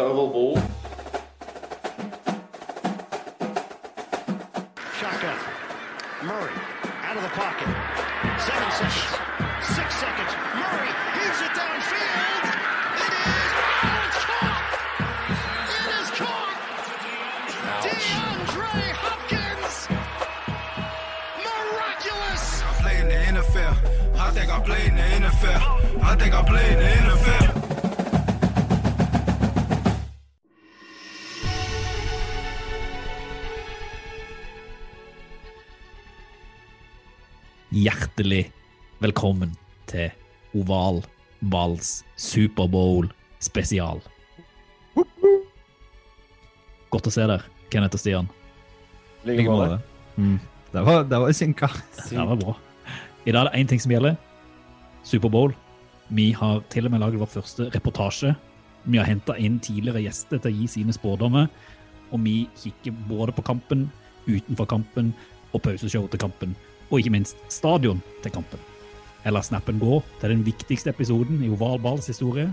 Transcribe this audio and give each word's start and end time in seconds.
Oval 0.00 0.28
ball. 0.28 0.56
Shotgun. 4.98 5.38
Murray 6.24 6.50
out 7.04 7.16
of 7.16 7.22
the 7.22 7.28
pocket. 7.28 7.68
Seven 8.42 8.70
seconds. 8.74 9.06
Six 9.62 9.94
seconds. 9.94 10.32
Murray 10.58 10.90
heaves 11.14 11.40
it 11.46 11.54
downfield. 11.54 12.42
It 13.06 13.12
is. 13.22 13.52
Oh, 13.86 14.02
it's 14.02 14.18
caught. 14.26 14.66
It 15.70 15.86
is 16.02 16.10
caught. 16.18 16.58
DeAndre 17.86 18.74
Hopkins. 18.98 19.76
Miraculous. 21.38 22.62
I 22.62 22.72
play 22.82 22.98
in 22.98 23.06
the 23.06 23.38
NFL. 23.38 23.74
I 24.18 24.30
think 24.32 24.50
I 24.50 24.58
play 24.58 24.86
in 24.88 24.96
the 24.96 25.28
NFL. 25.28 26.02
I 26.02 26.16
think 26.16 26.34
I 26.34 26.42
play 26.42 26.72
in 26.72 26.78
the 26.80 27.12
NFL. 27.12 27.53
Hjertelig 37.84 38.46
velkommen 39.02 39.50
til 39.90 40.12
Oval 40.56 41.02
Balls 41.52 41.98
Superbowl 42.16 43.10
spesial. 43.44 43.98
Godt 46.94 47.10
å 47.10 47.12
se 47.12 47.26
dere, 47.26 47.42
Kenneth 47.74 47.98
og 47.98 48.00
Stian. 48.00 48.30
Like 49.28 49.44
måte. 49.50 49.82
Mm. 50.16 50.38
Det 50.72 50.86
var, 50.86 51.04
det 51.10 51.20
var 51.26 51.36
synka. 51.36 51.68
Det 52.08 52.24
var 52.24 52.40
bra. 52.40 52.56
I 53.26 53.34
dag 53.34 53.42
er 53.42 53.50
det 53.50 53.60
én 53.60 53.72
ting 53.74 53.82
som 53.82 53.92
gjelder. 53.92 54.16
Superbowl. 55.04 55.52
Vi 56.08 56.30
har 56.38 56.62
til 56.72 56.88
og 56.88 56.94
med 56.94 57.04
laget 57.04 57.20
vår 57.20 57.34
første 57.36 57.68
reportasje. 57.74 58.32
Vi 58.84 59.02
har 59.02 59.10
henta 59.10 59.36
inn 59.36 59.58
tidligere 59.60 60.06
gjester 60.06 60.40
til 60.40 60.54
å 60.54 60.62
gi 60.62 60.70
sine 60.78 60.94
spådommer. 60.96 61.50
Og 62.14 62.22
vi 62.24 62.44
kikker 62.62 62.96
både 63.10 63.34
på 63.36 63.44
kampen, 63.44 63.90
utenfor 64.30 64.72
kampen 64.72 65.12
og 65.52 65.66
pauseshow 65.66 66.08
til 66.08 66.22
kampen. 66.30 66.56
Og 66.90 67.00
ikke 67.00 67.14
minst 67.14 67.40
stadion 67.52 68.02
til 68.22 68.32
kampen. 68.32 68.60
Eller 69.24 69.40
snappen 69.40 69.80
gå 69.80 70.02
til 70.20 70.30
den 70.30 70.44
viktigste 70.46 70.92
episoden 70.92 71.42
i 71.44 71.48
Oval 71.48 71.80
Balls 71.80 72.06
historie. 72.06 72.52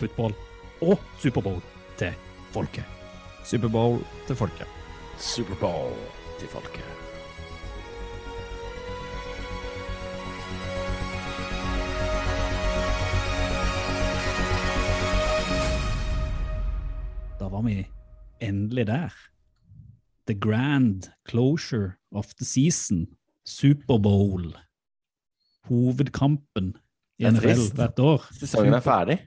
Football 0.00 0.34
og 0.82 0.98
Superbowl 1.20 1.60
til 2.00 2.12
folket. 2.52 2.84
Superbowl 3.44 4.00
til 4.26 4.36
folket. 4.36 4.66
Superbowl 5.18 5.92
til 6.40 6.48
folket. 6.48 6.84
Da 17.40 17.48
var 17.52 17.62
vi 17.62 17.84
endelig 18.40 18.86
der. 18.86 19.33
The 20.26 20.34
grand 20.34 21.10
closure 21.28 21.98
of 22.12 22.32
the 22.38 22.44
season. 22.44 23.06
Superbowl. 23.44 24.54
Hovedkampen 25.68 26.74
i 27.20 27.28
NFL 27.28 27.68
hvert 27.76 28.00
år. 28.00 28.26
Sesongen 28.38 28.76
er 28.76 28.84
ferdig. 28.84 29.18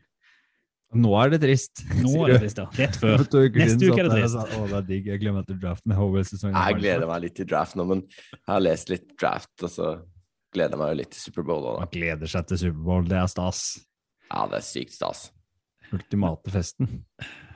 Nå 0.97 1.11
er 1.19 1.33
det 1.33 1.41
trist. 1.43 1.81
Nå 1.99 2.13
er 2.23 2.33
det 2.33 2.41
trist, 2.45 2.61
ja. 2.61 2.67
Rett 2.79 2.97
før. 3.01 3.23
Neste 3.59 3.89
uke 3.89 3.99
er 4.01 4.07
det 4.07 4.19
trist. 4.21 4.37
Å, 4.39 4.61
det 4.71 4.77
er 4.77 4.85
digg. 4.87 5.09
Jeg 5.11 5.21
glemmer 5.21 5.47
til 5.47 5.57
draften. 5.59 5.91
Jeg 5.91 5.99
håper 5.99 6.27
sesongen 6.29 6.55
er 6.57 6.69
Jeg 6.71 6.79
gleder 6.79 7.09
meg 7.09 7.25
litt 7.25 7.35
til 7.37 7.49
draft 7.49 7.75
nå, 7.77 7.85
men 7.89 8.05
jeg 8.07 8.45
har 8.49 8.63
lest 8.63 8.93
litt 8.93 9.09
draft, 9.19 9.53
og 9.61 9.73
så 9.73 9.89
gleder 10.55 10.77
jeg 10.77 10.81
meg 10.81 10.93
jo 10.93 10.99
litt 11.01 11.11
til 11.13 11.25
Superbowl. 11.27 11.67
Man 11.83 11.91
gleder 11.93 12.31
seg 12.31 12.47
til 12.49 12.61
Superbowl. 12.63 13.09
Det 13.11 13.19
er 13.19 13.33
stas. 13.33 13.65
Ja, 14.31 14.45
det 14.47 14.61
er 14.61 14.65
sykt 14.69 14.95
stas. 14.95 15.27
Ultimate 15.95 16.55
festen. 16.55 17.03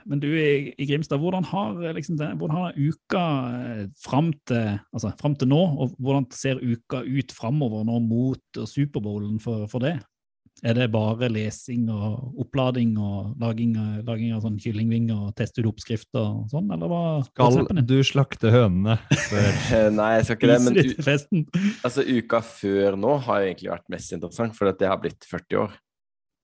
Men 0.10 0.22
du 0.24 0.30
i, 0.30 0.72
i 0.78 0.88
Grimstad, 0.90 1.22
hvordan 1.22 1.46
har, 1.52 1.80
liksom, 1.98 2.18
det, 2.20 2.32
hvordan 2.40 2.58
har 2.58 2.78
uka 2.78 3.26
eh, 3.58 3.84
fram 4.04 4.32
til, 4.50 4.78
altså, 4.94 5.14
fram 5.22 5.36
til 5.40 5.52
nå, 5.52 5.62
og 5.82 5.98
hvordan 6.00 6.30
ser 6.36 6.62
uka 6.62 7.04
ut 7.06 7.36
framover 7.36 7.86
nå 7.88 8.00
mot 8.06 8.62
eh, 8.62 8.70
Superbowlen 8.70 9.40
for, 9.44 9.68
for 9.72 9.84
det? 9.84 9.98
Er 10.62 10.76
det 10.78 10.92
bare 10.94 11.26
lesing 11.32 11.88
og 11.90 12.36
opplading 12.44 12.92
og 13.02 13.32
laging, 13.42 13.72
laging 14.06 14.36
av 14.36 14.44
sånn 14.44 14.60
kyllingvinger 14.62 15.18
og 15.18 15.32
teste 15.40 15.64
ut 15.64 15.72
oppskrifter 15.72 16.22
og 16.22 16.52
sånn, 16.52 16.68
eller 16.76 16.92
hva? 16.92 17.00
Skal 17.26 17.82
du 17.88 17.96
slakte 18.06 18.52
hønene 18.54 19.00
Eh, 19.02 19.88
Nei, 19.98 20.12
jeg 20.20 20.28
skal 20.28 20.38
ikke 20.38 20.52
det, 20.52 20.60
men 20.68 20.78
u 20.78 21.72
altså, 21.88 22.06
uka 22.06 22.44
før 22.46 23.00
nå 23.00 23.16
har 23.26 23.48
egentlig 23.48 23.72
vært 23.74 23.90
mest 23.94 24.14
interessant, 24.18 24.58
for 24.58 24.70
det 24.70 24.92
har 24.92 25.02
blitt 25.02 25.26
40 25.26 25.64
år. 25.64 25.74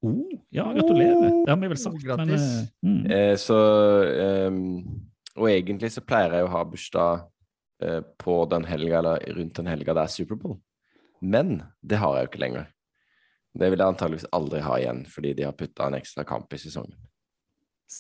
Oh, 0.05 0.36
ja, 0.49 0.73
gratulerer. 0.73 1.45
Det 1.45 1.51
har 1.51 1.57
vi 1.57 1.67
vel 1.67 1.77
sagt. 1.77 2.05
Men, 2.05 2.29
eh, 2.29 2.67
mm. 2.85 3.05
Eh, 3.11 3.35
så 3.35 3.57
um, 4.47 4.85
Og 5.35 5.49
egentlig 5.51 5.91
så 5.93 6.01
pleier 6.01 6.33
jeg 6.33 6.47
å 6.47 6.53
ha 6.53 6.63
bursdag 6.65 7.27
eh, 7.83 7.99
på 8.17 8.37
den 8.49 8.65
helga, 8.65 9.01
eller 9.01 9.35
rundt 9.37 9.59
den 9.59 9.69
helga 9.69 9.93
det 9.93 10.07
er 10.07 10.15
Superbowl. 10.15 10.57
Men 11.21 11.59
det 11.81 11.99
har 12.01 12.15
jeg 12.15 12.25
jo 12.25 12.31
ikke 12.31 12.41
lenger. 12.45 12.71
Det 13.57 13.69
vil 13.69 13.81
jeg 13.81 13.93
antageligvis 13.93 14.31
aldri 14.37 14.61
ha 14.65 14.79
igjen, 14.79 15.03
fordi 15.09 15.33
de 15.37 15.45
har 15.45 15.55
putta 15.57 15.87
en 15.87 15.97
ekstra 15.97 16.25
kamp 16.27 16.53
i 16.53 16.61
sesongen. 16.61 16.97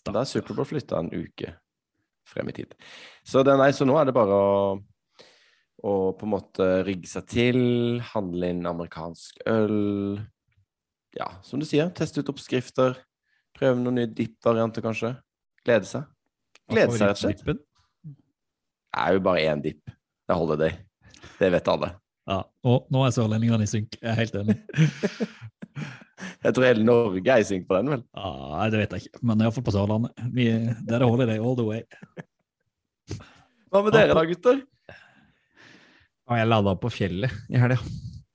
Da 0.05 0.21
er 0.21 0.29
Superbowl 0.29 0.67
flytta 0.67 0.99
en 1.01 1.13
uke 1.13 1.53
frem 2.27 2.49
i 2.49 2.55
tid. 2.57 2.73
Så, 3.23 3.43
det, 3.45 3.55
nei, 3.59 3.69
så 3.73 3.85
nå 3.87 3.95
er 3.99 4.09
det 4.09 4.15
bare 4.17 4.37
å, 4.37 4.55
og 5.87 6.17
på 6.17 6.25
en 6.25 6.33
måte 6.33 6.67
rigge 6.87 7.09
seg 7.09 7.29
til, 7.29 7.59
handle 8.13 8.49
inn 8.51 8.65
amerikansk 8.67 9.43
øl. 9.49 10.17
Ja, 11.17 11.31
som 11.45 11.61
du 11.61 11.65
sier, 11.65 11.89
teste 11.97 12.21
ut 12.21 12.29
oppskrifter. 12.33 12.97
Prøve 13.57 13.79
noen 13.81 13.97
nye 13.97 14.09
dip-varianter, 14.09 14.83
kanskje. 14.85 15.15
Glede 15.65 15.89
seg. 15.89 16.05
Glede 16.69 16.93
seg, 16.93 17.07
rett 17.07 17.17
og 17.17 17.23
slett. 17.23 17.63
Det 18.07 19.01
er 19.01 19.15
jo 19.17 19.23
bare 19.25 19.45
én 19.49 19.63
dip. 19.63 19.81
Det 19.87 20.35
er 20.35 20.39
holiday. 20.39 20.77
Det 21.39 21.49
vet 21.53 21.71
alle. 21.73 21.91
Ja, 22.27 22.41
og 22.67 22.89
nå 22.93 23.03
er 23.07 23.13
sørlendingene 23.15 23.65
i 23.65 23.71
synk. 23.71 23.97
Jeg 24.01 24.09
er 24.11 24.19
helt 24.19 24.35
enig. 24.41 24.57
Jeg 26.43 26.55
tror 26.55 26.65
hele 26.65 26.85
Norge 26.85 27.33
er 27.33 27.41
i 27.41 27.45
synk 27.45 27.67
på 27.69 27.77
den, 27.77 27.91
vel. 27.93 28.01
Ja, 28.17 28.67
det 28.73 28.79
vet 28.81 28.93
jeg 28.95 29.05
ikke, 29.05 29.19
men 29.29 29.41
iallfall 29.43 29.65
på 29.67 29.73
Sørlandet. 29.75 30.23
Vi, 30.33 30.47
det 30.49 30.95
er 30.95 31.03
det 31.03 31.09
holiday 31.09 31.37
all 31.37 31.57
the 31.57 31.65
way. 31.67 31.83
Hva 33.69 33.83
med 33.85 33.93
dere 33.93 34.15
da, 34.17 34.23
gutter? 34.25 34.61
Ja, 34.89 36.39
jeg 36.39 36.49
lada 36.49 36.73
på 36.81 36.91
fjellet 36.93 37.33
i 37.53 37.61
helga. 37.61 37.77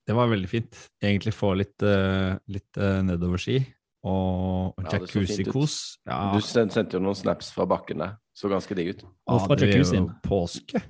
Det 0.07 0.15
var 0.17 0.31
veldig 0.33 0.49
fint. 0.51 0.79
Egentlig 1.03 1.35
få 1.37 1.53
litt, 1.59 1.77
uh, 1.87 2.35
litt 2.51 2.79
uh, 2.81 3.01
nedoverski 3.07 3.61
og 4.03 4.75
Ja, 4.83 4.97
jacuzzi-kos. 4.99 5.77
Ja, 6.09 6.33
Du 6.35 6.41
sen- 6.43 6.73
sendte 6.75 6.99
jo 6.99 7.03
noen 7.05 7.15
snaps 7.19 7.53
fra 7.55 7.67
bakken 7.71 8.03
der. 8.03 8.17
Så 8.35 8.49
ganske 8.51 8.75
digg 8.75 8.97
ut. 8.97 9.05
Og 9.31 9.45
fra 9.47 9.57
jacuzzien. 9.61 10.09
Påske. 10.25 10.81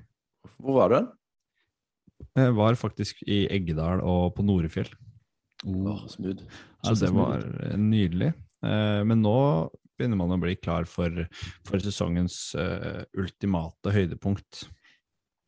Hvor 0.63 0.79
var 0.79 0.89
du 0.89 0.95
hen? 0.97 1.09
Jeg 2.39 2.55
var 2.57 2.79
faktisk 2.79 3.21
i 3.27 3.43
Eggedal 3.53 4.01
og 4.01 4.35
på 4.37 4.45
Norefjell. 4.47 4.89
Åh, 5.67 6.07
smooth. 6.09 6.43
Så 6.87 6.95
det 6.99 7.11
var 7.13 7.43
eh, 7.43 7.77
nydelig. 7.77 8.33
Uh, 8.65 9.03
Men 9.05 9.21
nå 9.23 9.37
begynner 9.99 10.17
man 10.17 10.33
å 10.35 10.41
bli 10.41 10.57
klar 10.57 10.87
for, 10.89 11.27
for 11.69 11.83
sesongens 11.83 12.55
eh, 12.59 13.05
ultimate 13.19 13.93
høydepunkt. 13.93 14.65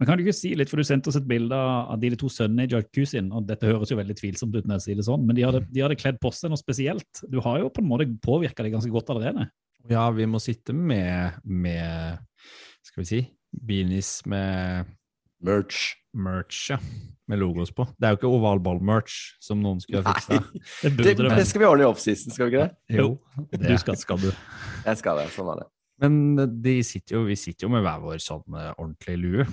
Men 0.04 0.10
kan 0.10 0.20
du 0.20 0.26
ikke 0.26 0.36
si 0.36 0.50
litt, 0.52 0.68
for 0.68 0.76
du 0.76 0.84
sendte 0.84 1.08
oss 1.08 1.16
et 1.16 1.24
bilde 1.24 1.56
av 1.56 1.96
de 1.96 2.10
to 2.20 2.28
sønnene 2.28 2.66
i 2.66 2.68
jacuzzien, 2.68 3.30
og 3.32 3.46
dette 3.48 3.64
høres 3.64 3.88
jo 3.88 3.96
veldig 3.96 4.16
tvilsomt 4.18 4.52
ut 4.52 4.66
når 4.68 4.76
jeg 4.76 4.84
sier 4.84 4.98
det 5.00 5.06
sånn, 5.06 5.22
men 5.24 5.38
de 5.38 5.46
hadde, 5.46 5.62
de 5.72 5.80
hadde 5.80 5.96
kledd 5.96 6.18
på 6.20 6.28
seg 6.36 6.52
noe 6.52 6.60
spesielt. 6.60 7.22
Du 7.32 7.38
har 7.40 7.62
jo 7.62 7.70
på 7.72 7.80
en 7.80 7.88
måte 7.88 8.06
påvirka 8.20 8.66
det 8.66 8.74
ganske 8.74 8.92
godt 8.92 9.14
allerede. 9.14 9.46
Ja, 9.88 10.04
vi 10.12 10.26
må 10.28 10.42
sitte 10.44 10.76
med, 10.76 11.38
med 11.48 12.20
skal 12.84 13.00
vi 13.00 13.08
si, 13.08 13.20
beanies 13.64 14.18
med 14.28 14.92
Merch. 15.44 15.94
merch, 16.12 16.60
ja. 16.74 16.78
Med 17.28 17.40
logos 17.40 17.72
på. 17.72 17.86
Det 17.96 18.04
er 18.04 18.12
jo 18.12 18.18
ikke 18.20 18.32
ovalball-merch, 18.36 19.16
som 19.40 19.64
noen 19.64 19.80
skulle 19.80 20.02
ha 20.04 20.12
fiksa. 20.12 20.42
Det 20.84 21.14
det 21.16 21.30
det 21.32 21.46
skal 21.48 21.64
vi 21.64 21.70
ordne 21.70 21.86
i 21.86 21.88
offseason, 21.88 22.36
skal 22.36 22.50
vi 22.50 22.58
ikke 22.58 22.66
det? 22.66 22.98
Jo, 23.00 23.08
det 23.52 23.62
du 23.64 23.78
skal. 23.80 23.96
skal 23.96 24.20
du. 24.20 24.28
Jeg 24.84 25.00
skal 25.00 25.22
det. 25.22 25.30
Sånn 25.32 25.48
er 25.54 25.62
det. 25.62 25.70
Men 26.04 26.20
de 26.60 26.74
sitter 26.84 27.16
jo, 27.16 27.24
vi 27.28 27.36
sitter 27.38 27.68
jo 27.68 27.72
med 27.72 27.84
hver 27.86 28.02
vår 28.02 28.20
sånn 28.20 28.58
eh, 28.58 28.72
ordentlig 28.74 29.16
lue, 29.22 29.46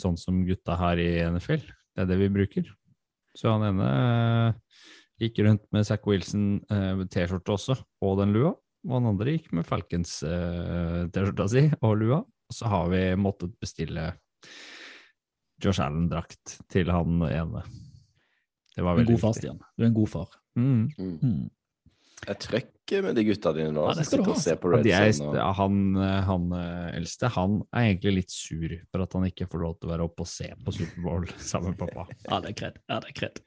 sånn 0.00 0.18
som 0.20 0.44
gutta 0.46 0.76
her 0.80 1.00
i 1.00 1.10
NFL. 1.30 1.64
Det 1.96 2.04
er 2.04 2.10
det 2.10 2.18
vi 2.20 2.32
bruker. 2.32 2.68
Så 3.36 3.52
han 3.52 3.64
ene 3.66 3.88
eh, 3.88 4.84
gikk 5.24 5.40
rundt 5.44 5.64
med 5.74 5.86
Zack 5.88 6.06
Wilson-T-skjorte 6.08 7.56
også, 7.56 7.76
og 8.04 8.20
den 8.20 8.34
lua. 8.36 8.54
Og 8.86 8.94
han 8.98 9.10
andre 9.10 9.34
gikk 9.36 9.50
med 9.56 9.66
Falcons-T-skjorta 9.66 11.48
si 11.52 11.66
og 11.80 11.96
lua. 12.00 12.20
Og 12.22 12.54
så 12.54 12.70
har 12.70 12.88
vi 12.92 13.02
måttet 13.18 13.56
bestille 13.60 14.12
Josh 15.62 15.82
Allen-drakt 15.82 16.58
til 16.70 16.92
han 16.92 17.24
ene. 17.26 17.64
Det 18.76 18.84
var 18.84 18.96
Du 18.96 19.00
er 19.00 19.00
en 19.00 19.00
veldig 19.00 19.14
god 19.16 19.22
far, 19.24 19.34
viktig. 19.34 19.42
Stian. 19.42 19.60
Du 19.76 19.82
er 19.82 19.88
en 19.88 19.96
god 19.96 20.12
far. 20.12 20.36
Mm. 20.56 20.82
Mm. 20.98 21.44
Jeg 22.26 22.38
trøkker 22.42 23.02
med 23.04 23.18
de 23.18 23.24
gutta 23.28 23.52
dine 23.54 23.74
nå. 23.74 23.82
Ja, 23.90 23.94
det 23.98 24.06
skal 24.08 24.22
du 24.22 24.30
ha, 24.30 24.36
og 24.36 24.76
Ja, 24.78 24.80
de 24.82 24.94
er, 24.96 25.10
Og... 25.26 25.36
han, 25.58 25.76
eh, 26.00 26.22
han 26.26 26.46
eh, 26.56 26.96
eldste 26.96 27.28
han 27.34 27.58
er 27.76 27.90
egentlig 27.90 28.14
litt 28.22 28.32
sur 28.34 28.72
for 28.90 29.04
at 29.04 29.18
han 29.18 29.28
ikke 29.28 29.48
får 29.52 29.62
lov 29.62 29.76
til 29.76 29.90
å 29.90 29.92
være 29.92 30.06
oppe 30.08 30.24
og 30.24 30.30
se 30.30 30.48
på 30.64 30.74
Superbowl 30.74 31.28
sammen 31.52 31.74
med 31.74 31.84
pappa. 31.84 32.06
Ja, 32.24 32.40
det 32.40 32.54
er 32.54 32.58
kred. 32.62 32.80
Ja, 32.88 32.98
det 33.04 33.12
er 33.12 33.18
kred. 33.20 33.42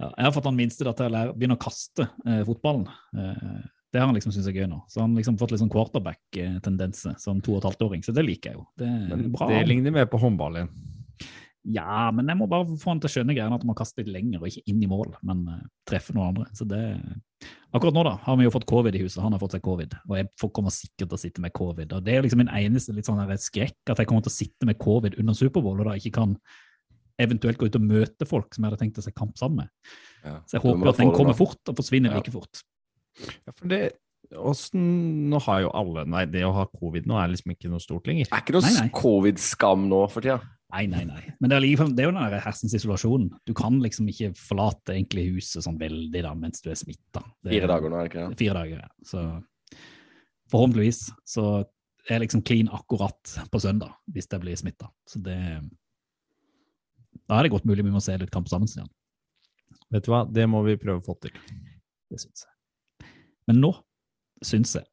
Ja, 0.00 0.08
jeg 0.14 0.24
har 0.24 0.32
fått 0.32 0.48
han 0.48 0.56
minste 0.56 0.86
da 0.86 0.94
til 0.96 1.12
å 1.18 1.26
begynne 1.34 1.58
å 1.58 1.60
kaste 1.60 2.06
eh, 2.24 2.40
fotballen. 2.48 2.86
Eh, 3.18 3.60
Det 3.90 3.98
har 3.98 4.06
han 4.06 4.14
liksom 4.14 4.30
syntes 4.30 4.46
er 4.48 4.54
gøy 4.54 4.68
nå. 4.70 4.84
Så 4.88 5.02
han 5.02 5.16
liksom 5.18 5.36
fått 5.40 5.50
litt 5.50 5.60
sånn 5.64 5.72
quarterback-tendenser 5.72 7.18
som 7.18 7.40
to 7.42 7.56
og 7.56 7.60
et 7.60 7.68
halvt 7.72 7.82
åring, 7.88 8.04
så 8.06 8.14
det 8.14 8.22
liker 8.22 8.52
jeg 8.52 8.60
jo. 8.60 8.66
Det 8.78 8.86
er 8.86 9.24
bra. 9.34 9.48
det 9.50 9.64
ligner 9.66 9.96
mer 9.96 10.06
på 10.06 10.20
håndball 10.22 10.60
igjen. 10.60 10.70
Ja, 11.68 12.08
men 12.14 12.28
jeg 12.30 12.38
må 12.40 12.46
bare 12.48 12.64
få 12.80 12.94
han 12.94 13.00
til 13.02 13.10
å 13.10 13.12
skjønne 13.12 13.34
greiene 13.36 13.56
at 13.58 13.64
man 13.68 13.76
kaster 13.76 14.00
litt 14.00 14.14
lenger 14.14 14.40
og 14.40 14.48
ikke 14.48 14.72
inn 14.72 14.80
i 14.80 14.88
mål, 14.88 15.10
men 15.28 15.42
uh, 15.44 15.58
treffer 15.88 16.16
noen 16.16 16.30
andre. 16.32 16.46
Så 16.56 16.64
det 16.68 16.80
Akkurat 17.72 17.94
nå 17.94 18.02
da, 18.04 18.14
har 18.24 18.36
vi 18.36 18.44
jo 18.44 18.52
fått 18.52 18.66
covid 18.68 18.96
i 18.98 19.02
huset. 19.04 19.20
Han 19.22 19.32
har 19.32 19.40
fått 19.40 19.54
seg 19.54 19.62
covid, 19.64 19.94
og 20.08 20.16
jeg 20.18 20.50
kommer 20.56 20.72
sikkert 20.74 21.12
til 21.12 21.16
å 21.16 21.20
sitte 21.20 21.44
med 21.44 21.54
covid. 21.56 21.92
og 21.96 22.02
Det 22.04 22.16
er 22.16 22.24
liksom 22.24 22.42
min 22.42 22.50
eneste 22.52 22.92
litt 22.96 23.08
sånn 23.08 23.20
skrekk, 23.40 23.78
at 23.92 24.00
jeg 24.02 24.08
kommer 24.10 24.24
til 24.26 24.32
å 24.32 24.34
sitte 24.34 24.68
med 24.68 24.80
covid 24.80 25.16
under 25.22 25.36
Superbowl 25.38 25.78
og 25.78 25.88
da 25.88 25.94
ikke 26.00 26.16
kan 26.18 26.34
eventuelt 27.20 27.60
gå 27.60 27.68
ut 27.68 27.78
og 27.78 27.86
møte 27.86 28.28
folk 28.28 28.54
som 28.54 28.64
jeg 28.64 28.72
hadde 28.72 28.82
tenkt 28.82 29.00
å 29.00 29.04
se 29.04 29.14
kamp 29.14 29.36
sammen 29.40 29.62
med. 29.62 29.72
Ja. 30.24 30.36
Så 30.48 30.56
jeg 30.56 30.64
håper 30.66 30.92
at 30.92 31.02
den 31.02 31.12
kommer 31.14 31.34
nå. 31.34 31.38
fort 31.38 31.72
og 31.72 31.80
forsvinner 31.80 32.12
Ja. 32.12 32.20
like 32.20 32.32
fort. 32.34 32.62
Ja, 33.46 33.52
for 33.52 33.68
det, 33.68 33.82
Åssen 34.30 35.30
nå 35.30 35.40
har 35.42 35.62
jo 35.64 35.70
alle 35.74 36.04
Nei, 36.06 36.24
det 36.30 36.44
å 36.46 36.52
ha 36.54 36.66
covid 36.66 37.06
nå 37.08 37.16
er 37.18 37.32
liksom 37.32 37.50
ikke 37.50 37.70
noe 37.72 37.82
stort 37.82 38.06
lenger. 38.06 38.28
Det 38.30 38.36
er 38.36 38.44
ikke 38.44 38.60
noe 38.60 38.90
covid-skam 38.94 39.88
nå 39.90 40.04
for 40.12 40.22
tida. 40.22 40.38
Nei, 40.70 40.84
nei, 40.90 41.02
nei. 41.08 41.22
Men 41.40 41.50
det 41.50 41.56
er, 41.56 41.64
liksom, 41.64 41.92
det 41.96 42.04
er 42.04 42.08
jo 42.08 42.14
den 42.14 42.32
der 42.32 42.44
hersens 42.44 42.74
isolasjonen. 42.78 43.30
Du 43.48 43.52
kan 43.58 43.78
liksom 43.82 44.08
ikke 44.10 44.30
forlate 44.38 44.94
egentlig 44.94 45.26
huset 45.34 45.64
sånn 45.66 45.78
veldig 45.80 46.22
da, 46.26 46.32
mens 46.38 46.62
du 46.62 46.70
er 46.70 46.78
smitta. 46.78 47.24
Fire 47.46 47.70
dager 47.70 47.90
nå, 47.90 47.98
er 47.98 48.06
det 48.06 48.12
ikke 48.12 48.22
det? 48.22 48.38
Fire 48.40 48.56
dager, 48.60 48.84
ja. 48.84 48.90
Så 49.10 49.24
forhåpentligvis 50.50 51.02
så 51.28 51.46
er 52.06 52.16
jeg 52.16 52.24
liksom 52.24 52.44
clean 52.46 52.70
akkurat 52.74 53.34
på 53.50 53.62
søndag, 53.62 53.92
hvis 54.14 54.30
jeg 54.30 54.42
blir 54.42 54.58
smitta. 54.58 54.90
Så 55.08 55.22
det 55.24 55.38
Da 57.30 57.38
er 57.38 57.46
det 57.46 57.52
godt 57.52 57.66
mulig 57.66 57.84
vi 57.86 57.92
må 57.94 58.00
se 58.02 58.16
litt 58.18 58.32
kamp 58.34 58.48
sammen 58.50 58.70
igjen. 58.70 58.88
Vet 59.90 60.06
du 60.06 60.12
hva, 60.12 60.24
det 60.26 60.46
må 60.50 60.62
vi 60.66 60.78
prøve 60.78 61.02
å 61.02 61.04
få 61.04 61.16
til. 61.22 61.34
Det 62.10 62.18
syns 62.22 62.46
jeg. 62.46 63.10
Men 63.50 63.60
nå 63.62 63.70
syns 64.46 64.76
jeg, 64.78 64.86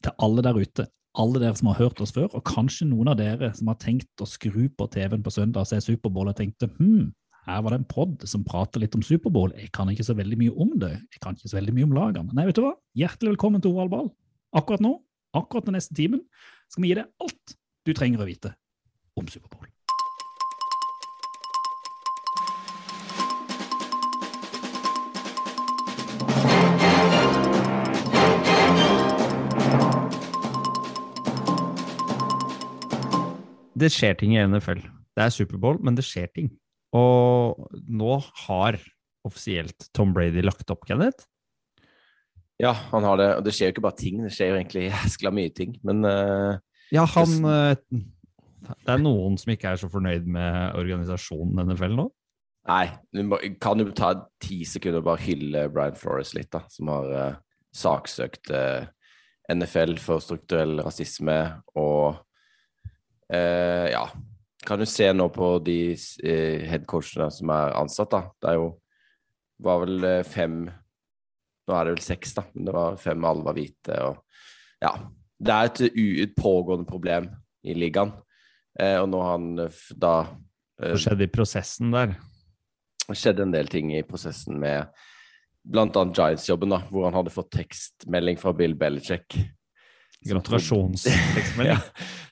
til 0.00 0.16
alle 0.24 0.44
der 0.44 0.56
ute, 0.60 0.86
alle 1.18 1.40
dere 1.42 1.56
som 1.58 1.70
har 1.70 1.80
hørt 1.80 2.00
oss 2.02 2.12
før, 2.14 2.28
og 2.36 2.44
kanskje 2.46 2.86
noen 2.90 3.10
av 3.10 3.18
dere 3.18 3.50
som 3.56 3.70
har 3.70 3.78
tenkt 3.82 4.22
å 4.22 4.28
skru 4.28 4.68
på 4.68 4.86
TV-en 4.94 5.24
på 5.24 5.32
søndag 5.34 5.64
og 5.64 5.70
se 5.70 5.80
Superbowl 5.82 6.30
og 6.30 6.38
tenkte 6.38 6.70
hm, 6.76 7.10
her 7.48 7.62
var 7.64 7.74
det 7.74 7.80
en 7.80 7.88
pod 7.88 8.26
som 8.28 8.44
prater 8.46 8.82
litt 8.82 8.94
om 8.94 9.02
Superbowl, 9.04 9.54
jeg 9.58 9.72
kan 9.74 9.90
ikke 9.90 10.06
så 10.06 10.14
veldig 10.18 10.38
mye 10.42 10.54
om 10.54 10.76
det, 10.82 10.92
jeg 11.10 11.22
kan 11.24 11.38
ikke 11.38 11.50
så 11.50 11.58
veldig 11.58 11.76
mye 11.76 11.88
om 11.88 11.96
lagene. 11.96 12.36
Nei, 12.36 12.46
vet 12.50 12.60
du 12.60 12.64
hva? 12.66 12.74
Hjertelig 12.98 13.34
velkommen 13.34 13.64
til 13.64 13.72
Oval 13.72 13.90
Ball. 13.92 14.12
Akkurat 14.56 14.84
nå, 14.84 14.94
akkurat 15.36 15.66
den 15.66 15.78
neste 15.78 15.96
timen, 15.96 16.22
skal 16.70 16.84
vi 16.84 16.92
gi 16.92 17.00
deg 17.00 17.26
alt 17.26 17.58
du 17.88 17.94
trenger 17.96 18.22
å 18.22 18.30
vite 18.30 18.54
om 19.18 19.30
Superbowl. 19.30 19.69
Det 33.80 33.88
skjer 33.92 34.16
ting 34.20 34.34
i 34.36 34.42
NFL. 34.44 34.82
Det 35.16 35.24
er 35.24 35.32
Superbowl, 35.34 35.80
men 35.84 35.96
det 35.96 36.04
skjer 36.06 36.28
ting. 36.34 36.50
Og 36.96 37.68
nå 37.86 38.16
har 38.46 38.78
offisielt 39.26 39.88
Tom 39.96 40.14
Brady 40.16 40.42
lagt 40.44 40.70
opp, 40.72 40.86
Kenneth. 40.88 41.26
Ja, 42.60 42.74
han 42.92 43.06
har 43.06 43.20
det. 43.20 43.28
Og 43.38 43.44
det 43.46 43.54
skjer 43.56 43.70
jo 43.70 43.76
ikke 43.76 43.86
bare 43.86 44.00
ting, 44.00 44.22
det 44.24 44.32
skjer 44.36 44.52
jo 44.52 44.60
egentlig 44.60 44.86
jæskla 44.88 45.32
mye 45.34 45.52
ting. 45.56 45.76
Men 45.86 46.04
uh, 46.04 46.60
Ja, 46.92 47.06
han 47.14 47.36
uh, 47.46 47.74
Det 47.80 48.94
er 48.94 49.02
noen 49.02 49.38
som 49.40 49.52
ikke 49.54 49.72
er 49.72 49.80
så 49.80 49.90
fornøyd 49.92 50.28
med 50.28 50.76
organisasjonen 50.78 51.62
NFL 51.70 51.96
nå. 51.96 52.08
nei, 52.68 52.86
du 53.16 53.22
må, 53.26 53.38
kan 53.62 53.80
jo 53.80 53.88
ta 53.96 54.12
ti 54.42 54.60
sekunder 54.68 55.00
og 55.00 55.08
bare 55.08 55.24
hylle 55.24 55.68
Brian 55.72 55.96
Flores 55.96 56.34
litt, 56.36 56.50
da. 56.52 56.66
Som 56.70 56.92
har 56.92 57.14
uh, 57.14 57.38
saksøkt 57.74 58.52
NFL 59.50 59.96
for 60.02 60.22
strukturell 60.22 60.80
rasisme 60.84 61.38
og 61.78 62.20
eh, 63.32 63.90
Ja. 63.92 64.08
Kan 64.66 64.78
du 64.78 64.84
se 64.84 65.06
nå 65.12 65.30
på 65.32 65.54
de 65.64 65.96
eh, 66.22 66.66
headcoachene 66.68 67.30
som 67.32 67.48
er 67.54 67.72
ansatt, 67.80 68.10
da. 68.12 68.20
Det 68.36 68.50
er 68.50 68.58
jo 68.58 68.66
var 69.64 69.84
vel 69.86 70.04
eh, 70.04 70.22
fem 70.26 70.62
Nå 71.70 71.76
er 71.76 71.86
det 71.86 71.94
vel 71.94 72.02
seks, 72.02 72.34
da. 72.34 72.44
Men 72.54 72.66
det 72.66 72.74
var 72.74 72.96
fem, 72.98 73.24
alle 73.24 73.46
var 73.46 73.54
hvite. 73.54 73.96
og 74.02 74.82
ja, 74.82 74.90
Det 75.38 75.54
er 75.54 75.68
et, 75.68 75.80
et 76.24 76.34
pågående 76.34 76.88
problem 76.88 77.28
i 77.62 77.76
ligaen. 77.76 78.10
Eh, 78.80 78.98
og 78.98 79.14
har 79.22 79.36
han 79.36 79.46
eh, 79.66 79.78
da 79.94 80.14
eh, 80.80 80.90
Hva 80.92 81.00
skjedde 81.04 81.26
i 81.26 81.32
prosessen 81.32 81.94
der? 81.94 82.16
det 83.10 83.16
skjedde 83.18 83.42
en 83.46 83.54
del 83.54 83.70
ting 83.70 83.90
i 83.94 84.04
prosessen 84.06 84.58
med 84.62 84.86
annet 85.74 86.16
Giants-jobben, 86.16 86.70
da, 86.72 86.80
hvor 86.90 87.08
han 87.08 87.16
hadde 87.18 87.32
fått 87.34 87.50
tekstmelding 87.52 88.38
fra 88.40 88.52
Bill 88.56 88.76
Belichick. 88.78 89.36
Gratulasjonstekstmelding. 90.28 91.70
Ja, 91.76 91.78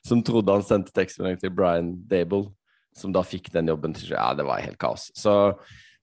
som 0.05 0.23
trodde 0.25 0.53
han 0.53 0.65
sendte 0.65 0.93
tekstmelding 0.95 1.39
til 1.41 1.53
Brian 1.53 1.91
Dable, 2.09 2.51
som 2.97 3.13
da 3.15 3.23
fikk 3.25 3.51
den 3.53 3.71
jobben 3.71 3.95
til 3.97 4.13
Ja, 4.13 4.31
det 4.37 4.45
var 4.47 4.61
helt 4.63 4.79
kaos. 4.81 5.09
Så, 5.17 5.33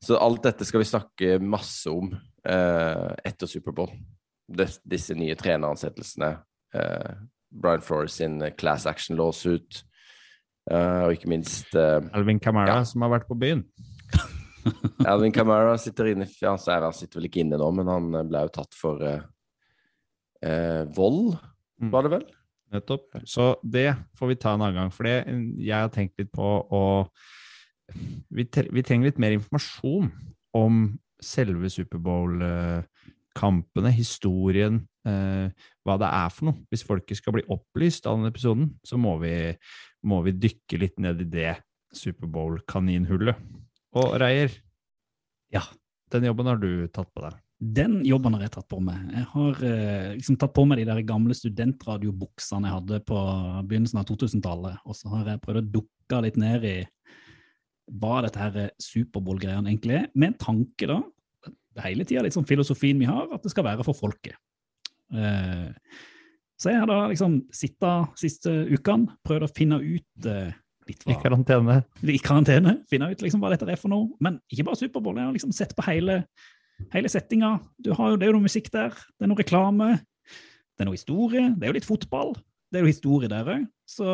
så 0.02 0.18
alt 0.22 0.44
dette 0.46 0.66
skal 0.66 0.82
vi 0.82 0.90
snakke 0.90 1.38
masse 1.42 1.90
om 1.90 2.12
eh, 2.46 3.08
etter 3.26 3.50
Superbowl. 3.50 3.94
Disse 4.46 5.16
nye 5.18 5.34
treneransettelsene. 5.38 6.36
Eh, 6.74 7.12
Brian 7.50 7.82
Flores 7.82 8.18
sin 8.18 8.40
class 8.58 8.86
action 8.86 9.18
lawsuit, 9.18 9.84
Uh, 10.66 11.06
og 11.06 11.12
ikke 11.14 11.28
minst 11.30 11.76
uh, 11.78 12.02
Alvin 12.16 12.40
Kamara, 12.42 12.80
Ja. 12.80 12.84
som 12.84 13.04
har 13.06 13.12
vært 13.12 13.28
på 13.28 13.36
byen. 13.38 13.62
Alvin 15.12 15.30
Kamara 15.30 15.76
sitter 15.78 16.10
inne 16.10 16.26
ja, 16.40 16.56
så 16.58 16.72
er 16.74 16.88
han 16.88 16.96
sitter 16.96 17.20
vel 17.20 17.28
ikke 17.28 17.44
inne 17.44 17.58
nå, 17.60 17.68
men 17.78 17.86
han 17.86 18.08
eh, 18.18 18.24
ble 18.26 18.40
jo 18.48 18.50
tatt 18.56 18.74
for 18.74 18.98
uh, 18.98 19.20
eh, 20.42 20.82
vold. 20.96 21.36
Var 21.80 22.02
det 22.06 22.10
vel? 22.10 22.24
Nettopp. 22.72 23.04
Så 23.28 23.54
det 23.62 23.92
får 24.18 24.28
vi 24.32 24.36
ta 24.42 24.50
en 24.54 24.62
annen 24.64 24.78
gang. 24.80 24.90
For 24.94 25.02
det 25.06 25.16
jeg 25.62 25.76
har 25.76 25.90
tenkt 25.94 26.18
litt 26.18 26.32
på 26.34 26.48
å 26.72 26.82
vi, 28.34 28.42
trenger 28.50 29.06
litt 29.06 29.20
mer 29.22 29.36
informasjon 29.36 30.08
om 30.58 30.74
selve 31.22 31.68
Superbowl-kampene, 31.70 33.90
historien, 33.94 34.80
eh, 35.06 35.46
hva 35.86 35.94
det 36.00 36.08
er 36.10 36.28
for 36.34 36.44
noe. 36.50 36.58
Hvis 36.72 36.82
folket 36.86 37.16
skal 37.20 37.34
bli 37.36 37.44
opplyst 37.52 38.06
av 38.08 38.14
denne 38.18 38.32
episoden, 38.34 38.66
så 38.84 38.94
må 38.98 39.12
vi, 39.22 39.34
må 40.02 40.16
vi 40.26 40.32
dykke 40.34 40.80
litt 40.82 40.98
ned 41.02 41.16
i 41.22 41.30
det 41.30 41.54
Superbowl-kaninhullet. 41.96 43.36
Og 43.96 44.20
Reier, 44.20 44.50
Ja. 45.52 45.62
den 46.10 46.24
jobben 46.24 46.46
har 46.46 46.56
du 46.56 46.88
tatt 46.88 47.12
på 47.14 47.22
deg. 47.22 47.34
Den 47.56 48.02
jobben 48.04 48.34
har 48.36 48.42
jeg 48.44 48.52
tatt 48.52 48.68
på 48.68 48.78
meg. 48.84 49.00
Jeg 49.14 49.26
har 49.32 49.62
eh, 49.64 50.10
liksom 50.18 50.36
tatt 50.40 50.52
på 50.56 50.66
meg 50.68 50.82
de 50.82 50.88
der 50.90 51.00
gamle 51.08 51.36
studentradiobuksene 51.36 52.68
jeg 52.68 52.76
hadde 52.76 52.98
på 53.08 53.20
begynnelsen 53.70 54.02
av 54.02 54.08
2000-tallet, 54.10 54.82
og 54.84 54.98
så 54.98 55.12
har 55.14 55.30
jeg 55.32 55.42
prøvd 55.44 55.62
å 55.62 55.70
dukke 55.78 56.20
litt 56.26 56.36
ned 56.40 56.66
i 56.68 56.76
hva 57.96 58.18
dette 58.26 58.42
her 58.42 58.74
Superbowl-greiene 58.82 59.70
egentlig 59.70 60.00
er, 60.02 60.10
med 60.12 60.34
en 60.34 60.40
tanke 60.42 60.90
da, 60.90 60.98
hele 61.84 62.04
tida 62.08 62.24
litt 62.24 62.36
sånn 62.36 62.48
filosofien 62.48 63.00
vi 63.00 63.08
har, 63.08 63.28
at 63.32 63.44
det 63.44 63.52
skal 63.52 63.66
være 63.66 63.86
for 63.86 63.96
folket. 63.96 64.36
Eh, 65.14 65.72
så 66.56 66.72
jeg 66.72 66.80
har 66.82 66.88
da 66.88 67.02
liksom 67.10 67.40
sittet 67.54 68.20
siste 68.20 68.52
ukene, 68.72 69.16
prøvd 69.26 69.46
å 69.46 69.52
finne 69.52 69.80
ut 69.80 70.28
eh, 70.28 70.52
litt 70.88 71.04
I 71.10 71.16
karantene. 71.20 71.80
i 72.02 72.18
karantene, 72.22 72.78
finne 72.90 73.10
ut 73.12 73.24
liksom 73.24 73.42
hva 73.42 73.52
dette 73.52 73.68
er 73.68 73.80
for 73.80 73.92
noe. 73.92 74.08
Men 74.24 74.40
ikke 74.52 74.68
bare 74.68 74.80
Superbowl, 74.80 75.18
jeg 75.20 75.28
har 75.28 75.36
liksom 75.36 75.54
sett 75.56 75.74
på 75.76 75.84
hele, 75.88 76.22
hele 76.92 77.10
settinga. 77.12 77.56
Du 77.82 77.92
har 77.96 78.16
det 78.16 78.26
er 78.26 78.32
jo 78.32 78.38
noe 78.38 78.48
musikk 78.48 78.70
der, 78.74 78.94
det 79.16 79.26
er 79.26 79.32
noe 79.32 79.40
reklame, 79.40 79.88
det 80.76 80.84
er 80.84 80.90
noe 80.90 80.98
historie, 80.98 81.48
det 81.56 81.66
er 81.66 81.72
jo 81.72 81.78
litt 81.78 81.88
fotball. 81.88 82.36
Det 82.66 82.80
er 82.80 82.82
jo 82.82 82.90
historie 82.90 83.30
der 83.30 83.46
òg. 83.48 83.66
Så 83.86 84.06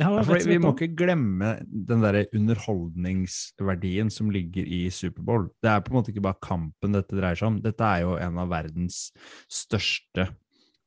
Ja, 0.00 0.08
vi 0.24 0.56
må 0.60 0.72
ikke 0.72 0.94
glemme 0.96 1.52
den 1.68 2.02
der 2.02 2.22
underholdningsverdien 2.34 4.10
som 4.12 4.32
ligger 4.32 4.64
i 4.64 4.86
Superbowl. 4.92 5.50
Det 5.62 5.70
er 5.70 5.84
på 5.84 5.92
en 5.92 5.98
måte 5.98 6.12
ikke 6.12 6.24
bare 6.24 6.40
kampen 6.44 6.96
dette 6.96 7.16
dreier 7.16 7.36
seg 7.36 7.50
om. 7.50 7.60
Dette 7.64 7.84
er 7.84 8.04
jo 8.04 8.16
en 8.20 8.40
av 8.40 8.50
verdens 8.52 9.10
største 9.52 10.30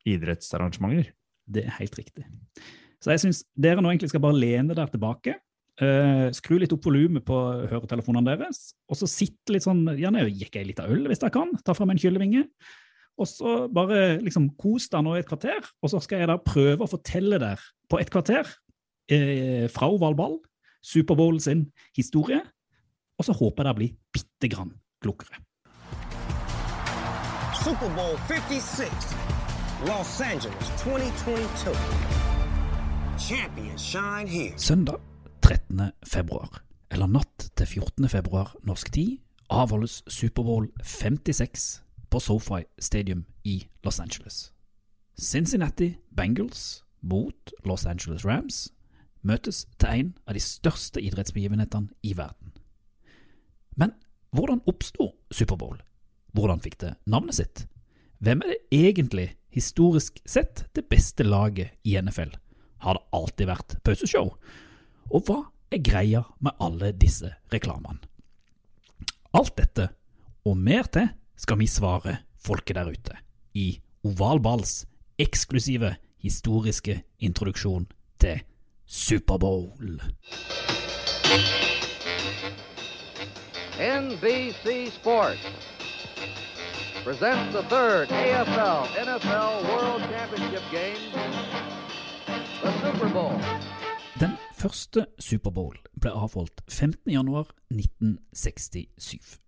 idrettsarrangementer. 0.09 1.13
Det 1.49 1.65
er 1.65 1.77
helt 1.77 1.97
riktig. 1.97 2.25
Så 2.99 3.13
jeg 3.13 3.23
syns 3.23 3.43
dere 3.57 3.81
nå 3.81 3.93
egentlig 3.93 4.11
skal 4.11 4.25
bare 4.25 4.37
lene 4.37 4.75
der 4.77 4.89
tilbake. 4.91 5.37
Eh, 5.83 6.27
skru 6.35 6.57
litt 6.59 6.73
opp 6.75 6.85
volumet 6.85 7.25
på 7.25 7.37
høretelefonene 7.71 8.35
deres, 8.35 8.69
og 8.89 8.99
så 8.99 9.09
sitte 9.09 9.55
litt 9.55 9.65
sånn 9.65 9.85
Gjerne 9.99 10.27
drikke 10.27 10.61
ei 10.61 10.69
lita 10.69 10.87
øl 10.89 11.07
hvis 11.09 11.21
dere 11.23 11.33
kan. 11.35 11.51
Ta 11.65 11.75
fram 11.77 11.93
en 11.93 12.01
kyllevinge. 12.01 12.45
Og 13.19 13.27
så 13.27 13.55
bare 13.73 14.19
liksom 14.23 14.47
kos 14.59 14.87
deg 14.91 15.03
nå 15.03 15.17
i 15.17 15.23
et 15.23 15.27
kvarter, 15.27 15.65
og 15.83 15.91
så 15.91 15.99
skal 16.03 16.23
jeg 16.23 16.29
da 16.31 16.37
prøve 16.39 16.85
å 16.85 16.91
fortelle 16.91 17.39
dere 17.41 17.59
på 17.91 17.99
et 17.99 18.11
kvarter 18.13 18.47
eh, 19.11 19.67
fra 19.73 19.89
Oval 19.91 20.15
Ball, 20.15 20.37
Superbowl 20.79 21.41
sin 21.43 21.65
historie, 21.97 22.39
og 23.19 23.27
så 23.27 23.35
håper 23.35 23.65
jeg 23.65 23.67
dere 23.67 23.79
blir 23.81 23.97
bitte 24.15 24.51
grann 24.53 24.71
klokere. 25.03 25.43
Superbowl 27.59 28.15
56, 28.31 29.11
Los 29.89 30.15
Angeles 30.23 30.71
2022. 30.79 31.75
Champions 33.19 33.81
shine 33.83 34.27
here. 34.27 34.57
Søndag 34.57 35.08
13. 35.49 35.91
februar, 36.05 36.61
eller 36.93 37.09
natt 37.09 37.47
til 37.57 37.65
14. 37.65 38.05
februar 38.11 38.51
norsk 38.61 38.91
tid, 38.93 39.15
avholdes 39.49 40.03
Superbowl 40.05 40.67
56 40.85 41.63
på 42.13 42.19
SoFi 42.21 42.67
Stadium 42.77 43.23
i 43.43 43.63
Los 43.83 43.97
Angeles. 43.99 44.51
Cincinnati 45.17 45.95
Bengals 46.13 46.83
mot 47.01 47.53
Los 47.65 47.87
Angeles 47.89 48.27
Rams 48.29 48.67
møtes 49.25 49.63
til 49.81 49.89
en 49.89 50.13
av 50.27 50.37
de 50.37 50.43
største 50.43 51.01
idrettsbegivenhetene 51.01 51.97
i 52.05 52.13
verden. 52.13 52.53
Men 53.73 53.97
hvordan 54.29 54.61
oppsto 54.69 55.15
Superbowl? 55.33 55.81
Hvordan 56.37 56.61
fikk 56.61 56.77
det 56.85 56.93
navnet 57.09 57.41
sitt? 57.41 57.65
Hvem 58.21 58.45
er 58.45 58.53
det 58.53 58.85
egentlig, 58.85 59.31
historisk 59.49 60.21
sett, 60.29 60.67
det 60.77 60.85
beste 60.93 61.25
laget 61.25 61.73
i 61.81 61.97
NFL? 61.97 62.37
Har 62.85 62.99
det 63.01 63.07
alltid 63.17 63.49
vært 63.49 63.79
pauseshow? 63.81 64.35
Og 65.09 65.25
hva 65.25 65.39
er 65.73 65.81
greia 65.81 66.21
med 66.37 66.57
alle 66.61 66.91
disse 66.93 67.31
reklamene? 67.53 67.97
Alt 69.33 69.55
dette, 69.57 69.87
og 70.45 70.57
mer 70.57 70.89
til, 70.89 71.09
skal 71.37 71.57
vi 71.59 71.67
svare 71.69 72.17
folket 72.41 72.77
der 72.77 72.89
ute 72.89 73.17
i 73.57 73.79
Ovalballs 74.05 74.85
eksklusive 75.19 75.95
historiske 76.21 77.01
introduksjon 77.19 77.87
til 78.19 78.41
Superbowl. 78.85 80.01
NBC 83.79 84.91
Sports 84.93 85.45
presents 87.03 87.53
the 87.53 87.63
third 87.69 88.11
AFL 88.11 88.85
NFL 89.05 89.55
World 89.69 90.01
Championship 90.11 90.63
game, 90.71 91.01
the 92.61 92.71
Super 92.81 93.09
Bowl. 93.09 93.78
Første 94.59 95.07
Superbowl 95.23 95.79
ble 96.03 96.11
avholdt 96.11 96.59
15.1.1967. 96.67 99.39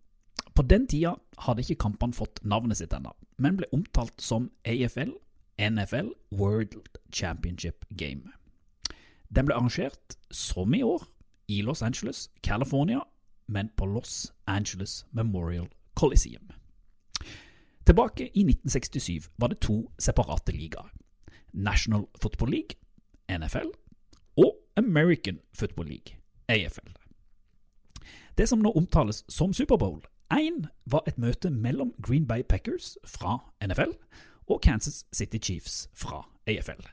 På 0.55 0.63
den 0.63 0.87
tida 0.87 1.19
hadde 1.43 1.59
ikke 1.65 1.83
kampene 1.83 2.15
fått 2.15 2.39
navnet 2.47 2.79
sitt 2.79 2.95
ennå, 2.95 3.11
men 3.35 3.59
ble 3.59 3.67
omtalt 3.75 4.15
som 4.23 4.47
AFL 4.63 5.11
NFL 5.59 6.15
World 6.31 6.79
Championship 7.11 7.83
Game. 7.99 8.31
Den 9.35 9.47
ble 9.47 9.55
arrangert, 9.55 10.15
som 10.31 10.73
i 10.73 10.83
år, 10.83 11.03
i 11.47 11.61
Los 11.61 11.83
Angeles, 11.83 12.29
California, 12.43 13.01
men 13.47 13.69
på 13.75 13.85
Los 13.85 14.31
Angeles 14.47 15.05
Memorial 15.11 15.67
Coliseum. 15.95 16.51
Tilbake 17.85 18.23
i 18.23 18.43
1967 18.47 19.27
var 19.37 19.51
det 19.51 19.59
to 19.59 19.91
separate 19.99 20.55
ligaer. 20.55 20.87
National 21.51 22.07
Football 22.21 22.51
League, 22.51 22.79
NFL, 23.27 23.75
American 24.77 25.39
Football 25.53 25.85
League, 25.85 26.15
AFL. 26.47 26.91
Det 28.37 28.49
som 28.49 28.59
nå 28.59 28.71
omtales 28.71 29.23
som 29.29 29.53
Superbowl, 29.53 30.01
1 30.31 30.67
var 30.85 31.03
et 31.07 31.17
møte 31.17 31.49
mellom 31.49 31.91
Green 32.01 32.27
Bay 32.27 32.43
Packers 32.43 32.97
fra 33.05 33.37
NFL 33.63 33.91
og 34.47 34.61
Kansas 34.61 35.05
City 35.13 35.37
Chiefs 35.37 35.89
fra 35.93 36.23
AFL. 36.47 36.87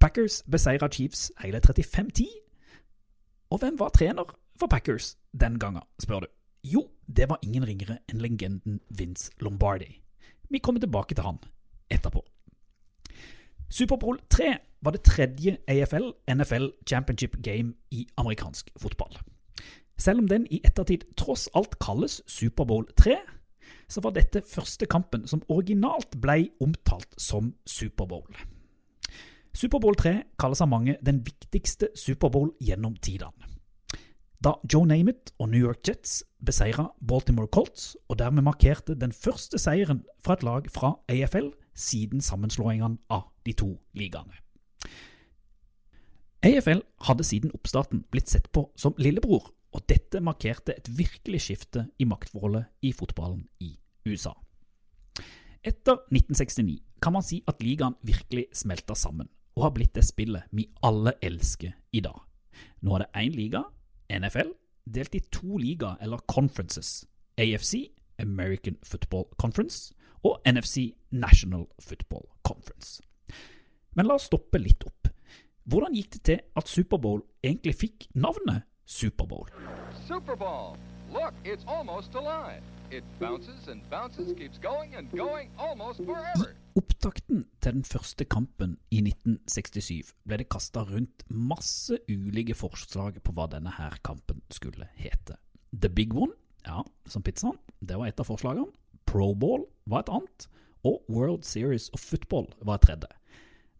Packers 0.00 0.42
beseira 0.50 0.88
Chiefs 0.88 1.32
hele 1.42 1.60
35-10. 1.66 2.26
Og 3.50 3.58
hvem 3.58 3.78
var 3.78 3.88
trener 3.88 4.34
for 4.58 4.66
Packers 4.66 5.16
den 5.40 5.58
gangen, 5.58 5.82
spør 6.02 6.20
du? 6.20 6.26
Jo, 6.64 6.88
det 7.16 7.28
var 7.28 7.38
ingen 7.42 7.66
ringere 7.66 7.98
enn 8.10 8.20
legenden 8.20 8.80
Vince 8.90 9.30
Lombardi. 9.40 10.02
Vi 10.50 10.58
kommer 10.58 10.80
tilbake 10.80 11.14
til 11.14 11.24
han 11.24 11.38
etterpå. 11.90 12.24
Superbowl 13.68 14.18
3 14.30 14.56
var 14.82 14.94
det 14.94 15.02
tredje 15.02 15.56
AFL-NFL 15.68 16.68
Championship 16.88 17.36
Game 17.42 17.74
i 17.90 18.06
amerikansk 18.16 18.70
fotball. 18.78 19.16
Selv 19.98 20.18
om 20.18 20.28
den 20.28 20.46
i 20.50 20.60
ettertid 20.64 21.06
tross 21.16 21.48
alt 21.54 21.78
kalles 21.80 22.22
Superbowl 22.26 22.86
3, 22.96 23.16
så 23.88 24.00
var 24.00 24.14
dette 24.14 24.42
første 24.46 24.86
kampen 24.86 25.26
som 25.26 25.42
originalt 25.48 26.18
ble 26.20 26.50
omtalt 26.60 27.14
som 27.18 27.54
Superbowl. 27.66 28.36
Superbowl 29.56 29.96
3 29.96 30.14
kalles 30.38 30.60
av 30.60 30.68
mange 30.68 30.98
den 31.02 31.22
viktigste 31.26 31.88
Superbowl 31.96 32.52
gjennom 32.60 32.96
tidene. 33.02 33.32
Da 34.44 34.52
Joe 34.68 34.86
Namath 34.86 35.32
og 35.40 35.48
New 35.48 35.62
York 35.62 35.80
Jets 35.88 36.20
beseira 36.44 36.90
Baltimore 37.00 37.48
Colts, 37.48 37.96
og 38.08 38.18
dermed 38.18 38.44
markerte 38.44 38.94
den 38.94 39.12
første 39.12 39.58
seieren 39.58 40.04
fra 40.22 40.36
et 40.36 40.44
lag 40.44 40.68
fra 40.70 40.98
AFL 41.08 41.48
siden 41.76 42.24
sammenslåingene 42.24 42.98
av 43.12 43.28
de 43.46 43.54
to 43.56 43.74
ligaene. 43.96 44.34
AFL 46.46 46.82
hadde 47.08 47.26
siden 47.26 47.52
oppstarten 47.56 48.04
blitt 48.12 48.30
sett 48.30 48.50
på 48.54 48.68
som 48.78 48.94
lillebror, 49.02 49.50
og 49.74 49.84
dette 49.90 50.22
markerte 50.24 50.76
et 50.76 50.88
virkelig 50.98 51.42
skifte 51.46 51.86
i 51.98 52.06
maktforholdet 52.08 52.68
i 52.86 52.92
fotballen 52.96 53.44
i 53.60 53.74
USA. 54.06 54.32
Etter 55.66 55.98
1969 56.14 56.78
kan 57.02 57.16
man 57.16 57.24
si 57.26 57.40
at 57.50 57.62
ligaen 57.64 57.96
virkelig 58.06 58.46
smelta 58.54 58.94
sammen, 58.94 59.28
og 59.56 59.66
har 59.66 59.74
blitt 59.74 59.96
det 59.96 60.04
spillet 60.06 60.46
vi 60.54 60.68
alle 60.86 61.16
elsker 61.24 61.74
i 61.92 62.04
dag. 62.04 62.20
Nå 62.80 62.94
er 62.94 63.04
det 63.04 63.24
én 63.24 63.36
liga, 63.36 63.64
NFL, 64.12 64.54
delt 64.86 65.16
i 65.18 65.24
to 65.34 65.58
ligaer 65.58 65.98
eller 66.00 66.22
conferences, 66.30 67.04
AFC, 67.36 67.90
American 68.22 68.78
Football 68.82 69.26
Conference, 69.36 69.92
og 70.26 70.40
NFC, 70.48 70.90
National 71.10 71.66
Football 71.78 72.26
Conference. 72.42 73.02
Men 73.94 74.08
la 74.08 74.18
oss 74.18 74.26
stoppe 74.30 74.58
litt 74.60 74.82
opp. 74.86 75.10
Hvordan 75.66 75.94
gikk 75.96 76.12
det 76.16 76.22
til 76.28 76.42
at 76.58 76.70
Superbowl 76.70 77.22
egentlig 77.42 77.74
fikk 77.78 78.08
navnet 78.14 78.66
Superbowl? 78.86 79.48
Super 80.06 80.36
Bowl. 80.38 80.76
Look, 81.10 81.34
it's 81.44 81.64
almost 81.66 82.14
alive. 82.14 82.62
It 82.90 83.04
bounces 83.18 83.68
and 83.68 83.82
bounces, 83.90 84.32
keeps 84.38 84.58
going 84.58 84.94
and 84.94 85.10
going 85.10 85.50
almost 85.58 85.98
forever. 86.04 86.52
Opptakten 86.76 87.46
til 87.62 87.72
den 87.72 87.84
første 87.84 88.24
kampen 88.24 88.76
i 88.90 89.00
1967 89.00 90.12
ble 90.28 90.38
det 90.42 90.48
kasta 90.52 90.84
rundt 90.86 91.24
masse 91.30 91.98
ulike 92.10 92.54
forslag 92.54 93.18
på 93.24 93.34
hva 93.34 93.48
denne 93.50 93.72
her 93.78 93.96
kampen 94.06 94.42
skulle 94.54 94.86
hete. 94.94 95.38
The 95.72 95.90
Big 95.90 96.14
One, 96.14 96.36
ja, 96.66 96.84
som 97.08 97.24
pizzaen, 97.26 97.58
det 97.80 97.98
var 97.98 98.10
et 98.10 98.22
av 98.22 98.28
forslagene. 98.28 98.70
Pro 99.06 99.32
Ball 99.34 99.64
var 99.86 100.04
et 100.04 100.12
annet. 100.12 100.48
Og 100.86 101.02
World 101.10 101.46
Series 101.46 101.88
of 101.94 102.02
Football 102.02 102.50
var 102.62 102.78
et 102.78 102.86
tredje. 102.86 103.10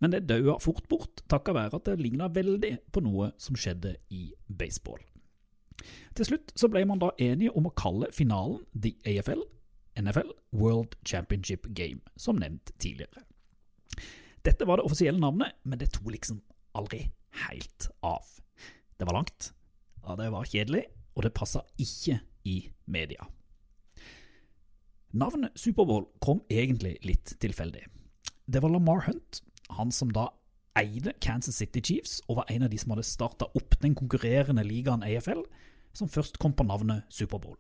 Men 0.02 0.12
det 0.12 0.26
daua 0.28 0.58
fort 0.60 0.88
bort, 0.90 1.22
takka 1.30 1.54
være 1.56 1.78
at 1.78 1.86
det 1.88 2.00
ligna 2.02 2.28
veldig 2.28 2.74
på 2.92 3.02
noe 3.04 3.30
som 3.40 3.56
skjedde 3.56 3.94
i 4.12 4.28
baseball. 4.48 5.00
Til 6.16 6.28
slutt 6.28 6.52
så 6.56 6.68
ble 6.72 6.82
man 6.88 7.00
da 7.00 7.12
enige 7.20 7.52
om 7.56 7.68
å 7.68 7.74
kalle 7.76 8.10
finalen 8.14 8.62
The 8.72 8.94
AFL 9.08 9.44
NFL 9.96 10.32
World 10.52 10.96
Championship 11.08 11.66
Game, 11.66 12.00
som 12.16 12.36
nevnt 12.40 12.72
tidligere. 12.78 13.24
Dette 14.44 14.66
var 14.68 14.78
det 14.78 14.86
offisielle 14.86 15.20
navnet, 15.20 15.56
men 15.64 15.80
det 15.80 15.90
tok 15.96 16.10
liksom 16.12 16.42
aldri 16.76 17.06
helt 17.46 17.88
av. 18.04 18.24
Det 18.96 19.08
var 19.08 19.18
langt, 19.18 19.50
ja, 20.04 20.16
det 20.16 20.28
var 20.32 20.48
kjedelig, 20.48 20.84
og 21.16 21.24
det 21.24 21.34
passa 21.36 21.64
ikke 21.80 22.20
i 22.44 22.58
media. 22.84 23.26
Navnet 25.16 25.54
Superbowl 25.56 26.04
kom 26.20 26.42
egentlig 26.52 26.98
litt 27.06 27.30
tilfeldig. 27.40 27.86
Det 28.44 28.60
var 28.60 28.72
Lamar 28.74 29.06
Hunt, 29.06 29.38
han 29.72 29.92
som 29.94 30.10
da 30.12 30.26
eide 30.76 31.14
Kansas 31.24 31.56
City 31.56 31.80
Chiefs 31.80 32.18
og 32.26 32.42
var 32.42 32.50
en 32.52 32.66
av 32.66 32.72
de 32.72 32.80
som 32.80 32.92
hadde 32.92 33.06
starta 33.08 33.48
opp 33.56 33.78
den 33.80 33.94
konkurrerende 33.96 34.64
ligaen 34.66 35.06
AFL, 35.06 35.40
som 35.96 36.10
først 36.12 36.36
kom 36.42 36.52
på 36.52 36.66
navnet 36.68 37.06
Superbowl. 37.08 37.56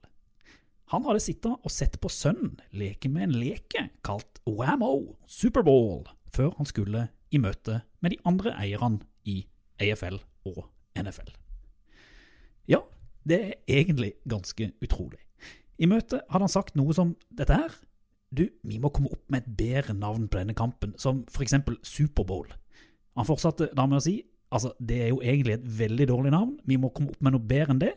Han 0.92 1.06
hadde 1.08 1.22
sittet 1.24 1.56
og 1.56 1.72
sett 1.72 1.96
på 2.02 2.10
sønnen 2.12 2.58
leke 2.76 3.08
med 3.10 3.30
en 3.30 3.38
leke 3.40 3.86
kalt 4.04 4.42
Whammo 4.44 5.16
Superbowl, 5.24 6.04
før 6.36 6.52
han 6.58 6.68
skulle 6.68 7.08
i 7.32 7.40
møte 7.40 7.80
med 8.04 8.12
de 8.12 8.20
andre 8.28 8.52
eierne 8.60 9.00
i 9.24 9.40
AFL 9.80 10.20
og 10.52 10.66
NFL. 11.00 11.32
Ja, 12.68 12.84
det 13.24 13.40
er 13.40 13.80
egentlig 13.80 14.12
ganske 14.28 14.74
utrolig. 14.84 15.25
I 15.76 15.88
møtet 15.90 16.24
hadde 16.30 16.46
han 16.46 16.52
sagt 16.52 16.76
noe 16.78 16.94
som 16.96 17.14
dette 17.36 17.56
her. 17.56 17.74
Du, 18.36 18.46
vi 18.66 18.78
må 18.82 18.90
komme 18.94 19.12
opp 19.12 19.24
med 19.30 19.44
et 19.44 19.58
bedre 19.58 19.94
navn 19.96 20.26
på 20.28 20.40
denne 20.40 20.56
kampen, 20.56 20.94
som 20.98 21.22
for 21.30 21.44
eksempel 21.44 21.76
Superbowl. 21.86 22.48
Han 23.16 23.28
fortsatte 23.28 23.70
da 23.76 23.86
med 23.88 24.00
å 24.00 24.04
si 24.04 24.18
altså, 24.54 24.72
det 24.78 24.98
er 25.04 25.12
jo 25.12 25.20
egentlig 25.22 25.56
et 25.56 25.68
veldig 25.78 26.08
dårlig 26.10 26.32
navn, 26.34 26.56
vi 26.64 26.78
må 26.80 26.92
komme 26.94 27.12
opp 27.12 27.22
med 27.24 27.34
noe 27.34 27.48
bedre 27.52 27.74
enn 27.74 27.82
det. 27.82 27.94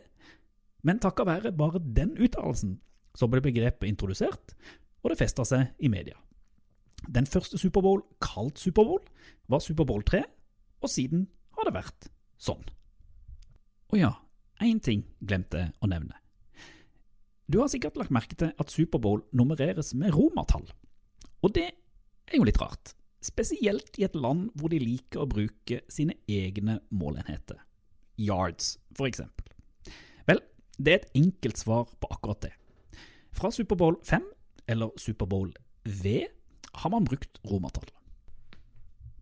Men 0.86 1.00
takket 1.02 1.28
være 1.28 1.52
bare 1.56 1.82
den 1.84 2.14
uttalelsen, 2.16 2.78
så 3.16 3.28
ble 3.28 3.42
begrepet 3.44 3.88
introdusert, 3.88 4.54
og 5.02 5.12
det 5.12 5.20
festa 5.20 5.44
seg 5.48 5.72
i 5.80 5.90
media. 5.92 6.16
Den 7.08 7.28
første 7.28 7.58
Superbowl, 7.60 8.02
kalt 8.20 8.60
Superbowl, 8.60 9.02
var 9.48 9.62
Superbowl 9.64 10.04
3, 10.08 10.22
og 10.80 10.92
siden 10.92 11.26
har 11.56 11.68
det 11.68 11.76
vært 11.76 12.10
sånn. 12.40 12.64
Og 13.90 13.98
ja, 14.00 14.12
én 14.62 14.80
ting 14.84 15.04
glemte 15.20 15.64
jeg 15.64 15.74
å 15.80 15.88
nevne. 15.90 16.16
Du 17.50 17.58
har 17.58 17.70
sikkert 17.72 17.96
lagt 17.98 18.12
merke 18.14 18.36
til 18.38 18.52
at 18.62 18.70
Superbowl 18.70 19.24
nummereres 19.34 19.90
med 19.98 20.14
romertall. 20.14 20.68
Og 21.42 21.50
det 21.56 21.66
er 21.66 22.36
jo 22.36 22.44
litt 22.46 22.60
rart, 22.62 22.92
spesielt 23.24 23.98
i 23.98 24.04
et 24.06 24.14
land 24.14 24.52
hvor 24.54 24.70
de 24.70 24.78
liker 24.78 25.24
å 25.24 25.26
bruke 25.26 25.80
sine 25.90 26.14
egne 26.30 26.78
målenheter. 26.94 27.58
Yards, 28.20 28.76
for 28.94 29.08
eksempel. 29.08 29.48
Vel, 30.28 30.44
det 30.78 30.92
er 30.92 31.00
et 31.00 31.18
enkelt 31.18 31.58
svar 31.58 31.90
på 31.90 32.12
akkurat 32.14 32.46
det. 32.46 32.52
Fra 33.34 33.50
Superbowl 33.50 33.98
5, 34.06 34.22
eller 34.70 34.94
Superbowl 35.00 35.50
V, 35.88 36.20
har 36.70 36.94
man 36.94 37.08
brukt 37.08 37.42
romertall. 37.50 37.90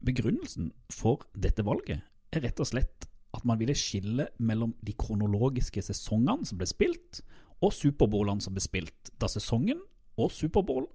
Begrunnelsen 0.05 0.75
for 0.93 1.25
dette 1.33 1.65
valget 1.65 2.05
er 2.35 2.45
rett 2.45 2.61
og 2.61 2.69
slett 2.69 3.09
at 3.33 3.45
man 3.49 3.57
ville 3.61 3.77
skille 3.77 4.29
mellom 4.37 4.75
de 4.85 4.93
kronologiske 5.01 5.81
sesongene 5.89 6.45
som 6.49 6.61
ble 6.61 6.69
spilt, 6.69 7.23
og 7.65 7.73
Superbowlene 7.75 8.45
som 8.45 8.55
ble 8.55 8.63
spilt, 8.63 9.13
da 9.19 9.29
sesongen 9.31 9.81
og 10.19 10.33
Superbowl 10.35 10.87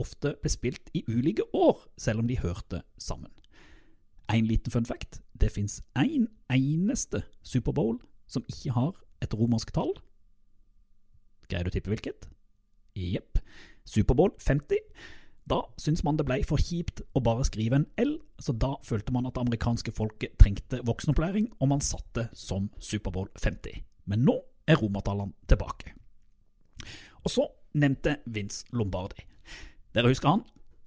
ofte 0.00 0.34
ble 0.40 0.50
spilt 0.50 0.90
i 0.96 1.04
ulike 1.08 1.44
år, 1.54 1.84
selv 2.00 2.22
om 2.22 2.28
de 2.28 2.38
hørte 2.40 2.82
sammen. 2.98 3.30
En 4.30 4.46
liten 4.46 4.72
fun 4.72 4.86
fact 4.86 5.20
det 5.40 5.50
fins 5.52 5.80
én 5.98 6.26
en 6.26 6.28
eneste 6.50 7.22
Superbowl 7.42 7.98
som 8.28 8.44
ikke 8.48 8.74
har 8.76 8.92
et 9.24 9.34
romersk 9.34 9.72
tall. 9.74 9.94
Greier 11.48 11.66
du 11.66 11.72
å 11.72 11.74
tippe 11.74 11.90
hvilket? 11.90 12.28
Jepp. 12.94 13.40
Superbowl 13.88 14.34
50. 14.38 14.78
Da 15.50 15.62
syntes 15.80 16.04
man 16.06 16.18
det 16.18 16.28
ble 16.28 16.38
for 16.46 16.62
kjipt 16.62 17.02
å 17.16 17.22
bare 17.24 17.46
skrive 17.48 17.80
en 17.80 17.88
L, 17.98 18.18
så 18.38 18.54
da 18.54 18.76
følte 18.86 19.14
man 19.14 19.26
at 19.26 19.34
det 19.34 19.42
amerikanske 19.42 19.94
folket 19.96 20.36
trengte 20.38 20.82
voksenopplæring, 20.86 21.48
og 21.58 21.72
man 21.72 21.82
satte 21.82 22.28
som 22.36 22.68
Superbowl 22.78 23.32
50. 23.40 23.80
Men 24.06 24.22
nå 24.28 24.36
er 24.70 24.78
romertallene 24.78 25.34
tilbake. 25.50 25.96
Og 27.24 27.32
så 27.32 27.46
nevnte 27.76 28.18
Vince 28.26 28.64
Lombardi. 28.72 29.24
Dere 29.94 30.10
husker 30.10 30.34
han? 30.36 30.44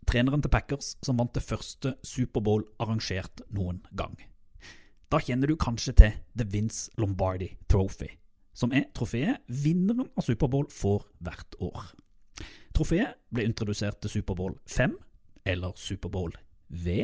Treneren 0.07 0.43
til 0.43 0.51
Packers 0.51 0.93
som 1.03 1.19
vant 1.19 1.33
det 1.35 1.43
første 1.45 1.95
Superbowl 2.03 2.65
arrangert 2.83 3.43
noen 3.55 3.81
gang. 3.95 4.15
Da 5.11 5.19
kjenner 5.21 5.47
du 5.47 5.55
kanskje 5.59 5.93
til 5.99 6.13
The 6.33 6.47
Vince 6.49 6.91
Lombardi 6.97 7.51
Trophy, 7.69 8.09
som 8.53 8.73
er 8.73 8.89
trofeet 8.97 9.43
vinneren 9.47 10.09
av 10.17 10.25
Superbowl 10.25 10.65
får 10.73 11.05
hvert 11.23 11.59
år. 11.61 11.91
Trofeet 12.73 13.19
ble 13.29 13.45
introdusert 13.45 14.01
til 14.01 14.15
Superbowl 14.15 14.55
5, 14.65 14.95
eller 15.45 15.77
Superbowl 15.77 16.33
V, 16.83 17.03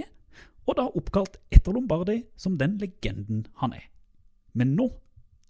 og 0.66 0.78
da 0.80 0.88
oppkalt 0.90 1.38
etter 1.54 1.76
Lombardi 1.76 2.24
som 2.38 2.58
den 2.58 2.80
legenden 2.82 3.46
han 3.62 3.78
er. 3.78 3.86
Men 4.58 4.74
nå, 4.78 4.90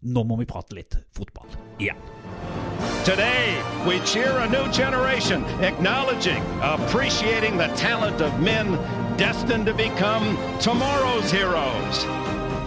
nå 0.04 0.28
må 0.28 0.40
vi 0.42 0.50
prate 0.50 0.76
litt 0.76 1.00
fotball 1.16 1.56
igjen. 1.80 2.59
Today, 3.06 3.62
we 3.88 4.00
cheer 4.06 4.38
a 4.40 4.48
new 4.50 4.72
generation, 4.72 5.44
acknowledging, 5.62 6.42
appreciating 6.62 7.58
the 7.58 7.68
talent 7.76 8.22
of 8.22 8.40
men 8.40 8.78
destined 9.18 9.66
to 9.66 9.74
become 9.74 10.38
tomorrow's 10.60 11.32
heroes. 11.32 12.06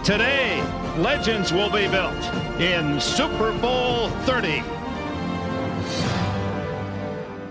Today, 0.03 0.61
legends 0.97 1.51
will 1.53 1.71
be 1.71 1.87
built 1.87 2.23
in 2.59 2.99
Super 2.99 3.51
Bowl 3.61 4.09
30. 4.25 4.63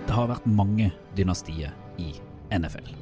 Det 0.07 0.13
har 0.13 0.29
vært 0.29 0.45
mange 0.45 0.91
dynastier 1.17 1.73
i 1.97 2.11
NFL. 2.53 2.93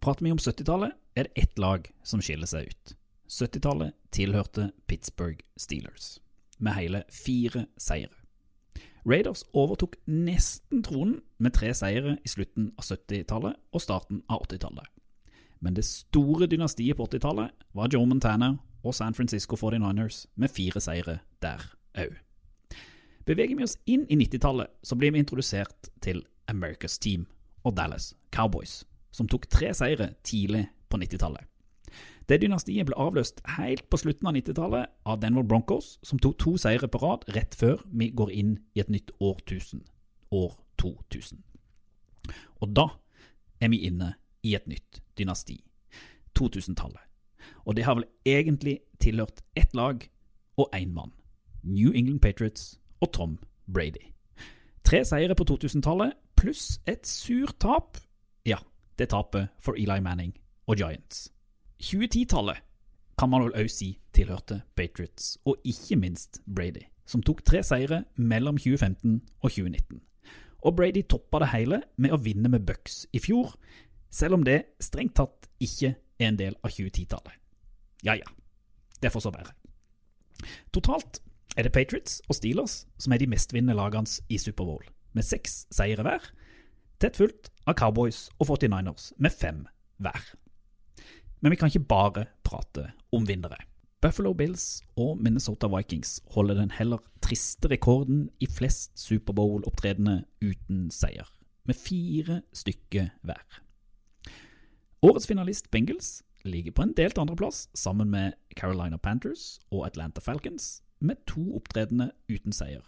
Prater 0.00 0.24
vi 0.24 0.32
om 0.32 0.38
70-tallet, 0.38 0.94
er 1.14 1.26
det 1.26 1.42
ett 1.42 1.58
lag 1.58 1.90
som 2.02 2.22
skiller 2.22 2.46
seg 2.46 2.70
ut. 2.70 2.94
70-tallet 3.26 3.98
tilhørte 4.14 4.70
Pittsburgh 4.86 5.42
Steelers, 5.58 6.20
med 6.58 6.78
hele 6.78 7.02
fire 7.10 7.66
seire. 7.76 8.19
Raiders 9.06 9.44
overtok 9.56 9.96
nesten 10.06 10.82
tronen 10.84 11.20
med 11.38 11.54
tre 11.56 11.72
seire 11.74 12.18
i 12.24 12.28
slutten 12.28 12.70
av 12.76 12.84
70-tallet 12.84 13.56
og 13.72 13.82
starten 13.82 14.22
av 14.28 14.44
80-tallet. 14.44 14.88
Men 15.60 15.76
det 15.76 15.84
store 15.84 16.48
dynastiet 16.48 16.96
på 16.96 17.06
80-tallet 17.08 17.52
var 17.76 17.92
Joe 17.92 18.08
Montana 18.08 18.54
og 18.84 18.96
San 18.96 19.16
Francisco 19.16 19.56
49ers 19.56 20.26
med 20.36 20.52
fire 20.52 20.80
seire 20.80 21.18
der 21.44 21.64
òg. 22.00 22.16
Beveger 23.28 23.56
vi 23.56 23.66
oss 23.66 23.76
inn 23.86 24.06
i 24.08 24.16
90-tallet, 24.16 24.70
så 24.82 24.96
blir 24.96 25.12
vi 25.12 25.20
introdusert 25.20 25.90
til 26.00 26.24
America's 26.48 26.98
Team 26.98 27.26
og 27.64 27.76
Dallas 27.76 28.14
Cowboys, 28.32 28.84
som 29.12 29.28
tok 29.28 29.46
tre 29.52 29.74
seire 29.76 30.14
tidlig 30.24 30.66
på 30.88 31.00
90-tallet. 31.00 31.49
Det 32.30 32.36
dynastiet 32.44 32.86
ble 32.86 32.94
avløst 32.94 33.40
helt 33.56 33.88
på 33.90 33.98
slutten 33.98 34.28
av 34.30 34.36
90-tallet 34.36 34.90
av 35.02 35.16
Denver 35.18 35.42
Broncos, 35.42 35.96
som 36.06 36.18
tok 36.22 36.36
to 36.38 36.52
seire 36.62 36.86
på 36.86 37.00
rad 37.02 37.24
rett 37.34 37.56
før 37.58 37.80
vi 37.90 38.12
går 38.14 38.30
inn 38.30 38.52
i 38.78 38.82
et 38.84 38.92
nytt 38.92 39.10
årtusen, 39.18 39.80
år 40.30 40.54
2000. 40.78 41.40
Og 42.62 42.76
da 42.76 42.84
er 43.58 43.72
vi 43.72 43.80
inne 43.88 44.12
i 44.46 44.54
et 44.54 44.68
nytt 44.70 45.00
dynasti, 45.18 45.58
2000-tallet. 46.38 47.02
Og 47.66 47.74
det 47.74 47.88
har 47.88 47.98
vel 47.98 48.06
egentlig 48.22 48.76
tilhørt 49.02 49.42
ett 49.58 49.74
lag 49.74 50.06
og 50.54 50.70
én 50.76 50.94
mann, 50.94 51.10
New 51.66 51.90
England 51.90 52.22
Patriots 52.22 52.78
og 53.00 53.10
Tom 53.12 53.40
Brady. 53.66 54.06
Tre 54.86 55.02
seire 55.04 55.34
på 55.34 55.48
2000-tallet 55.50 56.14
pluss 56.38 56.78
et 56.86 57.10
surt 57.10 57.58
tap. 57.58 57.98
Ja, 58.46 58.62
det 59.02 59.10
tapet 59.10 59.50
for 59.58 59.74
Eli 59.74 59.98
Manning 59.98 60.36
og 60.70 60.78
Giants. 60.78 61.32
2010-tallet 61.80 62.60
kan 63.18 63.30
man 63.32 63.46
vel 63.46 63.56
òg 63.56 63.68
si 63.72 63.94
tilhørte 64.16 64.60
Patriots, 64.76 65.38
og 65.48 65.60
ikke 65.64 65.96
minst 66.00 66.40
Brady, 66.44 66.82
som 67.08 67.22
tok 67.24 67.42
tre 67.44 67.62
seire 67.64 68.02
mellom 68.16 68.58
2015 68.60 69.20
og 69.40 69.48
2019. 69.48 70.00
Og 70.60 70.76
Brady 70.76 71.02
toppa 71.08 71.40
det 71.40 71.50
hele 71.54 71.80
med 71.96 72.12
å 72.12 72.20
vinne 72.20 72.50
med 72.52 72.66
Bucks 72.68 73.06
i 73.16 73.22
fjor, 73.22 73.54
selv 74.12 74.36
om 74.36 74.44
det 74.44 74.74
strengt 74.82 75.16
tatt 75.16 75.48
ikke 75.60 75.94
er 75.94 76.28
en 76.28 76.38
del 76.40 76.56
av 76.60 76.72
2010-tallet. 76.74 77.32
Ja 78.04 78.16
ja, 78.16 78.28
det 79.00 79.12
får 79.12 79.24
så 79.24 79.32
være. 79.32 79.56
Totalt 80.72 81.20
er 81.56 81.66
det 81.66 81.74
Patriots 81.76 82.20
og 82.28 82.36
Steelers 82.36 82.84
som 83.00 83.12
er 83.12 83.20
de 83.20 83.28
mestvinnende 83.28 83.76
lagene 83.76 84.20
i 84.28 84.38
Superbowl, 84.40 84.84
med 85.16 85.26
seks 85.26 85.64
seire 85.72 86.04
hver, 86.04 86.28
tett 87.00 87.16
fulgt 87.16 87.48
av 87.64 87.76
Cowboys 87.80 88.28
og 88.38 88.52
49ers 88.52 89.12
med 89.16 89.32
fem 89.32 89.64
hver. 90.00 90.28
Men 91.40 91.52
vi 91.52 91.56
kan 91.56 91.70
ikke 91.72 91.88
bare 91.88 92.26
prate 92.44 92.90
om 93.12 93.26
vinnere. 93.28 93.56
Buffalo 94.00 94.32
Bills 94.32 94.80
og 94.96 95.18
Minnesota 95.20 95.68
Vikings 95.68 96.22
holder 96.32 96.54
den 96.54 96.70
heller 96.72 97.02
triste 97.20 97.68
rekorden 97.68 98.30
i 98.40 98.48
flest 98.48 98.96
Superbowl-opptredener 99.00 100.22
uten 100.40 100.86
seier, 100.90 101.28
med 101.68 101.76
fire 101.76 102.40
stykker 102.56 103.10
hver. 103.22 103.60
Årets 105.02 105.28
finalist 105.28 105.70
Bengals 105.70 106.22
ligger 106.44 106.72
på 106.72 106.82
en 106.82 106.94
delt 106.96 107.18
andreplass 107.20 107.68
sammen 107.74 108.10
med 108.10 108.32
Carolina 108.56 108.96
Panthers 108.96 109.60
og 109.70 109.86
Atlanta 109.86 110.20
Falcons, 110.20 110.82
med 111.00 111.20
to 111.26 111.56
opptredener 111.56 112.10
uten 112.28 112.52
seier, 112.52 112.84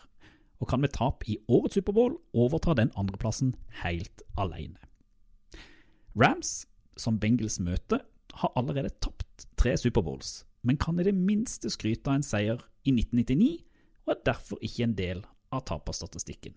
og 0.61 0.69
kan 0.69 0.81
med 0.81 0.93
tap 0.97 1.25
i 1.29 1.39
årets 1.49 1.77
Superbowl 1.77 2.17
overta 2.33 2.75
den 2.77 2.93
andreplassen 2.97 3.55
helt 3.83 4.25
alene. 4.37 4.81
Rams, 6.17 6.67
som 6.97 7.21
Bengals 7.21 7.61
møter, 7.61 8.01
har 8.41 8.53
allerede 8.57 8.95
tapt 9.01 9.47
tre 9.61 9.77
Superbowls, 9.77 10.45
men 10.63 10.79
kan 10.81 11.01
i 11.01 11.07
det 11.07 11.15
minste 11.15 11.71
skryte 11.71 12.09
av 12.11 12.21
en 12.21 12.27
seier 12.27 12.63
i 12.85 12.95
1999, 12.95 13.51
og 14.07 14.15
er 14.15 14.23
derfor 14.27 14.63
ikke 14.63 14.87
en 14.87 14.97
del 14.99 15.25
av 15.53 15.65
taperstatistikken. 15.69 16.55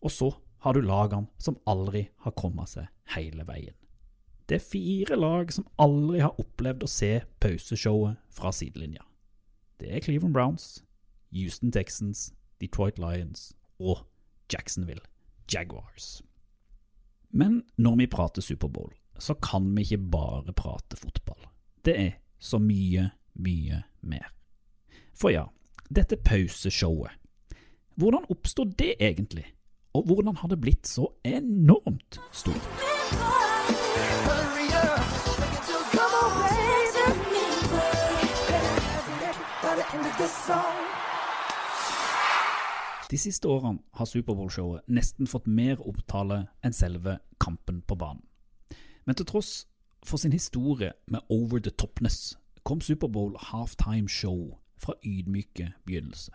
Og 0.00 0.10
så 0.10 0.30
har 0.64 0.74
du 0.74 0.80
lagene 0.84 1.28
som 1.40 1.58
aldri 1.68 2.06
har 2.24 2.36
kommet 2.36 2.72
seg 2.72 2.88
hele 3.14 3.44
veien. 3.48 3.76
Det 4.48 4.58
er 4.58 4.66
fire 4.66 5.16
lag 5.16 5.52
som 5.54 5.68
aldri 5.78 6.22
har 6.24 6.38
opplevd 6.42 6.82
å 6.82 6.90
se 6.90 7.12
pauseshowet 7.40 8.18
fra 8.34 8.50
sidelinja. 8.52 9.04
Det 9.78 9.92
er 9.94 10.02
Cleveland 10.04 10.34
Browns, 10.34 10.82
Houston 11.32 11.70
Texans, 11.72 12.32
Detroit 12.60 12.98
Lions 12.98 13.52
og 13.78 14.02
Jacksonville 14.52 15.06
Jaguars. 15.52 16.20
Men 17.30 17.62
når 17.78 17.96
vi 17.96 18.06
prater 18.10 18.42
Superbowl, 18.42 18.90
så 19.20 19.34
kan 19.34 19.76
vi 19.76 19.82
ikke 19.82 19.98
bare 20.10 20.52
prate 20.56 20.96
fotball. 20.96 21.48
Det 21.84 21.94
er 22.00 22.12
så 22.38 22.58
mye, 22.58 23.10
mye 23.34 23.82
mer. 24.00 24.32
For 25.14 25.30
ja, 25.30 25.44
dette 25.88 26.16
pauseshowet. 26.16 27.12
Hvordan 28.00 28.24
oppsto 28.32 28.64
det 28.64 28.94
egentlig? 29.00 29.44
Og 29.92 30.06
hvordan 30.06 30.36
har 30.36 30.48
det 30.48 30.60
blitt 30.60 30.86
så 30.88 31.08
enormt 31.24 32.20
stort? 32.32 32.70
De 43.10 43.18
siste 43.18 43.48
årene 43.48 43.82
har 43.98 44.06
Superbowl-showet 44.06 44.86
nesten 44.86 45.26
fått 45.26 45.50
mer 45.50 45.80
opptale 45.82 46.44
enn 46.62 46.72
selve 46.72 47.18
kampen 47.42 47.82
på 47.82 47.98
banen. 47.98 48.22
Men 49.06 49.16
til 49.18 49.26
tross 49.26 49.66
for 50.06 50.20
sin 50.20 50.32
historie 50.32 50.92
med 51.06 51.20
over 51.28 51.58
the 51.58 51.70
topness 51.70 52.36
kom 52.64 52.80
Superbowl 52.80 53.36
halftime 53.50 54.08
show 54.08 54.58
fra 54.80 54.94
ydmyke 55.04 55.72
begynnelse. 55.84 56.32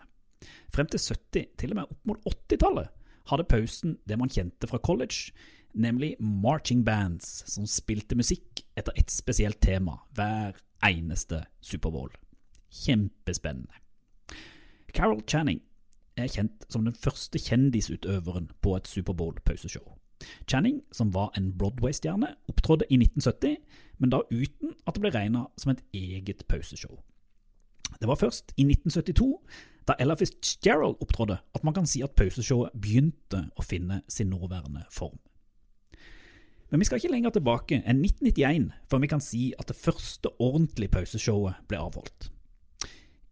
Frem 0.74 0.86
til 0.86 1.00
70, 1.00 1.46
til 1.58 1.72
og 1.72 1.76
med 1.80 1.90
opp 1.90 2.00
mot 2.06 2.26
80-tallet, 2.26 2.88
hadde 3.30 3.48
pausen 3.50 3.96
det 4.08 4.18
man 4.18 4.30
kjente 4.30 4.68
fra 4.70 4.78
college, 4.78 5.32
nemlig 5.74 6.14
marching 6.20 6.84
bands 6.86 7.42
som 7.50 7.66
spilte 7.66 8.16
musikk 8.16 8.62
etter 8.78 8.94
ett 8.96 9.10
spesielt 9.10 9.60
tema 9.62 9.98
hver 10.14 10.56
eneste 10.86 11.42
Superbowl. 11.60 12.12
Kjempespennende. 12.70 13.82
Carol 14.94 15.22
Channing 15.28 15.60
er 16.16 16.30
kjent 16.32 16.64
som 16.72 16.86
den 16.86 16.96
første 16.96 17.38
kjendisutøveren 17.42 18.50
på 18.62 18.76
et 18.76 18.88
Superbowl-pauseshow. 18.88 19.96
Channing, 20.50 20.82
som 20.92 21.14
var 21.14 21.32
en 21.36 21.52
Broadway-stjerne, 21.58 22.34
opptrådte 22.48 22.88
i 22.90 22.98
1970, 23.00 23.56
men 23.98 24.12
da 24.12 24.22
uten 24.30 24.74
at 24.86 24.94
det 24.94 25.02
ble 25.04 25.12
regna 25.14 25.46
som 25.58 25.72
et 25.72 25.84
eget 25.94 26.44
pauseshow. 26.48 26.98
Det 28.00 28.08
var 28.08 28.20
først 28.20 28.52
i 28.56 28.66
1972, 28.66 29.30
da 29.88 29.94
Ella 30.00 30.14
Fitzgerald 30.14 30.96
opptrådte, 31.00 31.38
at 31.54 31.64
man 31.64 31.74
kan 31.74 31.86
si 31.86 32.02
at 32.02 32.16
pauseshowet 32.18 32.74
begynte 32.74 33.46
å 33.56 33.62
finne 33.62 34.02
sin 34.08 34.30
nåværende 34.30 34.84
form. 34.90 35.18
Men 36.70 36.80
vi 36.82 36.88
skal 36.88 36.98
ikke 36.98 37.12
lenger 37.12 37.30
tilbake 37.30 37.78
enn 37.86 38.02
1991 38.02 38.72
før 38.90 39.02
vi 39.04 39.10
kan 39.10 39.22
si 39.22 39.52
at 39.58 39.68
det 39.70 39.78
første 39.78 40.32
ordentlige 40.42 40.90
pauseshowet 40.90 41.60
ble 41.70 41.78
avholdt. 41.78 42.32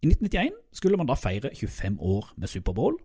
I 0.01 0.07
1991 0.07 0.55
skulle 0.77 0.97
man 0.97 1.09
da 1.09 1.17
feire 1.19 1.51
25 1.51 1.97
år 1.99 2.31
med 2.37 2.47
Superbowl, 2.47 2.95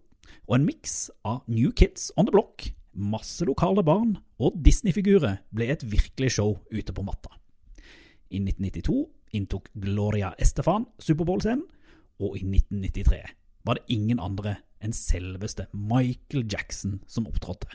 og 0.47 0.55
en 0.55 0.67
miks 0.67 1.11
av 1.25 1.43
New 1.49 1.73
Kids 1.73 2.13
on 2.17 2.29
the 2.29 2.33
Block, 2.33 2.69
masse 2.95 3.45
lokale 3.47 3.85
barn 3.87 4.17
og 4.41 4.57
Disney-figurer 4.65 5.41
ble 5.55 5.71
et 5.73 5.85
virkelig 5.87 6.35
show 6.37 6.57
ute 6.73 6.95
på 6.95 7.05
matta. 7.07 7.33
I 8.31 8.41
1992 8.43 9.05
inntok 9.37 9.71
Gloria 9.79 10.33
Estefan 10.39 10.87
Superbowl-scenen, 11.03 11.67
og 12.21 12.37
i 12.37 12.45
1993 12.45 13.21
var 13.65 13.79
det 13.79 13.95
ingen 13.95 14.21
andre 14.21 14.59
enn 14.81 14.95
selveste 14.97 15.69
Michael 15.73 16.47
Jackson 16.51 17.01
som 17.09 17.29
opptrådte. 17.31 17.71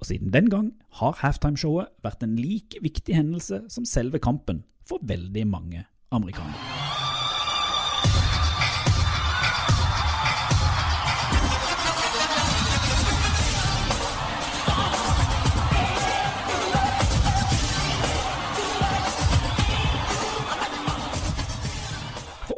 Og 0.00 0.10
siden 0.10 0.32
den 0.32 0.50
gang 0.52 0.72
har 1.00 1.16
halftimeshowet 1.22 1.94
vært 2.04 2.26
en 2.26 2.36
like 2.36 2.82
viktig 2.84 3.16
hendelse 3.16 3.64
som 3.72 3.88
selve 3.88 4.20
kampen 4.22 4.64
for 4.86 5.02
veldig 5.02 5.46
mange 5.48 5.86
amerikanere. 6.12 6.85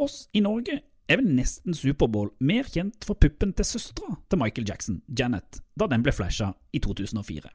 Oss 0.09 0.25
i 0.33 0.41
Norge 0.45 0.81
er 1.09 1.21
vel 1.21 1.29
nesten 1.37 1.77
Superbowl 1.77 2.31
mer 2.45 2.69
kjent 2.69 3.05
for 3.07 3.19
puppen 3.21 3.55
til 3.57 3.67
søstera 3.67 4.17
til 4.29 4.41
Michael 4.41 4.69
Jackson, 4.69 5.01
Janet, 5.09 5.61
da 5.79 5.89
den 5.89 6.05
ble 6.05 6.13
flasha 6.13 6.53
i 6.73 6.81
2004. 6.85 7.49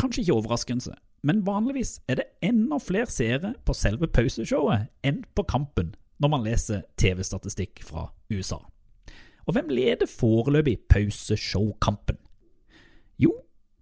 Kanskje 0.00 0.24
ikke 0.24 0.36
overraskelse, 0.38 0.94
men 1.24 1.44
vanligvis 1.46 1.98
er 2.08 2.20
det 2.20 2.28
enda 2.44 2.80
flere 2.82 3.08
seere 3.12 3.54
på 3.64 3.76
selve 3.76 4.08
pauseshowet 4.12 4.90
enn 5.06 5.22
på 5.36 5.44
kampen, 5.48 5.94
når 6.20 6.32
man 6.32 6.44
leser 6.46 6.84
TV-statistikk 7.00 7.84
fra 7.84 8.08
USA. 8.32 8.60
Og 9.44 9.56
hvem 9.56 9.68
leder 9.72 10.08
foreløpig 10.08 10.78
pauseshowkampen? 10.88 12.16
Jo, 13.20 13.32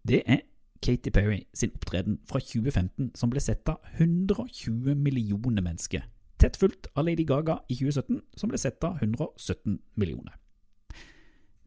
det 0.07 0.25
er 0.27 0.43
Katy 0.83 1.13
Perry 1.15 1.45
sin 1.55 1.71
opptreden 1.77 2.19
fra 2.27 2.43
2015 2.43 3.13
som 3.19 3.31
ble 3.31 3.43
sett 3.43 3.69
av 3.71 3.79
120 3.95 4.97
millioner 4.99 5.63
mennesker 5.63 6.03
tett 6.43 6.59
fulgt 6.59 6.89
av 6.99 7.07
Lady 7.07 7.25
Gaga 7.29 7.61
i 7.71 7.77
2017, 7.79 8.21
som 8.37 8.51
ble 8.51 8.59
sett 8.59 8.83
av 8.85 8.99
117 9.01 9.79
millioner. 9.95 10.35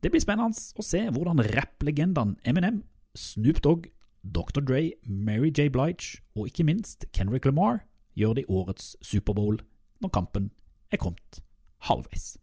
Det 0.04 0.12
blir 0.14 0.22
spennende 0.22 0.54
å 0.54 0.86
se 0.86 1.02
hvordan 1.10 1.42
rapplegendene 1.56 2.38
Eminem, 2.46 2.84
Snoop 3.16 3.62
Dogg, 3.66 3.88
Dr. 4.22 4.62
Dre, 4.62 4.92
Mary 5.06 5.52
J. 5.54 5.70
Blige 5.74 6.20
og 6.36 6.50
ikke 6.50 6.66
minst 6.68 7.08
Kendrick 7.16 7.46
Lamar 7.48 7.84
gjør 8.18 8.38
det 8.38 8.46
i 8.46 8.52
årets 8.52 8.96
Superbowl 9.06 9.62
når 10.04 10.14
kampen 10.14 10.52
er 10.92 11.02
kommet 11.02 11.42
halvveis. 11.88 12.36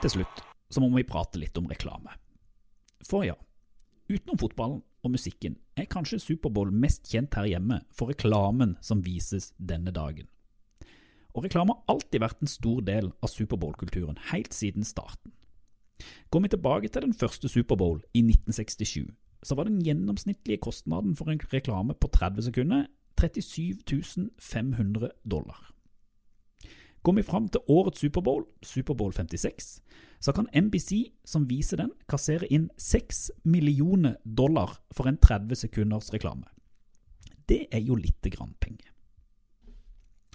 Helt 0.00 0.14
til 0.14 0.22
slutt 0.22 0.38
så 0.72 0.80
må 0.80 0.88
vi 0.94 1.02
prate 1.04 1.36
litt 1.36 1.58
om 1.60 1.66
reklame. 1.68 2.14
For 3.04 3.20
ja, 3.26 3.34
utenom 4.08 4.38
fotballen 4.40 4.78
og 5.04 5.12
musikken 5.12 5.58
er 5.76 5.90
kanskje 5.92 6.22
Superbowl 6.24 6.70
mest 6.72 7.10
kjent 7.10 7.36
her 7.36 7.44
hjemme 7.50 7.82
for 7.92 8.08
reklamen 8.08 8.78
som 8.80 9.02
vises 9.04 9.50
denne 9.58 9.92
dagen. 9.92 10.24
Og 11.34 11.44
reklame 11.44 11.76
har 11.76 11.92
alltid 11.92 12.24
vært 12.24 12.40
en 12.40 12.48
stor 12.48 12.80
del 12.86 13.10
av 13.20 13.28
Superbowl-kulturen, 13.28 14.16
helt 14.30 14.56
siden 14.56 14.88
starten. 14.88 15.34
Går 16.32 16.46
vi 16.46 16.52
tilbake 16.54 16.88
til 16.88 17.04
den 17.04 17.12
første 17.12 17.52
Superbowl 17.52 18.00
i 18.14 18.24
1967, 18.24 19.04
så 19.44 19.58
var 19.58 19.68
den 19.68 19.82
gjennomsnittlige 19.84 20.64
kostnaden 20.64 21.12
for 21.18 21.28
en 21.28 21.44
reklame 21.52 21.92
på 21.92 22.08
30 22.08 22.48
sekunder 22.48 22.88
37 23.20 24.30
500 24.40 25.12
dollar. 25.28 25.60
Går 27.02 27.16
vi 27.16 27.22
fram 27.24 27.48
til 27.48 27.64
årets 27.68 28.00
Superbowl, 28.00 28.44
Superbowl 28.62 29.12
56, 29.12 29.80
så 30.20 30.32
kan 30.36 30.50
NBC, 30.52 31.12
som 31.24 31.46
viser 31.48 31.80
den, 31.80 31.92
kassere 32.08 32.48
inn 32.52 32.68
6 32.76 33.30
millioner 33.44 34.18
dollar 34.24 34.76
for 34.92 35.08
en 35.08 35.16
30 35.16 35.56
sekunders 35.56 36.12
reklame. 36.12 36.44
Det 37.48 37.66
er 37.72 37.80
jo 37.80 37.96
lite 37.96 38.30
grann 38.30 38.52
penger. 38.60 38.92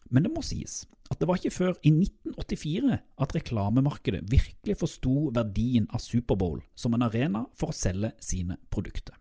Men 0.09 0.25
det 0.25 0.31
må 0.33 0.41
sies 0.45 0.85
at 1.11 1.19
det 1.21 1.27
var 1.29 1.37
ikke 1.37 1.53
før 1.53 1.75
i 1.85 1.91
1984 1.93 2.97
at 3.21 3.35
reklamemarkedet 3.35 4.23
virkelig 4.31 4.77
forsto 4.79 5.29
verdien 5.35 5.85
av 5.93 6.01
Superbowl 6.01 6.63
som 6.75 6.97
en 6.97 7.05
arena 7.05 7.43
for 7.53 7.69
å 7.69 7.77
selge 7.77 8.09
sine 8.19 8.57
produkter. 8.73 9.13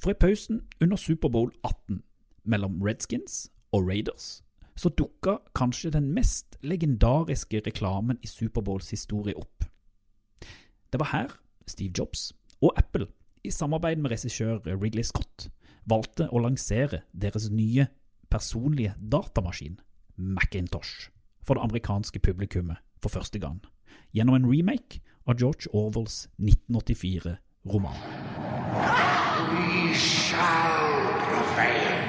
For 0.00 0.14
i 0.14 0.18
pausen 0.18 0.62
under 0.80 0.96
Superbowl 0.96 1.52
18 1.60 2.00
mellom 2.48 2.80
Redskins 2.84 3.50
og 3.72 3.88
Raiders 3.88 4.43
så 4.76 4.90
dukka 4.90 5.38
kanskje 5.54 5.92
den 5.94 6.10
mest 6.14 6.58
legendariske 6.62 7.62
reklamen 7.66 8.18
i 8.22 8.30
Superbowls 8.30 8.90
historie 8.90 9.36
opp. 9.38 9.64
Det 10.90 11.00
var 11.00 11.12
her 11.12 11.34
Steve 11.66 11.92
Jobs 11.98 12.32
og 12.62 12.72
Apple, 12.76 13.06
i 13.44 13.50
samarbeid 13.50 14.00
med 14.00 14.10
regissør 14.10 14.62
Ridley 14.64 15.04
Scott, 15.04 15.48
valgte 15.84 16.28
å 16.32 16.40
lansere 16.40 17.02
deres 17.12 17.50
nye 17.52 17.86
personlige 18.32 18.94
datamaskin, 18.98 19.78
Macintosh, 20.16 21.10
for 21.44 21.58
det 21.58 21.64
amerikanske 21.66 22.22
publikummet 22.24 22.80
for 23.02 23.12
første 23.12 23.38
gang, 23.38 23.60
gjennom 24.16 24.38
en 24.38 24.48
remake 24.48 25.02
av 25.28 25.36
George 25.40 25.68
Orwells 25.72 26.28
1984-roman. 26.38 28.00
We 29.54 29.94
shall 29.94 31.20
prevail. 31.28 32.03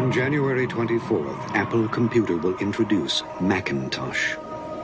On 0.00 0.10
January 0.10 0.66
24th, 0.66 1.54
Apple 1.54 1.86
Computer 1.88 2.36
will 2.38 2.56
introduce 2.58 3.22
Macintosh. 3.38 4.34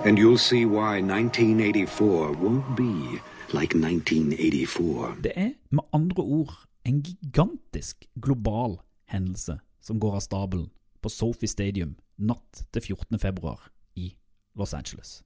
And 0.05 0.19
you'll 0.19 0.37
see 0.37 0.67
why 0.67 1.01
1984 1.01 2.33
won't 2.33 2.77
be 2.77 3.19
like 3.59 3.75
1984. 3.75 5.17
Det 5.25 5.33
er 5.37 5.51
med 5.71 5.83
andre 5.93 6.23
ord 6.23 6.67
en 6.85 7.03
gigantisk 7.03 8.05
global 8.23 8.77
hendelse 9.05 9.59
som 9.81 10.01
går 10.01 10.15
av 10.15 10.21
stabelen 10.21 10.69
på 11.03 11.09
Sophie 11.09 11.49
Stadium 11.49 11.97
natt 12.19 12.67
til 12.73 12.83
14. 12.83 13.19
februar 13.19 13.71
i 13.95 14.17
Los 14.55 14.75
Angeles. 14.75 15.25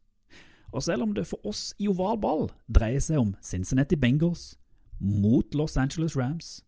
Og 0.73 0.83
selv 0.83 1.03
om 1.03 1.15
det 1.15 1.27
for 1.27 1.47
oss 1.47 1.75
i 1.79 1.89
oval 1.89 2.21
ball 2.21 2.51
dreier 2.75 3.03
seg 3.03 3.19
om 3.19 3.35
Cincinnati 3.43 3.97
Bengals 3.97 4.55
mot 5.01 5.55
Los 5.55 5.77
Angeles 5.77 6.17
Rams, 6.17 6.63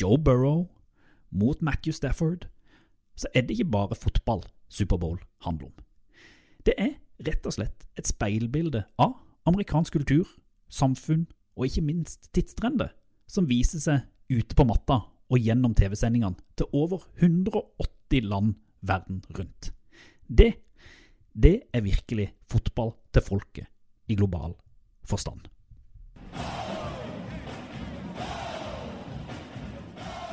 Joe 0.00 0.18
Burrow 0.18 0.68
mot 1.32 1.62
Matthew 1.62 1.92
Stafford, 1.92 2.51
så 3.22 3.30
er 3.34 3.46
det 3.46 3.56
ikke 3.56 3.70
bare 3.70 3.98
fotball 3.98 4.42
Superbowl 4.72 5.20
handler 5.44 5.70
om. 5.70 5.84
Det 6.66 6.74
er 6.78 6.96
rett 7.22 7.46
og 7.46 7.54
slett 7.54 7.86
et 7.98 8.08
speilbilde 8.08 8.84
av 9.02 9.14
amerikansk 9.48 9.98
kultur, 9.98 10.26
samfunn 10.72 11.26
og 11.58 11.66
ikke 11.68 11.84
minst 11.84 12.30
tidstrender, 12.34 12.90
som 13.28 13.48
viser 13.50 13.82
seg 13.82 14.06
ute 14.32 14.56
på 14.56 14.66
matta 14.66 15.02
og 15.32 15.40
gjennom 15.40 15.74
TV-sendingene 15.76 16.38
til 16.58 16.68
over 16.76 17.04
180 17.20 18.26
land 18.28 18.54
verden 18.80 19.22
rundt. 19.36 19.72
Det, 20.26 20.52
det 21.32 21.54
er 21.72 21.84
virkelig 21.84 22.30
fotball 22.50 22.94
til 23.12 23.26
folket 23.26 23.68
i 24.08 24.16
global 24.18 24.56
forstand. 25.06 25.46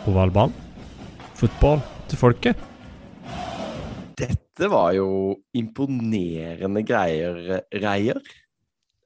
Ovalball. 0.07 0.53
Fotball 1.37 1.83
til 2.09 2.19
folket. 2.19 2.69
Dette 4.19 4.69
var 4.71 4.93
jo 4.97 5.09
imponerende 5.55 6.83
greier, 6.87 7.39
Reier. 7.71 8.21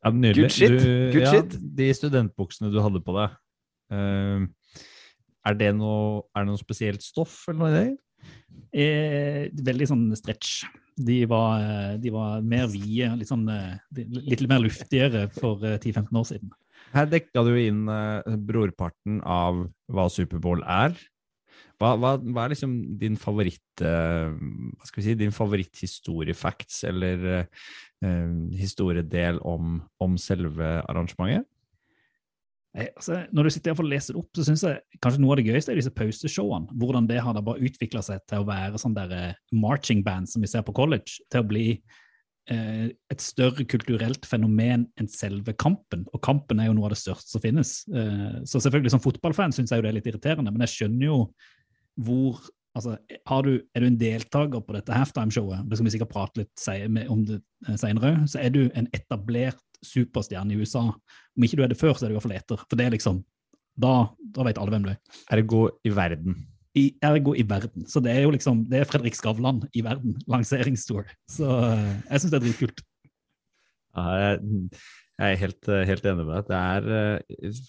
Ja, 0.04 0.12
nydelig. 0.12 0.50
Good 0.50 0.56
shit, 0.56 0.78
Du, 0.82 0.94
good 1.14 1.24
ja, 1.24 1.34
shit. 1.38 1.58
De 1.78 1.90
studentbuksene 1.96 2.72
du 2.74 2.80
hadde 2.84 3.02
på 3.04 3.16
deg, 3.16 3.36
uh, 3.94 4.48
er, 5.48 5.60
det 5.60 5.74
noe, 5.78 6.24
er 6.34 6.44
det 6.44 6.52
noe 6.52 6.62
spesielt 6.62 7.06
stoff 7.06 7.44
eller 7.48 7.62
noe 7.62 7.72
i 7.72 7.78
det? 7.78 7.86
Eh, 8.74 9.44
veldig 9.54 9.88
sånn 9.90 10.08
stretch. 10.18 10.64
De 10.94 11.24
var, 11.30 11.62
eh, 11.62 11.96
de 12.02 12.12
var 12.14 12.44
mer 12.46 12.68
vide, 12.70 13.12
litt, 13.18 13.30
sånn, 13.30 13.48
eh, 13.50 13.78
litt 13.98 14.44
mer 14.50 14.62
luftigere 14.62 15.28
for 15.34 15.64
eh, 15.66 15.78
10-15 15.82 16.20
år 16.20 16.28
siden. 16.30 16.54
Her 16.94 17.10
dekka 17.10 17.44
du 17.46 17.54
inn 17.58 17.88
eh, 17.90 18.36
brorparten 18.38 19.22
av 19.26 19.64
hva 19.90 20.08
Superbowl 20.14 20.62
er. 20.66 20.98
Hva, 21.84 21.94
hva, 22.00 22.14
hva 22.24 22.46
er 22.46 22.54
liksom 22.54 22.76
din 23.00 23.18
favoritt 23.20 23.84
eh, 23.84 24.32
hva 24.32 24.88
skal 24.88 25.02
vi 25.02 25.08
si, 25.10 25.16
din 25.20 25.34
favoritthistoriefacts 25.36 26.84
eller 26.88 27.26
eh, 27.36 28.30
historiedel 28.56 29.42
om, 29.44 29.82
om 30.04 30.16
selve 30.22 30.78
arrangementet? 30.86 31.50
Nei, 32.74 32.88
Altså, 32.98 33.24
når 33.32 33.46
du 33.46 33.54
sitter 33.54 33.72
her 33.72 33.78
for 33.78 33.86
å 33.86 33.92
lese 33.92 34.14
det 34.14 34.22
opp, 34.22 34.32
så 34.36 34.46
syns 34.48 34.64
jeg 34.66 35.02
kanskje 35.04 35.22
noe 35.22 35.36
av 35.36 35.42
det 35.42 35.50
gøyeste 35.50 35.74
er 35.74 35.80
disse 35.80 35.94
pauseshowene. 35.94 36.78
Hvordan 36.82 37.10
det 37.10 37.20
har 37.22 37.36
da 37.36 37.44
bare 37.46 37.62
utvikla 37.68 38.02
seg 38.06 38.24
til 38.30 38.42
å 38.42 38.48
være 38.48 38.82
sånn 38.82 38.96
der 38.98 39.14
eh, 39.18 39.36
marching 39.54 40.02
band 40.06 40.32
som 40.32 40.44
vi 40.44 40.50
ser 40.50 40.66
på 40.66 40.76
college, 40.78 41.20
til 41.30 41.44
å 41.44 41.50
bli 41.52 41.68
eh, 42.50 42.88
et 42.90 43.24
større 43.24 43.66
kulturelt 43.70 44.26
fenomen 44.30 44.88
enn 44.98 45.12
selve 45.12 45.54
kampen. 45.54 46.08
Og 46.14 46.24
kampen 46.26 46.62
er 46.62 46.72
jo 46.72 46.78
noe 46.80 46.90
av 46.90 46.96
det 46.96 47.02
største 47.04 47.36
som 47.36 47.44
finnes. 47.44 47.82
Eh, 47.94 48.40
så 48.50 48.62
selvfølgelig 48.64 48.96
som 48.96 49.04
fotballfan 49.04 49.54
syns 49.54 49.74
jeg 49.74 49.82
jo 49.82 49.86
det 49.86 49.94
er 49.94 50.00
litt 50.00 50.10
irriterende, 50.10 50.54
men 50.54 50.66
jeg 50.66 50.78
skjønner 50.78 51.12
jo 51.12 51.20
hvor 52.02 52.42
Altså, 52.74 52.96
har 53.30 53.44
du, 53.46 53.52
er 53.76 53.84
du 53.84 53.86
en 53.86 53.98
deltaker 54.00 54.62
på 54.66 54.74
dette 54.74 54.96
halftime-showet, 54.96 55.68
det 55.70 55.78
skal 55.78 55.86
vi 55.86 55.92
sikkert 55.94 56.14
prate 56.14 56.42
litt 56.42 57.10
om 57.12 57.20
det 57.28 57.38
eh, 57.68 57.76
senere, 57.78 58.16
så 58.30 58.40
er 58.42 58.50
du 58.54 58.64
en 58.74 58.88
etablert 58.98 59.62
superstjerne 59.86 60.56
i 60.56 60.58
USA. 60.58 60.88
Om 61.38 61.46
ikke 61.46 61.60
du 61.60 61.66
er 61.66 61.70
det 61.70 61.78
før, 61.78 61.94
så 61.94 62.06
er 62.06 62.10
du 62.10 62.16
i 62.16 62.18
hvert 62.18 62.26
fall 62.26 62.38
etter. 62.40 62.64
For 62.66 62.80
det 62.80 62.88
er 62.88 62.98
liksom 62.98 63.22
Da, 63.74 64.06
da 64.36 64.44
vet 64.46 64.60
alle 64.62 64.70
hvem 64.70 64.84
du 64.86 64.90
er. 64.92 64.98
Ergo 65.34 65.64
i 65.86 65.90
verden. 65.94 66.36
I, 66.78 66.84
ergo 67.02 67.34
i 67.34 67.46
verden. 67.50 67.88
Så 67.90 68.02
det 68.06 68.12
er 68.14 68.22
jo 68.22 68.34
liksom 68.34 68.68
Det 68.70 68.80
er 68.80 68.90
Fredrik 68.90 69.18
Skavlan 69.18 69.64
i 69.74 69.82
verden. 69.86 70.20
Lanseringstour. 70.30 71.10
Så 71.30 71.50
eh, 71.50 71.94
jeg 72.10 72.22
syns 72.22 72.34
det 72.34 72.40
er 72.40 72.46
dritkult. 72.46 72.84
Ja, 73.94 74.06
jeg, 74.18 74.70
jeg 75.20 75.32
er 75.32 75.42
helt, 75.42 75.72
helt 75.90 76.06
enig 76.10 76.26
med 76.26 76.34
deg. 76.36 76.50
Det 76.50 76.60
er 76.60 76.92
eh, 76.98 77.62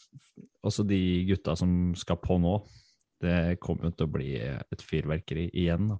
også 0.65 0.85
de 0.89 1.01
gutta 1.29 1.57
som 1.61 1.93
skal 1.97 2.21
på 2.21 2.39
nå. 2.41 2.59
Det 3.21 3.57
kommer 3.63 3.89
jo 3.89 3.95
til 3.97 4.07
å 4.09 4.13
bli 4.13 4.31
et 4.41 4.83
fyrverkeri 4.85 5.47
igjen, 5.53 5.93
da. 5.95 5.99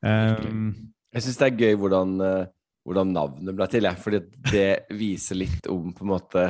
Um, 0.00 0.92
Jeg 1.14 1.24
syns 1.24 1.38
det 1.40 1.46
er 1.48 1.60
gøy 1.62 1.76
hvordan, 1.80 2.14
eh, 2.22 2.46
hvordan 2.86 3.12
navnet 3.14 3.56
ble 3.56 3.66
til, 3.70 3.86
jeg. 3.88 4.00
Fordi 4.02 4.20
det 4.52 4.68
viser 4.96 5.38
litt 5.40 5.68
om 5.72 5.92
på 5.96 6.04
en 6.06 6.12
måte 6.14 6.46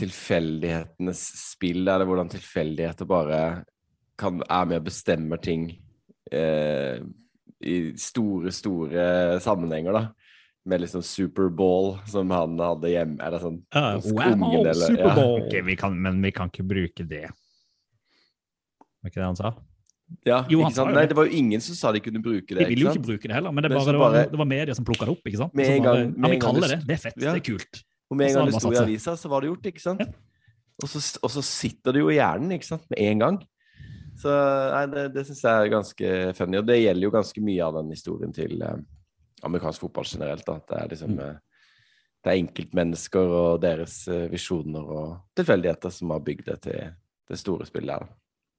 tilfeldighetenes 0.00 1.20
spill, 1.52 1.82
eller 1.84 2.06
hvordan 2.08 2.30
tilfeldigheter 2.32 3.08
bare 3.08 3.40
kan, 4.20 4.40
er 4.48 4.68
med 4.68 4.80
og 4.82 4.86
bestemmer 4.88 5.40
ting 5.42 5.68
eh, 6.32 7.00
i 7.60 7.76
store, 8.00 8.52
store 8.54 9.40
sammenhenger, 9.44 9.96
da. 9.96 10.06
Med 10.68 10.82
liksom 10.82 11.02
Superball 11.04 11.94
som 12.08 12.30
han 12.34 12.58
hadde 12.60 12.90
hjemme. 12.92 13.16
Eller 13.24 13.40
sånn 13.42 13.60
uh, 13.74 13.96
wow, 14.12 14.34
ungen, 14.34 14.66
eller- 14.68 14.98
ja. 14.98 15.14
Okay, 15.40 15.62
vi 15.64 15.76
kan, 15.80 15.96
men 16.00 16.20
vi 16.22 16.32
kan 16.36 16.52
ikke 16.52 16.66
bruke 16.68 17.06
det. 17.08 17.26
Var 19.00 19.12
ikke 19.12 19.20
det 19.20 19.28
han 19.28 19.38
sa? 19.38 19.52
Ja, 20.26 20.40
Jo, 20.50 20.64
han 20.66 20.94
Nei, 20.94 21.04
det. 21.06 21.14
var 21.14 21.28
jo 21.28 21.36
ingen 21.38 21.62
som 21.62 21.76
sa 21.78 21.92
de 21.94 22.00
kunne 22.02 22.20
bruke 22.22 22.50
det. 22.50 22.64
De 22.64 22.66
ville 22.72 22.88
jo 22.88 22.90
ikke 22.90 23.06
bruke 23.12 23.28
det 23.30 23.36
heller, 23.36 23.52
men 23.54 23.62
det, 23.62 23.70
bare, 23.70 23.92
det, 23.92 24.00
var, 24.00 24.10
bare- 24.16 24.30
det 24.32 24.40
var 24.40 24.48
media 24.50 24.74
som 24.74 24.84
plukka 24.84 25.06
det 25.06 25.14
opp. 25.14 25.22
ikke 25.30 25.38
sant? 25.38 25.54
Med 25.54 25.70
en 25.70 25.84
gang- 25.84 26.10
bare, 26.16 26.26
ja, 26.26 26.32
vi 26.34 26.40
kaller 26.42 26.66
det 26.74 26.80
det. 26.86 26.96
Er 26.96 27.02
fett. 27.04 27.16
Ja. 27.20 27.32
Det 27.32 27.40
er 27.42 27.46
kult. 27.52 27.82
Og 28.10 28.18
med 28.18 28.26
en 28.30 28.34
gang 28.40 28.50
det 28.50 28.58
sto 28.58 28.72
i 28.74 28.80
avisa, 28.80 29.14
så 29.16 29.30
var 29.30 29.40
det 29.40 29.52
gjort, 29.52 29.70
ikke 29.70 29.82
sant? 29.84 30.02
Og 30.82 30.88
så, 30.88 30.98
og 31.22 31.30
så 31.30 31.42
sitter 31.44 31.94
det 31.94 32.02
jo 32.02 32.10
i 32.10 32.16
hjernen, 32.16 32.56
ikke 32.56 32.66
sant, 32.66 32.86
med 32.90 32.98
en 33.04 33.22
gang. 33.22 33.38
Så 34.20 34.32
nei, 34.34 34.82
det, 34.92 35.04
det 35.14 35.26
syns 35.28 35.44
jeg 35.46 35.66
er 35.66 35.72
ganske 35.72 36.08
funny, 36.36 36.58
og 36.58 36.66
det 36.66 36.80
gjelder 36.80 37.06
jo 37.06 37.12
ganske 37.14 37.44
mye 37.44 37.68
av 37.68 37.78
den 37.78 37.92
historien 37.94 38.34
til 38.34 38.64
eh, 38.66 38.80
amerikansk 39.46 39.86
fotball 39.86 40.08
generelt. 40.10 40.44
da. 40.48 40.58
Det 40.68 40.80
er 40.80 40.90
liksom 40.92 41.14
mm. 41.16 41.38
det 42.24 42.32
er 42.32 42.40
enkeltmennesker 42.42 43.36
og 43.40 43.60
deres 43.62 44.02
eh, 44.08 44.26
visjoner 44.32 44.90
og 44.96 45.14
tilfeldigheter 45.38 45.94
som 45.94 46.10
har 46.16 46.24
bygd 46.26 46.50
det 46.50 46.58
til 46.66 46.90
det 47.30 47.38
store 47.38 47.68
spillet 47.68 47.94
her. 47.94 48.10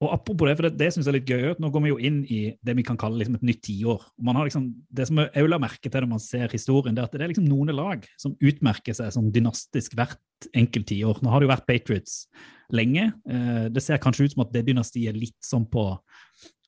Og 0.02 0.10
apropos 0.16 0.50
det, 0.50 0.56
for 0.58 0.66
det, 0.66 0.78
det 0.80 0.88
synes 0.94 1.06
jeg 1.06 1.12
er 1.12 1.18
litt 1.20 1.30
gøy, 1.30 1.44
nå 1.62 1.70
går 1.70 1.84
vi 1.84 1.92
jo 1.92 2.00
inn 2.02 2.22
i 2.26 2.40
det 2.66 2.74
vi 2.80 2.86
kan 2.86 2.98
kalle 2.98 3.20
liksom 3.20 3.36
et 3.38 3.44
nytt 3.46 3.60
tiår. 3.68 4.02
Liksom, 4.18 4.72
Det 4.90 5.06
som 5.08 5.22
jeg 5.22 5.52
la 5.52 5.60
merke 5.62 5.92
til 5.92 6.02
når 6.02 6.10
man 6.10 6.24
ser 6.24 6.50
historien, 6.50 6.96
det 6.98 7.04
er 7.04 7.10
at 7.10 7.14
det 7.14 7.22
er 7.22 7.34
liksom 7.34 7.46
noen 7.46 7.70
lag 7.78 8.08
som 8.18 8.34
utmerker 8.42 8.98
seg 8.98 9.14
som 9.14 9.30
dynastisk 9.34 9.94
hvert 10.00 10.50
enkelt 10.58 10.90
tiår. 10.90 11.22
Nå 11.22 11.30
har 11.30 11.42
det 11.42 11.50
jo 11.50 11.54
vært 11.54 11.68
Patriots 11.70 12.26
lenge. 12.74 13.12
Eh, 13.30 13.70
Det 13.70 13.84
ser 13.84 14.02
kanskje 14.02 14.26
ut 14.26 14.34
som 14.34 14.46
at 14.48 14.52
det 14.52 14.66
dynastiet 14.66 15.14
er 15.14 15.20
litt 15.20 15.38
sånn 15.46 15.70
på 15.70 16.00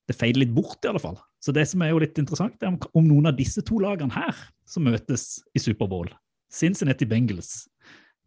Det 0.05 0.17
feiler 0.19 0.43
litt 0.43 0.53
bort, 0.53 0.83
i 0.83 0.89
alle 0.89 0.99
fall. 0.99 1.15
Så 1.39 1.53
det 1.55 1.63
som 1.65 1.81
er 1.81 1.93
jo 1.93 1.99
litt 2.03 2.17
interessant, 2.19 2.61
er 2.61 2.73
om, 2.73 2.79
om 2.93 3.05
noen 3.07 3.29
av 3.31 3.37
disse 3.37 3.61
to 3.63 3.79
lagene 3.79 4.11
her 4.11 4.35
som 4.67 4.83
møtes 4.83 5.39
i 5.55 5.61
Superbowl, 5.63 6.09
Cincinnati 6.51 7.05
Bengals 7.07 7.69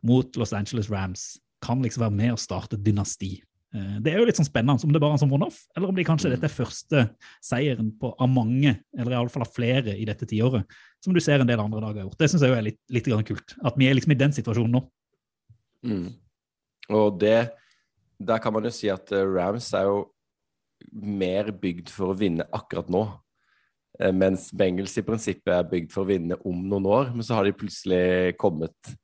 mot 0.03 0.39
Los 0.41 0.55
Angeles 0.57 0.89
Rams, 0.89 1.37
kan 1.61 1.83
liksom 1.85 2.01
være 2.07 2.17
med 2.17 2.33
å 2.33 2.41
starte 2.41 2.79
et 2.79 2.83
dynasti. 2.87 3.43
Eh, 3.77 3.97
Det 4.01 4.13
er 4.13 4.21
jo 4.21 4.27
litt 4.29 4.39
sånn 4.39 4.49
spennende 4.49 4.87
om 4.87 4.93
det 4.95 5.01
bare 5.03 5.15
er 5.15 5.19
en 5.19 5.23
sånn 5.25 5.35
one-off, 5.37 5.59
eller 5.77 5.91
om 5.91 5.97
de 5.97 6.07
kanskje 6.07 6.33
dette 6.33 6.49
er 6.49 6.55
første 6.55 7.05
seieren 7.45 7.91
på, 8.01 8.13
av 8.19 8.31
mange, 8.33 8.73
eller 8.97 9.17
iallfall 9.17 9.45
av 9.45 9.53
flere 9.53 9.97
i 9.97 10.07
dette 10.09 10.29
tiåret, 10.29 10.65
som 11.05 11.15
du 11.15 11.21
ser 11.21 11.43
en 11.43 11.51
del 11.51 11.61
andre 11.61 11.83
dager 11.83 12.01
har 12.01 12.09
gjort. 12.09 12.19
Det 12.23 12.31
syns 12.33 12.47
jeg 12.47 12.55
jo 12.55 12.59
er 12.59 12.69
litt, 12.71 12.81
litt 12.95 13.11
kult. 13.29 13.57
At 13.67 13.77
vi 13.77 13.89
er 13.89 13.99
liksom 13.99 14.15
i 14.15 14.21
den 14.23 14.35
situasjonen 14.37 14.79
nå. 14.79 14.83
Mm. 15.87 16.09
Og 16.97 17.21
det 17.21 17.53
Der 18.19 18.39
kan 18.41 18.53
man 18.55 18.65
jo 18.65 18.71
si 18.73 18.89
at 18.89 19.13
eh, 19.13 19.27
Rams 19.29 19.75
er 19.77 19.91
jo 19.91 20.07
mer 20.91 21.51
bygd 21.53 21.91
for 21.93 22.15
å 22.15 22.17
vinne 22.17 22.47
akkurat 22.49 22.89
nå. 22.89 23.03
Eh, 24.01 24.13
Mens 24.13 24.49
Bengels 24.57 24.97
i 24.97 25.05
prinsippet 25.05 25.53
er 25.53 25.69
bygd 25.69 25.93
for 25.93 26.05
å 26.05 26.09
vinne 26.09 26.39
om 26.49 26.63
noen 26.65 26.87
år. 26.89 27.11
Men 27.13 27.27
så 27.27 27.37
har 27.37 27.45
de 27.45 27.53
plutselig 27.53 28.33
kommet 28.41 28.97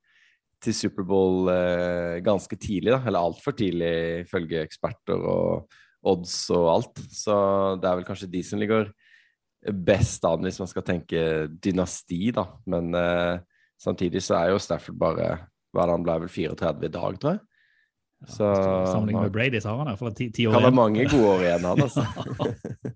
til 0.62 0.76
Superbowl 0.76 1.50
eh, 1.52 2.18
ganske 2.24 2.56
tidlig, 2.60 2.92
da. 2.94 3.00
Eller 3.06 3.22
altfor 3.22 3.56
tidlig, 3.58 3.92
ifølge 4.24 4.62
eksperter 4.62 5.18
og 5.18 5.78
odds 6.12 6.36
og 6.54 6.68
alt. 6.76 7.02
Så 7.14 7.36
det 7.82 7.88
er 7.88 7.98
vel 8.00 8.06
kanskje 8.08 8.30
de 8.32 8.42
som 8.46 8.62
ligger 8.62 8.90
best 9.62 10.24
an 10.26 10.42
hvis 10.42 10.58
man 10.58 10.70
skal 10.70 10.86
tenke 10.86 11.22
dynasti, 11.62 12.32
da. 12.34 12.46
Men 12.70 12.92
eh, 12.98 13.38
samtidig 13.80 14.24
så 14.24 14.40
er 14.40 14.52
jo 14.52 14.62
Stafford 14.62 14.98
bare 14.98 15.32
hva 15.72 15.88
Han 15.88 16.02
ble 16.04 16.18
vel 16.26 16.28
34 16.28 16.84
i 16.84 16.92
dag, 16.92 17.14
tror 17.20 17.36
jeg. 17.36 17.44
Så 18.28 18.46
Sammenlignet 18.86 19.24
med 19.24 19.34
Brady, 19.34 19.58
så 19.58 19.72
har 19.72 19.80
han 19.80 19.88
iallfall 19.90 20.12
ti, 20.14 20.28
ti 20.30 20.44
år 20.46 20.54
kan 20.54 20.66
være 20.66 20.68
igjen. 20.68 20.78
mange 20.78 21.06
gode 21.10 21.30
år 21.30 21.46
igjen, 21.46 21.64
han 21.66 21.86
altså. 21.86 22.04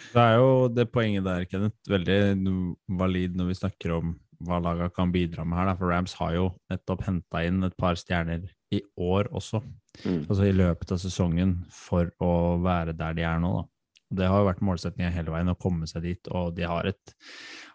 Det 0.00 0.22
er 0.22 0.36
jo 0.40 0.52
det 0.72 0.86
poenget 0.88 1.26
der, 1.26 1.42
Kenneth, 1.44 1.76
veldig 1.90 2.18
valid 3.00 3.34
når 3.36 3.50
vi 3.50 3.56
snakker 3.58 3.92
om 3.98 4.14
hva 4.46 4.60
laga 4.62 4.88
kan 4.94 5.12
bidra 5.12 5.44
med 5.44 5.58
her. 5.58 5.70
Da. 5.70 5.76
For 5.78 5.92
Rams 5.92 6.14
har 6.20 6.34
jo 6.36 6.46
nettopp 6.72 7.04
henta 7.06 7.42
inn 7.46 7.64
et 7.66 7.76
par 7.80 7.98
stjerner 7.98 8.46
i 8.72 8.80
år 8.96 9.30
også. 9.36 9.60
Mm. 10.04 10.24
Altså 10.28 10.46
i 10.46 10.54
løpet 10.54 10.94
av 10.94 11.02
sesongen 11.02 11.58
for 11.74 12.10
å 12.22 12.32
være 12.62 12.94
der 12.96 13.16
de 13.18 13.26
er 13.26 13.40
nå. 13.42 13.52
Da. 13.58 13.66
Det 14.20 14.28
har 14.30 14.42
jo 14.42 14.48
vært 14.48 14.64
målsettinga 14.66 15.12
hele 15.14 15.34
veien 15.34 15.52
å 15.52 15.58
komme 15.58 15.86
seg 15.86 16.02
dit, 16.06 16.30
og 16.34 16.54
de 16.56 16.66
har 16.66 16.88
et, 16.90 17.14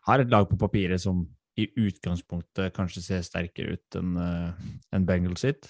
har 0.10 0.20
et 0.20 0.32
lag 0.32 0.48
på 0.50 0.60
papiret 0.60 1.00
som 1.00 1.24
i 1.56 1.70
utgangspunktet 1.80 2.74
kanskje 2.76 3.04
ser 3.06 3.22
sterkere 3.24 3.78
ut 3.78 3.96
enn 3.96 4.18
uh, 4.20 4.66
en 4.92 5.06
Bengals 5.08 5.46
sitt. 5.46 5.70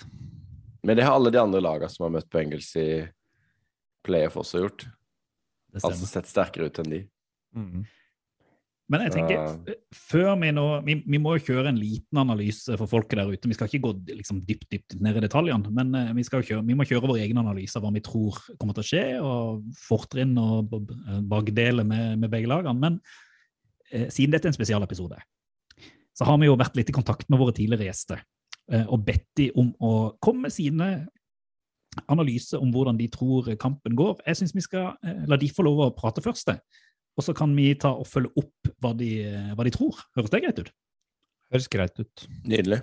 Men 0.85 0.97
det 0.97 1.05
har 1.05 1.17
alle 1.17 1.29
de 1.33 1.41
andre 1.41 1.61
lagene 1.61 1.91
som 1.93 2.07
har 2.07 2.15
møtt 2.15 2.31
Bengals 2.33 2.71
i 2.81 3.03
playoff 4.05 4.39
også 4.41 4.63
gjort. 4.63 4.87
Altså 5.75 6.07
sett 6.09 6.29
sterkere 6.31 6.71
ut 6.71 6.81
enn 6.81 6.91
de. 6.93 7.03
Men 8.93 9.01
jeg 9.01 9.15
tenker, 9.15 9.39
før 9.97 10.35
vi 10.37 10.51
nå 10.53 10.63
vi, 10.85 10.93
vi 11.09 11.17
må 11.17 11.31
jo 11.33 11.45
kjøre 11.47 11.71
en 11.71 11.79
liten 11.81 12.19
analyse 12.21 12.75
for 12.77 12.85
folket 12.91 13.17
der 13.17 13.31
ute. 13.33 13.49
Vi 13.49 13.55
skal 13.57 13.65
ikke 13.71 13.81
gå 13.81 13.93
liksom, 14.11 14.43
dypt 14.45 14.67
dypt 14.69 14.97
ned 15.01 15.17
i 15.17 15.23
detaljene, 15.25 15.71
men 15.73 15.89
eh, 15.97 16.11
vi, 16.13 16.25
skal 16.27 16.43
jo 16.43 16.49
kjøre, 16.51 16.65
vi 16.67 16.77
må 16.77 16.85
kjøre 16.85 17.09
vår 17.09 17.23
egen 17.23 17.41
analyse 17.41 17.79
av 17.79 17.87
hva 17.87 17.93
vi 17.95 18.03
tror 18.05 18.37
kommer 18.61 18.77
til 18.77 18.85
å 18.85 18.89
skje, 18.91 19.03
og 19.25 19.65
fortrinn 19.87 20.37
og 20.37 20.69
b- 20.69 20.99
bakdeler 21.31 21.87
med, 21.87 22.19
med 22.21 22.29
begge 22.29 22.51
lagene. 22.51 22.77
Men 22.77 22.99
eh, 23.89 24.05
siden 24.13 24.37
dette 24.37 24.51
er 24.51 24.53
en 24.53 24.59
spesialepisode, 24.59 25.17
så 26.15 26.29
har 26.29 26.37
vi 26.37 26.51
jo 26.51 26.61
vært 26.61 26.77
litt 26.77 26.93
i 26.93 26.95
kontakt 26.95 27.25
med 27.33 27.41
våre 27.41 27.57
tidligere 27.57 27.89
gjester 27.89 28.21
eh, 28.69 28.85
og 28.85 29.01
bedt 29.09 29.25
de 29.41 29.49
om 29.57 29.73
å 29.81 29.95
komme 30.21 30.45
med 30.45 30.53
sine 30.53 30.93
analyser 32.11 32.61
om 32.61 32.69
hvordan 32.75 32.97
de 32.99 33.09
tror 33.09 33.49
kampen 33.57 33.97
går. 33.97 34.19
Jeg 34.27 34.43
syns 34.43 34.53
vi 34.55 34.63
skal 34.69 34.93
eh, 35.01 35.25
la 35.25 35.41
de 35.41 35.49
få 35.49 35.65
lov 35.65 35.81
å 35.87 35.93
prate 35.97 36.21
først. 36.21 36.53
det. 36.53 36.59
Og 37.15 37.23
så 37.23 37.35
kan 37.37 37.53
vi 37.55 37.69
ta 37.79 37.93
og 37.95 38.07
følge 38.09 38.33
opp 38.41 38.73
hva 38.83 38.91
de, 38.97 39.11
hva 39.55 39.65
de 39.67 39.73
tror. 39.75 40.03
Høres 40.17 40.33
det 40.33 40.43
greit 40.43 40.61
ut? 40.61 40.75
Høres 41.53 41.71
greit 41.71 41.99
ut. 42.01 42.27
Nydelig. 42.43 42.81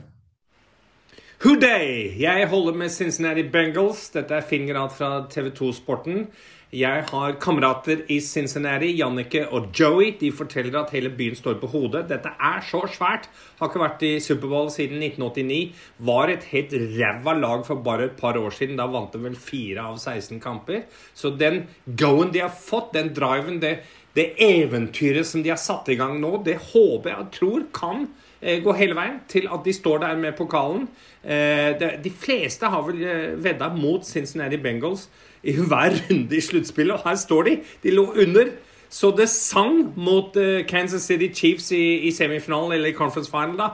Hooday! 1.43 2.15
Jeg 2.23 2.49
holder 2.49 2.77
med 2.79 2.93
Cincinnati 2.95 3.43
Bengals. 3.43 4.07
Dette 4.15 4.37
er 4.39 4.45
Finn 4.47 4.69
Grad 4.69 4.93
fra 4.95 5.25
TV2 5.27 5.73
Sporten. 5.75 6.29
Jeg 6.73 7.03
har 7.11 7.35
kamerater 7.37 8.05
i 8.09 8.17
Cincinnati, 8.25 8.95
Jannicke 8.97 9.43
og 9.53 9.67
Joey. 9.77 10.15
De 10.21 10.31
forteller 10.33 10.79
at 10.79 10.95
hele 10.95 11.11
byen 11.13 11.35
står 11.37 11.59
på 11.61 11.69
hodet. 11.69 12.07
Dette 12.09 12.31
er 12.33 12.63
så 12.65 12.81
svært. 12.89 13.27
Har 13.59 13.69
ikke 13.69 13.83
vært 13.83 14.05
i 14.09 14.13
Superbowl 14.25 14.71
siden 14.73 15.03
1989. 15.03 15.75
Var 16.09 16.33
et 16.33 16.47
helt 16.55 16.73
ræva 16.95 17.35
lag 17.37 17.67
for 17.67 17.83
bare 17.85 18.07
et 18.09 18.17
par 18.17 18.39
år 18.41 18.55
siden. 18.57 18.79
Da 18.81 18.87
vant 18.89 19.13
de 19.13 19.21
vel 19.21 19.37
fire 19.37 19.85
av 19.91 19.99
16 19.99 20.41
kamper. 20.41 20.87
Så 21.13 21.35
den 21.37 21.67
go-en 21.85 22.33
de 22.33 22.47
har 22.47 22.55
fått, 22.55 22.95
den 22.95 23.13
driven, 23.13 23.61
det, 23.61 23.81
Det 24.17 24.35
eventyret 24.45 25.27
som 25.27 25.43
de 25.43 25.53
har 25.53 25.61
satt 25.61 25.89
i 25.89 25.97
gang 25.97 26.19
nå, 26.21 26.37
det 26.45 26.59
håper 26.73 27.13
jeg 27.13 27.23
og 27.23 27.31
tror 27.33 27.63
kan 27.73 28.03
eh, 28.41 28.59
gå 28.65 28.75
hele 28.77 28.97
veien 28.99 29.23
til 29.31 29.49
at 29.49 29.65
de 29.65 29.73
står 29.73 30.03
der 30.05 30.19
med 30.21 30.37
pokalen. 30.37 30.85
Eh, 31.25 31.73
de 31.81 32.13
fleste 32.13 32.69
har 32.69 32.85
vel 32.89 33.01
eh, 33.01 33.31
vedda 33.41 33.71
mot 33.73 34.05
Cincinnati 34.05 34.61
Bengals 34.61 35.07
i 35.43 35.57
hver 35.57 35.97
runde 35.97 36.37
i 36.37 36.45
sluttspillet, 36.45 36.99
og 36.99 37.09
her 37.09 37.17
står 37.19 37.49
de. 37.49 37.57
De 37.83 37.97
lå 37.97 38.11
under. 38.13 38.53
Så 38.93 39.09
det 39.17 39.31
sang 39.33 39.87
mot 39.97 40.37
Kansas 40.69 41.07
City 41.09 41.31
Chiefs 41.33 41.71
i, 41.73 42.11
semifinalen, 42.13 42.75
eller 42.77 42.91
i 42.91 42.93
conference 42.93 43.31
final, 43.33 43.55
da, 43.57 43.71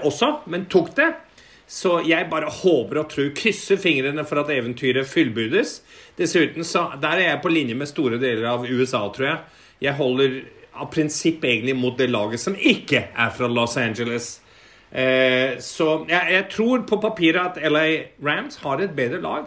også, 0.00 0.30
men 0.48 0.64
tok 0.72 0.94
det. 0.96 1.10
Så 1.70 2.00
jeg 2.02 2.26
bare 2.30 2.50
håper 2.50 2.98
og 2.98 3.10
tror, 3.12 3.28
krysser 3.38 3.78
fingrene 3.78 4.24
for 4.26 4.42
at 4.42 4.50
eventyret 4.50 5.06
fullbyrdes. 5.06 5.76
Dessuten 6.18 6.66
så 6.66 6.88
Der 7.00 7.20
er 7.20 7.28
jeg 7.28 7.42
på 7.44 7.52
linje 7.52 7.76
med 7.78 7.86
store 7.86 8.18
deler 8.18 8.48
av 8.50 8.66
USA, 8.66 9.04
tror 9.14 9.28
jeg. 9.28 9.38
Jeg 9.86 9.94
holder 9.94 10.40
av 10.74 10.90
prinsipp 10.90 11.44
egentlig 11.44 11.76
mot 11.76 11.96
det 11.98 12.10
laget 12.10 12.42
som 12.42 12.56
ikke 12.58 13.04
er 13.14 13.30
fra 13.36 13.48
Los 13.48 13.76
Angeles. 13.78 14.40
Eh, 14.90 15.60
så 15.62 16.04
jeg, 16.10 16.26
jeg 16.34 16.46
tror 16.50 16.82
på 16.88 16.98
papiret 17.00 17.40
at 17.54 17.70
LA 17.70 17.86
Rams 18.26 18.58
har 18.64 18.82
et 18.82 18.96
bedre 18.96 19.22
lag. 19.22 19.46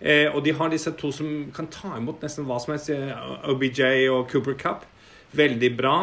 Eh, 0.00 0.28
og 0.30 0.44
de 0.44 0.54
har 0.54 0.70
disse 0.70 0.92
to 0.98 1.10
som 1.14 1.50
kan 1.54 1.66
ta 1.72 1.96
imot 1.98 2.22
nesten 2.22 2.46
hva 2.46 2.60
som 2.62 2.74
helst. 2.74 2.90
eh, 2.94 3.50
OBJ 3.50 3.82
og 4.14 4.28
Cooper 4.30 4.54
Cup. 4.54 4.86
Veldig 5.34 5.76
bra. 5.76 5.96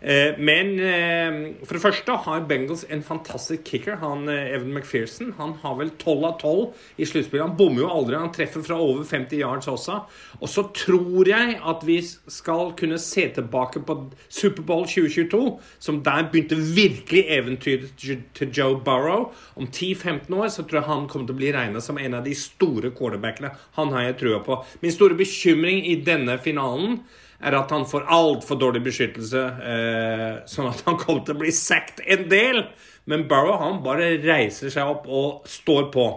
Eh, 0.00 0.36
men 0.38 0.76
eh, 0.78 1.38
for 1.66 1.74
det 1.74 1.82
første 1.82 2.14
har 2.22 2.44
Bengals 2.46 2.84
en 2.86 3.02
fantastisk 3.02 3.64
kicker. 3.66 3.96
Han, 3.98 4.28
eh, 4.30 4.54
Evan 4.54 4.70
McPherson 4.76 5.32
han 5.38 5.56
har 5.62 5.74
vel 5.80 5.90
12 5.98 6.26
av 6.28 6.36
12 6.38 6.60
i 7.02 7.08
sluttspillet. 7.08 7.46
Han 7.48 7.56
bommer 7.58 7.82
jo 7.82 7.90
aldri. 7.90 8.18
Han 8.18 8.32
treffer 8.34 8.62
fra 8.62 8.78
over 8.78 9.02
50 9.08 9.42
yards 9.42 9.70
også. 9.70 9.98
Og 10.38 10.48
så 10.52 10.68
tror 10.76 11.32
jeg 11.32 11.58
at 11.58 11.84
vi 11.86 11.98
skal 12.06 12.72
kunne 12.78 13.00
se 13.02 13.26
tilbake 13.34 13.82
på 13.82 13.98
Superbowl 14.28 14.86
2022, 14.86 15.42
som 15.82 16.02
der 16.06 16.30
begynte 16.30 16.58
virkelig 16.58 17.24
eventyret 17.34 18.06
til 18.38 18.54
Joe 18.54 18.78
Burrow. 18.84 19.32
Om 19.58 19.66
10-15 19.66 20.34
år 20.38 20.52
så 20.54 20.62
tror 20.62 20.82
jeg 20.82 20.90
han 20.92 21.08
kommer 21.10 21.26
til 21.26 21.34
å 21.34 21.42
bli 21.42 21.54
regna 21.54 21.82
som 21.82 21.98
en 21.98 22.20
av 22.20 22.26
de 22.26 22.36
store 22.38 22.94
quarterbackene. 22.94 23.50
Han 23.80 23.90
har 23.96 24.08
jeg 24.08 24.20
trua 24.22 24.44
på. 24.46 24.62
Min 24.82 24.94
store 24.94 25.18
bekymring 25.18 25.82
i 25.90 25.98
denne 26.06 26.38
finalen 26.38 27.00
er 27.40 27.54
at 27.54 27.70
han 27.70 27.86
får 27.86 28.06
altfor 28.10 28.58
dårlig 28.58 28.82
beskyttelse, 28.88 29.42
eh, 29.72 30.38
sånn 30.50 30.70
at 30.70 30.82
han 30.86 30.98
kommer 30.98 31.24
til 31.24 31.36
å 31.36 31.42
bli 31.42 31.52
sacked 31.54 32.02
en 32.06 32.26
del. 32.30 32.64
Men 33.08 33.28
Burrow 33.28 33.58
han 33.60 33.82
bare 33.84 34.16
reiser 34.22 34.72
seg 34.74 34.90
opp 34.90 35.06
og 35.06 35.46
står 35.48 35.88
på. 35.94 36.08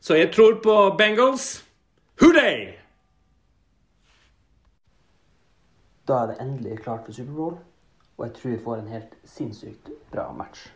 Så 0.00 0.16
jeg 0.18 0.32
tror 0.34 0.58
på 0.64 0.78
Bengals. 0.98 1.62
Hooday! 2.20 2.74
Da 6.08 6.22
er 6.22 6.26
det 6.32 6.40
endelig 6.40 6.82
klart 6.84 7.06
for 7.06 7.16
Superbowl, 7.16 7.54
og 8.16 8.26
jeg 8.26 8.34
tror 8.36 8.50
vi 8.50 8.64
får 8.64 8.80
en 8.80 8.90
helt 8.92 9.14
sinnssykt 9.24 9.88
bra 10.12 10.26
match. 10.36 10.66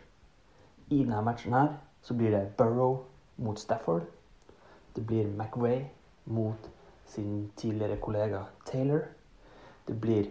I 0.89 1.03
denne 1.03 1.21
matchen 1.21 1.53
her 1.53 1.75
så 2.01 2.15
blir 2.17 2.33
det 2.33 2.57
Burrow 2.57 3.03
mot 3.37 3.59
Stafford. 3.59 4.07
Det 4.95 5.05
blir 5.05 5.27
McRae 5.27 5.85
mot 6.25 6.69
sin 7.05 7.51
tidligere 7.57 7.99
kollega 8.01 8.43
Taylor. 8.65 9.05
Det 9.89 10.01
blir 10.01 10.27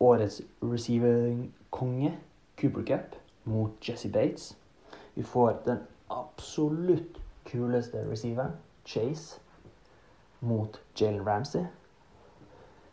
årets 0.00 0.42
receiver-konge, 0.60 2.18
Cooper 2.60 2.82
Cup, 2.82 3.16
mot 3.44 3.88
Jesse 3.88 4.08
Bates. 4.08 4.56
Vi 5.14 5.22
får 5.22 5.62
den 5.64 5.78
absolutt 6.10 7.16
kuleste 7.44 8.10
receiveren, 8.10 8.52
Chase, 8.84 9.40
mot 10.40 10.80
Jalen 11.00 11.26
Ramsey. 11.26 11.64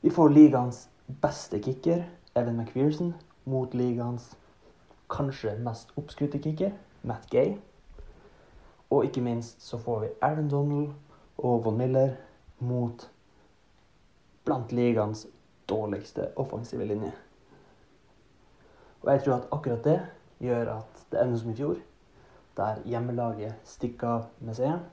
Vi 0.01 0.09
får 0.09 0.29
ligaens 0.29 0.89
beste 1.21 1.59
kicker, 1.59 2.03
Evan 2.35 2.57
McPherson, 2.57 3.13
mot 3.45 3.73
ligaens 3.73 4.37
kanskje 5.09 5.57
mest 5.59 5.91
oppskrytte 5.97 6.39
kicker, 6.39 6.71
Matt 7.03 7.29
Gay. 7.29 7.57
Og 8.89 9.05
ikke 9.05 9.21
minst 9.21 9.61
så 9.61 9.77
får 9.77 9.99
vi 9.99 10.07
Aaron 10.21 10.49
Donald 10.49 10.93
og 11.37 11.65
Von 11.65 11.77
Miller 11.77 12.15
mot 12.59 13.09
blant 14.45 14.71
ligaens 14.71 15.27
dårligste 15.69 16.29
offensive 16.35 16.85
linje. 16.85 17.11
Og 19.01 19.11
jeg 19.13 19.23
tror 19.23 19.33
at 19.33 19.47
akkurat 19.51 19.83
det 19.83 19.99
gjør 20.39 20.73
at 20.77 21.03
det 21.11 21.21
ender 21.21 21.37
som 21.37 21.51
i 21.51 21.55
fjor, 21.55 21.75
der 22.57 22.81
hjemmelaget 22.85 23.53
stikker 23.63 24.07
av 24.07 24.25
med 24.39 24.57
seieren. 24.57 24.83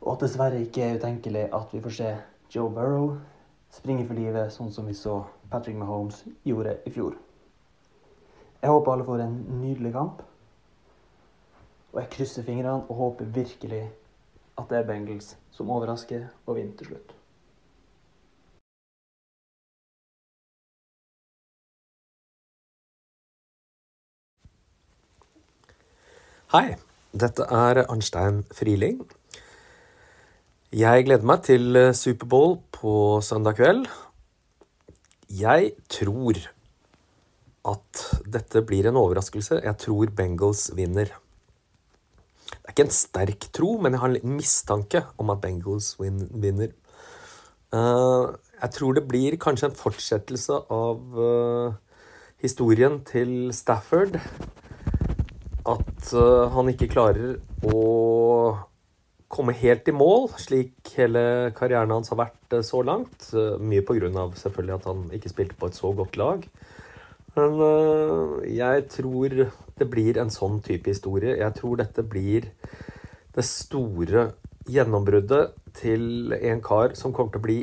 Og 0.00 0.12
at 0.12 0.26
dessverre 0.26 0.60
ikke 0.60 0.82
er 0.84 0.98
utenkelig 0.98 1.46
at 1.54 1.72
vi 1.72 1.80
får 1.80 1.96
se 1.96 2.10
Joe 2.54 2.70
Burrow 2.70 3.14
springe 3.72 4.04
for 4.06 4.18
livet, 4.18 4.52
sånn 4.52 4.72
som 4.72 4.86
vi 4.86 4.94
så 4.94 5.22
Patrick 5.50 5.78
Mahomes 5.80 6.22
gjorde 6.44 6.76
i 6.86 6.92
fjor. 6.92 7.16
Jeg 8.60 8.70
håper 8.70 8.92
alle 8.92 9.08
får 9.08 9.24
en 9.24 9.34
nydelig 9.60 9.92
kamp. 9.96 10.22
Og 11.92 12.00
jeg 12.02 12.10
krysser 12.10 12.46
fingrene 12.46 12.84
og 12.88 12.96
håper 13.00 13.34
virkelig 13.34 13.82
at 14.58 14.70
det 14.70 14.78
er 14.78 14.88
Bengals 14.88 15.34
som 15.54 15.70
overrasker 15.70 16.26
og 16.46 16.56
vinner 16.58 16.76
til 16.78 16.92
slutt. 16.92 17.14
Hei, 26.54 26.76
dette 27.10 27.42
er 27.50 27.80
Arnstein 27.82 28.36
Friling. 28.54 29.00
Jeg 30.70 31.02
gleder 31.08 31.26
meg 31.26 31.40
til 31.48 31.74
eh, 31.74 31.88
Superbowl 31.98 32.60
på 32.76 32.92
søndag 33.26 33.56
kveld. 33.58 33.88
Jeg 35.34 35.72
tror 35.90 36.38
at 37.72 38.04
dette 38.38 38.62
blir 38.70 38.86
en 38.86 39.00
overraskelse. 39.02 39.64
Jeg 39.66 39.80
tror 39.82 40.14
Bengals 40.14 40.68
vinner. 40.78 41.10
Det 42.46 42.62
er 42.62 42.76
ikke 42.76 42.86
en 42.86 42.96
sterk 43.00 43.50
tro, 43.50 43.74
men 43.82 43.98
jeg 43.98 44.04
har 44.04 44.12
en 44.12 44.18
liten 44.20 44.38
mistanke 44.38 45.02
om 45.18 45.34
at 45.34 45.42
Bengals 45.42 45.96
win 45.98 46.28
vinner. 46.30 46.70
Uh, 47.74 48.30
jeg 48.60 48.76
tror 48.78 48.94
det 48.94 49.08
blir 49.10 49.42
kanskje 49.42 49.72
en 49.72 49.80
fortsettelse 49.82 50.62
av 50.70 51.18
uh, 51.18 51.74
historien 52.46 53.02
til 53.10 53.50
Stafford 53.50 54.22
at 55.64 56.12
uh, 56.12 56.52
han 56.52 56.68
ikke 56.72 56.90
klarer 56.92 57.38
å 57.64 57.80
komme 59.34 59.54
helt 59.56 59.88
i 59.90 59.94
mål, 59.96 60.28
slik 60.38 60.92
hele 60.98 61.50
karrieren 61.56 61.94
hans 61.94 62.12
har 62.12 62.20
vært 62.20 62.56
uh, 62.58 62.62
så 62.66 62.82
langt. 62.84 63.30
Uh, 63.32 63.56
mye 63.58 63.84
pga. 63.86 64.28
selvfølgelig 64.36 64.76
at 64.76 64.88
han 64.90 65.04
ikke 65.16 65.32
spilte 65.32 65.58
på 65.58 65.70
et 65.70 65.78
så 65.78 65.92
godt 65.96 66.18
lag. 66.20 66.48
Men 67.34 67.56
jeg 68.46 68.82
tror 68.94 69.32
det 69.34 69.86
blir 69.90 70.20
en 70.22 70.28
sånn 70.30 70.60
type 70.62 70.86
historie. 70.86 71.32
Jeg 71.40 71.56
tror 71.56 71.80
dette 71.80 72.04
blir 72.06 72.44
det 73.34 73.42
store 73.42 74.28
gjennombruddet 74.70 75.56
til 75.74 76.30
en 76.36 76.62
kar 76.62 76.94
som 76.94 77.10
kommer 77.10 77.34
til 77.34 77.42
å 77.42 77.46
bli 77.48 77.56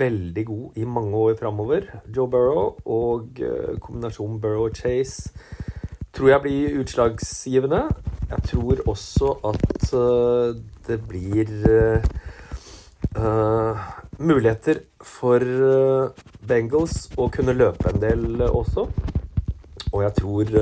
veldig 0.00 0.44
god 0.48 0.80
i 0.80 0.88
mange 0.88 1.20
år 1.28 1.36
framover. 1.36 1.90
Joe 2.08 2.24
Burrow 2.32 2.80
og 2.88 3.36
kombinasjonen 3.84 4.40
Burrow-Chase 4.40 5.28
tror 6.12 6.28
jeg 6.28 6.40
blir 6.42 6.80
utslagsgivende. 6.80 7.82
Jeg 8.30 8.42
tror 8.50 8.76
også 8.86 9.28
at 9.50 9.92
uh, 9.92 10.56
det 10.86 10.98
blir 11.08 11.48
uh, 13.16 13.78
muligheter 14.18 14.82
for 15.04 15.40
Bengals 16.48 17.08
å 17.16 17.28
kunne 17.32 17.54
løpe 17.56 17.92
en 17.92 18.02
del 18.02 18.42
også. 18.42 18.88
Og 19.92 20.02
jeg 20.02 20.14
tror 20.18 20.52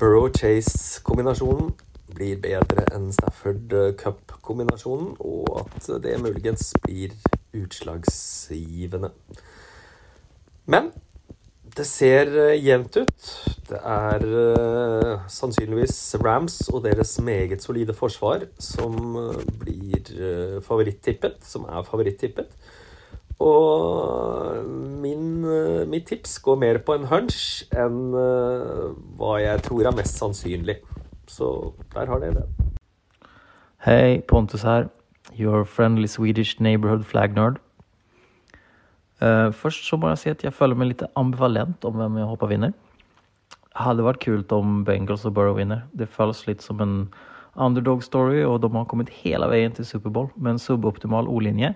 Burrow-Chase-kombinasjonen 0.00 1.72
blir 2.12 2.40
bedre 2.42 2.86
enn 2.96 3.12
Stafford 3.14 3.76
Cup-kombinasjonen, 4.00 5.14
og 5.20 5.62
at 5.62 5.88
det 6.02 6.18
muligens 6.20 6.72
blir 6.82 7.14
utslagsgivende. 7.54 9.12
Men 10.66 10.92
det 11.76 11.86
ser 11.88 12.30
jevnt 12.60 12.96
ut. 13.00 13.28
Det 13.68 13.78
er 13.78 14.24
uh, 14.28 15.24
sannsynligvis 15.30 15.96
Rams 16.24 16.60
og 16.68 16.84
deres 16.84 17.14
meget 17.24 17.62
solide 17.64 17.94
forsvar 17.96 18.44
som 18.60 19.16
uh, 19.16 19.38
blir 19.60 20.12
uh, 20.18 20.62
favorittippet, 20.64 21.40
som 21.40 21.64
er 21.64 21.82
favorittippet. 21.88 22.52
Og 23.42 24.64
min, 25.02 25.40
mitt 25.90 26.06
tips 26.06 26.38
går 26.38 26.56
mer 26.60 26.78
på 26.78 26.94
en 26.94 27.08
hunch 27.10 27.64
enn 27.74 28.12
hva 29.18 29.32
jeg 29.42 29.64
tror 29.66 29.88
er 29.88 29.96
mest 29.96 30.20
sannsynlig. 30.20 30.76
Så 31.26 31.72
der 31.94 32.06
har 32.06 32.22
dere 32.22 32.36
det. 32.36 32.44
Hei, 33.82 34.20
Pontus 34.28 34.62
her. 34.62 34.86
Your 35.34 35.64
friendly 35.64 36.06
Swedish 36.06 36.60
neighborhood 36.62 37.02
flag 37.02 37.34
nerd. 37.34 37.58
Uh, 39.22 39.52
først 39.54 39.86
så 39.86 39.96
må 40.00 40.08
jeg 40.10 40.18
si 40.18 40.30
at 40.32 40.40
jeg 40.42 40.54
føler 40.56 40.78
meg 40.78 40.88
litt 40.90 41.02
ambivalent 41.18 41.84
om 41.86 41.94
hvem 42.00 42.16
jeg 42.18 42.30
håper 42.32 42.50
vinner. 42.50 42.72
Det 43.72 43.84
hadde 43.86 44.04
vært 44.04 44.24
kult 44.24 44.52
om 44.52 44.80
Bengals 44.84 45.26
og 45.28 45.36
Burrow 45.36 45.54
vinner. 45.56 45.84
Det 45.94 46.10
føles 46.10 46.42
litt 46.48 46.64
som 46.64 46.80
en 46.82 46.96
underdog-story, 47.54 48.42
og 48.44 48.60
de 48.64 48.70
har 48.74 48.88
kommet 48.90 49.12
hele 49.22 49.46
veien 49.48 49.74
til 49.76 49.86
Superbowl 49.86 50.30
med 50.36 50.56
en 50.56 50.62
suboptimal 50.62 51.28
O-linje. 51.30 51.74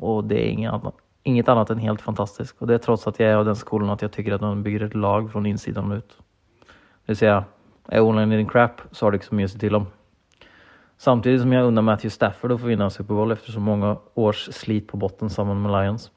Og 0.00 0.24
det 0.30 0.38
er 0.40 0.48
ingen, 0.54 0.88
inget 1.24 1.48
annet 1.48 1.70
än 1.70 1.84
helt 1.84 2.00
fantastisk. 2.00 2.56
Og 2.60 2.68
det 2.68 2.74
er 2.74 2.84
trots 2.86 3.06
at 3.06 3.20
jeg 3.20 3.30
er 3.30 3.36
av 3.36 3.44
den 3.46 3.58
skolen 3.58 3.90
at 3.90 4.02
jeg 4.02 4.10
tykker 4.10 4.34
at 4.34 4.40
man 4.40 4.62
bygger 4.62 4.86
et 4.86 4.94
lag 4.94 5.30
fra 5.30 5.48
innsiden 5.48 5.92
och 5.92 5.98
ut. 5.98 6.16
Det 7.06 7.12
vil 7.12 7.16
si, 7.16 7.26
er 7.26 7.44
är 7.88 8.00
online 8.00 8.36
din 8.36 8.48
crap 8.48 8.80
så 8.92 9.06
har 9.06 9.10
du 9.10 9.18
ikke 9.18 9.26
så 9.26 9.34
mye 9.34 9.44
å 9.44 9.48
si 9.48 9.58
til 9.58 9.74
om. 9.74 9.86
Samtidig 10.98 11.40
som 11.40 11.52
jeg 11.52 11.64
undrar 11.64 11.84
Matthew 11.84 12.10
Stafford 12.10 12.52
å 12.52 12.58
få 12.58 12.66
vinne 12.66 12.84
en 12.84 12.90
etter 12.90 13.52
så 13.52 13.60
mange 13.60 13.96
års 14.16 14.48
slit 14.50 14.86
på 14.86 14.96
botten 14.96 15.28
sammen 15.28 15.62
med 15.62 15.70
Lions. 15.70 16.10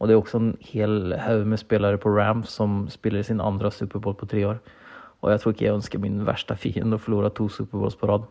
Och 0.00 0.08
det 0.08 0.14
er 0.14 0.20
også 0.22 0.38
en 0.40 0.52
hel 0.64 1.14
haug 1.20 1.46
med 1.46 1.60
spillere 1.60 2.00
på 2.00 2.10
Rams 2.16 2.48
som 2.56 2.86
spiller 2.88 3.22
sin 3.22 3.40
andre 3.40 3.70
Superbowl 3.70 4.16
på 4.16 4.26
tre 4.26 4.46
år. 4.48 4.60
Og 5.20 5.30
jeg 5.30 5.40
tror 5.40 5.52
ikke 5.52 5.64
jeg 5.66 5.76
ønsker 5.76 6.00
min 6.00 6.22
verste 6.24 6.56
fiende 6.56 6.96
å 6.96 7.02
forlore 7.02 7.30
to 7.36 7.50
Superbowls 7.52 7.98
på 8.00 8.08
rad. 8.08 8.24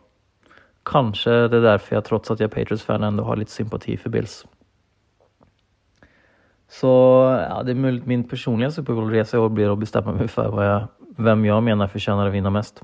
Kanskje 0.89 1.45
det 1.51 1.59
er 1.59 1.67
derfor 1.67 1.95
jeg, 1.95 2.07
trots 2.07 2.33
at 2.33 2.41
jeg 2.41 2.49
er 2.49 2.55
Patriots-fan 2.55 3.05
ennå 3.05 3.25
har 3.27 3.37
litt 3.37 3.53
sympati 3.53 3.99
for 4.01 4.09
Bills. 4.09 4.41
Så 6.69 6.89
ja, 7.37 7.61
det 7.65 7.75
er 7.75 7.81
mulig 7.85 8.01
min 8.09 8.25
personlige 8.29 8.79
Superbowl-reise 8.79 9.37
i 9.37 9.41
år 9.41 9.53
blir 9.53 9.69
å 9.69 9.77
bestemme 9.77 10.15
meg 10.17 10.29
for 10.33 10.63
jeg 10.65 10.87
vem 11.19 11.45
jag 11.45 11.63
menar 11.63 11.87
förtjänar 11.87 12.27
att 12.27 12.33
vinna 12.33 12.49
mest. 12.49 12.83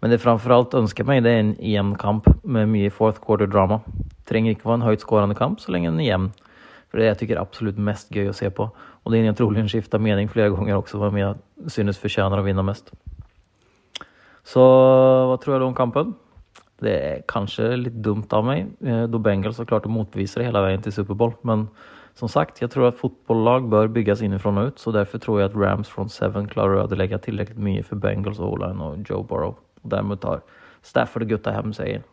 Men 0.00 0.10
det 0.10 0.18
framfor 0.18 0.50
alt 0.50 0.74
önskar 0.74 1.04
meg, 1.04 1.22
det 1.22 1.30
er 1.30 1.40
en 1.42 1.54
jevn 1.58 1.94
kamp 1.98 2.28
med 2.44 2.68
mye 2.70 2.90
fourth 2.90 3.18
quarter 3.24 3.46
drama. 3.50 3.80
Det 3.88 4.28
trenger 4.30 4.54
ikke 4.54 4.68
være 4.68 4.78
en 4.78 4.86
høyt 4.86 5.02
skårende 5.02 5.34
kamp 5.34 5.58
så 5.58 5.72
lenge 5.74 5.90
den 5.90 6.02
er 6.04 6.12
jämn. 6.12 6.28
För 6.90 6.98
det 6.98 7.04
er 7.04 7.08
jag 7.08 7.18
tycker 7.18 7.36
är 7.36 7.40
absolut 7.40 7.78
mest 7.78 8.10
gøy 8.10 8.28
å 8.28 8.32
se 8.32 8.50
på. 8.50 8.70
Og 9.04 9.12
det 9.12 9.18
är 9.18 9.24
jag 9.24 9.36
troligen 9.36 9.68
skiftat 9.68 10.00
mening 10.00 10.28
flere 10.28 10.50
ganger 10.50 10.76
också 10.76 10.98
vem 10.98 11.16
jag 11.16 11.36
synes 11.66 11.98
förtjänar 11.98 12.38
å 12.38 12.42
vinne 12.42 12.62
mest. 12.62 12.92
Så 14.44 14.60
hva 15.28 15.36
tror 15.36 15.54
jeg 15.54 15.60
da 15.60 15.66
om 15.66 15.74
kampen? 15.74 16.14
Det 16.80 16.94
er 16.94 17.22
kanskje 17.28 17.76
litt 17.76 18.02
dumt 18.02 18.32
av 18.32 18.44
meg, 18.46 18.70
da 18.80 19.18
Bengals 19.18 19.58
har 19.58 19.66
klart 19.66 19.86
å 19.86 19.92
motvise 19.92 20.38
det 20.38 20.46
hele 20.46 20.62
veien 20.62 20.80
til 20.80 20.94
Superbowl. 20.94 21.34
Men 21.42 21.66
som 22.14 22.30
sagt, 22.30 22.62
jeg 22.62 22.70
tror 22.70 22.88
at 22.88 22.96
fotballag 22.96 23.68
bør 23.68 23.90
bygges 23.92 24.22
inifrån 24.22 24.58
og 24.58 24.70
ut. 24.70 24.80
Så 24.80 24.94
derfor 24.94 25.18
tror 25.18 25.40
jeg 25.40 25.50
at 25.50 25.58
Rams 25.58 25.90
front 25.90 26.14
seven 26.14 26.48
klarer 26.48 26.78
å 26.78 26.86
ødelegge 26.86 27.18
tilrekkelig 27.26 27.66
mye 27.66 27.84
for 27.84 28.00
Bengals, 28.00 28.40
O-line 28.40 28.80
og 28.80 29.04
Joe 29.10 29.26
Burrow. 29.26 29.58
Og 29.84 29.92
dermed 29.92 30.22
tar 30.24 30.40
Stafford 30.82 31.26
og 31.26 31.34
Gutta 31.34 31.52
hjem 31.52 31.76
seieren. 31.76 32.08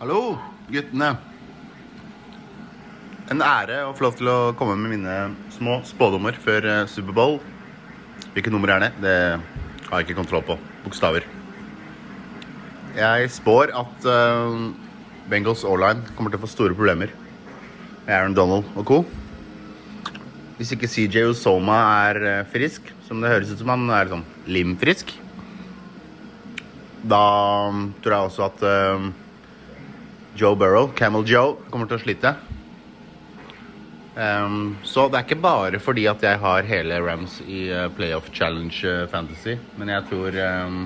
Hallo, 0.00 0.38
guttene. 0.72 1.33
En 3.32 3.40
ære 3.40 3.78
å 3.86 3.94
få 3.96 4.04
lov 4.04 4.16
til 4.18 4.28
å 4.28 4.52
komme 4.58 4.74
med 4.76 4.98
mine 4.98 5.14
små 5.54 5.78
spådommer 5.88 6.36
før 6.44 6.66
eh, 6.68 6.82
Superbowl. 6.92 7.38
Hvilket 8.34 8.52
nummer 8.52 8.74
er 8.74 8.82
det? 8.82 8.90
Det 9.00 9.14
har 9.86 10.02
jeg 10.02 10.10
ikke 10.10 10.18
kontroll 10.18 10.44
på. 10.44 10.58
Bokstaver. 10.84 11.24
Jeg 12.94 13.30
spår 13.32 13.72
at 13.74 14.06
uh, 14.06 14.68
Bengals 15.30 15.64
O-line 15.66 16.04
kommer 16.14 16.30
til 16.30 16.38
å 16.38 16.44
få 16.44 16.52
store 16.52 16.76
problemer 16.76 17.14
med 18.04 18.12
Aaron 18.12 18.36
Donald 18.36 18.68
og 18.76 18.84
co. 18.90 19.00
Hvis 20.58 20.76
ikke 20.76 20.90
CJ 20.90 21.24
Osoma 21.32 21.80
er 22.04 22.20
eh, 22.28 22.46
frisk, 22.52 22.92
som 23.08 23.24
det 23.24 23.32
høres 23.32 23.50
ut 23.54 23.62
som 23.64 23.72
han 23.72 23.88
er 23.90 24.12
sånn 24.12 24.28
limfrisk, 24.46 25.16
da 27.08 27.24
tror 28.04 28.14
jeg 28.14 28.28
også 28.28 28.50
at 28.50 28.66
uh, 28.68 29.08
Joe 30.36 30.60
Burrow, 30.60 30.92
Camel 30.96 31.24
Joe, 31.26 31.56
kommer 31.72 31.88
til 31.88 31.98
å 31.98 32.04
slite. 32.04 32.36
Ehm, 34.14 34.76
så 34.86 35.08
det 35.10 35.18
er 35.18 35.26
ikke 35.26 35.42
bare 35.42 35.80
fordi 35.82 36.04
at 36.06 36.22
jeg 36.22 36.38
har 36.38 36.68
hele 36.68 37.00
Rams 37.02 37.40
i 37.50 37.66
eh, 37.74 37.88
Playoff 37.96 38.30
Challenge 38.34 38.76
eh, 38.86 39.08
Fantasy, 39.10 39.56
men 39.78 39.90
jeg 39.90 40.06
tror 40.10 40.38
um, 40.38 40.84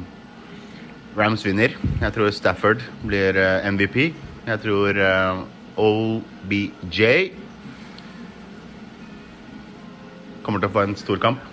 Rams 1.19 1.45
vinner. 1.45 1.75
Jeg 2.01 2.15
tror 2.15 2.33
Stafford 2.33 2.85
blir 3.05 3.37
eh, 3.37 3.69
MVP. 3.69 4.15
Jeg 4.49 4.63
tror 4.65 4.97
uh, 4.97 5.43
OBJ 5.77 7.03
kommer 10.41 10.63
til 10.63 10.71
å 10.71 10.73
få 10.73 10.87
en 10.87 10.97
stor 10.97 11.21
kamp. 11.21 11.45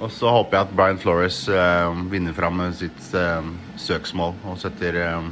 Og 0.00 0.08
så 0.12 0.32
håper 0.32 0.56
jeg 0.56 0.64
at 0.64 0.74
Brian 0.76 1.00
Flores 1.02 1.44
uh, 1.52 1.92
vinner 2.08 2.32
fram 2.36 2.56
med 2.62 2.72
sitt 2.80 3.12
uh, 3.12 3.44
søksmål 3.76 4.32
og 4.48 4.58
setter 4.64 4.96
uh, 4.96 5.30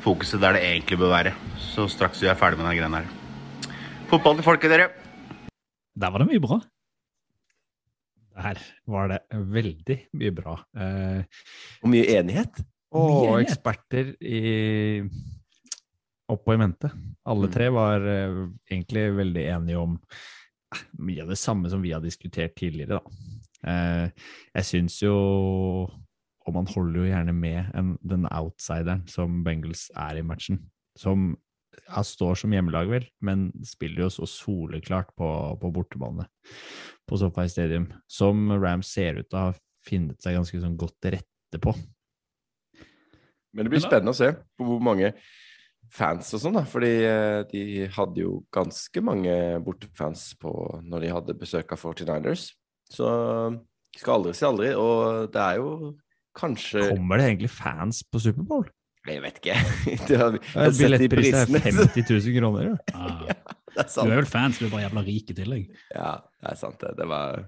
fokuset 0.00 0.40
der 0.40 0.56
det 0.56 0.64
egentlig 0.64 1.02
bør 1.04 1.16
være. 1.18 1.38
Så 1.60 1.90
straks 1.92 2.24
vi 2.24 2.32
er 2.32 2.40
ferdig 2.40 2.56
med 2.56 2.70
denne 2.70 2.80
greia 2.80 3.02
her. 3.02 3.19
Fotball 4.10 4.38
til 4.40 4.46
folket, 4.46 4.72
dere. 4.72 4.88
Der 6.00 6.10
var 6.12 6.22
det 6.22 6.28
mye 6.30 6.42
bra. 6.42 6.58
Der 8.40 8.60
var 8.90 9.10
det 9.12 9.18
veldig 9.52 9.96
mye 10.18 10.34
bra. 10.34 10.54
Eh, 10.74 11.22
og 11.84 11.92
mye 11.92 12.06
enighet. 12.18 12.62
Og 12.96 13.10
Mye 13.10 13.32
enighet. 13.36 13.50
eksperter 13.52 14.12
i 14.22 15.02
oppå 16.30 16.54
i 16.54 16.60
mente. 16.62 16.90
Alle 17.26 17.46
Mm. 17.48 17.52
tre 17.52 17.68
var 17.74 18.00
eh, 18.06 18.48
egentlig 18.70 19.04
veldig 19.16 19.44
enige 19.56 19.78
om 19.78 19.98
eh, 20.74 20.82
mye 20.98 21.22
av 21.22 21.28
det 21.28 21.38
samme 21.38 21.68
som 21.70 21.82
vi 21.82 21.90
har 21.92 22.00
diskutert 22.00 22.54
tidligere, 22.56 22.98
da. 22.98 23.02
Eh, 23.66 24.10
jeg 24.54 24.64
syns 24.64 25.00
jo 25.02 25.90
Og 26.46 26.54
man 26.54 26.66
holder 26.66 27.00
jo 27.02 27.10
gjerne 27.12 27.32
med 27.36 27.70
en, 27.76 27.98
den 28.02 28.24
outsideren 28.32 29.06
som 29.06 29.44
Bengals 29.44 29.90
er 29.94 30.16
i 30.16 30.22
matchen. 30.22 30.70
Som 30.96 31.36
han 31.88 32.06
står 32.06 32.42
som 32.42 32.52
hjemmelag, 32.54 32.90
vel, 32.90 33.06
men 33.24 33.48
spiller 33.66 34.06
jo 34.06 34.10
så 34.12 34.28
soleklart 34.28 35.12
på, 35.18 35.28
på 35.60 35.72
bortebane 35.74 36.26
på 37.08 37.18
SoFi 37.20 37.48
Stadium, 37.50 37.88
som 38.10 38.50
Rams 38.52 38.92
ser 38.94 39.20
ut 39.20 39.28
til 39.28 39.38
å 39.38 39.46
ha 39.48 39.54
funnet 39.86 40.20
seg 40.22 40.36
ganske 40.38 40.60
sånn 40.62 40.78
godt 40.78 40.96
til 41.02 41.16
rette 41.16 41.62
på. 41.62 41.74
Men 43.50 43.66
det 43.66 43.72
blir 43.72 43.82
spennende 43.82 44.14
å 44.14 44.18
se 44.18 44.30
på 44.30 44.66
hvor 44.66 44.82
mange 44.84 45.12
fans 45.90 46.28
og 46.36 46.42
sånn, 46.42 46.58
da. 46.60 46.64
Fordi 46.68 46.92
eh, 47.06 47.40
de 47.50 47.88
hadde 47.96 48.22
jo 48.22 48.36
ganske 48.54 49.02
mange 49.02 49.34
bortefans 49.64 50.30
på 50.40 50.52
når 50.86 51.06
de 51.06 51.14
hadde 51.16 51.38
besøk 51.40 51.74
av 51.74 51.82
49ers. 51.82 52.50
Så 52.90 53.08
skal 53.98 54.18
aldri 54.18 54.36
si 54.38 54.46
aldri. 54.46 54.70
Og 54.78 55.30
det 55.34 55.42
er 55.42 55.58
jo 55.62 55.94
kanskje 56.36 56.92
Kommer 56.92 57.20
det 57.20 57.32
egentlig 57.32 57.52
fans 57.54 58.04
på 58.06 58.22
Superbowl? 58.22 58.68
Jeg 59.10 59.22
vet 59.24 59.40
ikke. 59.42 59.56
Du 60.08 60.12
har, 60.20 60.36
har 60.54 60.74
Billettprisen 60.76 61.56
er 61.58 61.64
50 61.70 62.04
000 62.10 62.36
kroner. 62.38 62.68
jo. 62.70 62.76
Ja. 63.30 63.38
Det 63.70 63.84
er 63.86 63.90
Du 64.02 64.10
er 64.10 64.18
vel 64.18 64.26
fans, 64.26 64.58
du 64.58 64.66
er 64.66 64.70
bare 64.72 64.82
jævla 64.82 65.02
rik 65.06 65.28
i 65.30 65.34
tillegg. 65.38 65.66
Ja, 65.94 66.16
det 66.42 66.48
er 66.52 66.56
sant. 66.58 66.80
Det, 66.82 66.90
det 66.98 67.06
var 67.06 67.44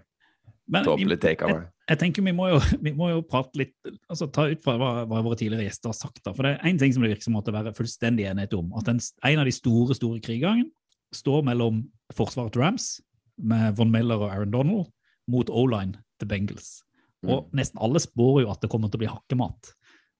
Men 0.71 0.85
tåpelig 0.87 1.19
take 1.21 1.43
av 1.47 1.51
meg. 1.51 1.65
Jeg 1.91 1.99
tenker 1.99 2.25
vi 2.25 2.35
må 2.37 2.47
jo, 2.53 2.61
vi 2.87 2.93
må 2.97 3.09
jo 3.11 3.25
prate 3.27 3.59
litt, 3.59 3.75
altså 4.07 4.29
ta 4.31 4.47
ut 4.53 4.63
fra 4.63 4.77
hva, 4.79 4.93
hva 5.11 5.23
våre 5.27 5.39
tidligere 5.41 5.67
gjester 5.67 5.91
har 5.91 5.99
sagt. 5.99 6.23
da, 6.23 6.31
for 6.37 6.47
Det 6.47 6.55
er 6.55 6.71
én 6.71 6.79
ting 6.79 6.95
som 6.95 7.03
det 7.03 7.11
virker 7.11 7.27
som 7.27 7.41
å 7.41 7.43
være 7.43 7.75
fullstendig 7.77 8.29
enighet 8.31 8.55
om. 8.59 8.71
At 8.79 8.89
en, 8.93 9.03
en 9.03 9.43
av 9.43 9.51
de 9.51 9.57
store 9.57 9.99
store 9.99 10.23
krigene 10.25 10.69
står 11.13 11.43
mellom 11.51 11.83
forsvaret 12.17 12.55
til 12.55 12.63
Rams, 12.63 12.95
med 13.43 13.75
Von 13.77 13.91
Miller 13.93 14.23
og 14.23 14.31
Aaron 14.31 14.55
Donald, 14.55 14.89
mot 15.31 15.51
O-line 15.51 15.99
til 16.23 16.31
Bengals. 16.31 16.81
Og 17.27 17.51
nesten 17.55 17.79
alle 17.83 18.01
spår 18.03 18.43
jo 18.45 18.51
at 18.51 18.63
det 18.63 18.71
kommer 18.71 18.91
til 18.91 18.99
å 18.99 19.03
bli 19.05 19.11
hakkemat. 19.11 19.75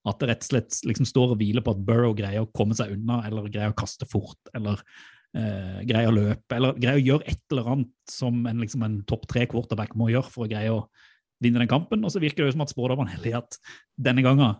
At 0.05 0.19
det 0.19 0.29
rett 0.29 0.43
og 0.43 0.49
slett 0.51 0.79
liksom 0.89 1.07
står 1.07 1.33
og 1.33 1.39
hviler 1.39 1.63
på 1.63 1.73
at 1.75 1.83
Burrow 1.87 2.15
greier 2.17 2.43
å 2.43 2.51
komme 2.51 2.75
seg 2.75 2.91
unna, 2.97 3.21
eller 3.27 3.47
greier 3.51 3.71
å 3.71 3.77
kaste 3.77 4.07
fort, 4.09 4.39
eller 4.55 4.81
eh, 5.37 5.79
greier 5.87 6.11
å 6.11 6.15
løpe, 6.15 6.57
eller 6.57 6.75
greier 6.75 6.99
å 6.99 7.05
gjøre 7.07 7.29
et 7.31 7.41
eller 7.53 7.69
annet 7.75 8.11
som 8.11 8.41
en, 8.49 8.59
liksom 8.59 8.83
en 8.83 8.99
topp 9.09 9.27
tre 9.31 9.45
quarterback 9.47 9.95
må 9.95 10.09
gjøre 10.11 10.31
for 10.33 10.45
å 10.45 10.51
greie 10.51 10.73
å 10.73 10.83
vinne 11.43 11.63
den 11.63 11.71
kampen. 11.71 12.03
Og 12.03 12.11
så 12.11 12.21
virker 12.23 12.43
det 12.43 12.51
jo 12.51 12.57
som 12.57 12.65
at 12.65 12.73
spådommerne 12.73 13.15
heller 13.15 13.39
at 13.39 13.59
denne 13.95 14.25
gangen 14.25 14.59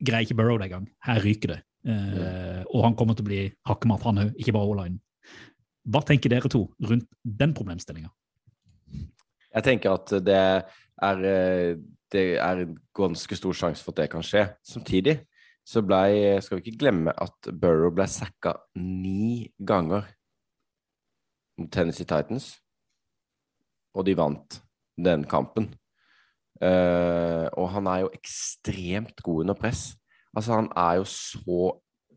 greier 0.00 0.24
ikke 0.24 0.38
Burrow 0.40 0.56
det 0.60 0.70
engang. 0.70 0.88
Her 1.04 1.20
ryker 1.24 1.54
det. 1.56 1.60
Eh, 1.88 2.64
Og 2.70 2.84
han 2.84 2.96
kommer 2.96 3.16
til 3.16 3.24
å 3.24 3.30
bli 3.30 3.42
hakkemat, 3.68 4.04
han 4.08 4.24
òg, 4.24 4.34
ikke 4.40 4.56
bare 4.56 4.72
O-line. 4.72 5.00
Hva 5.90 6.02
tenker 6.06 6.32
dere 6.32 6.48
to 6.52 6.66
rundt 6.88 7.08
den 7.24 7.54
problemstillinga? 7.56 8.10
Jeg 9.50 9.66
tenker 9.66 9.96
at 9.96 10.12
det 10.24 10.36
er, 10.36 11.24
eh, 11.26 11.76
det 12.12 12.24
er 12.42 12.62
en 12.62 12.78
ganske 12.96 13.36
stor 13.38 13.56
sjanse 13.56 13.84
for 13.84 13.94
at 13.94 14.02
det 14.02 14.10
kan 14.12 14.24
skje. 14.26 14.46
Samtidig 14.66 15.20
så 15.66 15.82
ble, 15.86 16.40
skal 16.42 16.58
vi 16.58 16.64
ikke 16.64 16.80
glemme 16.80 17.14
at 17.14 17.50
Burrow 17.60 17.92
ble 17.94 18.06
sacka 18.10 18.56
ni 18.80 19.50
ganger 19.66 20.08
mot 21.60 21.70
Tennessee 21.70 22.08
Titans, 22.08 22.54
og 23.94 24.06
de 24.08 24.16
vant 24.18 24.60
den 25.00 25.26
kampen. 25.28 25.70
Uh, 26.60 27.46
og 27.56 27.70
han 27.72 27.86
er 27.88 28.02
jo 28.02 28.10
ekstremt 28.16 29.22
god 29.24 29.44
under 29.46 29.56
press. 29.56 29.94
Altså, 30.36 30.58
han 30.58 30.68
er 30.76 30.98
jo 31.00 31.06
så 31.08 31.60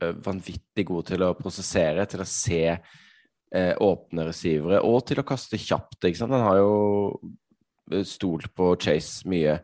uh, 0.04 0.26
vanvittig 0.26 0.86
god 0.90 1.08
til 1.12 1.24
å 1.24 1.36
prosessere, 1.38 2.08
til 2.10 2.24
å 2.24 2.28
se 2.28 2.64
uh, 2.74 3.74
åpne 3.84 4.28
receivere, 4.28 4.82
og 4.84 5.06
til 5.08 5.22
å 5.22 5.28
kaste 5.28 5.60
kjapt. 5.62 6.10
Han 6.26 6.36
har 6.36 6.60
jo 6.60 8.04
stolt 8.08 8.50
på 8.56 8.74
Chase 8.80 9.28
mye 9.30 9.58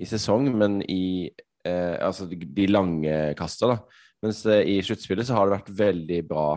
i 0.00 0.08
sesong, 0.08 0.48
men 0.56 0.80
i 0.88 1.28
eh, 1.66 1.96
altså 2.00 2.26
de, 2.30 2.66
lange 2.70 3.16
kasta. 3.38 3.76
Mens 4.24 4.42
eh, 4.48 4.64
i 4.76 4.80
sluttspillet 4.84 5.28
så 5.28 5.36
har 5.36 5.48
det 5.48 5.58
vært 5.58 5.72
veldig 5.80 6.20
bra 6.28 6.48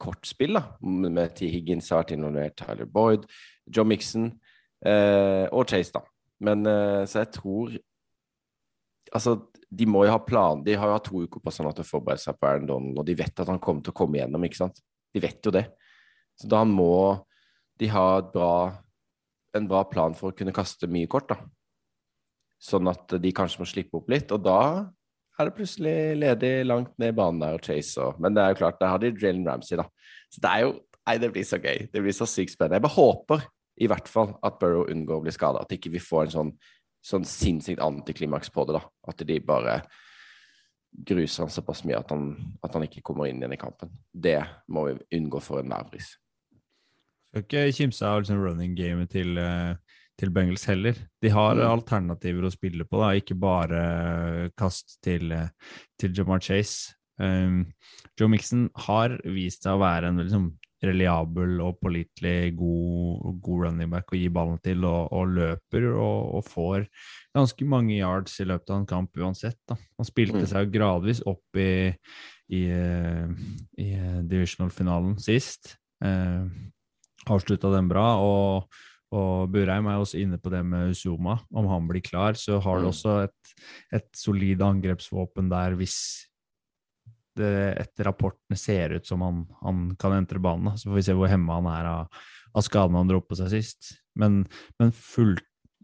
kortspill, 0.00 0.56
da. 0.58 0.64
Med 0.82 1.36
T. 1.36 1.48
Higgins 1.52 1.90
har 1.92 2.02
vært 2.02 2.14
involvert, 2.16 2.56
Tyler 2.60 2.88
Boyd, 2.90 3.26
Joe 3.68 3.88
Mixon 3.88 4.30
eh, 4.84 5.46
og 5.50 5.68
Chase, 5.70 5.94
da. 5.94 6.04
Men 6.44 6.66
eh, 6.68 7.02
så 7.08 7.24
jeg 7.24 7.34
tror 7.40 7.76
Altså, 9.14 9.36
de 9.70 9.86
må 9.86 10.00
jo 10.02 10.10
ha 10.10 10.18
plan. 10.18 10.62
De 10.66 10.72
har 10.74 10.88
jo 10.90 10.94
hatt 10.96 11.04
to 11.06 11.20
uker 11.22 11.38
på 11.38 11.52
sånn 11.54 11.68
at 11.68 11.76
de 11.78 11.84
forbereder 11.86 12.18
seg 12.18 12.34
på 12.34 12.48
Aaron 12.48 12.64
Donald, 12.66 12.96
og 12.98 13.04
de 13.06 13.14
vet 13.14 13.42
at 13.44 13.50
han 13.52 13.60
kommer 13.62 13.84
til 13.84 13.92
å 13.92 13.98
komme 14.00 14.18
igjennom, 14.18 14.42
ikke 14.48 14.58
sant? 14.58 14.80
De 15.14 15.22
vet 15.22 15.38
jo 15.46 15.52
det. 15.54 15.62
Så 16.34 16.48
da 16.50 16.64
må 16.66 17.20
de 17.78 17.90
ha 17.92 18.08
bra, 18.32 18.54
en 19.54 19.68
bra 19.70 19.84
plan 19.86 20.16
for 20.18 20.32
å 20.32 20.34
kunne 20.34 20.56
kaste 20.56 20.88
mye 20.90 21.06
kort, 21.12 21.30
da. 21.30 21.38
Sånn 22.64 22.88
at 22.88 23.16
de 23.20 23.32
kanskje 23.36 23.60
må 23.60 23.68
slippe 23.68 23.98
opp 23.98 24.08
litt. 24.12 24.32
Og 24.32 24.40
da 24.44 24.60
er 25.38 25.48
det 25.48 25.56
plutselig 25.56 25.96
ledig 26.16 26.52
langt 26.64 26.94
ned 27.00 27.12
i 27.12 27.16
banen 27.16 27.42
der 27.42 27.58
og 27.58 27.66
Chase 27.66 28.00
og 28.00 28.20
Men 28.22 28.36
det 28.36 28.44
er 28.44 28.54
jo 28.54 28.60
klart, 28.62 28.78
der 28.80 28.92
har 28.92 29.02
de 29.02 29.12
Jalen 29.12 29.46
Ramsey, 29.48 29.76
da. 29.80 29.88
Så 30.32 30.42
det 30.44 30.52
er 30.52 30.66
jo 30.66 30.74
Nei, 31.04 31.18
det 31.20 31.28
blir 31.34 31.44
så 31.44 31.58
gøy. 31.60 31.82
Det 31.92 32.00
blir 32.00 32.14
så 32.16 32.24
sykt 32.24 32.54
spennende. 32.54 32.78
Jeg 32.78 32.84
bare 32.86 32.96
håper 32.96 33.42
i 33.76 33.88
hvert 33.90 34.06
fall 34.08 34.30
at 34.40 34.54
Burrow 34.56 34.86
unngår 34.88 35.18
å 35.18 35.24
bli 35.26 35.34
skada. 35.34 35.60
At 35.60 35.74
ikke 35.76 35.90
vi 35.92 36.00
får 36.00 36.22
en 36.22 36.32
sånn, 36.32 36.52
sånn 37.04 37.26
sinnssykt 37.28 37.82
antiklimaks 37.84 38.48
på 38.54 38.64
det, 38.64 38.78
da. 38.78 38.88
At 39.12 39.20
de 39.28 39.36
bare 39.44 39.74
gruser 40.94 41.44
han 41.44 41.52
såpass 41.52 41.82
mye 41.84 41.98
at 41.98 42.12
han, 42.14 42.30
at 42.64 42.72
han 42.72 42.86
ikke 42.86 43.02
kommer 43.04 43.28
inn 43.28 43.42
igjen 43.42 43.56
i 43.56 43.60
kampen. 43.60 43.92
Det 44.08 44.38
må 44.72 44.86
vi 44.88 45.18
unngå 45.18 45.42
for 45.44 45.60
enhver 45.60 45.90
pris. 45.90 46.14
Skal 47.34 47.44
ikke 47.44 47.76
kimse 47.82 48.06
av 48.06 48.22
liksom 48.22 48.40
running 48.40 48.76
gamet 48.78 49.10
til, 49.10 49.36
eh, 49.38 49.74
til 50.20 50.30
Bengals 50.30 50.64
heller. 50.70 50.94
De 51.22 51.28
har 51.34 51.54
Mm. 51.56 51.64
alternativer 51.80 52.42
å 52.46 52.52
spille 52.52 52.84
på, 52.84 53.00
da. 53.00 53.12
ikke 53.18 53.38
bare 53.38 54.50
kast 54.56 54.98
til, 55.02 55.32
eh, 55.32 55.48
til 55.98 56.12
Jamar 56.12 56.40
Chase. 56.40 56.94
Um, 57.18 57.72
Joe 58.18 58.28
Mixon 58.28 58.70
har 58.76 59.18
vist 59.24 59.62
seg 59.62 59.72
å 59.76 59.78
være 59.82 60.08
en 60.08 60.16
liksom, 60.18 60.52
reliabel 60.84 61.60
og 61.62 61.78
pålitelig 61.80 62.54
god, 62.58 63.40
god 63.40 63.60
running 63.64 63.88
back 63.90 64.10
å 64.12 64.18
gi 64.18 64.28
ballen 64.28 64.58
til, 64.62 64.84
og, 64.84 65.08
og 65.12 65.28
løper 65.28 65.86
og, 65.94 66.34
og 66.34 66.44
får 66.44 66.86
ganske 67.34 67.64
mange 67.66 67.96
yards 67.96 68.38
i 68.40 68.44
løpet 68.44 68.70
av 68.70 68.80
en 68.82 68.86
kamp 68.86 69.10
uansett. 69.16 69.56
Da. 69.66 69.76
Han 69.98 70.04
spilte 70.04 70.42
Mm. 70.42 70.46
seg 70.46 70.72
gradvis 70.74 71.22
opp 71.26 71.56
i, 71.56 71.94
i, 72.50 72.66
eh, 72.68 73.28
i 73.78 73.92
eh, 73.94 74.20
divisional-finalen 74.28 75.18
sist. 75.18 75.76
Uh, 76.04 76.50
avslutta 77.30 77.70
den 77.72 77.88
bra. 77.88 78.18
og 78.20 78.68
og 79.14 79.50
Burheim 79.54 79.86
er 79.90 80.00
også 80.02 80.18
inne 80.20 80.38
på 80.42 80.50
det 80.52 80.60
med 80.66 80.90
Uzuma. 80.92 81.38
Om 81.54 81.68
han 81.70 81.86
blir 81.88 82.02
klar, 82.04 82.34
så 82.40 82.58
har 82.64 82.80
du 82.82 82.88
Mm. 82.88 82.90
også 82.92 83.14
et, 83.28 83.54
et 84.00 84.08
solid 84.18 84.60
angrepsvåpen 84.66 85.48
der 85.52 85.76
hvis 85.78 85.96
det 87.36 87.50
etter 87.80 88.06
rapportene 88.10 88.56
ser 88.58 88.94
ut 88.94 89.06
som 89.08 89.22
han, 89.24 89.40
han 89.62 89.80
kan 89.98 90.12
entre 90.14 90.38
banen. 90.42 90.76
Så 90.78 90.90
får 90.90 90.98
vi 91.00 91.06
se 91.08 91.16
hvor 91.18 91.30
hemma 91.32 91.56
han 91.58 91.66
er 91.72 91.88
av, 91.90 92.20
av 92.54 92.62
skadene 92.66 93.00
han 93.02 93.10
dro 93.10 93.20
på 93.26 93.38
seg 93.40 93.50
sist. 93.56 93.94
Men, 94.14 94.44
men 94.78 94.92
full, 94.94 95.34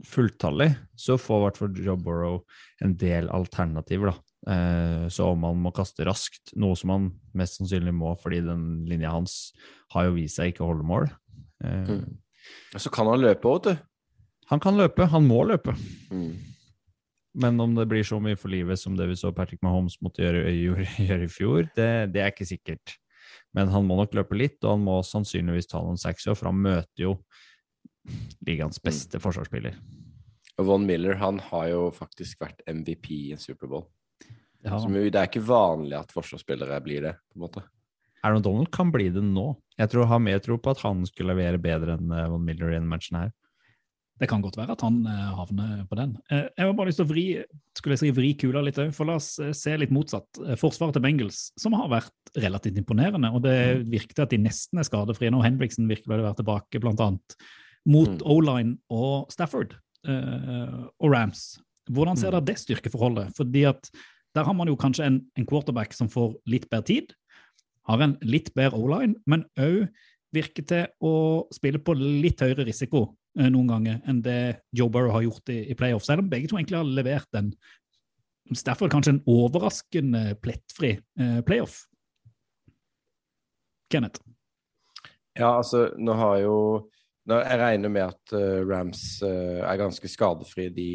fulltallig 0.07 0.71
så 0.99 1.17
får 1.19 1.41
i 1.41 1.45
hvert 1.49 1.59
fall 1.61 1.81
Joe 1.89 1.99
Burrow 1.99 2.39
en 2.87 2.95
del 3.01 3.29
alternativer, 3.35 4.13
da. 4.13 4.27
Eh, 4.55 5.09
så 5.13 5.33
om 5.35 5.43
han 5.45 5.59
må 5.61 5.73
kaste 5.77 6.07
raskt, 6.09 6.55
noe 6.57 6.79
som 6.79 6.95
han 6.95 7.11
mest 7.37 7.59
sannsynlig 7.59 7.93
må 7.99 8.15
fordi 8.23 8.39
den 8.47 8.87
linja 8.89 9.11
hans 9.13 9.51
har 9.93 10.07
jo 10.07 10.15
vist 10.17 10.39
seg 10.39 10.55
ikke 10.55 10.65
å 10.65 10.71
holde 10.75 10.87
mål. 10.87 11.11
Eh, 11.65 11.87
Mm. 11.99 12.19
Så 12.79 12.93
kan 12.93 13.09
han 13.11 13.23
løpe 13.23 13.51
òg, 13.51 13.67
du. 13.67 13.75
Han 14.51 14.63
kan 14.63 14.79
løpe, 14.79 15.07
han 15.11 15.27
må 15.27 15.45
løpe. 15.47 15.75
Mm. 16.11 16.33
Men 17.41 17.61
om 17.63 17.77
det 17.77 17.87
blir 17.91 18.03
så 18.07 18.19
mye 18.23 18.39
for 18.39 18.51
livet 18.51 18.81
som 18.81 18.97
det 18.99 19.07
vi 19.07 19.19
så 19.19 19.31
Patrick 19.35 19.63
Mahomes 19.63 20.01
måtte 20.03 20.25
gjøre, 20.25 20.51
gjøre, 20.65 20.89
gjøre 21.07 21.29
i 21.29 21.31
fjor, 21.31 21.71
det, 21.77 21.93
det 22.15 22.25
er 22.25 22.35
ikke 22.35 22.49
sikkert. 22.49 22.97
Men 23.55 23.71
han 23.71 23.87
må 23.87 23.97
nok 23.99 24.15
løpe 24.19 24.39
litt, 24.39 24.59
og 24.65 24.77
han 24.77 24.85
må 24.87 24.99
sannsynligvis 25.07 25.71
ta 25.71 25.83
noen 25.83 25.99
sexer, 26.01 26.37
for 26.39 26.51
han 26.51 26.61
møter 26.63 27.07
jo 27.07 27.15
ligaens 28.47 28.81
beste 28.83 29.21
forsvarsspiller. 29.23 29.77
Og 30.59 30.67
Von 30.67 30.85
Miller 30.87 31.17
han 31.21 31.39
har 31.51 31.71
jo 31.71 31.89
faktisk 31.95 32.43
vært 32.43 32.63
MVP 32.69 33.11
i 33.17 33.33
en 33.35 33.41
Superbowl. 33.41 33.87
Ja. 34.65 34.77
Så 34.77 34.91
det 34.93 35.17
er 35.17 35.29
ikke 35.29 35.43
vanlig 35.47 35.97
at 35.97 36.11
forsvarsspillere 36.13 36.81
blir 36.85 37.07
det, 37.07 37.15
på 37.31 37.39
en 37.39 37.45
måte. 37.47 37.63
Aaron 38.27 38.43
Donald 38.45 38.71
kan 38.75 38.91
bli 38.93 39.09
det 39.13 39.23
nå. 39.25 39.53
Jeg 39.81 39.93
tror 39.93 40.09
har 40.11 40.23
mer 40.23 40.41
tro 40.45 40.59
på 40.61 40.73
at 40.75 40.83
han 40.85 41.05
skulle 41.09 41.33
levere 41.33 41.61
bedre 41.63 41.97
enn 41.97 42.11
eh, 42.13 42.27
Von 42.29 42.43
Miller 42.45 42.73
i 42.73 42.77
denne 42.77 42.91
matchen 42.91 43.17
her. 43.17 43.31
Det 44.21 44.29
kan 44.29 44.43
godt 44.45 44.59
være 44.61 44.75
at 44.77 44.83
han 44.85 44.99
eh, 45.09 45.29
havner 45.39 45.87
på 45.89 45.97
den. 45.97 46.13
Eh, 46.29 46.45
jeg 46.53 46.67
har 46.67 46.75
bare 46.77 46.91
lyst 46.91 47.01
til 47.01 47.09
å 47.09 47.11
vri, 47.13 47.25
skulle 47.79 47.97
jeg 47.97 48.03
si, 48.03 48.11
vri 48.19 48.35
kula 48.43 48.65
litt 48.67 48.81
òg, 48.83 48.93
for 48.97 49.09
la 49.09 49.17
oss 49.21 49.31
se 49.57 49.77
litt 49.81 49.95
motsatt. 49.95 50.43
Forsvaret 50.61 50.99
til 50.99 51.05
Bengals, 51.07 51.47
som 51.61 51.77
har 51.79 51.89
vært 51.93 52.35
relativt 52.45 52.83
imponerende, 52.83 53.33
og 53.33 53.47
det 53.47 53.57
virket 53.89 54.27
at 54.27 54.35
de 54.35 54.43
nesten 54.45 54.83
er 54.83 54.89
skadefrie 54.89 55.33
nå. 55.33 55.41
Henriksen 55.47 55.89
virker 55.89 56.13
å 56.13 56.21
være 56.21 56.43
tilbake, 56.43 56.83
blant 56.83 57.01
annet, 57.07 57.41
mot 57.89 58.13
Mm. 58.13 58.27
O-line 58.29 58.77
og 58.93 59.31
Stafford 59.33 59.73
og 60.05 61.09
Rams. 61.13 61.55
Hvordan 61.93 62.17
ser 62.17 62.33
dere 62.33 62.45
det 62.45 62.59
styrkeforholdet? 62.61 63.33
Fordi 63.37 63.65
at 63.69 63.89
der 64.37 64.45
har 64.47 64.55
man 64.57 64.69
jo 64.69 64.77
kanskje 64.79 65.07
en, 65.09 65.19
en 65.37 65.47
quarterback 65.49 65.97
som 65.97 66.09
får 66.13 66.37
litt 66.49 66.69
bedre 66.71 66.87
tid, 66.87 67.15
har 67.89 68.05
en 68.05 68.17
litt 68.27 68.53
bedre 68.57 68.79
O-line, 68.79 69.17
men 69.31 69.47
òg 69.61 69.89
virker 70.35 70.67
til 70.69 70.87
å 71.03 71.15
spille 71.55 71.81
på 71.83 71.97
litt 71.99 72.43
høyere 72.45 72.67
risiko 72.69 73.09
eh, 73.39 73.49
noen 73.51 73.71
ganger 73.73 74.01
enn 74.09 74.21
det 74.23 74.41
Joe 74.77 74.93
Burrow 74.93 75.15
har 75.17 75.27
gjort 75.27 75.51
i, 75.53 75.63
i 75.73 75.77
playoff, 75.79 76.07
selv 76.07 76.25
om 76.25 76.31
begge 76.31 76.51
to 76.51 76.59
egentlig 76.59 76.79
har 76.79 76.91
levert 77.01 77.41
en 77.41 77.53
derfor 78.67 78.91
kanskje 78.91 79.15
en 79.15 79.25
overraskende 79.31 80.35
plettfri 80.43 80.97
eh, 80.99 81.41
playoff. 81.47 81.85
Kenneth? 83.91 84.23
Ja, 85.39 85.57
altså, 85.57 85.89
nå 85.99 86.15
har 86.19 86.41
jo 86.43 86.57
nå, 87.31 87.37
Jeg 87.39 87.59
regner 87.61 87.93
med 87.93 88.03
at 88.09 88.33
uh, 88.35 88.63
Rams 88.67 89.03
uh, 89.23 89.63
er 89.63 89.79
ganske 89.79 90.09
skadefri, 90.11 90.69
de 90.75 90.91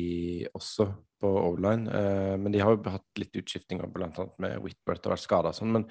også, 0.55 0.89
på 1.21 1.31
O-line. 1.31 1.88
Eh, 1.88 2.36
men 2.38 2.51
de 2.53 2.59
har 2.59 2.75
jo 2.75 2.91
hatt 2.91 3.21
litt 3.21 3.38
utskiftinger, 3.39 3.88
annet 3.88 4.33
med 4.43 4.57
Whitbert 4.63 5.07
og 5.07 5.15
vært 5.15 5.23
skada 5.23 5.53
og 5.53 5.57
sånn. 5.57 5.71
Men 5.71 5.86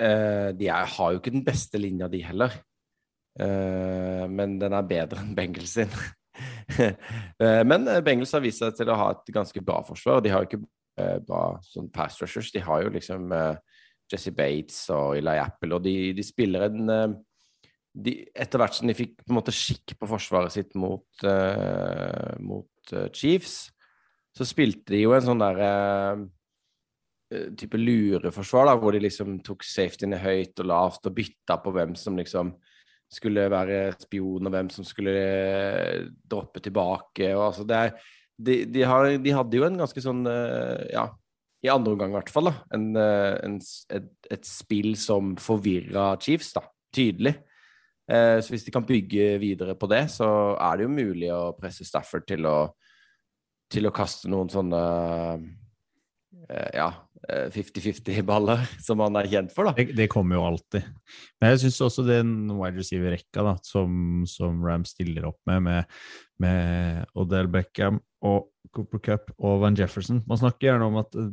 eh, 0.00 0.50
de 0.56 0.68
er, 0.68 0.88
har 0.96 1.12
jo 1.12 1.20
ikke 1.20 1.34
den 1.34 1.44
beste 1.46 1.80
linja, 1.80 2.08
de 2.10 2.22
heller. 2.24 2.56
Uh, 3.40 4.26
men 4.28 4.56
den 4.58 4.74
er 4.74 4.88
bedre 4.88 5.22
enn 5.22 5.36
Bengals 5.36 5.76
sin. 5.78 5.92
uh, 6.80 7.62
men 7.70 7.86
Bengels 8.04 8.34
har 8.34 8.42
vist 8.44 8.62
seg 8.62 8.74
til 8.76 8.90
å 8.90 8.98
ha 8.98 9.10
et 9.14 9.32
ganske 9.32 9.62
bra 9.64 9.78
forsvar. 9.86 10.22
De 10.24 10.32
har 10.32 10.44
jo 10.44 10.50
ikke 10.50 10.64
bra 11.24 11.44
sånn 11.64 11.86
pass 11.94 12.18
rushers. 12.20 12.50
De 12.52 12.60
har 12.60 12.82
jo 12.82 12.90
liksom 12.92 13.30
Jesse 14.10 14.32
Bates 14.36 14.82
og 14.92 15.14
Eli 15.16 15.38
Apple, 15.40 15.70
og 15.78 15.86
de, 15.86 16.10
de 16.12 16.24
spiller 16.26 16.66
en 16.66 17.14
de, 17.94 18.12
Etter 18.36 18.60
hvert 18.60 18.76
som 18.76 18.90
de 18.90 18.96
fikk 18.98 19.14
på 19.22 19.30
en 19.30 19.38
måte 19.38 19.54
skikk 19.54 19.94
på 19.96 20.08
forsvaret 20.10 20.52
sitt 20.52 20.74
mot, 20.76 21.24
mot 22.42 22.92
Chiefs, 23.16 23.70
så 24.36 24.44
spilte 24.44 24.92
de 24.92 25.00
jo 25.06 25.14
en 25.16 25.24
sånn 25.24 25.40
derre 25.40 25.70
type 27.58 27.78
lureforsvar, 27.78 28.66
da, 28.66 28.74
hvor 28.80 28.94
de 28.94 29.04
liksom 29.04 29.36
tok 29.46 29.62
safetyene 29.66 30.18
høyt 30.18 30.58
og 30.62 30.66
lavt 30.66 31.06
og 31.06 31.14
bytta 31.14 31.60
på 31.62 31.72
hvem 31.76 31.94
som 31.98 32.18
liksom 32.18 32.54
skulle 33.10 33.48
være 33.50 33.90
spion, 33.98 34.46
og 34.46 34.54
hvem 34.54 34.70
som 34.70 34.86
skulle 34.86 35.14
eh, 35.14 36.08
droppe 36.30 36.62
tilbake. 36.62 37.32
og 37.34 37.48
altså 37.48 37.66
det 37.66 37.78
er, 37.78 37.94
de, 38.40 38.56
de, 38.70 38.84
har, 38.86 39.10
de 39.18 39.34
hadde 39.34 39.58
jo 39.58 39.66
en 39.66 39.80
ganske 39.82 40.02
sånn 40.04 40.22
eh, 40.30 40.90
ja, 40.94 41.08
i 41.60 41.70
andre 41.72 41.96
omgang 41.96 42.14
i 42.14 42.18
hvert 42.20 42.32
fall, 42.32 42.48
da, 42.48 42.54
en, 42.76 42.90
eh, 42.96 43.36
en, 43.46 43.58
et, 43.98 44.10
et 44.30 44.46
spill 44.46 44.94
som 44.98 45.34
forvirra 45.42 46.12
Chiefs, 46.22 46.54
da, 46.56 46.64
tydelig. 46.94 47.34
Eh, 48.10 48.38
så 48.42 48.54
hvis 48.54 48.66
de 48.66 48.74
kan 48.74 48.86
bygge 48.86 49.34
videre 49.42 49.74
på 49.78 49.90
det, 49.90 50.04
så 50.14 50.30
er 50.56 50.78
det 50.78 50.86
jo 50.86 50.94
mulig 50.94 51.30
å 51.34 51.52
presse 51.58 51.86
Stafford 51.86 52.26
til 52.30 52.46
å, 52.48 52.58
til 53.70 53.86
å 53.86 53.94
kaste 53.94 54.30
noen 54.30 54.50
sånne 54.50 54.80
eh, 56.46 56.70
ja, 56.78 56.88
eh, 56.88 57.06
50-50-baller, 57.28 58.62
som 58.86 59.02
han 59.04 59.18
er 59.20 59.28
kjent 59.30 59.54
for, 59.54 59.68
da. 59.68 59.74
Det, 59.76 59.96
det 59.98 60.08
kommer 60.12 60.38
jo 60.38 60.46
alltid. 60.48 60.86
Men 61.40 61.54
jeg 61.54 61.64
syns 61.64 61.80
også 61.88 62.06
den 62.08 62.32
wide 62.56 62.80
receiver-rekka 62.80 63.44
da, 63.46 63.56
som, 63.66 64.22
som 64.30 64.62
Ram 64.64 64.86
stiller 64.88 65.28
opp 65.28 65.40
med, 65.50 65.66
med, 65.66 66.00
med 66.42 67.18
Odell 67.20 67.50
Beckham 67.52 68.00
og 68.26 68.48
Cooper 68.74 69.02
Cup 69.02 69.30
og 69.40 69.62
Van 69.64 69.76
Jefferson 69.78 70.20
Man 70.28 70.38
snakker 70.38 70.68
gjerne 70.68 70.88
om 70.90 70.98
at 71.00 71.16
eh, 71.18 71.30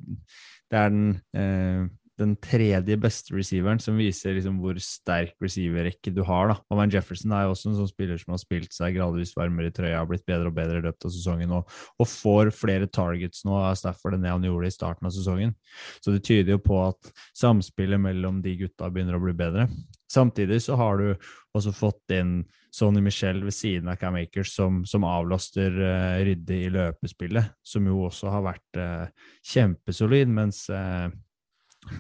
det 0.72 0.80
er 0.80 0.94
den, 0.94 1.10
eh, 1.38 1.84
den 2.18 2.34
tredje 2.42 2.98
beste 3.00 3.36
receiveren 3.36 3.82
som 3.82 4.00
viser 4.00 4.36
liksom 4.36 4.58
hvor 4.62 4.80
sterk 4.82 5.36
receiver-rekke 5.44 6.14
du 6.16 6.24
har. 6.26 6.52
da. 6.52 6.58
Og 6.70 6.80
Van 6.80 6.94
Jefferson 6.94 7.34
er 7.36 7.46
jo 7.46 7.54
også 7.54 7.72
en 7.72 7.78
sånn 7.80 7.92
spiller 7.92 8.22
som 8.22 8.34
har 8.34 8.42
spilt 8.42 8.74
seg 8.76 8.98
gradvis 8.98 9.36
varmere 9.38 9.72
i 9.72 9.76
trøya, 9.76 10.00
har 10.00 10.10
blitt 10.10 10.26
bedre 10.30 10.52
og 10.52 10.58
bedre 10.58 10.82
i 10.82 10.86
løpet 10.88 11.10
av 11.10 11.14
sesongen 11.14 11.54
og, 11.60 11.78
og 11.98 12.10
får 12.12 12.54
flere 12.58 12.90
targets 12.90 13.46
nå 13.48 13.58
av 13.60 13.78
Stafford 13.80 14.18
enn 14.18 14.26
det 14.26 14.34
han 14.34 14.48
gjorde 14.50 14.72
i 14.72 14.78
starten 14.78 15.10
av 15.10 15.16
sesongen. 15.16 15.54
Så 16.02 16.16
det 16.16 16.26
tyder 16.28 16.58
jo 16.58 16.64
på 16.66 16.82
at 16.88 17.12
samspillet 17.38 18.02
mellom 18.02 18.42
de 18.46 18.58
gutta 18.64 18.90
begynner 18.90 19.20
å 19.20 19.24
bli 19.24 19.36
bedre. 19.38 19.70
Samtidig 20.12 20.62
så 20.64 20.78
har 20.80 21.02
du 21.02 21.10
også 21.58 21.74
fått 21.76 22.16
inn 22.16 22.40
Sonny 22.74 23.02
Michel 23.02 23.42
ved 23.46 23.56
siden 23.56 23.90
av 23.90 23.98
Cam 24.00 24.16
Akers, 24.20 24.52
som, 24.56 24.84
som 24.86 25.06
avlaster 25.08 25.74
uh, 25.82 26.20
Rydde 26.26 26.58
i 26.58 26.70
løpespillet, 26.74 27.56
som 27.66 27.88
jo 27.90 28.04
også 28.08 28.32
har 28.32 28.44
vært 28.46 28.80
uh, 28.80 29.32
kjempesolid, 29.48 30.30
mens, 30.32 30.68
eh, 30.70 31.08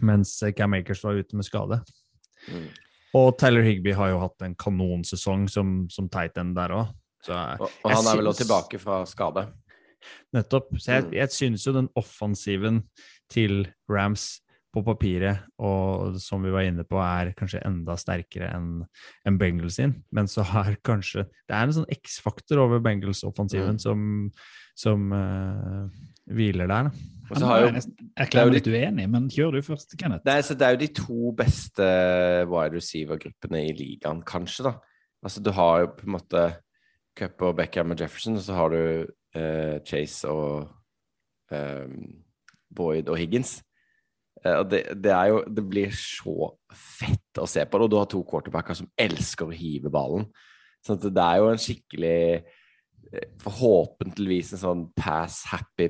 mens 0.01 0.35
Cam 0.57 0.73
Akers 0.77 1.03
var 1.03 1.17
ute 1.19 1.35
med 1.35 1.45
skade. 1.47 1.81
Mm. 2.47 2.67
Og 3.17 3.37
Tyler 3.39 3.63
Higby 3.65 3.93
har 3.97 4.11
jo 4.11 4.19
hatt 4.21 4.41
en 4.45 4.55
kanonsesong 4.59 5.47
som, 5.49 5.87
som 5.89 6.09
tight 6.11 6.37
end 6.37 6.55
der 6.57 6.73
òg. 6.75 6.89
Og, 7.27 7.63
og 7.83 7.91
han 7.91 8.05
er 8.07 8.19
vel 8.19 8.29
også 8.29 8.45
tilbake 8.45 8.79
fra 8.79 9.01
skade. 9.09 9.47
Nettopp. 10.35 10.69
Så 10.79 10.91
jeg, 10.93 11.03
Mm. 11.07 11.13
jeg 11.17 11.31
synes 11.33 11.65
jo 11.65 11.73
den 11.73 11.89
offensiven 11.97 12.83
til 13.31 13.65
Rams 13.89 14.39
på 14.75 14.83
papiret, 14.85 15.39
og 15.57 16.19
som 16.21 16.43
vi 16.43 16.51
var 16.53 16.67
inne 16.67 16.83
på, 16.85 16.99
er 17.01 17.33
kanskje 17.33 17.63
enda 17.65 17.95
sterkere 17.97 18.51
enn 18.53 18.85
en 19.25 19.37
Bengals 19.39 19.79
sin. 19.79 19.95
Men 20.11 20.27
så 20.27 20.43
er 20.45 20.77
kanskje 20.85 21.25
Det 21.47 21.55
er 21.55 21.63
en 21.63 21.73
sånn 21.73 21.89
X-faktor 21.89 22.59
over 22.59 22.79
Bengals-offensiven 22.79 23.75
Mm. 23.75 23.79
som, 23.79 24.31
som 24.75 25.11
uh, 25.11 25.89
hviler 26.29 26.67
der. 26.67 26.91
Da. 26.91 26.91
Og 27.29 27.37
så 27.37 27.45
har 27.45 27.59
jo- 27.61 27.81
Jeg 28.17 28.29
meg 28.33 28.53
litt 28.53 28.67
uenig, 28.67 29.09
men 29.09 29.29
kjør 29.29 29.51
du 29.57 29.61
først, 29.61 29.97
Kenneth. 29.97 30.25
Nei, 30.25 30.39
så 30.41 30.57
Det 30.57 30.61
er 30.61 30.71
jo 30.71 30.77
de 30.77 30.87
to 30.87 31.31
beste 31.31 31.87
wide 32.47 32.73
receiver-gruppene 32.73 33.67
i 33.69 33.73
ligaen, 33.73 34.23
kanskje. 34.23 34.63
da. 34.63 34.73
Altså, 35.23 35.43
Du 35.43 35.51
har 35.51 35.79
jo 35.81 35.87
på 35.87 36.03
en 36.07 36.13
måte 36.13 36.55
Cup 37.15 37.41
og 37.41 37.55
Beckham 37.57 37.91
og 37.91 37.99
Jefferson, 37.99 38.35
og 38.35 38.41
så 38.41 38.53
har 38.53 38.69
du 38.69 39.07
eh, 39.35 39.79
Chase 39.85 40.25
og 40.29 40.69
eh, 41.51 41.87
Boyd 42.73 43.09
og 43.09 43.17
Higgins. 43.17 43.61
Eh, 44.45 44.53
og 44.59 44.69
det, 44.69 44.83
det 45.03 45.11
er 45.11 45.31
jo 45.31 45.43
Det 45.43 45.63
blir 45.69 45.89
så 45.91 46.51
fett 46.71 47.39
å 47.41 47.47
se 47.47 47.65
på 47.65 47.77
det, 47.77 47.87
og 47.87 47.89
du 47.91 47.97
har 47.97 48.05
to 48.05 48.23
quarterbacker 48.23 48.75
som 48.75 48.89
elsker 48.97 49.47
å 49.47 49.55
hive 49.55 49.89
ballen. 49.89 50.27
Så 50.85 50.95
det 51.01 51.17
er 51.17 51.37
jo 51.41 51.49
en 51.49 51.57
skikkelig 51.57 52.43
eh, 53.13 53.27
Forhåpentligvis 53.39 54.53
en 54.53 54.59
sånn 54.61 54.85
pass-happy, 54.97 55.89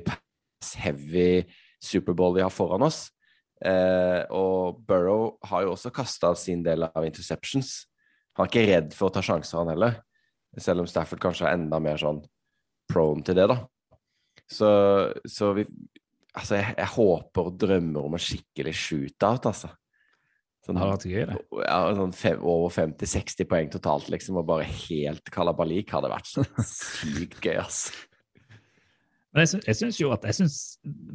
pass-heavy 0.58 1.44
Superbowl 1.82 2.34
vi 2.34 2.42
har 2.42 2.50
foran 2.50 2.82
oss. 2.82 3.08
Eh, 3.64 4.22
og 4.34 4.82
Burrow 4.86 5.38
har 5.50 5.64
jo 5.64 5.74
også 5.74 5.92
kasta 5.94 6.34
sin 6.38 6.62
del 6.66 6.86
av 6.86 7.06
interceptions. 7.06 7.86
Han 8.38 8.46
er 8.46 8.52
ikke 8.52 8.66
redd 8.68 8.94
for 8.94 9.08
å 9.08 9.14
ta 9.14 9.22
sjanser, 9.24 9.58
han 9.58 9.72
heller. 9.72 10.00
Selv 10.58 10.82
om 10.82 10.90
Stafford 10.90 11.22
kanskje 11.22 11.48
er 11.48 11.58
enda 11.58 11.80
mer 11.82 11.98
sånn 12.00 12.22
prone 12.90 13.24
til 13.26 13.38
det, 13.38 13.48
da. 13.50 13.62
Så, 14.48 14.68
så 15.28 15.52
vi 15.58 15.68
Altså, 16.38 16.54
jeg, 16.54 16.74
jeg 16.76 16.90
håper 16.92 17.48
og 17.48 17.54
drømmer 17.58 18.04
om 18.06 18.14
en 18.14 18.22
skikkelig 18.22 18.74
shootout, 18.78 19.48
altså. 19.48 19.72
Sånn, 20.62 20.76
Det 20.76 20.84
vært 20.86 21.06
gøy, 21.08 21.22
det. 21.26 21.38
Ja, 21.64 21.78
sånn 21.96 22.12
fem, 22.14 22.44
over 22.46 22.70
50-60 22.70 23.48
poeng 23.48 23.72
totalt, 23.72 24.10
liksom, 24.12 24.38
og 24.38 24.46
bare 24.46 24.68
helt 24.68 25.32
kalabalik 25.34 25.90
hadde 25.96 26.12
vært 26.12 26.30
så 26.30 26.44
sykt 26.68 27.40
gøy, 27.42 27.56
altså. 27.64 27.96
Men 29.36 29.44
jeg 29.44 29.76
syns 29.76 29.98
jo 30.00 30.10
at 30.14 30.22
jeg 30.24 30.38
synes 30.38 30.54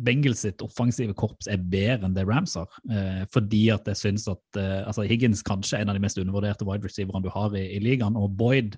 Bengals 0.06 0.44
sitt 0.46 0.62
offensive 0.62 1.16
korps 1.18 1.48
er 1.50 1.58
bedre 1.58 2.06
enn 2.06 2.14
det 2.14 2.28
Rams 2.30 2.54
har. 2.60 2.70
Eh, 2.94 3.24
fordi 3.34 3.64
at 3.74 3.88
jeg 3.90 4.00
syns 4.00 4.28
at 4.30 4.60
eh, 4.60 4.82
altså 4.86 5.06
Higgins 5.10 5.42
kanskje 5.46 5.80
er 5.80 5.86
en 5.86 5.94
av 5.94 5.98
de 5.98 6.04
mest 6.04 6.20
undervurderte 6.22 6.68
wide 6.68 6.86
receiverne 6.86 7.24
du 7.26 7.32
har 7.34 7.56
i, 7.58 7.66
i 7.78 7.82
ligaen, 7.82 8.20
og 8.20 8.36
Boyd 8.38 8.78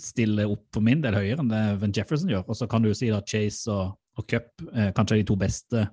stiller 0.00 0.48
opp 0.48 0.64
for 0.72 0.84
min 0.84 1.02
del 1.04 1.16
høyere 1.18 1.42
enn 1.42 1.50
det 1.52 1.64
Van 1.82 1.92
Jefferson 1.94 2.32
gjør. 2.32 2.46
Og 2.48 2.56
så 2.58 2.68
kan 2.70 2.84
du 2.84 2.88
jo 2.88 2.96
si 2.96 3.10
at 3.12 3.28
Chase 3.28 3.72
og, 3.72 3.92
og 4.16 4.28
Cup 4.30 4.64
eh, 4.72 4.88
kanskje 4.96 5.18
er 5.18 5.22
de 5.22 5.28
to 5.28 5.36
beste 5.40 5.84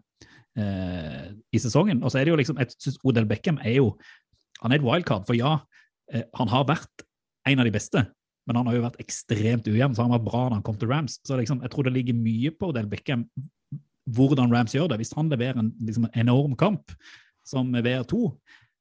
eh, 0.55 1.27
i 1.51 1.61
sesongen. 1.61 2.03
Og 2.03 2.13
så 2.13 2.21
er 2.21 2.27
det 2.27 2.33
jo 2.33 2.39
liksom, 2.39 2.61
jeg 2.63 2.71
syns 2.77 3.01
Odell 3.03 3.27
Beckham 3.29 3.59
er 3.63 3.79
jo 3.81 3.91
han 4.59 4.73
er 4.73 4.79
et 4.79 4.85
wildcard, 4.85 5.27
for 5.27 5.37
ja, 5.37 5.57
eh, 6.13 6.25
han 6.35 6.51
har 6.51 6.67
vært 6.67 7.05
en 7.47 7.61
av 7.61 7.67
de 7.67 7.73
beste, 7.73 8.03
men 8.49 8.57
han 8.57 8.65
har 8.65 8.79
jo 8.79 8.85
vært 8.87 9.01
ekstremt 9.03 9.67
ujevn, 9.69 9.93
så 9.93 10.07
han 10.07 10.13
var 10.15 10.23
bra 10.25 10.47
når 10.47 10.57
han 10.57 10.65
kom 10.65 10.77
til 10.81 10.89
Rams. 10.89 11.19
Så 11.21 11.37
liksom, 11.37 11.61
jeg 11.61 11.69
tror 11.69 11.85
det 11.85 11.93
ligger 11.93 12.17
mye 12.17 12.51
på 12.57 12.71
Odell 12.71 12.89
Beckham 12.89 13.27
hvordan 14.09 14.49
Rams 14.49 14.73
gjør 14.73 14.87
det. 14.89 14.97
Hvis 15.03 15.13
han 15.13 15.29
leverer 15.29 15.59
en 15.61 15.69
liksom, 15.85 16.07
enorm 16.17 16.55
kamp 16.57 16.95
som 17.45 17.69
VR2, 17.75 18.23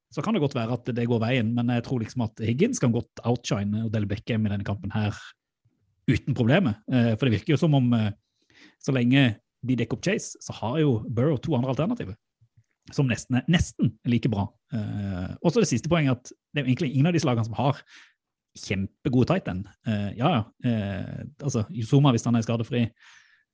så 0.09 0.23
kan 0.25 0.33
det 0.33 0.41
godt 0.41 0.57
være 0.57 0.73
at 0.73 0.89
det 0.97 1.05
går 1.05 1.21
veien, 1.21 1.51
men 1.53 1.69
jeg 1.75 1.85
tror 1.85 2.01
liksom 2.01 2.25
at 2.25 2.41
Higgins 2.41 2.81
kan 2.81 2.95
godt 2.95 3.21
outshine 3.29 3.85
Odell 3.85 4.09
Beckham 4.09 4.47
i 4.47 4.53
denne 4.55 4.65
kampen 4.65 4.89
her 4.95 5.13
uten 6.09 6.33
problemer. 6.33 6.79
Eh, 6.89 7.13
For 7.13 7.29
det 7.29 7.37
virker 7.37 7.53
jo 7.53 7.61
som 7.61 7.77
om 7.77 7.93
eh, 7.93 8.09
så 8.81 8.95
lenge 8.95 9.35
de 9.61 9.77
dekker 9.77 9.99
opp 9.99 10.07
Chase, 10.07 10.39
så 10.41 10.55
har 10.63 10.79
jo 10.81 10.97
Burrow 11.05 11.37
to 11.37 11.53
andre 11.53 11.75
alternativer 11.75 12.17
som 12.95 13.05
nesten 13.09 13.37
er 13.37 13.45
nesten 13.51 13.91
like 14.09 14.29
bra. 14.31 14.47
Eh, 14.73 15.33
og 15.43 15.51
så 15.51 15.61
det 15.61 15.69
siste 15.69 15.91
poenget 15.91 16.17
at 16.17 16.31
det 16.53 16.63
er 16.63 16.69
egentlig 16.71 16.91
ingen 16.93 17.09
av 17.09 17.13
disse 17.13 17.27
lagene 17.27 17.45
som 17.45 17.57
har 17.59 17.77
kjempegode 18.57 19.29
tight 19.29 19.49
end. 19.51 19.67
Uh, 19.87 20.09
ja, 20.17 20.31
ja. 20.37 20.43
Uh, 20.65 21.25
altså, 21.43 21.65
Zuma 21.85 22.13
hvis 22.15 22.25
han 22.27 22.37
er 22.37 22.45
skadefri, 22.45 22.85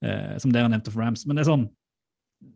uh, 0.05 0.35
som 0.41 0.53
dere 0.53 0.71
nevnte 0.71 0.93
for 0.93 1.03
Rams. 1.03 1.25
Men 1.25 1.37
det 1.37 1.45
er 1.45 1.51
sånn, 1.51 1.67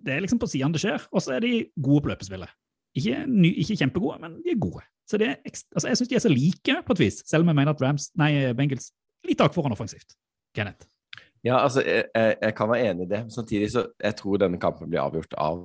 det 0.06 0.16
er 0.16 0.24
liksom 0.26 0.42
på 0.42 0.50
sidene 0.52 0.78
det 0.78 0.84
skjer. 0.84 1.10
Og 1.12 1.26
så 1.26 1.36
er 1.38 1.46
de 1.46 1.54
gode 1.76 2.06
på 2.06 2.14
løpespillet. 2.14 2.54
Ikke, 3.00 3.24
ny, 3.30 3.52
ikke 3.62 3.78
kjempegode, 3.80 4.18
men 4.24 4.40
de 4.46 4.54
er 4.56 4.62
gode. 4.62 4.86
Så 5.10 5.18
det 5.22 5.32
er 5.32 5.42
ekstra, 5.48 5.76
altså, 5.76 5.90
jeg 5.90 6.00
syns 6.00 6.10
de 6.10 6.18
er 6.18 6.26
så 6.26 6.32
like 6.32 6.80
på 6.86 6.96
et 6.96 7.02
vis, 7.02 7.20
selv 7.30 7.46
om 7.46 7.52
jeg 7.52 7.58
mener 7.58 7.74
at 7.74 7.84
Rams, 7.84 8.10
nei, 8.20 8.32
Bengals 8.58 8.92
litt 9.26 9.40
tak 9.42 9.54
foran 9.56 9.74
offensivt. 9.74 10.16
Kenneth. 10.58 10.88
Ja, 11.46 11.62
altså, 11.62 11.82
jeg, 11.86 12.06
jeg, 12.16 12.36
jeg 12.42 12.56
kan 12.58 12.70
være 12.70 12.92
enig 12.92 13.06
i 13.06 13.10
det. 13.10 13.20
men 13.26 13.32
Samtidig 13.32 13.72
så 13.72 13.86
jeg 14.04 14.16
tror 14.20 14.42
denne 14.42 14.60
kampen 14.60 14.90
blir 14.92 15.02
avgjort 15.02 15.34
av 15.40 15.62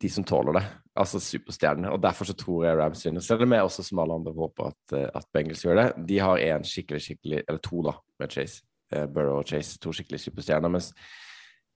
de 0.00 0.08
som 0.08 0.24
tåler 0.24 0.56
det, 0.56 0.62
altså 0.96 1.20
superstjernene. 1.20 1.92
Og 1.92 2.00
derfor 2.02 2.28
så 2.28 2.34
tror 2.36 2.64
jeg 2.64 2.78
Rams 2.78 3.02
vinner. 3.04 3.24
Selv 3.24 3.44
om 3.44 3.52
jeg 3.52 3.66
også 3.66 3.84
som 3.84 4.00
alle 4.00 4.16
andre 4.16 4.32
håper 4.36 4.70
at, 4.70 4.94
eh, 4.96 5.08
at 5.14 5.26
Bengals 5.34 5.64
gjør 5.64 5.76
det. 5.76 5.88
De 6.08 6.20
har 6.24 6.44
en 6.44 6.64
skikkelig, 6.64 7.02
skikkelig 7.04 7.42
Eller 7.46 7.60
to, 7.64 7.82
da, 7.84 7.96
med 8.20 8.32
Chase. 8.32 8.62
Eh, 8.92 9.06
Burrow 9.06 9.42
og 9.42 9.50
Chase. 9.50 9.78
To 9.78 9.92
skikkelig 9.92 10.22
superstjerner. 10.22 10.72
Mens 10.72 10.92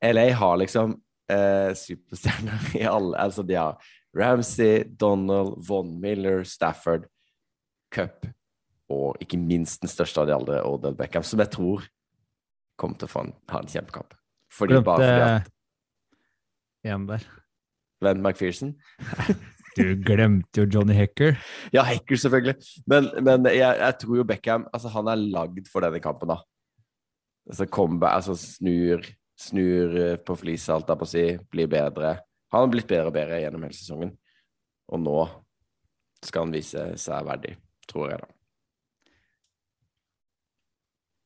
LA 0.05 0.31
har 0.33 0.57
liksom 0.57 0.97
eh, 1.31 1.75
superstjerner 1.77 2.71
i 2.81 2.87
alle 2.89 3.21
Altså, 3.21 3.45
de 3.45 3.59
har 3.61 3.77
Ramsey, 4.17 4.85
Donald, 5.01 5.59
Von 5.69 6.01
Miller, 6.01 6.45
Stafford, 6.45 7.09
Cup 7.95 8.27
og 8.91 9.17
ikke 9.23 9.39
minst 9.41 9.83
den 9.83 9.91
største 9.91 10.21
av 10.21 10.29
de 10.29 10.35
alle, 10.35 10.61
Odell 10.69 10.97
Beckham, 10.97 11.25
som 11.25 11.41
jeg 11.41 11.51
tror 11.55 11.87
kommer 12.79 12.99
til 13.01 13.09
å 13.09 13.13
få 13.13 13.23
en, 13.25 13.33
ha 13.51 13.63
en 13.63 13.71
kjempekamp. 13.71 14.15
Fordi, 14.53 14.79
bare 14.85 14.99
fordi 15.01 15.25
at 15.25 15.51
en 16.95 17.07
der. 17.09 17.27
Glenn 18.05 18.21
McPherson 18.23 18.75
Du 19.75 19.97
glemte 20.07 20.63
jo 20.63 20.69
Johnny 20.71 20.95
Hecker. 20.95 21.35
Ja, 21.75 21.83
Hecker, 21.83 22.19
selvfølgelig. 22.21 22.55
Men, 22.87 23.09
men 23.27 23.49
jeg, 23.51 23.79
jeg 23.81 23.97
tror 23.99 24.21
jo 24.21 24.27
Beckham 24.29 24.69
altså, 24.71 24.93
han 24.95 25.11
er 25.11 25.25
lagd 25.35 25.67
for 25.73 25.83
denne 25.83 25.99
kampen, 26.05 26.31
da. 26.31 26.37
Altså, 27.51 27.67
comeback, 27.67 28.21
altså 28.21 28.37
snur, 28.39 29.03
snur 29.35 29.97
eh, 29.99 30.15
på 30.23 30.37
flisa, 30.39 30.77
alt 30.77 30.93
jeg 30.93 31.01
på 31.01 31.09
å 31.09 31.11
si, 31.11 31.25
blir 31.51 31.67
bedre. 31.73 32.15
Han 32.55 32.65
har 32.65 32.71
blitt 32.71 32.87
bedre 32.87 33.11
og 33.11 33.17
bedre 33.17 33.41
gjennom 33.43 33.67
hele 33.67 33.77
sesongen. 33.77 34.15
Og 34.95 35.03
nå 35.03 35.19
skal 36.25 36.47
han 36.47 36.55
vise 36.55 36.87
seg 37.01 37.27
verdig, 37.27 37.57
tror 37.91 38.15
jeg, 38.15 38.23
da. 38.23 38.31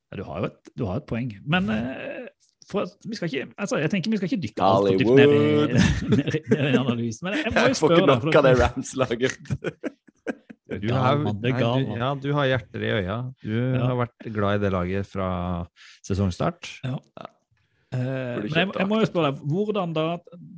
Ja, 0.09 0.17
Du 0.17 0.25
har 0.25 0.41
jo 0.41 0.49
et, 0.49 0.73
du 0.73 0.85
har 0.89 1.03
et 1.03 1.09
poeng. 1.09 1.35
Men 1.45 1.69
eh, 1.69 2.28
for, 2.69 2.85
vi 3.09 3.17
skal 3.17 3.31
ikke, 3.31 3.47
altså, 3.57 3.79
jeg 3.81 3.89
tenker 3.93 4.13
vi 4.13 4.19
skal 4.21 4.29
ikke 4.29 4.43
dykke 4.45 4.67
altfor 4.69 4.99
dypt 5.01 5.15
ned 5.17 5.33
i, 5.33 5.39
ned 6.13 6.37
i- 6.37 6.43
ned 6.53 6.67
i 6.69 6.77
analysen. 6.83 7.25
Men 7.25 7.39
jeg 7.39 7.53
må 7.55 7.65
Jeg 7.65 7.79
får 7.79 7.95
ikke 7.97 8.11
nok 8.11 8.21
for 8.27 8.39
av 8.41 8.45
det 8.45 8.55
Rams-laget. 8.61 9.55
Du 10.69 10.85
ja, 10.85 12.09
du 12.21 12.29
har 12.37 12.45
hjerter 12.45 12.83
i 12.85 12.93
øya. 13.01 13.17
Du 13.41 13.55
har 13.81 13.95
vært 14.05 14.29
glad 14.29 14.59
i 14.59 14.63
det 14.67 14.71
laget 14.75 15.09
fra 15.09 15.29
sesongstart. 16.05 16.69
Ja. 16.85 16.99
Eh, 17.89 18.43
men 18.45 18.53
jeg, 18.53 18.67
jeg 18.77 18.85
må 18.85 18.99
jo 19.01 19.07
spørre 19.09 19.31
deg, 19.31 19.39
hvordan 19.49 19.95
da 19.97 20.03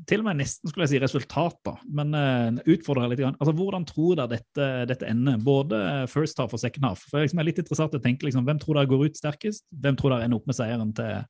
Til 0.10 0.20
og 0.20 0.26
med 0.26 0.42
nesten 0.42 0.68
skulle 0.68 0.84
jeg 0.84 0.92
si 0.92 1.00
resultater, 1.00 1.78
men 1.88 2.12
uh, 2.12 2.58
utfordre 2.74 3.06
deg 3.06 3.14
litt. 3.14 3.22
Grann. 3.24 3.38
Altså, 3.40 3.54
hvordan 3.56 3.86
tror 3.88 4.18
dere 4.20 4.34
dette, 4.34 4.68
dette 4.90 5.08
ender? 5.08 5.38
Både 5.40 5.80
first 6.12 6.42
half 6.44 6.52
og 6.52 6.60
second 6.60 6.90
half. 6.90 7.06
For 7.08 7.22
jeg 7.22 7.30
liksom 7.30 7.40
er 7.40 7.48
litt 7.48 7.62
interessert 7.64 7.96
i 7.96 8.02
å 8.02 8.04
tenke 8.04 8.28
liksom, 8.28 8.44
Hvem 8.50 8.60
tror 8.60 8.82
dere 8.82 8.92
går 8.92 9.06
ut 9.08 9.22
sterkest? 9.22 9.64
Hvem 9.72 9.96
tror 10.02 10.12
dere 10.18 10.28
ender 10.28 10.42
opp 10.42 10.52
med 10.52 10.60
seieren 10.60 10.92
til, 10.98 11.24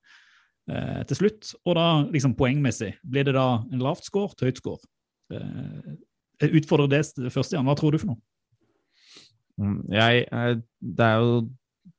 eh, 0.69 1.01
til 1.09 1.19
slutt? 1.23 1.53
Og 1.65 1.77
da 1.77 1.85
liksom 2.11 2.35
poengmessig, 2.37 2.93
blir 3.03 3.25
det 3.29 3.35
da 3.37 3.47
en 3.71 3.81
lavt 3.83 4.05
score 4.07 4.35
til 4.37 4.51
høyt 4.51 4.61
score? 4.61 4.81
Eh, 5.33 5.95
jeg 6.41 6.61
utfordrer 6.61 6.89
det 6.91 7.31
først, 7.33 7.53
Jan. 7.53 7.65
Hva 7.69 7.75
tror 7.77 7.93
du 7.93 8.01
for 8.01 8.13
noe? 8.13 8.21
Mm, 9.61 9.81
Jeg, 9.93 10.27
er- 10.31 10.61
det 10.81 11.05
er 11.05 11.19
jo 11.21 11.49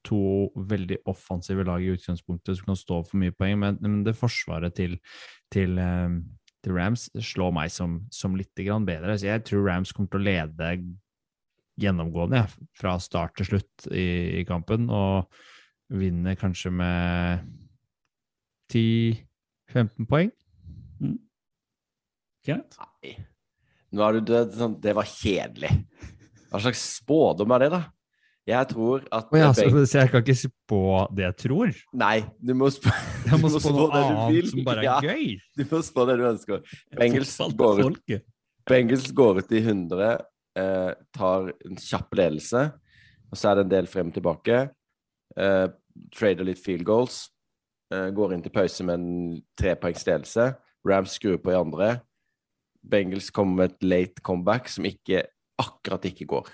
to 0.06 0.50
veldig 0.56 0.98
offensive 1.06 1.62
lag 1.64 1.82
i 1.82 1.92
utgangspunktet 1.94 2.58
som 2.58 2.72
kan 2.72 2.78
stå 2.78 3.02
for 3.06 3.18
mye 3.22 3.34
poeng, 3.34 3.58
men, 3.58 3.78
men 3.80 4.00
det 4.06 4.16
forsvaret 4.18 4.74
til, 4.74 4.96
til, 5.54 5.78
eh, 5.78 6.16
til 6.62 6.74
Rams 6.74 7.08
slår 7.22 7.54
meg 7.54 7.70
som, 7.70 8.00
som 8.10 8.34
litt 8.38 8.50
bedre. 8.54 9.14
Så 9.18 9.26
jeg 9.30 9.44
tror 9.46 9.66
Rams 9.68 9.92
kommer 9.92 10.10
til 10.10 10.20
å 10.20 10.26
lede 10.26 10.72
gjennomgående 11.80 12.42
ja, 12.42 12.46
fra 12.78 12.98
start 13.00 13.36
til 13.38 13.46
slutt 13.52 13.86
i, 13.90 14.40
i 14.40 14.44
kampen, 14.44 14.90
og 14.90 15.30
vinner 15.92 16.34
kanskje 16.40 16.70
med 16.72 17.46
10-15 18.72 20.08
poeng. 20.08 20.32
Kenneth? 22.42 22.78
Nei. 22.80 23.16
Nå 23.92 24.04
er 24.06 24.18
du 24.18 24.30
død. 24.32 24.54
Sånn, 24.56 24.78
det 24.82 24.94
var 24.96 25.08
kjedelig. 25.08 25.72
Hva 26.52 26.60
slags 26.64 26.82
spådom 26.98 27.52
er 27.56 27.66
det, 27.66 27.72
da? 27.74 27.82
Jeg 28.42 28.68
tror 28.72 29.04
at 29.14 29.28
oh, 29.30 29.38
ja, 29.38 29.52
så, 29.54 29.68
så 29.86 30.00
jeg 30.00 30.10
kan 30.10 30.22
ikke 30.24 30.34
spå 30.34 30.80
det 31.14 31.22
jeg 31.28 31.36
tror? 31.44 31.76
Nei, 31.94 32.16
du 32.42 32.56
må 32.58 32.72
spå, 32.74 32.90
Jeg 33.30 33.38
må 33.38 33.50
spå, 33.52 33.60
spå 33.62 33.74
noe 33.76 33.84
det 33.92 34.00
du 34.00 34.08
annet 34.08 34.34
vil. 34.34 34.48
som 34.50 34.64
bare 34.66 34.82
er 34.82 34.88
Ja, 34.88 34.96
gøy. 34.98 35.36
Du 35.54 35.62
må 35.70 35.82
spå 35.86 36.06
det 36.08 36.16
du 36.18 36.24
ønsker. 36.26 36.64
Bengels 36.98 37.36
går 37.38 37.78
ut, 37.78 37.84
folket. 37.86 38.26
Går 39.14 39.42
ut 39.44 39.54
i 39.54 39.60
100, 39.62 40.10
eh, 40.58 40.88
tar 41.14 41.52
en 41.52 41.78
kjapp 41.84 42.18
ledelse, 42.18 42.64
og 43.30 43.38
så 43.38 43.52
er 43.52 43.60
det 43.60 43.66
en 43.68 43.74
del 43.76 43.90
frem 43.90 44.10
og 44.10 44.18
tilbake. 44.18 44.58
Eh, 45.38 45.68
trader 46.18 46.50
litt 46.50 46.60
field 46.62 46.84
goals. 46.88 47.28
Eh, 47.92 48.08
går 48.16 48.32
inn 48.34 48.42
til 48.44 48.52
pause 48.54 48.84
med 48.88 49.00
en 49.00 49.42
trepoengsledelse. 49.60 50.46
Rams 50.88 51.16
skrur 51.18 51.36
på 51.42 51.52
i 51.52 51.58
andre. 51.58 51.90
Bengals 52.82 53.28
kommer 53.30 53.56
med 53.62 53.72
et 53.74 53.82
late 53.86 54.22
comeback 54.24 54.68
som 54.72 54.86
ikke 54.88 55.24
akkurat 55.60 56.06
ikke 56.08 56.26
går. 56.30 56.48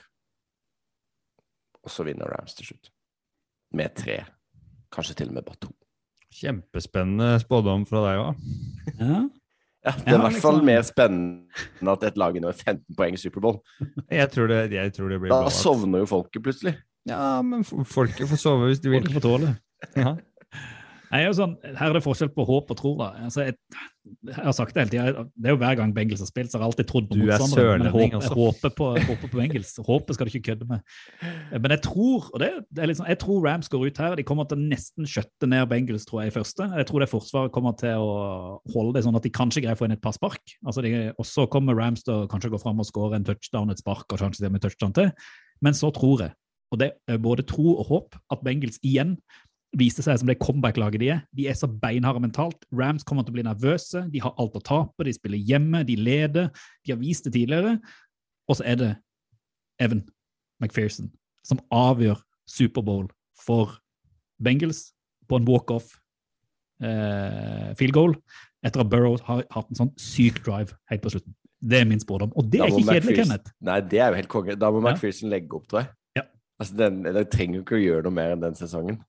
Og 1.85 1.93
så 1.95 2.05
vinner 2.09 2.29
Rams 2.33 2.57
til 2.59 2.67
slutt. 2.73 2.91
Med 3.79 3.95
tre. 3.97 4.19
Kanskje 4.93 5.15
til 5.21 5.31
og 5.31 5.39
med 5.39 5.47
bare 5.47 5.61
to. 5.63 5.73
Kjempespennende 6.39 7.39
spådom 7.41 7.87
fra 7.89 8.03
deg 8.09 8.23
òg. 8.25 8.43
Ja. 8.99 9.21
Ja, 9.87 9.93
det 9.95 10.11
er 10.11 10.17
i 10.19 10.21
hvert 10.25 10.41
fall 10.43 10.57
liksom. 10.59 10.67
mer 10.67 10.83
spennende 10.85 11.65
enn 11.81 11.89
at 11.93 12.03
et 12.09 12.17
lag 12.19 12.35
er 12.37 12.43
med 12.43 12.57
15 12.59 12.97
poeng 12.99 13.15
i 13.15 13.21
Superbowl. 13.23 13.61
Jeg, 14.11 14.27
tror 14.35 14.49
det- 14.51 14.73
jeg 14.75 14.93
tror 14.97 15.09
det 15.09 15.21
blir 15.23 15.31
Da 15.31 15.39
blowout. 15.45 15.53
sovner 15.55 15.99
jo 16.03 16.07
folket 16.11 16.43
plutselig. 16.43 16.75
Ja, 17.07 17.41
men 17.43 17.63
folket 17.65 18.29
får 18.29 18.37
sove 18.43 18.67
hvis 18.69 18.81
de 18.83 18.91
vil. 18.91 19.01
Folket 19.07 19.15
får 19.15 19.25
tåle. 19.29 19.53
Ja. 19.97 20.17
Jeg 21.09 21.25
er 21.25 21.37
sånn, 21.37 21.55
her 21.65 21.89
er 21.89 21.97
det 21.97 22.05
forskjell 22.05 22.31
på 22.35 22.45
håp 22.45 22.73
og 22.75 22.77
tro. 22.77 22.91
da. 22.99 23.07
Altså, 23.25 23.47
jeg, 23.47 23.57
jeg 24.29 24.45
har 24.45 24.55
sagt 24.57 24.75
det 24.77 24.83
hele 24.83 24.93
tida. 24.93 25.25
Det 25.33 25.49
er 25.49 25.55
jo 25.55 25.61
hver 25.61 25.79
gang 25.79 25.93
Bengals 25.97 26.21
har 26.25 26.29
spilt, 26.29 26.51
så 26.53 26.59
har 26.59 26.67
jeg 26.67 26.73
alltid 26.73 26.89
trodd 26.91 27.07
på 27.09 27.17
Du 27.17 27.31
er 27.33 27.45
sørlending 27.49 28.15
jeg 28.15 28.33
håper 28.35 28.75
på, 28.77 28.89
håper 28.97 29.23
på 29.23 29.41
Bengals. 29.41 29.73
Håpet 29.87 30.17
skal 30.19 30.29
du 30.29 30.33
ikke 30.35 30.51
kødde 30.51 30.69
med. 30.69 30.97
Men 31.55 31.75
jeg 31.75 31.83
tror 31.87 32.29
og 32.29 32.43
det, 32.43 32.51
det 32.75 32.85
er 32.85 32.95
sånn, 32.99 33.09
jeg 33.09 33.21
tror 33.23 33.47
Rams 33.47 33.73
går 33.73 33.87
ut 33.89 34.01
her. 34.05 34.17
De 34.21 34.27
kommer 34.29 34.49
til 34.51 34.61
å 34.61 34.67
nesten 34.75 35.09
skjøtte 35.09 35.49
ned 35.49 35.69
Bengals 35.71 36.05
tror 36.09 36.23
jeg, 36.23 36.33
i 36.33 36.37
første. 36.37 36.69
Jeg 36.81 36.91
tror 36.91 37.05
det 37.05 37.11
Forsvaret 37.13 37.55
kommer 37.55 37.77
til 37.81 38.05
å 38.05 38.11
holde 38.75 38.99
det 38.99 39.05
sånn 39.07 39.17
at 39.17 39.25
de 39.25 39.33
kanskje 39.33 39.65
greier 39.65 39.79
å 39.79 39.81
få 39.81 39.89
inn 39.89 39.97
et 39.97 40.05
par 40.05 40.17
spark. 40.17 40.57
Altså 40.67 40.85
de, 40.85 40.93
og 41.17 41.29
så 41.29 41.49
kommer 41.51 41.79
Rams 41.79 42.05
til 42.05 42.25
å 42.25 42.29
kanskje 42.31 42.53
gå 42.53 42.61
fram 42.61 42.85
og 42.85 42.89
skåre 42.89 43.17
en 43.17 43.29
touchdown, 43.29 43.73
et 43.73 43.81
spark 43.81 44.09
og 44.13 44.21
kanskje 44.21 44.45
det 44.45 44.53
med 44.53 44.65
touchdown 44.65 44.97
til. 44.97 45.13
Men 45.65 45.77
så 45.77 45.93
tror 45.95 46.27
jeg, 46.27 46.37
og 46.69 46.83
det 46.83 46.91
er 47.09 47.21
både 47.23 47.47
tro 47.49 47.79
og 47.79 47.87
håp, 47.89 48.17
at 48.33 48.43
Bengels 48.45 48.77
igjen 48.85 49.17
viste 49.77 50.03
seg 50.03 50.17
som 50.21 50.29
det 50.31 50.39
comeback-laget 50.41 51.03
de 51.03 51.11
er. 51.13 51.21
De 51.37 51.47
er 51.51 51.57
så 51.59 51.69
beinharde 51.69 52.23
mentalt. 52.25 52.65
Rams 52.73 53.05
kommer 53.05 53.27
til 53.27 53.35
å 53.35 53.37
bli 53.37 53.45
nervøse. 53.47 54.07
De 54.13 54.23
har 54.25 54.35
alt 54.41 54.57
å 54.57 54.63
tape. 54.65 55.05
De 55.05 55.13
spiller 55.13 55.43
hjemme, 55.45 55.83
de 55.85 55.97
leder. 56.01 56.49
De 56.87 56.95
har 56.95 57.01
vist 57.01 57.29
det 57.29 57.35
tidligere. 57.37 57.77
Og 58.49 58.57
så 58.59 58.65
er 58.65 58.79
det 58.81 58.91
Evan 59.83 60.03
McPherson 60.63 61.11
som 61.47 61.61
avgjør 61.73 62.21
Superbowl 62.49 63.09
for 63.39 63.77
Bengals 64.43 64.89
på 65.29 65.37
en 65.39 65.47
walk-off 65.49 65.99
eh, 66.83 67.75
field 67.79 67.95
goal 67.97 68.15
etter 68.65 68.83
at 68.83 68.91
Burrow 68.91 69.19
har 69.29 69.45
hatt 69.55 69.69
en 69.71 69.79
sånn 69.79 69.93
syk 70.01 70.41
drive 70.47 70.75
helt 70.91 71.05
på 71.05 71.13
slutten. 71.13 71.35
Det 71.59 71.81
er 71.83 71.87
min 71.91 72.01
spådom. 72.03 72.33
Og 72.39 72.49
det 72.51 72.61
er 72.63 72.71
ikke 72.73 72.87
kjedelig, 72.87 73.17
Kenneth. 73.21 73.53
Nei, 73.67 73.81
det 73.91 74.01
er 74.03 74.13
jo 74.13 74.19
helt 74.21 74.31
konge. 74.31 74.57
Da 74.59 74.71
må 74.71 74.81
Ja. 74.83 74.93
McPherson 74.93 75.31
legge 75.31 75.59
opp, 75.59 75.67
tror 75.71 75.83
jeg. 75.83 75.91
Ja. 76.21 76.25
Altså, 76.59 76.77
den, 76.79 77.03
den 77.03 77.29
trenger 77.31 77.59
jo 77.59 77.65
ikke 77.67 77.79
å 77.79 77.83
gjøre 77.83 78.07
noe 78.07 78.15
mer 78.15 78.35
enn 78.35 78.43
den 78.43 78.59
sesongen. 78.59 79.01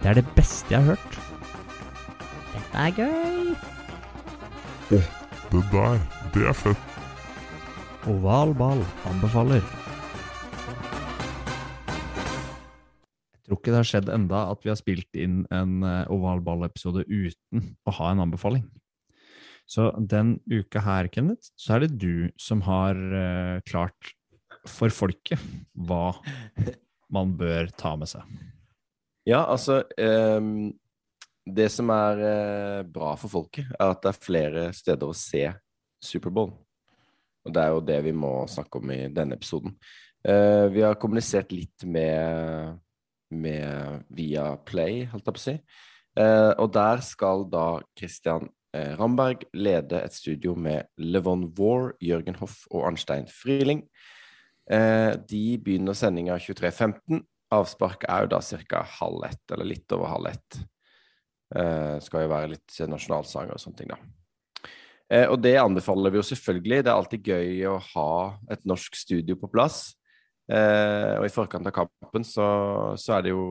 Det 0.00 0.08
er 0.08 0.16
det 0.16 0.28
beste 0.32 0.72
jeg 0.72 0.80
har 0.80 0.94
hørt. 0.94 1.16
Dette 2.54 2.84
er 2.84 2.92
gøy. 2.96 3.50
Åh, 4.96 5.08
det 5.52 5.60
der, 5.74 5.98
det 6.32 6.44
er 6.48 6.56
fett. 6.56 6.86
Oval 8.08 8.54
ball 8.56 8.80
anbefaler. 9.10 9.60
Jeg 13.34 13.44
tror 13.44 13.58
ikke 13.58 13.74
det 13.74 13.80
har 13.82 13.88
skjedd 13.90 14.08
enda 14.14 14.44
at 14.54 14.64
vi 14.64 14.70
har 14.72 14.78
spilt 14.80 15.18
inn 15.20 15.42
en 15.52 15.82
eh, 15.84 16.08
oval 16.14 16.40
ball-episode 16.46 17.04
uten 17.04 17.74
å 17.84 17.94
ha 17.98 18.12
en 18.14 18.22
anbefaling. 18.24 18.64
Så 19.68 19.90
den 20.00 20.38
uka 20.48 20.80
her, 20.86 21.10
Kenneth, 21.12 21.52
så 21.60 21.76
er 21.76 21.84
det 21.84 21.98
du 22.00 22.30
som 22.40 22.64
har 22.64 22.96
eh, 22.96 23.60
klart 23.68 24.14
for 24.64 24.88
folket 24.88 25.44
hva 25.76 26.14
man 27.12 27.36
bør 27.36 27.68
ta 27.76 27.92
med 28.00 28.08
seg. 28.10 28.24
Ja, 29.30 29.44
altså 29.46 29.82
um, 30.40 30.72
Det 31.46 31.68
som 31.70 31.90
er 31.94 32.20
uh, 32.20 32.88
bra 32.90 33.14
for 33.18 33.30
folket, 33.30 33.68
er 33.78 33.92
at 33.92 34.02
det 34.02 34.10
er 34.10 34.24
flere 34.24 34.64
steder 34.74 35.10
å 35.10 35.16
se 35.16 35.44
Superbowl. 36.02 36.52
Og 37.46 37.54
det 37.54 37.62
er 37.62 37.74
jo 37.74 37.82
det 37.84 37.98
vi 38.04 38.14
må 38.16 38.32
snakke 38.50 38.80
om 38.80 38.92
i 38.92 39.04
denne 39.14 39.38
episoden. 39.38 39.76
Uh, 40.26 40.66
vi 40.74 40.82
har 40.84 40.98
kommunisert 41.00 41.52
litt 41.54 41.86
med, 41.86 42.76
med 43.30 44.04
via 44.16 44.50
Play, 44.66 45.04
holdt 45.12 45.26
jeg 45.26 45.36
på 45.38 45.42
å 45.42 45.46
si. 45.46 45.56
Uh, 46.18 46.52
og 46.58 46.72
der 46.74 47.04
skal 47.06 47.46
da 47.50 47.66
Christian 47.98 48.50
Ramberg 48.70 49.48
lede 49.58 49.98
et 49.98 50.14
studio 50.14 50.52
med 50.54 50.86
Levon 51.02 51.48
War, 51.58 51.88
Jørgen 51.98 52.36
Hoff 52.38 52.60
og 52.70 52.84
Arnstein 52.86 53.24
Friling. 53.26 53.80
De 54.70 55.40
begynner 55.58 55.96
sendinga 55.98 56.36
23.15. 56.38 57.24
Avspark 57.54 58.06
er 58.08 58.24
jo 58.24 58.32
da 58.34 58.40
ca. 58.40 58.84
halv 59.00 59.24
ett, 59.26 59.44
eller 59.52 59.68
litt 59.68 59.92
over 59.96 60.10
halv 60.12 60.30
ett. 60.30 60.60
Eh, 61.54 61.96
skal 62.04 62.24
jo 62.24 62.32
være 62.32 62.52
litt 62.52 62.80
nasjonalsanger 62.86 63.56
og 63.56 63.62
sånne 63.62 63.80
ting, 63.80 63.90
da. 63.90 63.98
Eh, 65.10 65.26
og 65.26 65.40
det 65.42 65.56
anbefaler 65.58 66.14
vi 66.14 66.20
jo 66.20 66.28
selvfølgelig. 66.28 66.84
Det 66.84 66.92
er 66.92 66.96
alltid 66.96 67.30
gøy 67.32 67.64
å 67.72 67.78
ha 67.94 68.12
et 68.54 68.62
norsk 68.70 68.94
studio 68.94 69.34
på 69.40 69.50
plass. 69.50 69.96
Eh, 70.50 71.16
og 71.18 71.26
i 71.26 71.32
forkant 71.34 71.66
av 71.66 71.74
kampen 71.74 72.26
så, 72.26 72.46
så 72.98 73.16
er 73.16 73.26
det 73.26 73.34
jo 73.34 73.44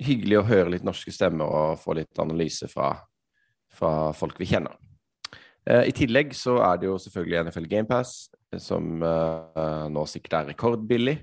hyggelig 0.00 0.40
å 0.40 0.46
høre 0.48 0.72
litt 0.74 0.86
norske 0.86 1.12
stemmer 1.12 1.48
og 1.48 1.80
få 1.80 1.96
litt 1.98 2.20
analyse 2.20 2.68
fra, 2.72 2.94
fra 3.72 3.92
folk 4.16 4.40
vi 4.40 4.48
kjenner. 4.54 4.76
Eh, 5.68 5.88
I 5.92 5.94
tillegg 5.96 6.32
så 6.36 6.56
er 6.64 6.80
det 6.80 6.88
jo 6.88 6.98
selvfølgelig 7.00 7.44
NFL 7.46 7.68
GamePass, 7.70 8.16
som 8.60 9.04
eh, 9.04 9.86
nå 9.92 10.04
sikkert 10.10 10.40
er 10.40 10.50
rekordbillig. 10.52 11.20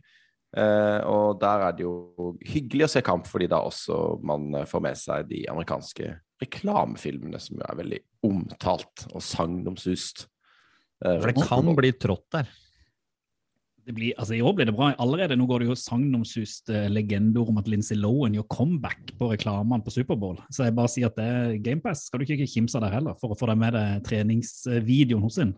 Eh, 0.58 1.02
og 1.06 1.38
der 1.42 1.68
er 1.68 1.76
det 1.78 1.86
jo 1.86 2.32
hyggelig 2.50 2.88
å 2.88 2.94
se 2.96 3.04
kamp, 3.06 3.28
fordi 3.30 3.50
da 3.52 3.62
også 3.62 4.18
man 4.26 4.50
eh, 4.58 4.70
får 4.70 4.82
med 4.82 4.98
seg 4.98 5.28
de 5.30 5.44
amerikanske 5.52 6.16
reklamefilmene, 6.42 7.42
som 7.44 7.60
jo 7.60 7.68
er 7.68 7.78
veldig 7.78 8.00
omtalt 8.26 9.06
og 9.12 9.22
sagnomsust. 9.22 10.26
Eh, 11.06 11.20
For 11.20 11.30
det 11.30 11.46
kan 11.46 11.70
bli 11.78 11.94
trått 12.02 12.26
der. 12.34 12.50
det 13.86 13.96
blir, 13.98 14.18
altså 14.18 14.36
I 14.38 14.42
år 14.42 14.58
blir 14.58 14.70
det 14.70 14.76
bra. 14.78 14.90
Allerede 14.98 15.38
nå 15.38 15.46
går 15.50 15.64
det 15.64 15.70
jo 15.70 15.78
sagnomsuste 15.78 16.88
legender 16.90 17.46
om 17.46 17.62
at 17.62 17.70
Lindsay 17.70 17.98
Lohan 17.98 18.34
gjør 18.38 18.50
comeback 18.50 19.14
på 19.22 19.30
reklamene 19.32 19.86
på 19.86 19.94
Superbowl. 19.94 20.42
Så 20.50 20.66
jeg 20.66 20.78
bare 20.78 20.92
sier 20.94 21.10
at 21.10 21.18
det 21.18 21.30
er 21.30 21.58
GamePass. 21.62 22.08
Skal 22.10 22.22
du 22.22 22.26
ikke 22.26 22.50
kimse 22.50 22.78
av 22.78 22.88
det 22.88 22.96
heller, 22.98 23.18
for 23.22 23.34
å 23.34 23.38
få 23.38 23.50
deg 23.50 23.62
med 23.62 23.78
deg 23.78 24.06
treningsvideoen 24.10 25.26
hos 25.26 25.38
sin. 25.38 25.54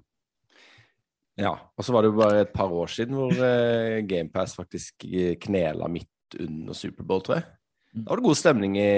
Ja, 1.41 1.55
og 1.57 1.85
så 1.85 1.93
var 1.95 2.05
det 2.05 2.11
jo 2.11 2.19
bare 2.19 2.43
et 2.45 2.53
par 2.53 2.71
år 2.73 2.91
siden 2.91 3.17
hvor 3.17 3.33
uh, 3.33 3.97
GamePass 4.05 4.53
faktisk 4.59 5.05
eh, 5.09 5.35
knela 5.41 5.89
midt 5.89 6.37
under 6.39 6.77
Superbowl, 6.77 7.23
tror 7.25 7.39
jeg. 7.39 7.47
Da 7.91 8.07
var 8.07 8.21
det 8.21 8.27
god 8.29 8.39
stemning 8.39 8.77
i, 8.79 8.89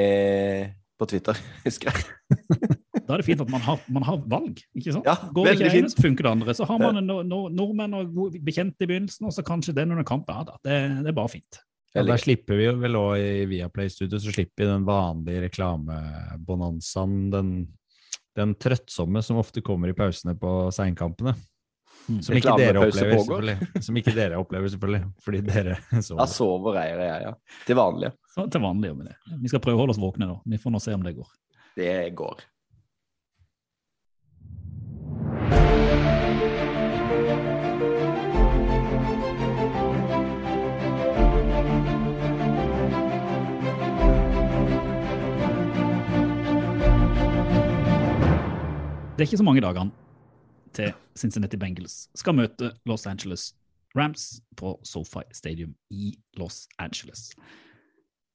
på 0.99 1.07
Twitter, 1.09 1.39
husker 1.67 1.89
jeg. 1.89 2.73
Da 3.03 3.15
er 3.15 3.21
det 3.21 3.27
fint 3.27 3.41
at 3.43 3.51
man 3.51 3.63
har, 3.65 3.79
man 3.91 4.05
har 4.07 4.19
valg. 4.29 4.61
ikke 4.75 4.93
sant? 4.95 5.07
Ja, 5.07 5.15
Går 5.33 5.47
det 5.47 5.53
ikke 5.57 5.69
det 5.69 5.79
ene, 5.81 5.91
så 5.91 6.03
funker 6.05 6.27
det 6.27 6.33
andre. 6.37 6.55
Så 6.55 6.67
har 6.69 6.79
man 6.79 7.01
en, 7.01 7.13
no, 7.27 7.39
nordmenn 7.51 7.95
og 7.97 8.35
bekjente 8.45 8.85
i 8.85 8.89
begynnelsen, 8.89 9.27
og 9.27 9.35
så 9.35 9.43
kanskje 9.45 9.75
den 9.75 9.95
under 9.95 10.07
kampen. 10.07 10.35
Ja, 10.35 10.45
da. 10.47 10.59
Det, 10.63 10.77
det 11.03 11.11
er 11.11 11.17
bare 11.17 11.33
fint. 11.33 11.59
Ja, 11.93 12.01
der 12.07 12.17
slipper 12.17 12.57
vi 12.57 12.69
vel 12.81 12.97
òg 12.97 13.21
i 13.21 13.43
Viaplay-studio, 13.51 14.17
så 14.17 14.31
slipper 14.33 14.63
vi 14.63 14.69
den 14.69 14.85
vanlige 14.87 15.43
reklamebonanzaen. 15.43 17.17
Den, 17.33 17.51
den 18.39 18.55
trøttsomme 18.57 19.21
som 19.25 19.41
ofte 19.41 19.61
kommer 19.65 19.91
i 19.91 19.97
pausene 19.97 20.33
på 20.39 20.55
seinkampene. 20.73 21.35
Som 22.03 22.35
ikke 22.35 22.55
dere 22.59 22.81
opplever, 22.83 23.19
selvfølgelig. 23.23 23.83
Som 23.85 23.97
ikke 24.01 24.13
dere 24.15 24.39
opplever, 24.41 24.71
selvfølgelig. 24.73 25.03
Fordi 25.23 25.41
dere 25.47 25.77
Da 25.91 26.01
sover. 26.07 26.25
sover 26.31 26.79
jeg, 26.81 27.21
ja. 27.27 27.33
Til 27.67 27.79
vanlig. 27.79 28.11
Så 28.35 28.47
til 28.51 28.61
vanlig 28.65 28.89
gjør 28.91 28.97
vi 28.99 29.07
det. 29.11 29.15
Vi 29.45 29.53
skal 29.53 29.63
prøve 29.63 29.79
å 29.79 29.83
holde 29.85 29.95
oss 29.95 30.01
våkne 30.03 30.27
da. 30.27 30.39
Vi 30.45 30.59
får 30.59 30.75
nå 30.75 30.81
se 30.83 30.95
om 30.97 31.05
det 31.05 31.15
går. 31.19 31.31
Det 31.79 31.95
går. 32.19 32.43
Det 49.13 49.21
er 49.21 49.27
ikke 49.29 49.37
så 49.37 49.45
mange 49.45 49.61
dagene 49.61 49.91
til 50.75 50.93
Cincinnati 51.17 51.59
Bengals 51.59 52.07
skal 52.17 52.37
møte 52.37 52.73
Los 52.89 53.07
Angeles 53.09 53.51
Rams 53.97 54.41
på 54.57 54.75
SoFi 54.85 55.25
Stadium 55.33 55.73
i 55.93 56.13
Los 56.39 56.65
Angeles. 56.81 57.31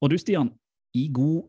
Og 0.03 0.13
du, 0.13 0.19
Stian, 0.19 0.53
i 0.95 1.09
god 1.13 1.49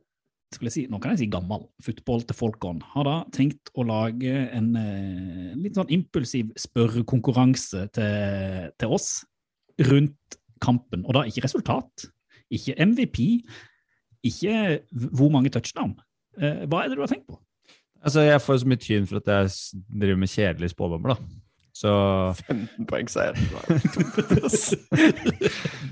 skal 0.54 0.66
jeg 0.66 0.74
si, 0.74 0.84
nå 0.90 0.98
kan 0.98 1.14
jeg 1.14 1.22
si 1.22 1.30
gammel 1.30 1.68
football 1.86 2.24
til 2.26 2.38
folkene, 2.38 2.86
har 2.96 3.06
da 3.06 3.18
tenkt 3.36 3.70
å 3.78 3.86
lage 3.86 4.34
en 4.58 4.72
en 4.80 5.62
litt 5.62 5.78
sånn 5.78 5.92
impulsiv 5.94 6.50
spørrekonkurranse 6.58 7.86
til, 7.94 8.72
til 8.82 8.96
oss 8.96 9.12
rundt 9.92 10.40
kampen. 10.64 11.06
Og 11.06 11.14
da 11.16 11.26
ikke 11.30 11.46
resultat, 11.46 12.10
ikke 12.50 12.78
MVP, 12.82 13.20
ikke 14.26 14.56
hvor 15.14 15.30
mange 15.34 15.52
touchdown. 15.54 15.94
Eh, 16.40 16.66
hva 16.66 16.84
er 16.84 16.90
det 16.90 16.98
du 16.98 17.06
har 17.06 17.12
tenkt 17.12 17.30
på? 17.30 17.38
Altså, 18.00 18.24
jeg 18.24 18.42
får 18.42 18.62
så 18.62 18.72
mye 18.72 18.82
tyn 18.82 19.08
for 19.10 19.20
at 19.20 19.28
jeg 19.34 19.54
driver 20.02 20.20
med 20.22 20.32
kjedelige 20.32 20.74
spådommer, 20.74 21.16
da. 21.16 21.40
Så 21.80 21.92
15 22.44 22.88
poeng 22.90 23.08
seier. 23.12 23.38
Så 24.52 24.76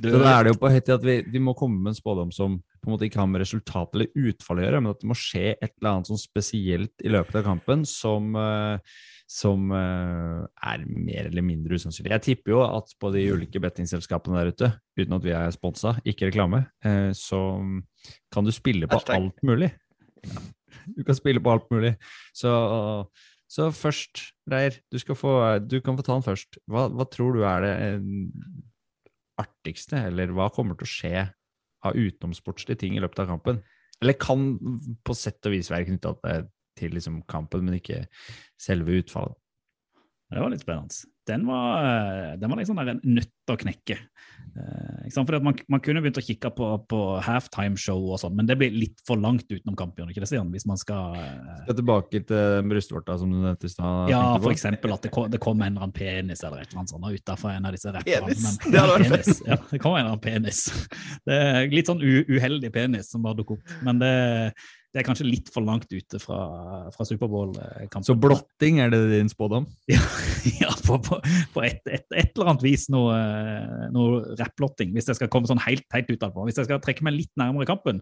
da 0.02 0.32
er 0.34 0.44
det 0.44 0.52
jo 0.52 0.60
på 0.60 0.72
høy 0.72 0.80
tid 0.82 0.96
at 0.98 1.06
vi, 1.06 1.16
vi 1.32 1.42
må 1.44 1.54
komme 1.58 1.80
med 1.80 1.94
en 1.94 2.00
spådom 2.00 2.32
som 2.36 2.58
på 2.60 2.90
en 2.90 2.96
måte 2.96 3.08
ikke 3.08 3.22
har 3.22 3.30
med 3.32 3.44
resultat 3.44 3.96
eller 3.96 4.28
utfall 4.30 4.60
å 4.60 4.66
gjøre, 4.66 4.82
men 4.84 4.92
at 4.92 5.00
det 5.04 5.10
må 5.12 5.16
skje 5.18 5.54
et 5.54 5.72
eller 5.78 5.92
annet 5.94 6.10
sånn 6.12 6.20
spesielt 6.20 7.06
i 7.06 7.14
løpet 7.14 7.40
av 7.40 7.48
kampen 7.48 7.86
som, 7.88 8.36
eh, 8.40 9.00
som 9.32 9.72
eh, 9.78 10.44
er 10.72 10.86
mer 10.92 11.32
eller 11.32 11.46
mindre 11.46 11.80
usannsynlig. 11.80 12.14
Jeg 12.18 12.26
tipper 12.26 12.56
jo 12.58 12.62
at 12.66 12.92
på 13.00 13.14
de 13.16 13.24
ulike 13.38 13.64
bettingselskapene 13.64 14.42
der 14.42 14.52
ute, 14.52 14.72
uten 15.00 15.18
at 15.20 15.28
vi 15.28 15.36
er 15.40 15.56
sponsa, 15.56 15.96
ikke 16.04 16.32
reklame, 16.32 16.66
eh, 16.84 17.12
så 17.16 17.42
kan 18.34 18.48
du 18.48 18.52
spille 18.56 18.92
på 18.92 19.00
Hashtag. 19.00 19.24
alt 19.24 19.44
mulig. 19.48 19.72
Du 20.96 21.04
kan 21.08 21.18
spille 21.18 21.42
på 21.44 21.54
alt 21.54 21.68
mulig. 21.74 21.94
Så, 22.36 22.52
så 23.52 23.70
først, 23.76 24.28
Reir, 24.52 24.80
du, 24.92 25.00
få, 25.16 25.34
du 25.64 25.80
kan 25.84 25.98
få 25.98 26.06
ta 26.06 26.18
den 26.18 26.26
først. 26.26 26.60
Hva, 26.70 26.88
hva 26.92 27.08
tror 27.12 27.38
du 27.38 27.46
er 27.48 27.66
det 27.66 27.74
eh, 27.88 28.12
artigste, 29.42 30.02
eller 30.10 30.34
hva 30.36 30.50
kommer 30.54 30.78
til 30.78 30.88
å 30.88 30.94
skje 30.94 31.26
av 31.88 31.98
utenomsportslige 31.98 32.82
ting 32.84 32.98
i 32.98 33.04
løpet 33.04 33.24
av 33.24 33.34
kampen? 33.36 33.62
Eller 34.02 34.18
kan 34.20 34.50
på 35.06 35.16
sett 35.18 35.46
og 35.50 35.56
vis 35.56 35.72
være 35.74 35.90
knytta 35.90 36.16
til 36.78 36.94
liksom 36.94 37.24
kampen, 37.30 37.66
men 37.66 37.80
ikke 37.80 38.04
selve 38.62 39.00
utfallet? 39.02 39.38
Det 40.28 40.44
var 40.44 40.52
litt 40.52 40.66
spennende. 40.66 41.08
Den 41.28 41.46
var, 41.48 41.84
eh, 41.84 42.36
den 42.40 42.50
var 42.50 42.60
liksom 42.62 42.80
en 42.82 43.02
nøtt 43.04 43.52
å 43.52 43.58
knekke. 43.60 43.98
Eh? 44.58 45.10
Fordi 45.14 45.40
man, 45.44 45.56
man 45.72 45.82
kunne 45.84 46.02
begynt 46.04 46.20
å 46.20 46.24
kikke 46.24 46.50
på, 46.56 46.70
på 46.90 47.00
halftime-show 47.24 48.00
og 48.14 48.22
sånn, 48.22 48.36
men 48.38 48.48
det 48.50 48.58
blir 48.60 48.74
litt 48.74 49.02
for 49.08 49.20
langt 49.22 49.46
utenom 49.52 49.78
kampen, 49.80 50.10
ikke 50.12 50.24
det, 50.24 50.30
Stian? 50.32 50.50
Hvis 50.54 50.68
man 50.70 50.80
skal 50.82 51.18
eh, 51.20 51.60
Skal 51.68 51.80
tilbake 51.82 52.24
til 52.28 52.70
brystvorta, 52.72 53.18
som 53.22 53.32
du 53.34 53.40
nevnte 53.44 53.70
i 53.70 53.74
stad. 53.74 54.12
Ja, 54.14 54.24
for 54.42 54.54
eksempel 54.56 54.96
at 54.96 55.06
det 55.06 55.14
kom, 55.16 55.30
det 55.34 55.42
kom 55.44 55.62
en 55.62 55.70
eller 55.74 55.88
annen 55.88 55.96
penis 55.96 56.44
eller 56.44 56.64
et 56.64 56.72
eller 56.72 56.84
annet 56.84 56.96
sånt 56.96 57.22
utafor 57.22 57.54
en 57.54 57.70
av 57.70 57.78
disse 57.78 57.94
rapperne. 57.94 58.32
Penis? 58.32 58.48
Men- 58.48 58.74
Det 58.74 58.88
penis. 59.04 59.44
Ja, 59.48 59.60
det 59.72 59.82
kom 59.84 59.96
en 59.96 60.04
eller 60.06 60.16
annen 60.16 60.26
penis. 60.26 60.66
Det 61.28 61.38
er 61.38 61.72
litt 61.72 61.90
sånn 61.90 62.02
uheldig 62.04 62.74
penis 62.74 63.12
som 63.12 63.24
bare 63.26 63.40
dukker 63.40 63.60
opp, 63.60 63.78
men 63.86 64.02
det, 64.02 64.14
det 64.98 65.04
er 65.04 65.06
kanskje 65.06 65.28
litt 65.28 65.52
for 65.54 65.62
langt 65.62 65.92
ute 65.94 66.18
fra, 66.18 66.40
fra 66.90 67.06
Superbowl-kampen. 67.06 68.06
Så 68.08 68.16
blotting, 68.18 68.80
er 68.82 68.90
det 68.94 69.04
din 69.12 69.30
spådom? 69.30 69.68
Ja, 70.62 70.72
på, 70.88 70.96
på, 71.04 71.18
på 71.54 71.62
et, 71.66 71.82
et, 71.92 72.06
et 72.16 72.32
eller 72.32 72.54
annet 72.54 72.64
vis 72.64 72.88
noe, 72.94 73.14
noe 73.94 74.38
rapplotting, 74.40 74.94
hvis 74.96 75.10
jeg 75.12 75.20
skal 75.20 75.30
komme 75.34 75.50
sånn 75.50 75.62
helt, 75.66 75.86
helt 75.94 76.10
ut 76.10 76.24
av 76.24 76.32
det. 76.32 76.46
Hvis 76.48 76.62
jeg 76.62 76.70
skal 76.70 76.82
trekke 76.82 77.06
meg 77.06 77.18
litt 77.18 77.34
nærmere 77.38 77.68
kampen, 77.70 78.00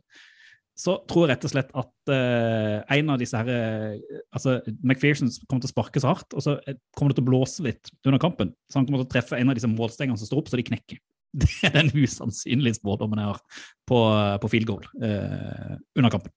så 0.75 0.97
tror 1.07 1.25
jeg 1.25 1.31
rett 1.33 1.47
og 1.47 1.53
slett 1.53 1.73
at 1.79 2.11
uh, 2.11 2.77
en 2.97 3.11
av 3.13 3.19
disse 3.21 3.39
her 3.39 3.51
eh, 3.51 4.15
altså 4.35 4.57
McPherson 4.83 5.31
kommer 5.47 5.63
til 5.63 5.71
å 5.71 5.73
sparke 5.73 6.03
så 6.03 6.11
hardt, 6.11 6.35
og 6.35 6.43
så 6.43 6.57
eh, 6.67 6.75
kommer 6.95 7.13
det 7.13 7.21
til 7.21 7.25
å 7.25 7.29
blåse 7.31 7.63
litt 7.63 7.91
under 8.03 8.19
kampen. 8.21 8.51
Så 8.67 8.81
han 8.81 8.87
kommer 8.87 9.03
til 9.03 9.07
å 9.07 9.13
treffe 9.13 9.39
en 9.39 9.51
av 9.51 9.55
disse 9.55 9.71
målstengene 9.71 10.19
som 10.19 10.27
står 10.27 10.43
opp, 10.43 10.51
så 10.51 10.59
de 10.59 10.67
knekker. 10.67 10.99
Det 11.41 11.51
er 11.67 11.77
den 11.77 11.91
usannsynlige 11.95 12.77
spådommen 12.77 13.19
jeg 13.19 13.31
har 13.31 13.61
på, 13.87 14.01
på 14.43 14.51
field 14.51 14.69
goal 14.69 14.83
uh, 14.99 15.75
under 15.95 16.11
kampen. 16.11 16.35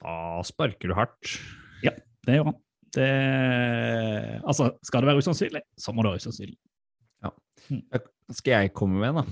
Da 0.00 0.42
sparker 0.46 0.90
du 0.90 0.96
hardt. 0.98 1.34
Ja, 1.84 1.94
det 2.26 2.38
gjør 2.38 2.50
han. 2.50 2.60
Det, 2.94 3.08
altså, 4.46 4.70
skal 4.86 5.02
det 5.02 5.10
være 5.10 5.22
usannsynlig, 5.24 5.64
så 5.78 5.92
må 5.92 6.04
det 6.04 6.14
være 6.14 6.22
usannsynlig. 6.22 6.58
Skal 8.32 8.52
jeg 8.52 8.72
komme 8.76 9.00
med 9.00 9.12
en, 9.12 9.20
da? 9.20 9.24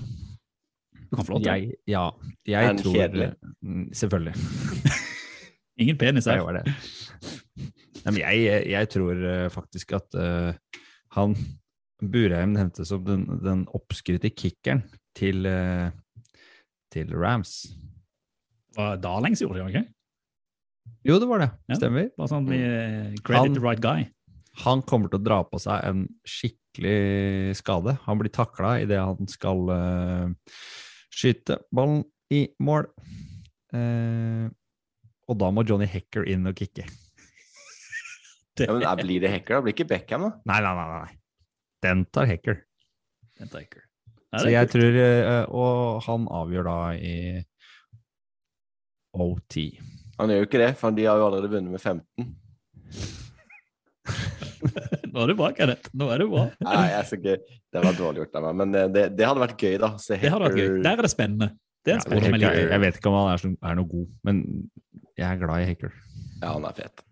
Du 1.09 1.17
kan 1.17 1.25
få 1.25 1.35
lov 1.35 1.41
til. 1.43 1.49
Jeg, 1.49 1.77
ja, 1.89 2.03
jeg 2.49 2.69
en 2.69 2.79
tror 2.81 2.95
kjedelig? 2.97 3.29
Mm, 3.61 3.87
Selvfølgelig. 3.93 4.33
Ingen 5.81 5.97
penis 5.97 6.27
Jeg 6.27 6.37
her. 6.37 6.45
var 6.45 6.59
det. 6.59 6.73
Nei, 8.03 8.11
men 8.11 8.19
jeg, 8.19 8.63
jeg 8.69 8.89
tror 8.93 9.23
eh, 9.29 9.49
faktisk 9.53 9.93
at 9.97 10.17
uh, 10.19 10.53
han 11.15 11.35
Burheim 12.03 12.53
nevnte 12.53 12.85
som 12.85 13.05
den, 13.07 13.25
den 13.41 13.63
oppskrytte 13.73 14.29
kickeren 14.33 14.83
til, 15.17 15.47
uh, 15.47 15.89
til 16.93 17.13
Rams. 17.15 17.71
Var 18.75 18.99
Darlings 19.01 19.41
gjorde 19.41 19.61
det, 19.61 19.69
ikke? 19.71 19.85
Jo, 21.03 21.17
det 21.19 21.27
var 21.27 21.39
det. 21.43 21.49
Ja. 21.69 21.75
Stemmer. 21.79 22.09
Bare 22.17 22.31
sånn 22.31 22.45
vi 22.47 22.59
credit 23.23 23.39
Han- 23.49 23.53
the 23.57 23.63
right 23.63 23.81
guy. 23.83 24.05
Han 24.63 24.83
kommer 24.85 25.09
til 25.09 25.17
å 25.19 25.23
dra 25.25 25.39
på 25.49 25.57
seg 25.59 25.81
en 25.87 26.03
skikkelig 26.29 27.55
skade. 27.57 27.95
Han 28.05 28.19
blir 28.19 28.29
takla 28.29 28.75
idet 28.83 28.99
han 29.01 29.25
skal 29.27 29.63
uh, 29.73 30.29
skyte 31.09 31.57
ballen 31.73 32.03
i 32.29 32.43
mål. 32.61 32.85
Uh, 33.73 34.51
og 35.27 35.39
da 35.41 35.49
må 35.49 35.63
Johnny 35.65 35.87
Hecker 35.89 36.27
inn 36.29 36.45
og 36.47 36.55
kicke. 36.61 36.85
Ja, 38.61 38.69
men 38.69 38.83
er- 38.85 38.99
Blir 39.01 39.19
det 39.23 39.31
Hacker, 39.33 39.55
da? 39.55 39.61
Blir 39.65 39.73
ikke 39.73 39.87
Beckham, 39.89 40.27
da? 40.27 40.31
Nei, 40.45 40.59
nei, 40.61 40.73
nei. 40.77 40.99
nei. 41.01 41.15
Den 41.81 42.03
tar 42.13 42.27
Hecker. 42.29 42.59
Den 43.41 43.49
taker. 43.49 43.81
Så 44.37 44.51
jeg 44.53 44.69
tror 44.69 44.95
uh, 44.97 45.45
Og 45.49 46.03
han 46.05 46.27
avgjør 46.29 46.67
da 46.69 46.75
i 46.93 47.15
OT. 49.17 49.57
Han 50.19 50.29
gjør 50.29 50.43
jo 50.43 50.47
ikke 50.47 50.61
det, 50.61 50.71
for 50.77 50.93
de 50.95 51.05
har 51.09 51.17
jo 51.19 51.25
allerede 51.27 51.49
vunnet 51.55 51.73
med 51.73 51.81
15. 51.81 52.35
Nå 55.13 55.23
er 55.23 55.27
du 55.29 55.35
bra, 55.37 55.49
Kenneth. 55.55 55.89
Nå 55.97 56.07
er 56.13 56.21
du 56.23 56.27
bra. 56.31 56.43
Nei, 56.63 56.83
jeg 56.93 57.05
skal 57.09 57.19
ikke 57.21 57.59
Det 57.73 57.81
var 57.83 57.97
dårlig 57.97 58.23
gjort 58.23 58.37
av 58.39 58.45
meg, 58.47 58.55
men 58.61 58.75
eh, 58.79 58.87
det, 58.93 59.03
det 59.17 59.25
hadde 59.27 59.43
vært 59.43 59.63
gøy, 59.65 59.75
da. 59.81 59.89
Se 60.01 60.17
Det 60.21 60.31
hadde 60.31 60.47
vært 60.47 60.57
gøy. 60.59 60.67
Hacker- 60.69 60.83
Der 60.87 60.97
er 61.01 61.07
det 61.07 61.11
spennende. 61.13 61.47
Det 61.83 61.91
er 61.91 61.97
en 61.97 61.99
Ja, 61.99 62.05
spådom 62.07 62.37
jeg 62.39 62.69
jeg 62.71 62.81
vet 62.85 62.97
ikke 62.99 63.09
om 63.11 63.17
han 63.19 63.31
er, 63.33 63.41
så, 63.41 63.49
er 63.69 63.75
noe 63.79 63.89
god, 63.91 64.05
men 64.23 64.39
jeg 65.19 65.27
er 65.27 65.41
glad 65.41 65.63
i 65.63 65.67
Hecker. 65.67 65.91
Ja, 66.41 66.53
han 66.53 66.67
er 66.69 66.77
fet. 66.77 67.03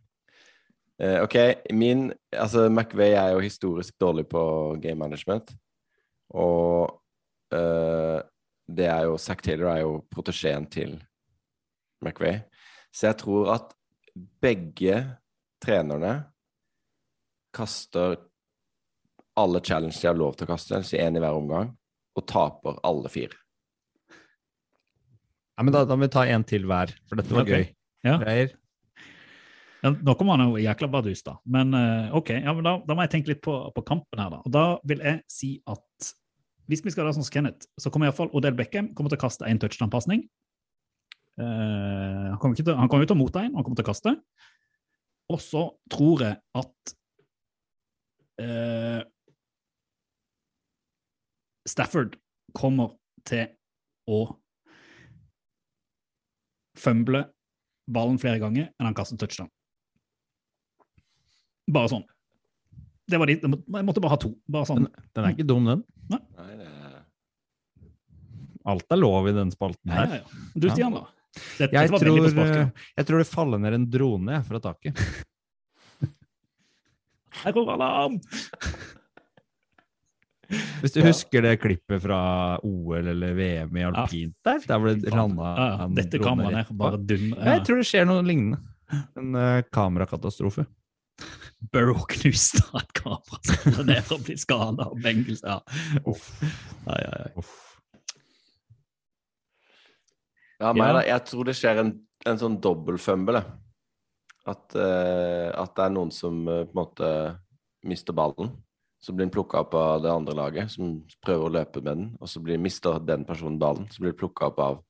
Eh, 1.02 1.18
OK, 1.26 1.36
min 1.76 2.06
Altså, 2.32 2.68
McVay 2.70 3.12
er 3.20 3.34
jo 3.36 3.39
historisk 3.43 3.97
dårlig 3.99 4.28
på 4.32 4.41
game 4.82 4.99
management. 5.02 5.52
Og 6.32 6.93
eh, 7.52 8.20
det 8.72 8.88
er 8.88 9.10
jo 9.10 9.18
Zack 9.20 9.41
Taylor 9.43 9.74
er 9.74 9.82
jo 9.84 9.97
protesjeen 10.14 10.70
til 10.72 10.95
McVay. 12.02 12.39
Så 12.91 13.07
jeg 13.09 13.19
tror 13.21 13.53
at 13.55 13.73
begge 14.43 14.97
trenerne 15.63 16.15
kaster 17.55 18.17
alle 19.39 19.61
challenges 19.63 20.01
de 20.01 20.09
har 20.09 20.17
lov 20.17 20.35
til 20.35 20.47
å 20.47 20.51
kaste, 20.51 20.75
altså 20.75 20.99
én 20.99 21.15
i 21.15 21.21
hver 21.23 21.37
omgang, 21.37 21.71
og 22.17 22.27
taper 22.27 22.79
alle 22.87 23.11
fire. 23.11 23.37
Ja, 25.55 25.63
men 25.63 25.75
da, 25.75 25.85
da 25.87 25.95
må 25.95 26.07
vi 26.07 26.11
ta 26.11 26.25
en 26.27 26.43
til 26.47 26.65
hver, 26.67 26.91
for 27.07 27.19
dette 27.19 27.35
var 27.35 27.45
okay. 27.45 27.69
gøy. 27.69 27.77
Ja. 28.07 28.17
Reier? 28.23 28.55
Ja, 29.81 29.91
nå 29.93 30.13
kommer 30.17 30.37
han 30.37 30.51
jo 30.51 30.61
jækla 30.61 30.89
bardus, 30.93 31.23
da. 31.25 31.35
Men 31.49 31.73
uh, 31.73 32.11
ok, 32.17 32.33
ja, 32.35 32.53
men 32.53 32.65
da, 32.65 32.75
da 32.85 32.97
må 32.97 33.05
jeg 33.05 33.13
tenke 33.15 33.33
litt 33.33 33.41
på, 33.45 33.55
på 33.73 33.83
kampen 33.87 34.21
her, 34.21 34.33
da. 34.33 34.41
Og 34.45 34.53
da 34.53 34.65
vil 34.89 35.01
jeg 35.05 35.23
si 35.31 35.55
at 35.69 36.11
hvis 36.69 36.83
vi 36.85 36.93
skal 36.93 37.07
være 37.07 37.17
sånn 37.17 37.27
som 37.27 37.33
Kenneth, 37.33 37.67
så 37.81 37.91
kommer 37.91 38.07
iallfall 38.07 38.29
Odell 38.37 38.55
Beckham 38.55 38.91
kommer 38.95 39.11
til 39.11 39.19
å 39.19 39.23
kaste 39.25 39.47
en 39.47 39.59
touchdown-pasning. 39.59 40.21
Eh, 41.39 42.27
han 42.32 42.39
kommer 42.41 42.57
til, 42.59 42.73
han 42.75 42.89
kommer 42.91 43.07
til 43.07 43.15
å 43.15 43.21
motta 43.21 43.45
en, 43.45 43.55
han 43.55 43.63
kommer 43.63 43.79
til 43.79 43.86
å 43.86 43.89
kaste. 43.91 44.15
Og 45.32 45.39
så 45.39 45.63
tror 45.93 46.23
jeg 46.25 46.39
at 46.59 46.93
eh, 48.43 49.01
Stafford 51.69 52.17
kommer 52.57 52.95
til 53.27 53.47
å 54.11 54.23
fumble 56.82 57.25
ballen 57.91 58.17
flere 58.21 58.41
ganger 58.41 58.69
enn 58.71 58.88
han 58.89 58.97
kaster 58.97 59.19
touchdown. 59.21 59.49
Bare 61.71 61.91
sånn. 61.91 62.03
Det 63.11 63.19
var 63.19 63.27
de, 63.29 63.36
jeg 63.38 63.86
måtte 63.88 64.01
bare 64.03 64.15
ha 64.15 64.19
to. 64.19 64.34
Bare 64.51 64.67
sånn. 64.67 64.86
Den, 64.88 65.09
den 65.15 65.27
er 65.27 65.34
ikke 65.36 65.47
dum, 65.47 65.67
den. 65.67 65.84
Nei, 66.11 66.21
det 66.59 66.69
Alt 68.71 68.93
er 68.93 68.99
lov 68.99 69.25
i 69.25 69.32
den 69.34 69.49
spalten 69.49 69.89
Ja, 69.89 70.03
her. 70.03 70.11
ja, 70.11 70.17
ja. 70.21 70.41
Du, 70.53 70.67
Stian, 70.69 70.93
da? 70.93 71.07
Dette 71.57 71.71
Jeg 71.77 71.89
på 71.93 71.99
tror, 72.01 72.25
eh, 72.43 72.71
jeg 72.97 73.07
tror 73.07 73.21
det 73.21 73.27
faller 73.29 73.61
ned 73.63 73.73
en 73.77 73.86
drone 73.89 74.41
fra 74.47 74.59
taket. 74.63 74.99
Her 77.41 77.53
kommer 77.55 77.73
alarm! 77.77 78.17
Hvis 80.82 80.91
du 80.91 80.99
Ja. 80.99 81.05
husker 81.07 81.45
det 81.45 81.53
klippet 81.63 82.01
fra 82.03 82.17
OL 82.67 83.07
eller 83.07 83.32
VM 83.38 83.77
i 83.79 83.86
alpint 83.88 84.36
der, 84.43 84.59
der 84.67 84.82
ble 84.84 84.97
det 84.99 85.13
landa 85.15 85.53
Ja, 85.55 85.67
ja. 85.79 85.86
Dette 85.95 86.19
kameraet 86.19 86.73
bare. 86.75 86.99
Ja, 87.07 87.53
jeg 87.55 87.63
tror 87.69 87.79
det 87.79 87.88
skjer 87.88 88.03
noe 88.09 88.25
lignende. 88.27 88.59
En 89.15 89.32
uh, 89.38 89.61
kamerakatastrofe. 89.71 90.65
Burrow 91.71 92.03
knuste 92.11 92.59
et 92.82 92.91
kamera 92.97 93.86
ned 93.88 94.11
og 94.11 94.25
blir 94.25 94.36
skada 94.41 94.89
av 94.89 94.97
Bengals. 94.99 95.39
Ja. 95.45 95.61
Uff. 96.03 96.27
Ai, 96.89 96.99
ai, 96.99 97.29
ai. 97.29 97.32
Ja, 100.62 100.74
meg, 100.78 100.88
Ja. 100.88 100.93
da. 100.93 101.03
Jeg 101.07 101.26
tror 101.26 101.47
det 101.47 101.57
skjer 101.57 101.82
en, 101.82 101.93
en 102.30 102.41
sånn 102.41 102.59
dobbeltfumble. 102.62 103.41
At, 104.45 104.74
uh, 104.74 105.49
at 105.53 105.74
det 105.78 105.86
er 105.86 105.93
noen 105.93 106.12
som 106.14 106.43
uh, 106.47 106.64
på 106.66 106.74
en 106.74 106.80
måte 106.82 107.09
mister 107.86 108.14
ballen. 108.14 108.51
Så 109.01 109.14
blir 109.14 109.26
den 109.26 109.34
plukka 109.34 109.64
opp 109.64 109.74
av 109.74 110.03
det 110.03 110.12
andre 110.14 110.36
laget, 110.38 110.74
som 110.76 110.99
prøver 111.26 111.47
å 111.47 111.53
løpe 111.57 111.82
med 111.82 111.89
den. 111.89 112.03
Og 112.22 112.30
så 112.30 112.41
blir, 112.43 112.62
mister 112.62 112.99
den 113.01 113.26
personen 113.26 113.57
ballen, 113.62 113.88
så 113.89 114.03
blir 114.03 114.14
den 114.14 114.20
plukka 114.20 114.51
opp 114.51 114.62
av 114.62 114.84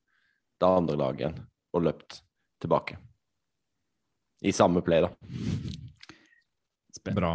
det 0.60 0.68
andre 0.68 0.98
laget 1.00 1.24
igjen 1.24 1.38
og 1.72 1.86
løpt 1.86 2.18
tilbake. 2.60 2.98
I 4.44 4.52
samme 4.52 4.82
play, 4.84 5.00
da. 5.06 5.08
Bra. 7.16 7.32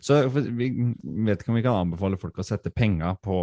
Så 0.00 0.24
vi 0.32 0.70
vet 0.72 1.42
ikke 1.42 1.52
om 1.52 1.58
vi 1.58 1.62
kan 1.62 1.76
anbefale 1.84 2.18
folk 2.18 2.40
å 2.40 2.46
sette 2.46 2.72
penger 2.74 3.18
på, 3.22 3.36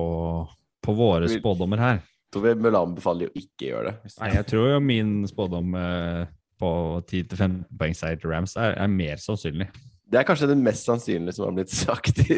på 0.84 0.96
våre 0.98 1.30
spådommer 1.32 1.80
her. 1.80 2.02
Tror 2.32 2.46
vi 2.48 2.54
vil 2.64 2.78
anbefale 2.80 3.28
å 3.30 3.34
ikke 3.36 3.68
gjøre 3.70 3.86
det. 3.92 3.96
hvis- 4.06 4.20
Nei, 4.22 4.30
jeg 4.38 4.46
tror 4.52 4.70
jo 4.74 4.80
min 4.80 5.14
spådom 5.28 5.76
eh, 5.76 6.26
på 6.62 6.72
10-15 7.10 7.66
poeng 7.78 7.96
seier 7.98 8.20
til 8.22 8.30
Rams 8.32 8.56
er, 8.56 8.76
er 8.78 8.88
mer 8.88 9.16
sannsynlig. 9.22 9.68
Det 10.12 10.20
er 10.20 10.26
kanskje 10.28 10.48
det 10.52 10.58
mest 10.60 10.86
sannsynlige 10.88 11.34
som 11.38 11.46
har 11.48 11.54
blitt 11.56 11.72
sagt 11.72 12.20
i, 12.20 12.36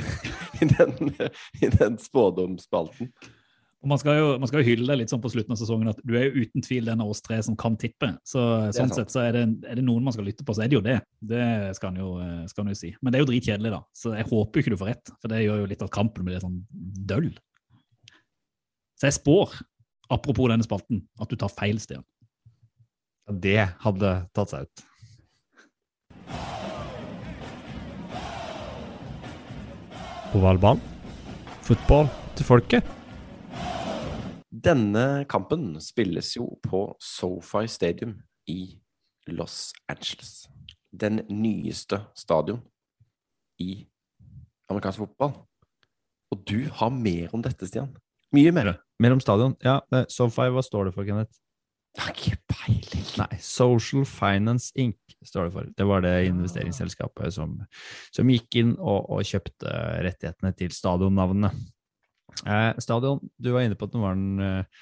i 0.61 0.65
den, 0.69 1.13
i 1.61 1.69
den 1.73 1.97
spådomsspalten. 1.97 3.09
Og 3.83 3.89
man 3.91 3.99
skal, 3.99 4.15
jo, 4.15 4.27
man 4.39 4.47
skal 4.47 4.61
jo 4.61 4.67
hylle 4.69 4.85
deg 4.87 5.01
litt 5.01 5.11
sånn 5.11 5.19
på 5.19 5.27
slutten 5.33 5.51
av 5.51 5.57
sesongen 5.59 5.89
at 5.91 5.97
du 6.07 6.13
er 6.15 6.29
jo 6.29 6.45
uten 6.45 6.63
tvil 6.63 6.85
den 6.87 7.01
av 7.03 7.09
oss 7.11 7.19
tre 7.19 7.41
som 7.43 7.57
kan 7.59 7.73
tippe. 7.75 8.13
Så 8.23 8.39
er 8.39 8.69
sånn 8.77 8.87
sant. 8.93 8.95
sett 8.95 9.11
så 9.11 9.25
er 9.25 9.33
det, 9.35 9.41
er 9.67 9.75
det 9.75 9.83
noen 9.83 10.05
man 10.05 10.13
skal 10.15 10.23
lytte 10.23 10.45
på, 10.47 10.55
så 10.55 10.63
er 10.63 10.69
det 10.71 10.77
jo 10.77 10.83
det. 10.85 11.01
Det 11.19 11.47
skal 11.75 11.91
han 11.91 11.99
jo, 11.99 12.13
eh, 12.23 12.45
skal 12.47 12.63
han 12.63 12.71
jo 12.71 12.79
si. 12.79 12.93
Men 13.01 13.11
det 13.11 13.19
er 13.19 13.25
jo 13.25 13.31
dritkjedelig, 13.33 13.73
da. 13.75 13.81
Så 13.91 14.13
jeg 14.15 14.29
håper 14.29 14.55
jo 14.55 14.63
ikke 14.63 14.71
du 14.71 14.79
får 14.79 14.91
rett, 14.93 15.11
for 15.19 15.33
det 15.33 15.41
gjør 15.43 15.59
jo 15.65 15.67
litt 15.73 15.83
at 15.83 15.91
kampen 15.91 16.23
blir 16.23 16.37
litt 16.37 16.45
sånn 16.45 16.61
døll. 17.11 17.27
Så 19.01 19.09
jeg 19.09 19.17
spår, 19.17 19.57
apropos 20.09 20.49
denne 20.51 20.65
spalten, 20.65 21.05
at 21.21 21.29
du 21.29 21.35
tar 21.39 21.51
feil, 21.53 21.79
Stian. 21.79 22.03
Det 23.27 23.61
hadde 23.83 24.09
tatt 24.35 24.51
seg 24.51 24.67
ut. 24.67 24.83
Ovalbanen. 30.33 30.81
Fotball 31.63 32.09
til 32.35 32.47
folket. 32.47 32.89
Denne 34.63 35.23
kampen 35.31 35.77
spilles 35.83 36.33
jo 36.35 36.49
på 36.65 36.85
SoFi 36.99 37.67
Stadium 37.71 38.17
i 38.51 38.75
Los 39.31 39.71
Angeles. 39.87 40.49
Den 40.91 41.21
nyeste 41.29 42.01
stadion 42.15 42.59
i 43.61 43.85
amerikansk 44.69 45.05
fotball. 45.05 45.35
Og 46.33 46.43
du 46.49 46.67
har 46.67 46.89
mer 46.89 47.33
om 47.33 47.43
dette, 47.45 47.67
Stian. 47.69 47.93
Mye 48.33 48.51
mer. 48.55 48.73
Mer 49.01 49.15
om 49.15 49.21
stadion. 49.21 49.55
Ja, 49.63 49.79
SoFi, 50.09 50.49
hva 50.53 50.63
står 50.65 50.89
det 50.89 50.95
for, 50.95 51.05
Kenneth? 51.07 51.37
Jeg 51.93 52.01
har 52.07 52.15
ikke 52.15 52.39
peiling. 52.49 53.03
Nei, 53.21 53.37
Social 53.45 54.05
Finance 54.09 54.71
Inc. 54.81 54.97
står 55.21 55.47
det 55.47 55.53
for. 55.53 55.67
Det 55.77 55.85
var 55.85 56.01
det 56.01 56.13
investeringsselskapet 56.31 57.35
som, 57.35 57.59
som 58.15 58.31
gikk 58.33 58.57
inn 58.63 58.73
og, 58.79 59.11
og 59.13 59.21
kjøpte 59.29 59.69
rettighetene 60.07 60.53
til 60.57 60.73
stadionnavnene. 60.73 61.51
Eh, 62.49 62.71
stadion, 62.81 63.21
du 63.37 63.51
var 63.53 63.67
inne 63.67 63.77
på 63.77 63.85
at 63.85 63.93
den 63.93 64.01
var 64.01 64.17
den 64.17 64.41
eh, 64.41 64.81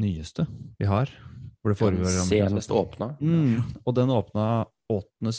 nyeste 0.00 0.48
vi 0.80 0.88
har. 0.88 1.12
Hvor 1.60 1.74
det 1.74 1.76
Den 1.76 1.82
foregår 1.84 2.16
senest 2.24 2.72
åpna. 2.72 3.12
Mm, 3.20 3.60
og 3.84 3.94
den 3.94 4.08
åpna 4.16 4.64
8. 4.88 5.34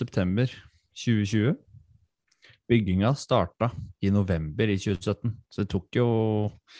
september 2.72 3.11
2020. 3.11 3.11
Bygginga 3.11 3.15
starta 3.15 3.72
i 4.01 4.11
november 4.11 4.69
i 4.69 4.78
2017, 4.78 5.32
så 5.49 5.61
det 5.61 5.69
tok 5.69 5.95
jo 5.95 6.07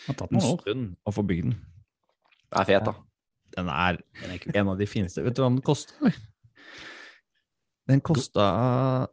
en 0.08 0.40
stund 0.40 0.94
å 1.04 1.12
få 1.12 1.22
bygd 1.22 1.50
den. 1.50 1.56
Det 2.48 2.60
er 2.60 2.64
fet, 2.64 2.86
da. 2.86 2.94
Den 3.52 3.68
er 3.68 3.98
en 4.54 4.68
av 4.68 4.78
de 4.78 4.86
fineste. 4.86 5.22
Vet 5.22 5.36
du 5.36 5.42
hva 5.42 5.50
den 5.50 5.60
kosta? 5.64 6.12
Den 7.88 8.00
kosta 8.00 9.08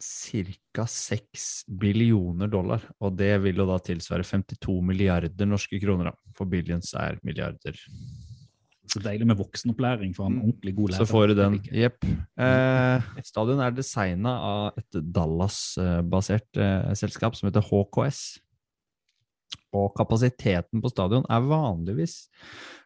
ca. 0.00 0.86
6 0.86 1.66
billioner 1.68 2.48
dollar, 2.48 2.80
og 3.00 3.16
det 3.18 3.34
vil 3.44 3.60
jo 3.60 3.66
da 3.68 3.78
tilsvare 3.78 4.24
52 4.24 4.80
milliarder 4.82 5.46
norske 5.46 5.78
kroner. 5.82 6.10
da, 6.10 6.32
For 6.34 6.46
billions 6.46 6.94
er 6.94 7.18
milliarder. 7.22 7.76
Så 8.90 8.98
deilig 9.04 9.26
med 9.30 9.38
voksenopplæring 9.38 10.14
for 10.16 10.26
en 10.26 10.40
ordentlig 10.42 10.72
god 10.74 10.88
lærer. 10.90 11.04
Så 11.04 11.06
får 11.10 11.26
du 11.30 11.34
den. 11.38 11.58
Jepp. 11.70 12.04
Eh, 12.42 13.08
stadion 13.22 13.60
er 13.62 13.70
designa 13.76 14.32
av 14.42 14.78
et 14.80 14.98
Dallas-basert 15.14 16.58
eh, 16.58 16.88
selskap 16.98 17.36
som 17.38 17.46
heter 17.50 17.62
HKS. 17.68 18.22
Og 19.78 19.92
kapasiteten 19.98 20.82
på 20.82 20.90
stadion 20.90 21.26
er 21.30 21.46
vanligvis 21.46 22.24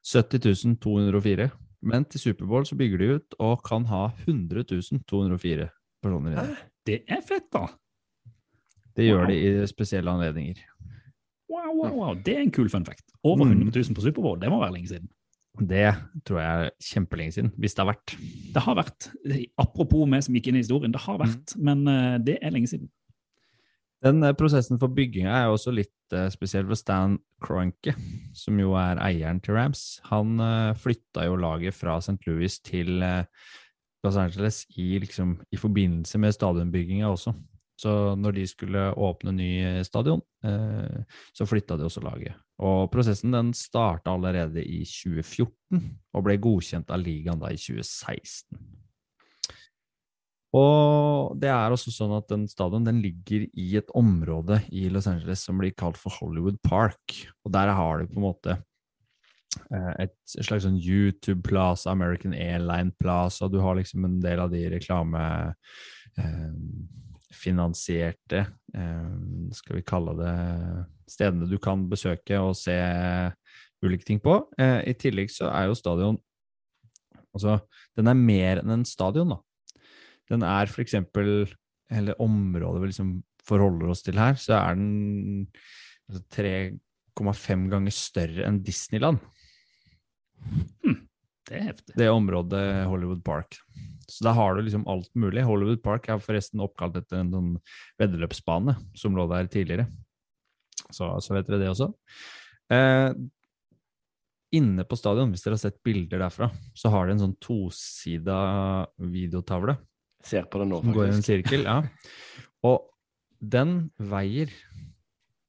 70 0.05 0.77
204. 0.85 1.49
Men 1.85 2.05
til 2.09 2.21
Superbowl 2.21 2.65
så 2.69 2.77
bygger 2.81 3.01
de 3.01 3.09
ut 3.19 3.35
og 3.45 3.65
kan 3.65 3.85
ha 3.89 4.07
100 4.27 4.65
204 5.09 5.71
personer 6.05 6.33
i 6.33 6.37
det. 6.37 6.61
Det 6.85 7.01
er 7.09 7.21
fett, 7.25 7.49
da! 7.53 7.67
Det 8.95 9.09
gjør 9.09 9.27
de 9.33 9.37
i 9.41 9.67
spesielle 9.67 10.13
anledninger. 10.13 10.61
Wow, 11.51 11.73
wow, 11.77 11.93
wow. 11.97 12.15
Det 12.15 12.37
er 12.37 12.45
en 12.45 12.53
kul 12.55 12.69
fun 12.73 12.85
fact. 12.87 13.05
Over 13.25 13.45
Mm. 13.45 13.65
100 13.69 13.89
000 13.89 13.95
på 13.97 14.05
Superbowl, 14.05 14.39
det 14.41 14.51
må 14.53 14.61
være 14.61 14.73
lenge 14.77 14.89
siden. 14.93 15.09
Det 15.55 15.87
tror 16.27 16.41
jeg 16.41 16.67
er 16.67 16.73
kjempelenge 16.83 17.37
siden, 17.37 17.53
hvis 17.63 17.77
det 17.77 17.85
har 17.85 17.93
vært. 17.93 18.15
Det 18.55 18.63
har 18.65 18.77
vært. 18.79 19.07
Apropos 19.61 20.09
vi 20.11 20.21
som 20.27 20.35
gikk 20.35 20.51
inn 20.51 20.59
i 20.59 20.65
historien, 20.65 20.95
det 20.95 21.03
har 21.05 21.21
vært, 21.21 21.55
men 21.63 21.87
eh, 21.91 22.17
det 22.27 22.41
er 22.43 22.55
lenge 22.55 22.73
siden. 22.73 22.91
Den 24.05 24.19
eh, 24.27 24.35
prosessen 24.35 24.81
for 24.83 24.91
bygginga 24.91 25.31
er 25.31 25.47
jo 25.47 25.55
også 25.55 25.75
litt 25.77 26.17
eh, 26.17 26.27
spesiell 26.35 26.67
for 26.67 26.81
Stan 26.81 27.15
Kroenke, 27.45 27.95
som 28.35 28.59
jo 28.59 28.75
er 28.81 28.99
eieren 29.05 29.39
til 29.45 29.55
Rams. 29.55 30.01
Han 30.11 30.41
uh, 30.43 30.75
flytta 30.81 31.29
jo 31.29 31.39
laget 31.39 31.77
fra 31.77 32.01
St. 32.03 32.19
Louis 32.27 32.59
til 32.67 32.99
Los 34.05 34.19
Angeles 34.19 34.65
i, 34.75 34.97
liksom, 34.99 35.37
i 35.55 35.61
forbindelse 35.61 36.19
med 36.19 36.35
stadionbygginga 36.35 37.13
også. 37.13 37.35
Så 37.79 37.93
når 38.19 38.39
de 38.39 38.47
skulle 38.49 38.91
åpne 39.03 39.33
ny 39.35 39.51
stadion, 39.85 40.21
så 41.35 41.47
flytta 41.49 41.77
de 41.77 41.89
også 41.89 42.05
laget. 42.05 42.37
Og 42.63 42.87
prosessen 42.93 43.35
den 43.35 43.51
starta 43.57 44.13
allerede 44.15 44.63
i 44.63 44.85
2014, 44.87 45.81
og 46.15 46.27
ble 46.27 46.37
godkjent 46.39 46.93
av 46.95 47.03
ligaen 47.03 47.41
da 47.43 47.51
i 47.51 47.59
2016. 47.59 48.61
Og 50.55 51.35
det 51.43 51.51
er 51.51 51.75
også 51.75 51.91
sånn 51.91 52.15
at 52.15 52.29
den 52.31 52.45
stadion 52.47 52.85
den 52.87 53.01
ligger 53.03 53.49
i 53.59 53.73
et 53.81 53.91
område 53.99 54.61
i 54.71 54.87
Los 54.93 55.09
Angeles 55.11 55.43
som 55.43 55.59
blir 55.59 55.75
kalt 55.75 55.99
for 55.99 56.15
Hollywood 56.21 56.61
Park. 56.63 57.17
Og 57.43 57.51
der 57.57 57.73
har 57.75 57.99
de 57.99 58.07
på 58.07 58.21
en 58.21 58.27
måte 58.29 58.55
eh, 59.75 59.93
et 60.07 60.15
slags 60.31 60.63
sånn 60.63 60.79
YouTube 60.79 61.43
Plaza, 61.49 61.91
American 61.91 62.37
Airline 62.39 62.95
Plaza, 63.03 63.51
du 63.51 63.59
har 63.65 63.81
liksom 63.81 64.07
en 64.07 64.21
del 64.23 64.47
av 64.47 64.55
de 64.55 64.69
reklame... 64.77 65.25
eh, 66.23 66.53
skal 69.55 69.79
vi 69.79 69.87
kalle 69.87 70.15
det, 70.19 70.35
stedene 71.11 71.49
du 71.51 71.59
kan 71.63 71.85
besøke 71.91 72.39
og 72.41 72.55
se 72.59 72.77
ulike 73.85 74.07
ting 74.09 74.23
på. 74.23 74.39
Eh, 74.59 74.81
I 74.91 74.95
tillegg 74.99 75.33
så 75.33 75.51
er 75.53 75.69
jo 75.69 75.79
stadion 75.79 76.21
Altså, 77.35 77.57
den 77.99 78.07
er 78.07 78.15
mer 78.15 78.61
enn 78.61 78.71
en 78.71 78.85
stadion, 78.87 79.33
da. 79.33 79.41
Den 80.31 80.45
er 80.47 80.71
for 80.71 80.85
eksempel, 80.85 81.49
eller 81.91 82.21
området 82.23 82.79
vi 82.79 82.91
liksom 82.93 83.09
forholder 83.43 83.91
oss 83.91 84.05
til 84.07 84.21
her, 84.23 84.37
så 84.39 84.55
er 84.61 84.79
den 84.79 85.49
altså 86.07 86.23
3,5 86.37 87.65
ganger 87.73 87.97
større 87.97 88.47
enn 88.47 88.61
Disneyland. 88.63 89.19
Det 91.45 91.59
er 91.59 91.67
heftig. 91.73 91.97
Det 91.99 92.07
området 92.13 92.63
Hollywood 92.87 93.25
Park. 93.27 93.59
Så 94.09 94.25
da 94.27 94.35
har 94.37 94.57
du 94.57 94.65
liksom 94.65 94.87
alt 94.91 95.11
mulig. 95.19 95.45
Hollywood 95.47 95.83
Park 95.85 96.09
er 96.11 96.23
forresten 96.23 96.63
oppkalt 96.65 96.97
etter 97.01 97.23
en 97.23 97.33
sånn 97.35 97.53
veddeløpsbane 98.01 98.77
som 98.99 99.17
lå 99.17 99.27
der 99.31 99.49
tidligere. 99.53 99.89
Så, 100.91 101.09
så 101.25 101.37
vet 101.37 101.49
dere 101.49 101.63
det 101.63 101.71
også. 101.73 101.91
Eh, 102.75 103.11
inne 104.55 104.85
på 104.87 104.99
stadion, 104.99 105.33
hvis 105.35 105.45
dere 105.45 105.59
har 105.59 105.65
sett 105.65 105.81
bilder 105.87 106.23
derfra, 106.27 106.51
så 106.77 106.93
har 106.95 107.07
de 107.07 107.17
en 107.17 107.25
sånn 107.27 107.39
tosida 107.43 108.39
videotavle. 109.01 109.77
Ser 110.25 110.47
på 110.49 110.61
det 110.63 110.69
nå, 110.71 110.81
Som 110.85 110.95
går 110.97 111.09
i 111.09 111.15
en 111.17 111.25
sirkel, 111.25 111.67
ja. 111.67 111.81
Og 112.65 112.87
den 113.45 113.91
veier 114.01 114.53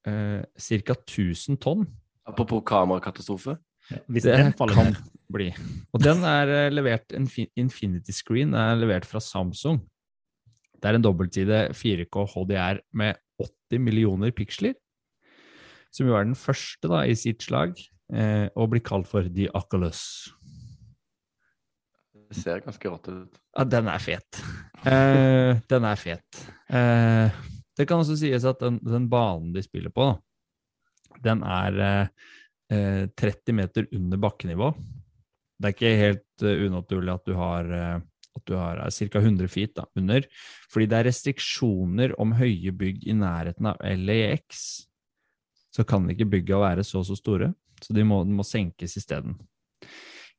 eh, 0.06 0.42
ca. 0.44 0.98
1000 0.98 1.60
tonn. 1.62 1.86
Apropos 2.26 2.64
kamerakatastrofe. 2.66 3.56
Hvis 4.06 4.26
det 4.26 4.38
den 4.38 4.54
faller 4.58 4.78
kan 4.78 4.90
ned. 4.92 5.02
bli. 5.32 5.50
Og 5.94 6.02
den 6.02 6.24
er 6.26 6.52
eh, 6.54 6.72
levert, 6.74 7.12
Infinity 7.14 8.14
Screen 8.14 8.54
er 8.58 8.78
levert 8.78 9.06
fra 9.08 9.22
Samsung. 9.22 9.80
Det 10.76 10.90
er 10.90 10.98
en 10.98 11.04
dobbeltside 11.04 11.60
4K 11.74 12.26
HDR 12.34 12.82
med 12.96 13.16
80 13.40 13.82
millioner 13.82 14.32
piksler, 14.36 14.76
som 15.94 16.08
jo 16.08 16.16
er 16.16 16.26
den 16.26 16.38
første 16.38 16.90
da, 16.90 17.04
i 17.08 17.16
sitt 17.18 17.46
slag, 17.46 17.78
eh, 18.12 18.48
og 18.54 18.72
blir 18.74 18.84
kalt 18.84 19.08
for 19.10 19.26
The 19.26 19.48
Oculus. 19.56 20.02
Det 22.26 22.42
ser 22.42 22.62
ganske 22.64 22.90
rått 22.90 23.08
ut. 23.08 23.42
Ja, 23.54 23.64
den 23.70 23.88
er 23.88 24.02
fet. 24.02 24.40
Eh, 24.82 25.58
den 25.70 25.86
er 25.86 26.00
fet. 26.00 26.46
Eh, 26.68 27.42
det 27.76 27.86
kan 27.86 28.02
også 28.02 28.16
sies 28.18 28.46
at 28.48 28.60
den, 28.62 28.80
den 28.82 29.06
banen 29.12 29.52
de 29.54 29.62
spiller 29.64 29.94
på, 29.94 30.10
den 31.24 31.42
er 31.46 32.08
eh, 32.72 33.02
eh, 33.02 33.08
30 33.08 33.56
meter 33.56 33.88
under 33.92 34.20
bakkenivå. 34.20 34.72
Det 35.56 35.68
er 35.68 35.74
ikke 35.74 35.96
helt 36.00 36.44
eh, 36.44 36.66
unaturlig 36.66 37.14
at 37.14 37.28
du 37.28 37.34
har, 37.38 37.70
eh, 37.72 37.98
at 38.36 38.44
du 38.48 38.56
har 38.58 38.82
ca. 38.90 39.22
100 39.22 39.48
feet 39.52 39.74
da, 39.76 39.86
under, 39.96 40.26
fordi 40.72 40.88
det 40.90 40.98
er 40.98 41.08
restriksjoner 41.10 42.16
om 42.20 42.36
høye 42.36 42.74
bygg 42.76 43.06
i 43.08 43.16
nærheten 43.16 43.70
av 43.72 43.80
LAX. 43.80 44.66
Så 45.72 45.84
kan 45.88 46.08
ikke 46.10 46.28
bygga 46.36 46.60
være 46.60 46.84
så 46.84 47.02
og 47.02 47.08
så 47.08 47.16
store, 47.18 47.52
så 47.82 47.96
de 47.96 48.04
må, 48.04 48.22
de 48.24 48.36
må 48.36 48.44
senkes 48.46 48.96
isteden. 48.96 49.36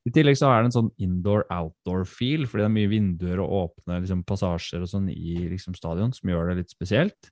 I 0.08 0.12
tillegg 0.16 0.38
så 0.40 0.48
er 0.50 0.62
det 0.62 0.70
en 0.70 0.76
sånn 0.78 0.94
indoor-outdoor-feel, 1.04 2.46
fordi 2.48 2.64
det 2.64 2.68
er 2.70 2.76
mye 2.78 2.92
vinduer 2.92 3.42
og 3.44 3.56
åpne 3.58 4.00
liksom, 4.04 4.22
passasjer 4.28 4.86
og 4.86 4.92
sånn 4.92 5.10
i 5.12 5.34
liksom, 5.52 5.76
stadion, 5.76 6.14
som 6.16 6.32
gjør 6.32 6.52
det 6.52 6.62
litt 6.62 6.72
spesielt. 6.72 7.32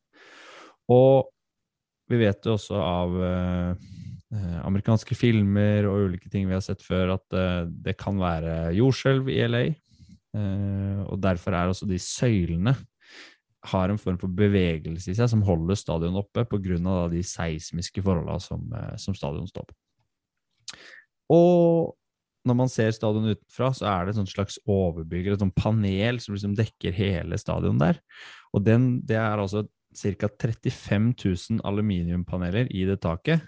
Og 0.91 1.30
vi 2.12 2.20
vet 2.20 2.46
jo 2.46 2.58
også 2.58 2.82
av 2.82 3.16
eh, 3.26 3.86
amerikanske 4.66 5.16
filmer 5.18 5.88
og 5.90 6.10
ulike 6.10 6.30
ting 6.32 6.48
vi 6.50 6.56
har 6.56 6.64
sett 6.64 6.84
før, 6.86 7.16
at 7.18 7.38
eh, 7.38 7.64
det 7.68 7.96
kan 8.00 8.20
være 8.22 8.74
jordskjelv 8.78 9.32
i 9.32 9.40
LA. 9.48 9.64
Eh, 10.36 11.02
og 11.06 11.20
derfor 11.24 11.56
er 11.56 11.72
også 11.72 11.88
de 11.90 12.00
søylene 12.02 12.76
har 13.66 13.90
en 13.90 14.00
form 14.02 14.18
for 14.22 14.30
bevegelse 14.30 15.10
i 15.10 15.18
seg 15.18 15.30
som 15.32 15.44
holder 15.46 15.78
stadion 15.80 16.20
oppe 16.20 16.46
pga. 16.46 17.10
de 17.10 17.24
seismiske 17.26 18.04
forholdene 18.06 18.42
som, 18.42 18.66
eh, 18.74 18.96
som 18.98 19.16
stadion 19.18 19.48
står 19.48 19.66
på. 19.70 19.78
Og 21.34 21.96
når 22.46 22.56
man 22.56 22.70
ser 22.70 22.92
stadion 22.94 23.32
utenfra, 23.34 23.72
så 23.74 23.88
er 23.90 24.06
det 24.06 24.18
et 24.18 24.30
slags 24.30 24.60
overbygger, 24.70 25.34
et 25.34 25.42
sånt 25.42 25.56
panel 25.56 26.20
som 26.22 26.36
liksom 26.36 26.54
dekker 26.56 26.94
hele 26.94 27.38
stadion 27.42 27.80
der. 27.82 27.98
Og 28.54 28.64
den, 28.64 29.02
det 29.02 29.18
er 29.18 29.42
altså 29.42 29.66
ca. 29.96 30.30
35 30.30 31.16
000 31.18 31.62
aluminiumpaneler 31.66 32.70
i 32.70 32.86
det 32.86 33.00
taket, 33.02 33.42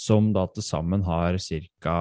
som 0.00 0.30
da 0.32 0.46
til 0.48 0.64
sammen 0.64 1.02
har 1.04 1.36
ca. 1.36 1.94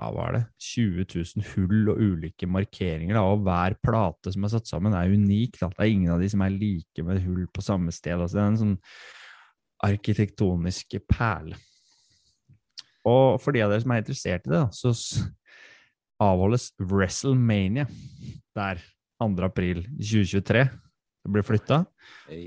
er 0.00 0.38
20 0.56 1.04
000 1.04 1.48
hull 1.52 1.90
og 1.92 2.00
ulike 2.00 2.48
markeringer. 2.48 3.18
Da. 3.18 3.24
Og 3.28 3.42
hver 3.44 3.76
plate 3.84 4.32
som 4.32 4.46
er 4.46 4.52
satt 4.54 4.70
sammen, 4.70 4.96
er 4.96 5.12
unik. 5.12 5.58
Da. 5.60 5.68
Det 5.68 5.84
er 5.84 5.92
ingen 5.92 6.14
av 6.14 6.22
de 6.22 6.30
som 6.32 6.44
er 6.46 6.54
like 6.54 7.04
med 7.04 7.20
hull 7.26 7.44
på 7.52 7.64
samme 7.64 7.92
sted. 7.92 8.16
Altså, 8.16 8.38
det 8.38 8.44
er 8.44 8.52
en 8.54 8.62
sånn 8.62 8.78
arkitektonisk 9.84 10.96
perle. 11.10 11.60
Og 13.08 13.36
for 13.40 13.56
de 13.56 13.64
av 13.64 13.72
dere 13.72 13.84
som 13.84 13.92
er 13.92 14.02
interessert 14.02 14.48
i 14.48 14.52
det, 14.52 14.56
da, 14.56 14.68
så 14.72 14.92
avholdes 16.20 16.70
WrestleMania 16.80 17.86
der 18.56 18.80
2. 19.20 19.32
april 19.44 19.84
2023. 20.00 20.68
Det 21.20 21.32
blir 21.34 21.44
flytta. 21.44 21.82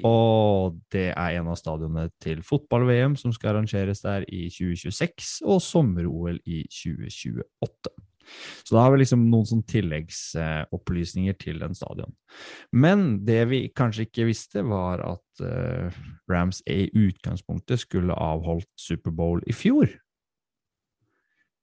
Og 0.08 0.80
det 0.94 1.10
er 1.12 1.38
en 1.38 1.52
av 1.52 1.60
stadionene 1.60 2.08
til 2.24 2.42
fotball-VM 2.46 3.18
som 3.20 3.34
skal 3.36 3.54
arrangeres 3.54 4.02
der 4.02 4.26
i 4.28 4.48
2026, 4.50 5.44
og 5.46 5.62
sommer-OL 5.62 6.42
i 6.50 6.64
2028. 6.72 7.94
Så 8.64 8.76
da 8.76 8.86
har 8.86 8.94
vi 8.94 9.02
liksom 9.02 9.26
noen 9.30 9.48
sånn 9.48 9.66
tilleggsopplysninger 9.70 11.36
til 11.42 11.60
den 11.62 11.76
stadion. 11.78 12.14
Men 12.72 13.24
det 13.28 13.42
vi 13.52 13.66
kanskje 13.76 14.08
ikke 14.08 14.28
visste, 14.30 14.64
var 14.68 15.04
at 15.06 15.44
eh, 15.44 16.00
Rams 16.32 16.64
i 16.70 16.88
utgangspunktet 16.88 17.84
skulle 17.84 18.16
avholdt 18.16 18.70
Superbowl 18.80 19.44
i 19.50 19.56
fjor. 19.58 19.92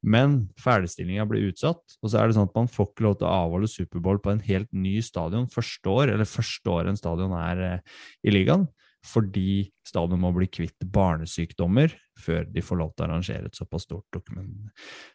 Men 0.01 0.37
ferdigstillinga 0.61 1.27
blir 1.29 1.51
utsatt, 1.51 1.83
og 2.01 2.09
så 2.09 2.21
er 2.21 2.29
det 2.29 2.37
sånn 2.39 2.49
at 2.49 2.57
man 2.57 2.71
får 2.73 2.89
ikke 2.89 3.05
lov 3.05 3.17
til 3.21 3.29
å 3.29 3.33
avholde 3.45 3.69
Superbowl 3.69 4.21
på 4.25 4.33
en 4.33 4.45
helt 4.47 4.71
ny 4.73 4.97
stadion 5.05 5.49
første 5.53 5.93
år, 5.93 6.15
eller 6.15 6.29
første 6.29 6.73
år 6.73 6.89
en 6.89 7.01
stadion 7.01 7.35
er 7.37 7.65
eh, 7.67 7.99
i 8.25 8.33
ligaen, 8.33 8.65
fordi 9.05 9.69
stadion 9.87 10.21
må 10.21 10.33
bli 10.37 10.49
kvitt 10.53 10.89
barnesykdommer 10.93 11.93
før 12.21 12.49
de 12.49 12.65
får 12.65 12.81
lov 12.81 12.93
til 12.95 13.05
å 13.05 13.09
arrangere 13.09 13.49
et 13.49 13.57
såpass 13.57 13.87
stort, 13.89 14.07
dokument, 14.13 14.53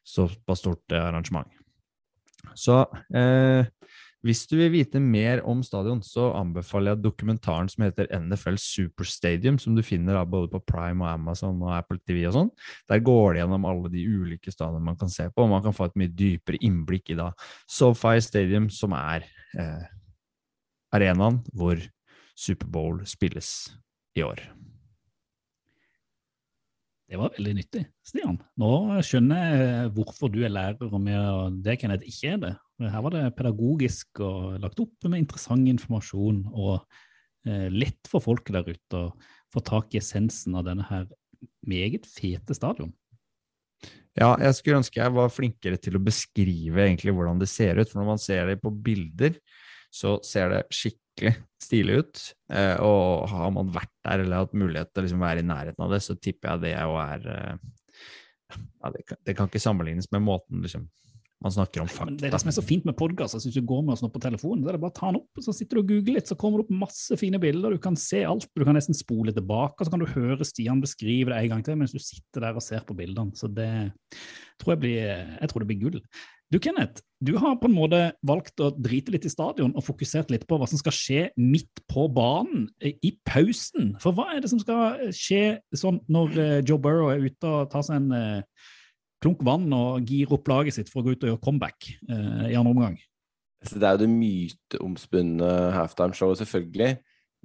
såpass 0.05 0.61
stort 0.61 0.93
eh, 0.93 1.05
arrangement. 1.09 1.49
Så 2.53 2.83
eh, 3.17 3.65
hvis 4.26 4.41
du 4.49 4.55
vil 4.57 4.71
vite 4.73 4.97
mer 5.01 5.43
om 5.45 5.59
stadion, 5.65 5.99
så 6.01 6.32
anbefaler 6.34 6.95
jeg 6.95 7.03
dokumentaren 7.03 7.69
som 7.69 7.86
heter 7.86 8.09
NFL 8.09 8.57
Superstadium, 8.61 9.59
som 9.61 9.78
du 9.78 9.84
finner 9.86 10.17
både 10.26 10.49
på 10.49 10.63
Prime 10.65 11.05
og 11.05 11.11
Amazon 11.11 11.61
og 11.61 11.76
Apple 11.78 11.99
TV 12.01 12.23
og 12.26 12.34
sånn. 12.34 12.51
Der 12.89 13.03
går 13.05 13.36
det 13.36 13.43
gjennom 13.43 13.69
alle 13.69 13.93
de 13.93 14.01
ulike 14.01 14.53
stadionene 14.53 14.89
man 14.89 14.97
kan 14.97 15.13
se 15.13 15.30
på, 15.30 15.45
og 15.45 15.53
man 15.53 15.61
kan 15.65 15.78
få 15.78 15.91
et 15.91 15.99
mye 16.01 16.09
dypere 16.09 16.61
innblikk 16.65 17.13
i 17.13 17.19
da 17.21 17.30
SoFi 17.69 18.17
Stadium, 18.26 18.71
som 18.73 18.97
er 18.97 19.30
eh, 19.61 19.86
arenaen 20.95 21.43
hvor 21.53 21.78
Superbowl 22.36 23.03
spilles 23.05 23.51
i 24.17 24.26
år. 24.26 24.41
Det 27.05 27.19
var 27.21 27.35
veldig 27.35 27.53
nyttig, 27.59 27.83
Stian. 28.05 28.39
Nå 28.57 28.71
skjønner 29.05 29.41
jeg 29.45 29.89
hvorfor 29.93 30.31
du 30.33 30.39
er 30.45 30.53
lærer 30.53 30.89
og 30.89 31.59
det 31.65 31.77
Kenneth 31.81 32.07
ikke 32.09 32.31
er 32.33 32.39
det. 32.41 32.53
Her 32.81 33.03
var 33.05 33.13
det 33.13 33.25
pedagogisk 33.37 34.21
og 34.25 34.57
lagt 34.63 34.81
opp 34.81 35.05
med 35.05 35.21
interessant 35.21 35.69
informasjon 35.69 36.41
og 36.49 36.79
eh, 37.45 37.69
lett 37.69 38.09
for 38.09 38.25
folk 38.25 38.49
der 38.51 38.65
ute 38.65 38.99
å 38.99 39.13
få 39.53 39.61
tak 39.63 39.93
i 39.93 40.01
essensen 40.01 40.57
av 40.57 40.65
denne 40.67 40.87
her 40.89 41.05
meget 41.65 42.09
fete 42.09 42.57
stadion. 42.57 42.91
Ja, 44.15 44.33
jeg 44.39 44.57
skulle 44.57 44.79
ønske 44.79 45.01
jeg 45.01 45.13
var 45.13 45.31
flinkere 45.33 45.77
til 45.77 45.99
å 45.99 46.03
beskrive 46.03 46.87
egentlig 46.87 47.13
hvordan 47.13 47.39
det 47.41 47.51
ser 47.51 47.77
ut, 47.77 47.89
for 47.91 48.01
når 48.01 48.11
man 48.15 48.21
ser 48.21 48.49
det 48.49 48.61
på 48.63 48.71
bilder, 48.71 49.37
så 49.93 50.17
ser 50.25 50.51
det 50.51 50.63
skikkelig 51.16 51.36
stilig 51.66 52.01
ut. 52.01 52.26
Eh, 52.53 52.76
og 52.84 53.30
har 53.32 53.53
man 53.55 53.72
vært 53.74 53.93
der 54.05 54.26
eller 54.26 54.43
hatt 54.43 54.53
mulighet 54.57 54.91
til 54.91 55.01
å 55.01 55.07
liksom 55.07 55.24
være 55.24 55.41
i 55.41 55.47
nærheten 55.47 55.86
av 55.86 55.95
det, 55.95 56.03
så 56.03 56.18
tipper 56.20 56.53
jeg 56.53 56.66
det 56.66 56.76
jo 56.76 56.99
er 57.01 57.32
eh, 57.32 57.55
ja, 58.53 58.91
det, 58.93 59.01
kan, 59.07 59.24
det 59.26 59.36
kan 59.38 59.49
ikke 59.49 59.63
sammenlignes 59.63 60.11
med 60.13 60.24
måten 60.26 60.61
liksom, 60.61 60.86
man 61.43 61.53
snakker 61.53 61.84
om 61.84 61.89
Men 62.07 62.18
det 62.18 62.30
er 62.30 62.34
det 62.34 62.39
som 62.41 62.49
er 62.49 62.55
så 62.55 62.63
fint 62.66 62.86
med 62.88 62.95
podkast. 62.97 63.36
Hvis 63.38 63.57
du 63.57 63.66
går 63.66 63.82
med 63.86 63.93
oss 63.95 64.01
nå 64.01 64.09
på 64.13 64.22
telefonen, 64.24 64.63
så 64.63 64.72
er 64.72 64.78
det 64.78 64.84
bare 64.84 64.93
å 64.93 64.97
ta 64.97 65.09
den 65.09 65.20
opp, 65.20 65.41
så 65.43 65.53
sitter 65.53 65.78
du 65.78 65.82
og 65.82 65.89
googler 65.91 66.18
litt, 66.18 66.30
så 66.32 66.38
kommer 66.39 66.61
det 66.61 66.66
opp 66.66 66.78
masse 66.86 67.18
fine 67.22 67.41
bilder. 67.41 67.76
Du 67.76 67.82
kan 67.82 67.97
se 67.99 68.24
alt. 68.26 68.47
Du 68.55 68.63
kan 68.66 68.78
nesten 68.78 68.97
spole 68.97 69.34
tilbake, 69.36 69.78
og 69.78 69.86
så 69.86 69.93
kan 69.93 70.01
du 70.01 70.07
høre 70.13 70.47
Stian 70.47 70.82
beskrive 70.82 71.34
det 71.34 71.41
en 71.41 71.51
gang 71.53 71.66
til 71.66 71.78
mens 71.82 71.93
du 71.93 71.99
sitter 72.01 72.47
der 72.47 72.57
og 72.57 72.66
ser 72.66 72.88
på 72.88 72.97
bildene. 72.97 73.36
Så 73.38 73.51
det 73.51 73.70
tror 74.61 74.74
jeg 74.74 74.84
blir, 74.86 75.11
jeg 75.36 75.51
tror 75.51 75.66
det 75.66 75.70
blir 75.74 75.84
gull. 75.84 75.99
Du 76.53 76.59
Kenneth, 76.61 77.01
du 77.26 77.34
har 77.41 77.57
på 77.59 77.69
en 77.69 77.76
måte 77.76 77.99
valgt 78.26 78.61
å 78.61 78.71
drite 78.76 79.13
litt 79.13 79.26
i 79.28 79.32
stadion 79.32 79.73
og 79.76 79.86
fokusert 79.86 80.32
litt 80.34 80.45
på 80.49 80.59
hva 80.59 80.67
som 80.69 80.80
skal 80.80 80.95
skje 80.95 81.23
midt 81.39 81.82
på 81.91 82.07
banen 82.13 82.67
eh, 82.84 82.95
i 83.05 83.15
pausen. 83.28 83.93
For 84.03 84.15
hva 84.15 84.30
er 84.36 84.43
det 84.43 84.51
som 84.51 84.61
skal 84.61 85.09
skje 85.15 85.57
sånn 85.76 86.01
når 86.11 86.39
eh, 86.41 86.61
Joe 86.67 86.82
Burrow 86.82 87.11
er 87.13 87.23
ute 87.26 87.49
og 87.49 87.71
tar 87.73 87.86
seg 87.88 88.03
en 88.03 88.15
eh, 88.15 88.69
klunk 89.23 89.41
vann 89.47 89.67
og 89.73 90.05
gir 90.05 90.32
opp 90.36 90.47
laget 90.51 90.78
sitt 90.78 90.91
for 90.91 91.01
å 91.01 91.07
gå 91.07 91.15
ut 91.15 91.26
og 91.26 91.34
gjøre 91.34 91.43
comeback 91.45 91.89
eh, 91.95 92.47
i 92.51 92.57
andre 92.59 92.76
omgang? 92.76 92.97
Så 93.65 93.80
det 93.82 93.88
er 93.88 93.95
jo 93.95 94.03
det 94.03 94.11
myteomspunne 94.11 95.51
halftime-showet, 95.73 96.43
selvfølgelig. 96.43 96.91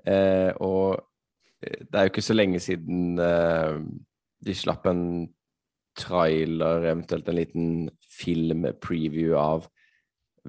Eh, 0.04 0.50
og 0.60 1.00
eh, 1.64 1.84
det 1.86 1.96
er 1.96 2.06
jo 2.06 2.12
ikke 2.12 2.24
så 2.24 2.36
lenge 2.36 2.60
siden 2.60 3.20
eh, 3.20 3.78
de 4.44 4.56
slapp 4.56 4.88
en 4.90 5.04
trailer, 5.98 6.86
eventuelt 6.92 7.28
en 7.28 7.38
liten 7.38 7.72
film-preview 8.20 9.36
av 9.38 9.68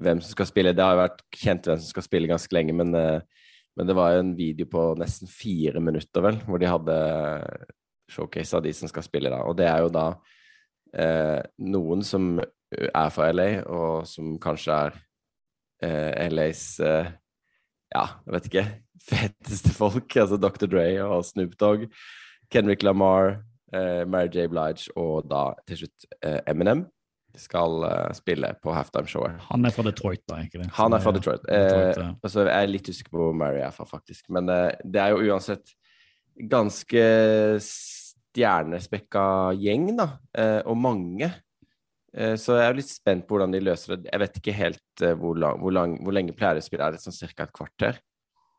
hvem 0.00 0.22
som 0.22 0.34
skal 0.34 0.48
spille. 0.48 0.74
Det 0.76 0.84
har 0.84 0.96
jo 0.96 1.02
vært 1.02 1.22
kjent 1.36 1.68
hvem 1.68 1.80
som 1.80 1.90
skal 1.90 2.06
spille 2.06 2.30
ganske 2.30 2.56
lenge, 2.56 2.74
men, 2.76 2.94
eh, 2.96 3.20
men 3.76 3.88
det 3.88 3.96
var 3.96 4.14
jo 4.14 4.24
en 4.24 4.34
video 4.36 4.68
på 4.68 4.86
nesten 5.00 5.30
fire 5.30 5.80
minutter, 5.80 6.24
vel, 6.24 6.40
hvor 6.46 6.60
de 6.60 6.70
hadde 6.70 6.96
showcase 8.12 8.56
av 8.56 8.64
de 8.64 8.72
som 8.76 8.90
skal 8.90 9.04
spille 9.06 9.32
da. 9.32 9.42
Og 9.48 9.56
det 9.56 9.68
er 9.68 9.84
jo 9.84 9.92
da 9.92 10.06
eh, 10.94 11.40
noen 11.64 12.04
som 12.04 12.36
er 12.72 13.10
fra 13.12 13.30
LA, 13.32 13.48
og 13.68 14.06
som 14.08 14.36
kanskje 14.40 14.76
er 14.76 14.98
eh, 15.84 16.28
LAs 16.32 16.64
eh, 16.80 17.12
ja, 17.92 18.06
jeg 18.24 18.36
vet 18.36 18.50
ikke, 18.50 18.66
feteste 19.12 19.74
folk. 19.76 20.16
Altså 20.16 20.40
Dr. 20.40 20.68
Dre 20.70 20.86
og 21.04 21.24
Snoop 21.28 21.56
Dogg, 21.60 21.86
Kendrick 22.52 22.84
Lamar, 22.84 23.42
eh, 23.74 24.02
Mary 24.08 24.32
J. 24.32 24.48
Blige 24.52 24.92
og 24.96 25.28
da 25.30 25.50
til 25.68 25.84
slutt 25.84 26.12
eh, 26.20 26.40
Eminem 26.48 26.86
skal 27.40 27.84
uh, 27.84 28.12
spille 28.16 28.50
på 28.62 28.72
halftime-showet. 28.74 29.38
Han 29.48 29.64
er 29.64 29.74
fra 29.74 29.84
Detroit, 29.86 30.22
da, 30.28 30.40
ikke 30.44 30.60
det? 30.60 30.70
Han 30.76 30.96
er 30.96 31.04
fra 31.04 31.12
Detroit. 31.16 31.44
Detroit, 31.46 31.96
Eh, 31.96 32.02
ja. 32.02 32.10
og 32.18 32.32
så 32.34 32.44
er 32.48 32.68
litt 32.68 32.90
usikker 32.90 33.14
på 33.14 33.22
hvor 33.22 33.36
Mary 33.36 33.62
er 33.64 33.72
fra, 33.72 33.86
faktisk. 33.88 34.26
Men 34.34 34.50
eh, 34.52 34.74
det 34.84 35.00
er 35.00 35.14
jo 35.14 35.32
uansett 35.32 35.72
ganske 36.52 37.06
stjernespekka 37.62 39.24
gjeng, 39.60 39.90
da. 39.98 40.08
Eh, 40.36 40.60
og 40.68 40.76
mange. 40.80 41.30
Eh, 42.12 42.34
så 42.40 42.58
jeg 42.58 42.68
er 42.68 42.78
litt 42.78 42.92
spent 42.92 43.26
på 43.28 43.36
hvordan 43.36 43.54
de 43.54 43.62
løser 43.64 43.96
det. 43.96 44.10
Jeg 44.10 44.24
vet 44.24 44.38
ikke 44.40 44.56
helt 44.56 45.04
eh, 45.04 45.16
hvor, 45.16 45.38
lang, 45.38 45.60
hvor, 45.62 45.72
lang, 45.76 45.96
hvor 46.04 46.16
lenge 46.16 46.36
pleier 46.36 46.58
de 46.58 46.64
å 46.64 46.68
spille. 46.68 46.84
Er 46.84 46.96
det 46.96 47.04
sånn 47.04 47.16
ca. 47.32 47.46
et 47.46 47.56
kvarter? 47.56 48.00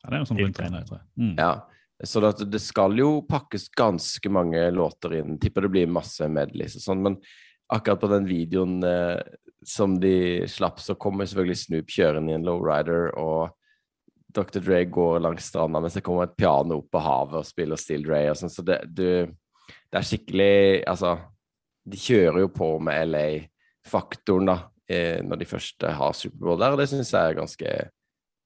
Ja, 0.03 0.09
det 0.09 0.17
er 0.17 0.23
jo 0.23 0.29
sånn 0.31 0.41
rundt 0.41 0.59
regnet, 0.59 0.89
tror 0.89 0.99
jeg. 0.99 1.07
Mm. 1.21 1.35
Ja. 1.37 1.53
Så 2.03 2.19
det, 2.19 2.49
det 2.51 2.59
skal 2.59 2.97
jo 2.99 3.21
pakkes 3.29 3.69
ganske 3.77 4.29
mange 4.33 4.65
låter 4.73 5.19
inn. 5.21 5.37
Tipper 5.39 5.67
det 5.67 5.73
blir 5.75 5.91
masse 5.93 6.27
medleys 6.27 6.75
og 6.79 6.83
sånn. 6.83 7.03
Men 7.05 7.19
akkurat 7.73 8.01
på 8.01 8.11
den 8.11 8.27
videoen 8.29 8.83
eh, 8.87 9.19
som 9.65 9.95
de 9.99 10.47
slapp, 10.49 10.79
så 10.83 10.95
kommer 10.99 11.27
selvfølgelig 11.29 11.59
Snoop 11.61 11.93
kjørende 11.93 12.33
i 12.33 12.37
en 12.37 12.45
lowrider, 12.47 13.13
og 13.19 13.53
Dr. 14.33 14.59
Dre 14.59 14.81
går 14.89 15.21
langs 15.21 15.47
stranda 15.47 15.81
mens 15.81 15.95
det 15.97 16.03
kommer 16.05 16.27
et 16.27 16.37
piano 16.37 16.79
opp 16.81 16.89
på 16.93 17.01
havet 17.03 17.39
og 17.43 17.47
spiller 17.47 17.79
Still 17.79 18.05
Dre 18.07 18.25
og 18.31 18.39
sånn. 18.39 18.51
Så 18.51 18.65
det, 18.65 18.79
du, 18.89 19.29
det 19.29 19.99
er 19.99 20.07
skikkelig 20.07 20.53
Altså, 20.89 21.15
de 21.85 21.99
kjører 21.99 22.39
jo 22.41 22.53
på 22.55 22.69
med 22.83 23.11
LA-faktoren, 23.11 24.49
da, 24.49 24.57
eh, 24.89 25.19
når 25.25 25.41
de 25.41 25.49
først 25.49 25.85
har 25.99 26.17
Superbowl 26.17 26.61
der, 26.61 26.73
og 26.73 26.81
det 26.81 26.89
syns 26.91 27.13
jeg 27.13 27.33
er 27.33 27.41
ganske 27.41 27.75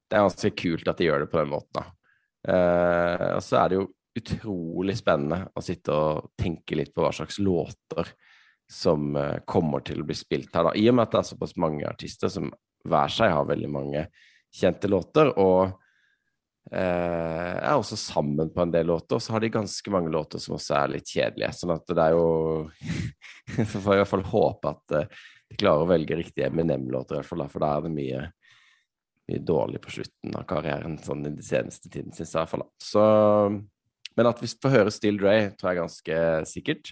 Det 0.08 0.16
er 0.16 0.26
ganske 0.26 0.52
kult 0.60 0.88
at 0.88 1.00
de 1.00 1.08
gjør 1.08 1.24
det 1.24 1.32
på 1.32 1.40
den 1.42 1.54
måten, 1.56 1.80
da. 1.80 1.86
Eh, 2.48 3.30
og 3.36 3.44
så 3.44 3.62
er 3.62 3.72
det 3.72 3.80
jo 3.80 3.88
utrolig 4.18 4.96
spennende 4.98 5.46
å 5.54 5.62
sitte 5.62 5.94
og 5.94 6.32
tenke 6.40 6.78
litt 6.80 6.94
på 6.96 7.04
hva 7.04 7.12
slags 7.14 7.38
låter 7.44 8.08
som 8.68 9.16
eh, 9.16 9.40
kommer 9.48 9.84
til 9.88 10.02
å 10.04 10.08
bli 10.08 10.16
spilt 10.18 10.56
her, 10.56 10.70
da. 10.70 10.76
I 10.76 10.88
og 10.92 10.98
med 10.98 11.08
at 11.08 11.16
det 11.16 11.20
er 11.22 11.30
såpass 11.32 11.56
mange 11.60 11.88
artister 11.88 12.32
som 12.32 12.52
hver 12.88 13.12
seg 13.12 13.34
har 13.34 13.48
veldig 13.48 13.70
mange 13.72 14.08
kjente 14.54 14.90
låter, 14.92 15.32
og 15.40 15.78
eh, 16.72 17.56
er 17.56 17.76
også 17.76 17.98
sammen 18.00 18.52
på 18.54 18.64
en 18.64 18.74
del 18.74 18.90
låter. 18.92 19.18
Og 19.18 19.24
Så 19.24 19.36
har 19.36 19.44
de 19.44 19.54
ganske 19.54 19.94
mange 19.94 20.12
låter 20.14 20.44
som 20.44 20.58
også 20.58 20.76
er 20.82 20.96
litt 20.98 21.08
kjedelige. 21.12 21.54
Sånn 21.56 21.76
at 21.76 21.88
det 21.88 22.04
er 22.10 22.18
jo 22.18 22.28
Så 23.72 23.80
får 23.80 23.94
jeg 23.94 24.00
i 24.00 24.02
hvert 24.04 24.12
fall 24.12 24.28
håpe 24.34 24.74
at 24.74 24.98
eh, 24.98 25.24
de 25.48 25.60
klarer 25.60 25.86
å 25.86 25.90
velge 25.90 26.18
riktige 26.20 26.50
Eminem-låter, 26.50 27.16
i 27.16 27.22
hvert 27.22 27.30
fall, 27.30 27.46
for 27.48 27.64
da 27.64 27.72
er 27.78 27.86
det 27.86 27.94
mye, 27.96 28.26
mye 29.32 29.44
dårlig 29.48 29.80
på 29.84 29.94
slutten 29.96 30.36
av 30.36 30.44
karrieren, 30.50 30.98
sånn 31.00 31.24
i 31.24 31.30
den 31.30 31.46
seneste 31.46 31.88
tiden, 31.88 32.12
syns 32.12 32.34
jeg 32.34 32.36
i 32.36 32.42
hvert 32.42 32.52
fall. 32.52 32.66
Så, 32.84 33.04
men 34.20 34.28
at 34.28 34.42
vi 34.44 34.50
får 34.52 34.74
høre 34.74 34.92
Still 34.92 35.22
Dre, 35.22 35.38
tror 35.56 35.70
jeg 35.70 35.78
er 35.78 35.80
ganske 35.80 36.20
sikkert. 36.52 36.92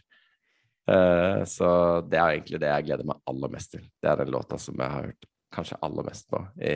Eh, 0.87 1.43
så 1.49 1.69
det 2.09 2.19
er 2.19 2.35
egentlig 2.35 2.59
det 2.61 2.69
jeg 2.69 2.85
gleder 2.91 3.07
meg 3.09 3.17
aller 3.31 3.49
mest 3.55 3.71
til. 3.73 3.81
Det 4.01 4.11
er 4.11 4.21
den 4.23 4.33
låta 4.35 4.59
som 4.61 4.75
jeg 4.77 4.91
har 4.91 5.07
hørt 5.09 5.25
kanskje 5.55 5.77
aller 5.87 6.03
mest 6.05 6.27
på 6.29 6.41
i 6.61 6.75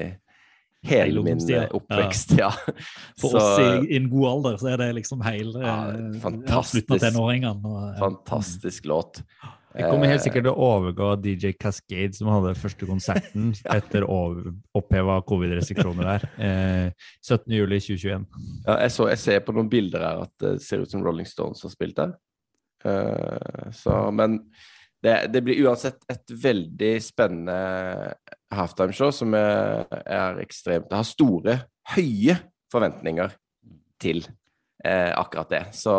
hele 0.89 1.21
min 1.25 1.41
eh, 1.51 1.67
oppvekst. 1.75 2.37
Ja. 2.39 2.49
For 3.19 3.29
Så- 3.33 3.37
oss 3.37 3.59
i, 3.59 3.93
i 3.93 3.97
en 3.99 4.09
god 4.09 4.27
alder 4.31 4.57
så 4.61 4.69
er 4.73 4.77
det 4.81 4.93
liksom 5.01 5.21
hele 5.27 5.59
ja, 5.61 5.77
slutten 5.91 6.15
av 6.15 6.21
fantastisk. 6.23 6.87
tenåringene. 7.03 7.65
og, 7.65 7.81
ja. 7.93 7.97
Fantastisk 7.99 8.85
låt. 8.87 9.21
Jeg 9.77 9.85
kommer 9.91 10.07
helt 10.09 10.17
Eh, 10.21 10.23
sikkert 10.23 10.47
til 10.47 10.53
å 10.55 10.63
overgå 10.65 11.09
DJ 11.21 11.51
Cascade, 11.53 12.15
som 12.17 12.27
hadde 12.31 12.55
første 12.57 12.87
konserten 12.89 13.51
etter 13.77 14.07
over- 14.09 14.49
oppheva 14.73 15.19
covid-restriksjoner 15.29 16.07
der. 16.07 16.25
Eh, 16.41 16.91
17. 17.21 17.53
juli 17.53 17.77
2021. 17.79 18.25
Ja, 18.65 18.79
jeg, 18.81 18.91
så, 18.95 19.07
jeg 19.11 19.19
ser 19.21 19.43
på 19.45 19.53
noen 19.53 19.69
bilder 19.69 19.99
her 20.07 20.23
at 20.25 20.33
det 20.41 20.55
ser 20.65 20.81
ut 20.81 20.89
som 20.89 21.03
Rolling 21.05 21.27
Stones 21.29 21.61
har 21.61 21.69
spilt 21.75 21.95
der. 21.99 22.15
Eh, 22.85 23.71
så, 23.75 23.95
men 24.15 24.39
det, 25.03 25.15
det 25.33 25.41
blir 25.45 25.61
uansett 25.65 26.03
et 26.11 26.31
veldig 26.31 26.93
spennende 27.03 28.13
halftimeshow 28.53 29.11
som 29.15 29.35
er, 29.37 29.85
er 30.03 30.41
ekstremt 30.43 30.89
Det 30.89 30.97
har 30.99 31.07
store, 31.07 31.55
høye 31.95 32.35
forventninger 32.71 33.35
til 34.01 34.23
eh, 34.85 35.11
akkurat 35.15 35.51
det. 35.51 35.63
Så, 35.75 35.93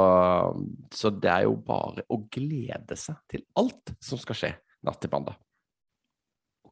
så 0.95 1.13
det 1.15 1.33
er 1.33 1.47
jo 1.49 1.57
bare 1.67 2.05
å 2.09 2.21
glede 2.33 2.99
seg 2.99 3.21
til 3.31 3.47
alt 3.61 3.95
som 4.05 4.21
skal 4.21 4.39
skje 4.43 4.53
natt 4.87 5.01
til 5.03 5.13
mandag. 5.13 5.41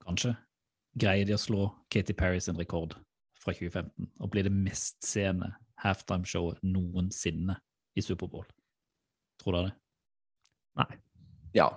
Kanskje 0.05 0.35
greier 0.99 1.29
de 1.29 1.37
å 1.37 1.41
slå 1.41 1.69
Katy 1.93 2.15
Perry 2.17 2.41
sin 2.43 2.59
rekord 2.59 2.97
fra 3.39 3.55
2015 3.55 4.09
og 4.19 4.31
bli 4.33 4.45
det 4.47 4.53
mestseende 4.55 5.53
halftimeshowet 5.83 6.63
noensinne 6.67 7.59
i 7.99 8.03
Superbowl. 8.03 8.47
Tror 9.39 9.55
dere 9.55 9.69
det? 9.69 9.77
Nei. 10.79 10.95
Ja. 11.57 11.69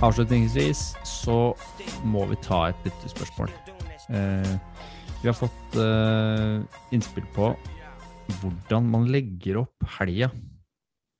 Avslutningsvis 0.00 0.94
så 1.04 1.36
må 2.04 2.24
vi 2.30 2.36
ta 2.44 2.66
et 2.70 2.86
lyttespørsmål. 2.86 3.50
Eh, 4.10 4.54
vi 5.20 5.28
har 5.28 5.36
fått 5.36 5.76
eh, 5.80 6.60
innspill 6.92 7.26
på 7.34 7.52
hvordan 8.40 8.86
man 8.92 9.08
legger 9.12 9.62
opp 9.64 9.88
helga 9.98 10.30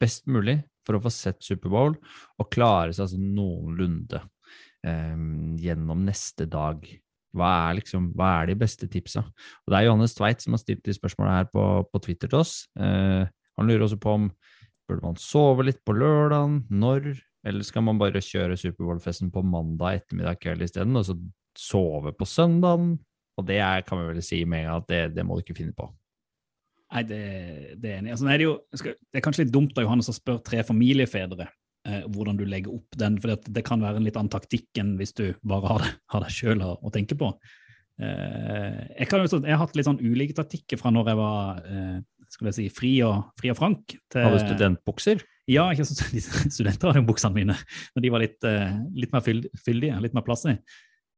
best 0.01 0.28
mulig 0.31 0.61
for 0.90 0.98
å 0.98 1.04
få 1.06 1.14
sett 1.14 1.40
Superbowl 1.46 1.94
og 1.94 2.50
klare 2.52 2.92
seg 2.92 3.06
altså 3.06 3.20
noenlunde 3.22 4.24
eh, 4.86 5.16
gjennom 5.62 6.04
neste 6.08 6.48
dag. 6.50 6.82
Hva 7.36 7.50
er, 7.68 7.76
liksom, 7.78 8.10
hva 8.18 8.40
er 8.40 8.50
de 8.50 8.58
beste 8.58 8.88
tipsa? 8.90 9.22
Og 9.22 9.70
Det 9.70 9.78
er 9.78 9.86
Johannes 9.86 10.16
Tveit 10.18 10.42
som 10.42 10.56
har 10.56 10.62
stilt 10.64 10.82
de 10.86 10.96
spørsmålene 10.96 11.36
her 11.38 11.50
på, 11.52 11.66
på 11.86 12.02
Twitter 12.02 12.30
til 12.32 12.42
oss. 12.42 12.64
Eh, 12.74 13.22
han 13.30 13.70
lurer 13.70 13.86
også 13.86 14.00
på 14.02 14.16
om 14.18 14.30
burde 14.90 15.06
man 15.06 15.20
sove 15.20 15.68
litt 15.68 15.78
på 15.86 15.94
lørdagen, 15.94 16.64
når, 16.72 17.12
eller 17.46 17.66
skal 17.66 17.84
man 17.86 18.00
bare 18.00 18.22
kjøre 18.24 18.58
Superbowl-festen 18.58 19.30
på 19.30 19.44
mandag 19.46 20.00
ettermiddag 20.00 20.40
kveld 20.42 20.66
isteden, 20.66 20.98
og 20.98 21.06
så 21.06 21.14
sove 21.54 22.10
på 22.16 22.26
søndagen? 22.26 22.96
Og 23.38 23.46
det 23.46 23.60
er, 23.62 23.86
kan 23.86 24.02
vi 24.02 24.10
vel 24.10 24.24
si 24.24 24.42
med 24.42 24.64
en 24.64 24.66
gang 24.66 24.82
at 24.82 24.90
det, 24.90 25.02
det 25.14 25.24
må 25.26 25.38
du 25.38 25.44
ikke 25.44 25.60
finne 25.60 25.76
på. 25.76 25.86
Nei, 26.90 27.02
det, 27.06 27.22
det 27.78 27.90
er 27.92 27.98
enig. 28.00 28.12
Altså, 28.14 28.26
det, 28.26 28.34
er 28.34 28.44
jo, 28.48 28.54
det 28.74 29.20
er 29.20 29.24
kanskje 29.24 29.44
litt 29.44 29.54
dumt 29.54 29.76
av 29.78 29.86
Johannes 29.86 30.10
å 30.10 30.14
spørre 30.16 30.42
tre 30.46 30.62
familiefedre 30.66 31.46
eh, 31.46 32.02
hvordan 32.10 32.40
du 32.40 32.44
legger 32.48 32.74
opp 32.74 32.98
den, 32.98 33.18
for 33.22 33.36
det 33.46 33.64
kan 33.66 33.82
være 33.84 34.00
en 34.00 34.06
litt 34.08 34.18
annen 34.18 34.32
taktikk 34.32 34.80
enn 34.82 34.96
hvis 34.98 35.14
du 35.14 35.28
bare 35.46 35.70
har 35.70 35.84
det, 35.84 35.92
har 36.14 36.26
deg 36.26 36.34
sjøl 36.34 36.64
å, 36.66 36.72
å 36.82 36.92
tenke 36.94 37.18
på. 37.20 37.30
Eh, 38.00 38.80
jeg, 38.98 39.10
kan, 39.10 39.22
jeg 39.22 39.52
har 39.54 39.62
hatt 39.62 39.76
litt 39.78 39.86
sånn 39.86 40.02
ulike 40.02 40.34
taktikker 40.38 40.80
fra 40.80 40.92
når 40.94 41.12
jeg 41.12 41.20
var 41.20 41.62
eh, 41.68 41.98
skulle 42.30 42.52
jeg 42.52 42.58
si, 42.58 42.68
fri 42.72 42.92
og, 43.06 43.30
fri 43.40 43.50
og 43.52 43.58
frank. 43.58 43.96
til- 44.12 44.34
du 44.34 44.40
studentbukser? 44.42 45.22
Ja, 45.50 45.66
ikke 45.74 45.86
studenter 46.56 46.90
hadde 46.90 47.02
jo 47.02 47.08
buksene 47.08 47.34
mine, 47.34 47.56
men 47.94 48.04
de 48.04 48.12
var 48.12 48.22
litt, 48.22 48.38
eh, 48.46 48.76
litt 48.94 49.12
mer 49.14 49.24
fyldige, 49.24 49.98
litt 50.02 50.14
mer 50.14 50.26
plass 50.26 50.46
i. 50.46 50.54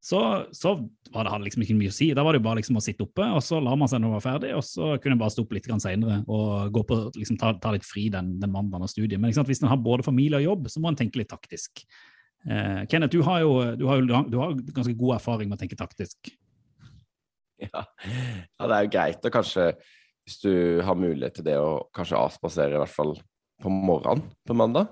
Så, 0.02 0.18
så 0.50 0.72
var 1.14 1.24
det, 1.24 1.30
hadde 1.30 1.46
liksom 1.46 1.62
ikke 1.62 1.76
mye 1.78 1.90
å 1.92 1.94
si. 1.94 2.08
Da 2.10 2.24
var 2.26 2.34
det 2.34 2.40
jo 2.40 2.46
bare 2.48 2.58
liksom 2.58 2.80
å 2.80 2.82
sitte 2.82 3.04
oppe, 3.04 3.22
og 3.36 3.42
så 3.46 3.60
la 3.62 3.76
man 3.78 3.90
seg 3.90 4.00
når 4.02 4.10
man 4.10 4.18
var 4.18 4.24
ferdig, 4.24 4.50
og 4.58 4.64
så 4.66 4.96
kunne 4.98 5.14
en 5.14 5.20
bare 5.20 5.30
stå 5.30 5.44
opp 5.44 5.54
litt 5.54 5.68
senere 5.84 6.16
og 6.26 6.80
på, 6.88 6.98
liksom, 7.14 7.38
ta, 7.38 7.52
ta 7.62 7.70
litt 7.76 7.86
fri 7.86 8.08
den, 8.10 8.32
den 8.42 8.50
mandagen 8.50 8.82
av 8.82 8.90
studiet. 8.90 9.20
Men 9.22 9.34
sant? 9.36 9.46
hvis 9.46 9.62
en 9.62 9.70
har 9.70 9.78
både 9.78 10.06
familie 10.06 10.40
og 10.40 10.48
jobb, 10.48 10.66
så 10.74 10.82
må 10.82 10.90
en 10.90 10.98
tenke 10.98 11.22
litt 11.22 11.30
taktisk. 11.30 11.84
Eh, 12.50 12.82
Kenneth, 12.90 13.14
du 13.14 13.22
har 13.22 13.44
jo 13.44 13.52
du 13.78 13.86
har, 13.86 14.02
du 14.02 14.38
har 14.40 14.56
ganske 14.74 14.96
god 14.98 15.20
erfaring 15.20 15.50
med 15.50 15.60
å 15.60 15.64
tenke 15.64 15.78
taktisk. 15.78 16.32
Ja. 17.62 17.84
ja, 18.02 18.66
det 18.66 18.74
er 18.74 18.86
jo 18.88 18.88
greit 18.90 19.26
å 19.28 19.30
kanskje, 19.30 19.68
hvis 20.26 20.40
du 20.42 20.80
har 20.82 20.96
mulighet 20.98 21.36
til 21.38 21.44
det, 21.46 21.54
å 21.62 21.84
kanskje 21.94 22.18
avspasere 22.18 22.74
i 22.74 22.80
hvert 22.80 22.90
fall 22.90 23.12
på 23.62 23.70
morgenen 23.70 24.24
på 24.42 24.56
mandag. 24.58 24.90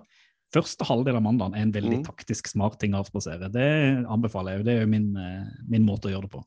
Første 0.50 0.86
halvdel 0.88 1.14
av 1.16 1.22
mandagen 1.22 1.54
er 1.54 1.62
en 1.62 1.72
veldig 1.72 1.98
Mm. 2.00 2.04
taktisk 2.04 2.48
smart 2.48 2.78
ting 2.80 2.92
å 2.92 3.04
avspasere. 3.04 3.50
Det 3.52 4.04
anbefaler 4.10 4.52
jeg 4.52 4.58
jo. 4.58 4.64
Det 4.64 4.72
er 4.76 4.80
jo 4.80 4.86
min, 4.90 5.16
eh, 5.16 5.44
min 5.68 5.86
måte 5.86 6.08
å 6.08 6.10
gjøre 6.10 6.22
det 6.26 6.30
på. 6.32 6.44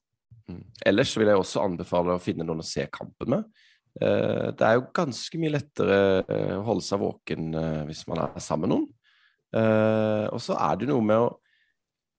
Mm. 0.50 0.64
Ellers 0.86 1.16
vil 1.18 1.28
jeg 1.28 1.38
også 1.38 1.64
anbefale 1.64 2.18
å 2.18 2.22
finne 2.22 2.44
noen 2.44 2.60
å 2.60 2.66
se 2.66 2.86
kampen 2.92 3.30
med. 3.30 3.46
Eh, 4.02 4.52
Det 4.52 4.62
er 4.62 4.74
jo 4.76 4.88
ganske 4.94 5.40
mye 5.40 5.52
lettere 5.54 6.26
eh, 6.28 6.58
å 6.58 6.66
holde 6.66 6.84
seg 6.84 7.00
våken 7.00 7.54
hvis 7.88 8.06
man 8.08 8.18
er 8.20 8.40
sammen 8.40 8.68
med 8.68 8.78
noen. 8.78 8.90
Og 10.34 10.40
så 10.42 10.58
er 10.60 10.76
det 10.78 10.88
noe 10.90 11.02
med 11.02 11.16
å 11.16 11.38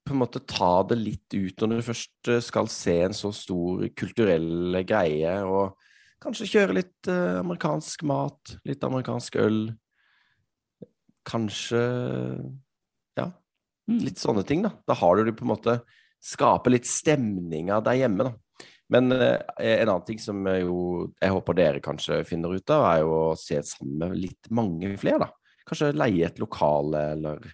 på 0.07 0.13
en 0.13 0.21
måte 0.21 0.41
ta 0.47 0.83
det 0.85 0.99
litt 0.99 1.33
ut 1.35 1.57
når 1.57 1.69
du 1.81 1.83
først 1.83 2.43
skal 2.45 2.67
se 2.69 3.03
en 3.03 3.13
så 3.17 3.33
stor 3.33 3.89
kulturell 3.97 4.85
greie, 4.85 5.43
og 5.45 5.75
kanskje 6.21 6.47
kjøre 6.47 6.75
litt 6.75 7.09
amerikansk 7.09 8.05
mat, 8.05 8.59
litt 8.65 8.85
amerikansk 8.85 9.37
øl. 9.37 9.75
Kanskje 11.25 11.83
ja, 13.19 13.29
litt 13.91 14.21
sånne 14.21 14.45
ting, 14.47 14.65
da. 14.67 14.75
Da 14.87 14.97
har 14.99 15.21
du 15.21 15.33
på 15.33 15.47
en 15.47 15.55
måte 15.55 15.79
Skape 16.25 16.71
litt 16.73 16.87
stemninga 16.89 17.83
der 17.85 17.99
hjemme, 17.99 18.25
da. 18.25 18.63
Men 18.93 19.13
eh, 19.13 19.43
en 19.61 19.91
annen 19.91 20.07
ting 20.07 20.21
som 20.21 20.39
jo 20.57 20.79
jeg 21.19 21.33
håper 21.35 21.57
dere 21.59 21.83
kanskje 21.85 22.23
finner 22.25 22.55
ut 22.57 22.73
av, 22.73 22.85
er 22.89 23.03
jo 23.03 23.11
å 23.19 23.37
se 23.37 23.59
sammen 23.65 24.15
med 24.15 24.23
litt 24.23 24.49
mange 24.49 24.95
flere, 25.01 25.27
da. 25.27 25.61
Kanskje 25.69 25.93
leie 25.97 26.25
et 26.29 26.41
lokale, 26.41 27.05
eller 27.17 27.45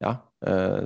ja 0.00 0.16
eh, 0.44 0.84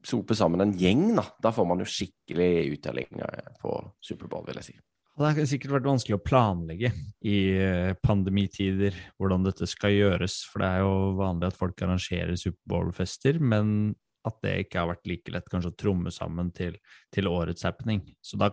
Sope 0.00 0.32
sammen 0.32 0.64
en 0.64 0.76
gjeng, 0.80 1.10
da. 1.16 1.26
Da 1.44 1.50
får 1.52 1.66
man 1.68 1.82
jo 1.82 1.88
skikkelig 1.88 2.76
uttelling 2.76 3.20
på 3.60 3.74
Superbowl, 4.00 4.46
vil 4.46 4.60
jeg 4.62 4.70
si. 4.70 4.76
Det 5.20 5.28
har 5.36 5.48
sikkert 5.50 5.74
vært 5.74 5.84
vanskelig 5.84 6.16
å 6.16 6.24
planlegge 6.24 6.88
i 7.28 7.34
eh, 7.60 7.90
pandemitider 8.00 8.94
hvordan 9.20 9.42
dette 9.44 9.66
skal 9.68 9.92
gjøres, 9.92 10.38
for 10.48 10.64
det 10.64 10.70
er 10.70 10.80
jo 10.80 10.94
vanlig 11.18 11.50
at 11.50 11.58
folk 11.58 11.82
arrangerer 11.84 12.38
Superbowl-fester, 12.40 13.36
men 13.36 13.92
at 14.24 14.38
det 14.40 14.54
ikke 14.62 14.80
har 14.80 14.88
vært 14.94 15.10
like 15.10 15.34
lett 15.34 15.52
kanskje 15.52 15.74
å 15.74 15.76
tromme 15.82 16.12
sammen 16.14 16.48
til, 16.56 16.78
til 17.12 17.28
årets 17.28 17.68
happening. 17.68 18.00
Så 18.24 18.40
da 18.40 18.48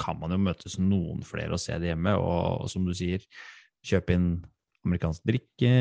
kan 0.00 0.16
man 0.22 0.32
jo 0.32 0.40
møtes 0.40 0.78
noen 0.80 1.20
flere 1.24 1.58
og 1.58 1.60
se 1.60 1.76
det 1.82 1.92
hjemme, 1.92 2.16
og, 2.16 2.64
og 2.64 2.72
som 2.72 2.88
du 2.88 2.96
sier, 2.96 3.20
kjøpe 3.84 4.16
inn 4.16 4.30
amerikansk 4.86 5.26
drikke, 5.26 5.72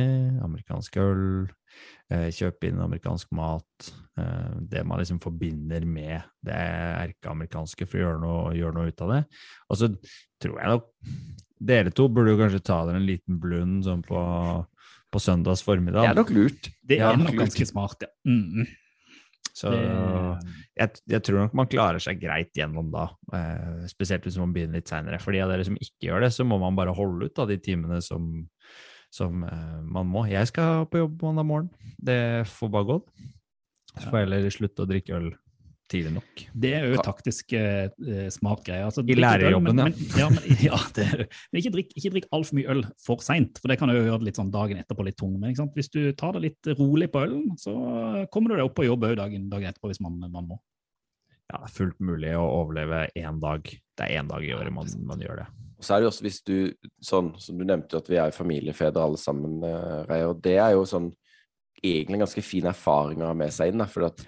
amerikansk 0.45 0.97
øl, 1.01 1.23
eh, 2.11 2.27
kjøpe 2.35 2.69
inn 2.69 2.81
amerikansk 2.83 3.31
mat, 3.37 3.89
eh, 4.19 4.53
det 4.59 4.85
man 4.87 5.01
liksom 5.01 5.21
forbinder 5.23 5.85
med 5.87 6.25
det 6.45 6.59
erkeamerikanske 6.59 7.87
for 7.87 7.99
å 7.99 8.05
gjøre 8.05 8.21
noe, 8.23 8.53
gjøre 8.57 8.77
noe 8.77 8.93
ut 8.93 9.03
av 9.05 9.13
det. 9.15 9.23
Og 9.69 9.81
så 9.81 9.91
tror 10.43 10.61
jeg 10.61 10.73
nok 10.73 10.89
dere 11.65 11.93
to 11.95 12.07
burde 12.11 12.33
jo 12.33 12.39
kanskje 12.41 12.63
ta 12.67 12.81
dere 12.85 12.99
en 12.99 13.07
liten 13.07 13.37
blund 13.41 13.85
sånn 13.87 14.01
på, 14.05 14.21
på 15.11 15.21
søndags 15.23 15.63
formiddag. 15.65 16.03
Det 16.03 16.11
er 16.11 16.23
nok 16.23 16.33
lurt. 16.35 16.73
Det 16.83 16.99
er 16.99 17.21
nok 17.21 17.31
lurt. 17.31 17.45
ganske 17.45 17.69
smart, 17.69 18.03
ja. 18.03 18.11
Mm. 18.27 18.65
Så 19.55 19.71
jeg, 19.71 20.89
jeg 21.07 21.23
tror 21.23 21.45
nok 21.45 21.53
man 21.55 21.69
klarer 21.71 22.01
seg 22.03 22.19
greit 22.19 22.51
gjennom 22.57 22.89
da, 22.91 23.05
eh, 23.37 23.85
spesielt 23.87 24.25
hvis 24.27 24.39
man 24.41 24.51
begynner 24.55 24.81
litt 24.81 24.91
seinere. 24.91 25.19
For 25.23 25.31
de 25.31 25.39
av 25.45 25.53
dere 25.53 25.63
som 25.67 25.77
ikke 25.79 26.09
gjør 26.09 26.25
det, 26.25 26.31
så 26.35 26.43
må 26.47 26.57
man 26.59 26.75
bare 26.75 26.95
holde 26.95 27.29
ut 27.29 27.39
av 27.39 27.47
de 27.47 27.55
timene 27.63 28.01
som, 28.03 28.27
som 29.15 29.45
eh, 29.47 29.79
man 29.85 30.09
må. 30.11 30.25
Jeg 30.31 30.51
skal 30.51 30.85
på 30.91 31.05
jobb 31.05 31.23
mandag 31.23 31.47
morgen. 31.47 31.71
Det 31.97 32.19
får 32.51 32.71
bare 32.73 32.89
gå. 32.91 32.99
Så 33.95 34.09
får 34.09 34.19
jeg 34.19 34.27
heller 34.27 34.53
slutte 34.53 34.83
å 34.83 34.89
drikke 34.89 35.15
øl 35.15 35.29
tidlig 35.91 36.15
nok. 36.15 36.41
Det 36.57 36.71
er 36.73 36.87
jo 36.89 37.01
taktisk 37.05 37.53
eh, 37.55 37.87
eh. 38.09 38.27
Altså, 38.81 39.03
I 39.05 39.17
lærerjobben, 39.17 39.69
øl, 39.69 39.91
men, 39.91 39.93
ja. 40.17 40.29
Men, 40.33 40.39
ja, 40.41 40.57
men, 40.57 40.61
ja 40.69 40.79
det, 40.97 41.05
er- 41.13 41.25
men 41.51 41.61
ikke 41.61 41.73
drikk, 41.77 41.91
ikke 41.95 42.13
drikk 42.17 42.29
altfor 42.35 42.59
mye 42.59 42.71
øl 42.73 42.83
for 43.05 43.23
seint, 43.23 43.61
for 43.61 43.71
det 43.71 43.77
kan 43.81 43.93
jo 43.93 43.99
gjøre 44.01 44.19
det 44.23 44.31
litt 44.31 44.39
sånn 44.41 44.53
dagen 44.53 44.81
etterpå 44.81 45.05
litt 45.07 45.19
tung. 45.21 45.35
Men 45.39 45.51
ikke 45.53 45.63
sant? 45.63 45.75
hvis 45.77 45.91
du 45.93 46.01
tar 46.17 46.35
det 46.35 46.45
litt 46.49 46.71
rolig 46.79 47.11
på 47.13 47.23
ølen, 47.27 47.51
så 47.61 47.75
kommer 48.33 48.51
du 48.51 48.57
deg 48.57 48.65
opp 48.67 48.77
på 48.79 48.87
jobb 48.87 49.05
òg 49.11 49.19
dagen, 49.21 49.47
dagen 49.51 49.69
etterpå 49.71 49.93
hvis 49.93 50.01
man, 50.03 50.17
man 50.25 50.49
må. 50.55 50.59
Ja, 51.45 51.59
det 51.61 51.69
er 51.69 51.75
fullt 51.75 52.01
mulig 52.01 52.33
å 52.33 52.45
overleve 52.63 53.05
én 53.21 53.37
dag. 53.43 53.69
Det 53.69 54.07
er 54.09 54.17
én 54.19 54.31
dag 54.31 54.43
i 54.43 54.55
året 54.57 54.73
man, 54.73 54.89
man 55.05 55.21
gjør 55.21 55.43
det. 55.43 55.47
Så 55.85 55.93
er 55.93 56.01
det 56.01 56.07
jo 56.07 56.13
også 56.13 56.25
hvis 56.25 56.41
du, 56.47 56.55
sånn 57.03 57.29
som 57.41 57.59
du 57.59 57.65
nevnte, 57.67 57.99
at 58.01 58.09
vi 58.09 58.17
er 58.21 58.33
familiefedre 58.33 59.03
alle 59.05 59.19
sammen, 59.21 59.59
eh, 59.67 60.01
Reier, 60.09 60.31
og 60.31 60.41
det 60.45 60.57
er 60.57 60.73
jo 60.73 60.87
sånn 60.89 61.11
egentlig 61.85 62.23
ganske 62.23 62.43
fin 62.45 62.65
erfaring 62.69 63.21
å 63.21 63.29
ha 63.29 63.37
med 63.37 63.53
seg 63.53 63.71
inn, 63.71 63.85
for 63.91 64.07
at 64.07 64.23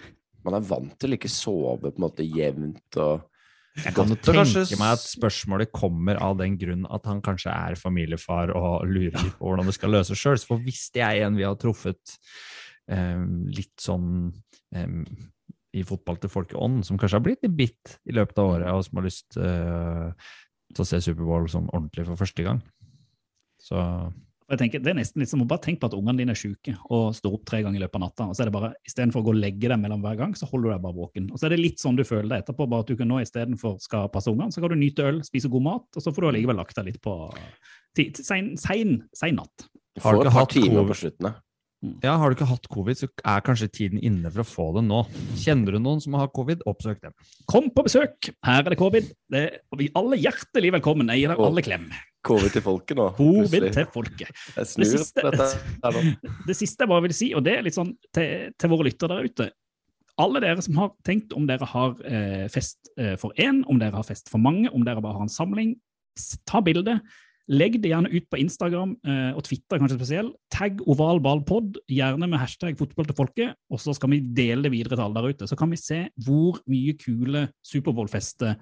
man 0.45 0.59
er 0.59 0.67
vant 0.67 0.93
til 0.99 1.13
å 1.13 1.17
ikke 1.17 1.31
sove 1.31 1.79
på 1.81 1.95
en 1.95 2.05
måte 2.05 2.27
jevnt 2.27 2.99
og 3.03 3.25
Jeg 3.77 3.93
kan 3.93 4.09
jo 4.09 4.15
tenke 4.17 4.77
meg 4.79 4.95
at 4.95 5.03
spørsmålet 5.05 5.69
kommer 5.69 6.17
av 6.23 6.39
den 6.39 6.55
grunn 6.57 6.87
at 6.89 7.05
han 7.05 7.19
kanskje 7.21 7.53
er 7.53 7.77
familiefar 7.77 8.49
og 8.57 8.87
lurer 8.89 9.13
litt 9.21 9.35
på 9.37 9.51
hvordan 9.51 9.69
det 9.69 9.75
skal 9.77 9.93
løses 9.93 10.17
sjøl. 10.17 10.39
For 10.49 10.63
hvis 10.65 10.87
det 10.95 11.03
er 11.05 11.27
en 11.27 11.37
vi 11.37 11.45
har 11.45 11.53
truffet 11.61 12.15
eh, 12.89 13.21
litt 13.53 13.75
sånn 13.77 14.31
eh, 14.73 14.97
i 15.77 15.85
fotball 15.85 16.17
til 16.23 16.33
folkeånd, 16.33 16.81
som 16.87 16.97
kanskje 16.97 17.19
har 17.19 17.25
blitt 17.27 17.45
litt 17.45 17.53
bitt 17.59 17.93
i 18.09 18.17
løpet 18.17 18.41
av 18.41 18.49
året, 18.55 18.71
og 18.73 18.81
som 18.87 18.97
har 18.97 19.07
lyst 19.11 19.37
eh, 19.37 20.33
til 20.75 20.83
å 20.83 20.87
se 20.87 21.01
Superbowl 21.03 21.47
sånn 21.51 21.69
ordentlig 21.71 22.07
for 22.07 22.19
første 22.19 22.45
gang. 22.45 22.63
Så 23.61 23.79
jeg 24.47 24.59
tenker, 24.61 24.79
det 24.79 24.91
er 24.93 24.95
nesten 24.95 25.19
litt 25.19 25.31
som 25.31 25.41
å 25.43 25.47
bare 25.47 25.59
tenke 25.65 25.81
på 25.81 25.89
at 25.89 25.95
ungene 25.97 26.21
dine 26.21 26.31
er 26.31 26.39
syke 26.39 26.71
og 26.95 27.09
står 27.17 27.33
opp 27.35 27.43
tre 27.49 27.59
ganger 27.65 27.81
i 27.81 27.83
løpet 27.83 27.97
av 27.99 28.03
natta. 28.05 28.27
og 28.31 28.37
så 28.37 28.43
er 28.43 28.47
det 28.47 28.53
bare, 28.55 28.69
Istedenfor 28.87 29.19
å 29.19 29.25
gå 29.25 29.33
og 29.33 29.41
legge 29.41 29.67
deg 29.67 29.81
mellom 29.81 30.05
hver 30.05 30.15
gang, 30.21 30.35
så 30.39 30.47
holder 30.47 30.69
du 30.69 30.73
deg 30.73 30.85
bare 30.85 30.95
våken. 30.95 31.25
Og 31.33 31.41
så 31.41 31.49
er 31.49 31.53
det 31.53 31.59
litt 31.59 31.83
sånn 31.83 31.99
du 31.99 32.05
føler 32.07 32.29
deg 32.31 32.45
etterpå, 32.45 32.67
bare 32.71 32.85
at 32.85 32.93
du 32.93 32.95
kan 32.99 33.11
nå 33.11 33.19
istedenfor 33.19 33.75
skal 33.83 34.07
passe 34.13 34.31
ungene, 34.31 34.55
så 34.55 34.63
kan 34.63 34.71
du 34.71 34.79
nyte 34.79 35.03
øl, 35.09 35.19
spise 35.27 35.51
god 35.51 35.65
mat, 35.67 35.87
og 35.91 36.05
så 36.05 36.13
får 36.15 36.23
du 36.23 36.29
allikevel 36.29 36.59
lagt 36.61 36.79
deg 36.79 36.87
litt 36.87 37.01
på 37.03 37.17
sein, 38.23 38.53
sein, 38.61 38.95
sein 39.19 39.35
natt. 39.41 39.67
har 39.99 40.15
du, 40.15 40.21
et 40.21 40.29
ikke 40.29 40.31
par 40.31 40.39
hatt 40.39 40.55
timer 40.55 40.77
covid, 40.77 40.93
på 40.93 40.99
slutten, 41.01 41.27
da. 41.27 41.33
Ja, 42.01 42.15
har 42.17 42.31
du 42.31 42.33
ikke 42.33 42.47
hatt 42.49 42.65
covid, 42.73 42.97
så 42.97 43.07
er 43.21 43.43
kanskje 43.45 43.67
tiden 43.69 44.01
inne 44.01 44.31
for 44.33 44.41
å 44.41 44.47
få 44.47 44.65
det 44.79 44.81
nå. 44.87 45.03
Kjenner 45.37 45.77
du 45.77 45.79
noen 45.83 46.01
som 46.01 46.15
har 46.17 46.31
covid, 46.33 46.63
oppsøk 46.69 47.03
dem. 47.03 47.13
Kom 47.49 47.69
på 47.73 47.83
besøk! 47.85 48.31
Her 48.45 48.63
er 48.63 48.73
det 48.73 48.79
covid. 48.81 49.11
Det 49.29 49.43
er, 49.43 49.59
vi 49.77 49.91
alle 49.97 50.17
hjertelig 50.17 50.73
velkommen. 50.79 51.11
Jeg 51.13 51.21
gir 51.21 51.33
deg 51.35 51.43
alle 51.45 51.63
klem. 51.65 51.85
Covid 52.27 52.55
til 52.55 52.65
folket 52.65 52.97
nå. 52.97 53.05
Covid 53.19 53.45
plutselig. 53.53 53.75
til 53.75 53.87
folket. 53.93 54.33
Jeg 54.55 54.71
Det 54.73 54.89
siste, 54.89 55.27
dette 55.27 55.49
her 55.85 55.99
nå. 55.99 56.03
det 56.49 56.57
siste 56.57 56.83
jeg 56.83 56.93
bare 56.95 57.05
vil 57.05 57.15
si, 57.19 57.29
og 57.37 57.45
det 57.45 57.55
er 57.59 57.63
litt 57.67 57.77
sånn 57.77 57.93
til, 58.15 58.49
til 58.57 58.73
våre 58.73 58.89
lyttere 58.89 59.13
der 59.13 59.29
ute 59.29 59.49
Alle 60.17 60.41
dere 60.41 60.65
som 60.65 60.81
har 60.81 60.91
tenkt 61.05 61.37
om 61.37 61.45
dere 61.45 61.69
har 61.75 61.93
eh, 62.09 62.47
fest 62.49 62.89
eh, 62.97 63.13
for 63.21 63.37
én, 63.37 63.61
om 63.69 63.77
dere 63.77 63.99
har 63.99 64.07
fest 64.07 64.33
for 64.33 64.41
mange, 64.41 64.65
om 64.73 64.81
dere 64.87 65.03
bare 65.05 65.19
har 65.19 65.29
en 65.29 65.33
samling, 65.37 65.75
ta 66.49 66.63
bilde. 66.65 66.97
Legg 67.47 67.77
det 67.79 67.93
gjerne 67.93 68.11
ut 68.11 68.25
på 68.27 68.39
Instagram 68.41 68.97
eh, 69.07 69.29
og 69.31 69.45
Twitter 69.47 69.79
kanskje 69.79 69.95
spesielt. 69.95 70.33
Tagg 70.51 70.81
ovalballpod, 70.83 71.79
gjerne 71.87 72.27
med 72.27 72.41
hashtag 72.41 72.75
fotball 72.79 73.07
til 73.07 73.15
folket, 73.15 73.55
og 73.71 73.79
så 73.79 73.95
skal 73.95 74.11
vi 74.11 74.19
dele 74.35 74.65
det 74.65 74.73
videre 74.73 74.97
til 74.97 75.05
alle 75.05 75.21
der 75.21 75.31
ute. 75.31 75.47
Så 75.47 75.55
kan 75.59 75.71
vi 75.71 75.79
se 75.79 76.01
hvor 76.25 76.59
mye 76.67 76.97
kule 76.99 77.45
Superbowl-fester, 77.67 78.57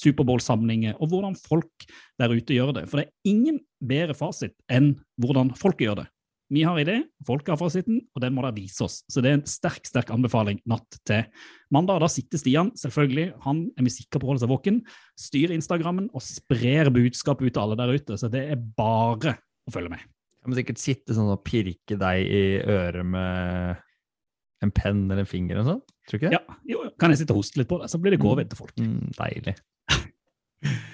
Superbowl-samlinger, 0.00 0.96
og 0.96 1.12
hvordan 1.12 1.36
folk 1.36 1.84
der 2.20 2.32
ute 2.32 2.56
gjør 2.56 2.72
det. 2.78 2.86
For 2.88 3.02
det 3.02 3.10
er 3.10 3.34
ingen 3.34 3.60
bedre 3.84 4.16
fasit 4.16 4.56
enn 4.72 4.94
hvordan 5.20 5.52
folket 5.60 5.90
gjør 5.90 6.00
det. 6.00 6.08
Vi 6.50 6.64
har 6.66 6.78
idé, 6.82 6.96
folk 7.26 7.46
har 7.46 7.58
fasiten, 7.60 8.00
og 8.10 8.22
den 8.24 8.34
må 8.34 8.42
dere 8.42 8.56
vise 8.56 8.82
oss. 8.82 9.00
Så 9.06 9.22
det 9.22 9.30
er 9.30 9.36
en 9.38 9.46
sterk 9.46 9.84
sterk 9.86 10.08
anbefaling 10.10 10.58
natt 10.68 10.98
til 11.06 11.28
mandag. 11.70 12.00
Da 12.02 12.08
sitter 12.10 12.42
Stian, 12.42 12.72
selvfølgelig, 12.78 13.28
han 13.44 13.68
er 13.78 13.86
vi 13.86 13.92
sikre 13.94 14.18
på 14.18 14.26
å 14.26 14.32
holde 14.32 14.42
seg 14.42 14.50
våken, 14.50 14.80
styrer 15.18 15.54
Instagrammen 15.54 16.08
og 16.10 16.24
sprer 16.26 16.90
budskap 16.94 17.44
ut 17.44 17.52
til 17.52 17.62
alle 17.62 17.78
der 17.78 17.94
ute. 17.94 18.18
Så 18.18 18.32
det 18.32 18.48
er 18.50 18.58
bare 18.58 19.36
å 19.62 19.74
følge 19.76 19.94
med. 19.94 20.02
Jeg 20.40 20.50
må 20.50 20.58
sikkert 20.58 20.82
sitte 20.82 21.14
sånn 21.14 21.30
og 21.30 21.44
pirke 21.46 21.98
deg 22.00 22.26
i 22.26 22.44
øret 22.64 23.06
med 23.06 23.86
en 24.64 24.72
penn 24.74 25.04
eller 25.06 25.22
en 25.22 25.30
finger 25.30 25.54
eller 25.54 25.66
noe 25.66 25.78
sånt. 25.78 25.98
Tror 26.08 26.18
du 26.18 26.20
ikke 26.20 26.32
det? 26.32 26.38
Ja, 26.40 26.60
jo, 26.66 26.84
jo. 26.88 26.94
Kan 27.00 27.14
jeg 27.14 27.22
sitte 27.22 27.36
og 27.36 27.44
hoste 27.44 27.60
litt 27.60 27.70
på 27.70 27.78
det, 27.80 27.90
så 27.92 28.00
blir 28.02 28.16
det 28.16 28.22
covid 28.22 28.50
til 28.50 28.58
folk. 28.58 28.74
Mm, 28.80 29.12
deilig. 29.20 29.54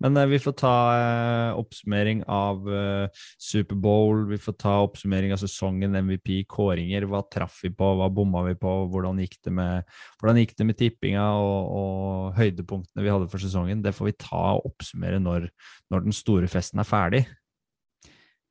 Men 0.00 0.16
eh, 0.16 0.28
vi 0.30 0.38
får 0.40 0.54
ta 0.60 0.74
eh, 0.96 1.58
oppsummering 1.60 2.22
av 2.24 2.68
eh, 2.72 3.24
Superbowl, 3.38 4.24
vi 4.30 4.38
får 4.40 4.56
ta 4.60 4.76
oppsummering 4.86 5.34
av 5.34 5.42
sesongen, 5.42 5.96
MVP, 5.96 6.32
kåringer. 6.48 7.04
Hva 7.10 7.22
traff 7.32 7.60
vi 7.64 7.72
på, 7.76 7.90
hva 8.00 8.08
bomma 8.12 8.44
vi 8.48 8.56
på, 8.60 8.72
hvordan 8.92 9.20
gikk 9.20 9.36
det 9.46 9.52
med, 9.58 9.98
gikk 10.40 10.56
det 10.56 10.68
med 10.70 10.80
tippinga 10.80 11.26
og, 11.36 11.74
og 11.82 12.40
høydepunktene 12.40 13.04
vi 13.04 13.12
hadde 13.12 13.28
for 13.32 13.42
sesongen. 13.42 13.84
Det 13.84 13.94
får 13.96 14.10
vi 14.10 14.16
ta 14.24 14.44
og 14.56 14.72
oppsummere 14.72 15.20
når, 15.22 15.50
når 15.92 16.08
den 16.08 16.16
store 16.16 16.48
festen 16.50 16.80
er 16.80 16.88
ferdig. 16.88 17.24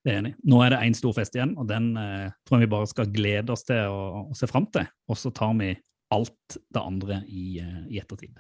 Det 0.06 0.14
er 0.14 0.22
enig. 0.22 0.36
Nå 0.48 0.62
er 0.64 0.72
det 0.74 0.84
én 0.86 0.96
stor 0.96 1.16
fest 1.18 1.34
igjen, 1.36 1.58
og 1.60 1.68
den 1.68 1.92
eh, 2.00 2.30
tror 2.48 2.60
jeg 2.60 2.70
vi 2.70 2.74
bare 2.78 2.88
skal 2.88 3.10
glede 3.12 3.52
oss 3.56 3.66
til 3.68 3.90
å, 3.90 4.28
å 4.30 4.38
se 4.38 4.48
fram 4.48 4.70
til. 4.72 4.88
Og 5.10 5.18
så 5.20 5.34
tar 5.36 5.58
vi 5.60 5.74
alt 6.14 6.60
det 6.74 6.82
andre 6.82 7.24
i, 7.28 7.60
i 7.90 8.00
ettertid. 8.00 8.38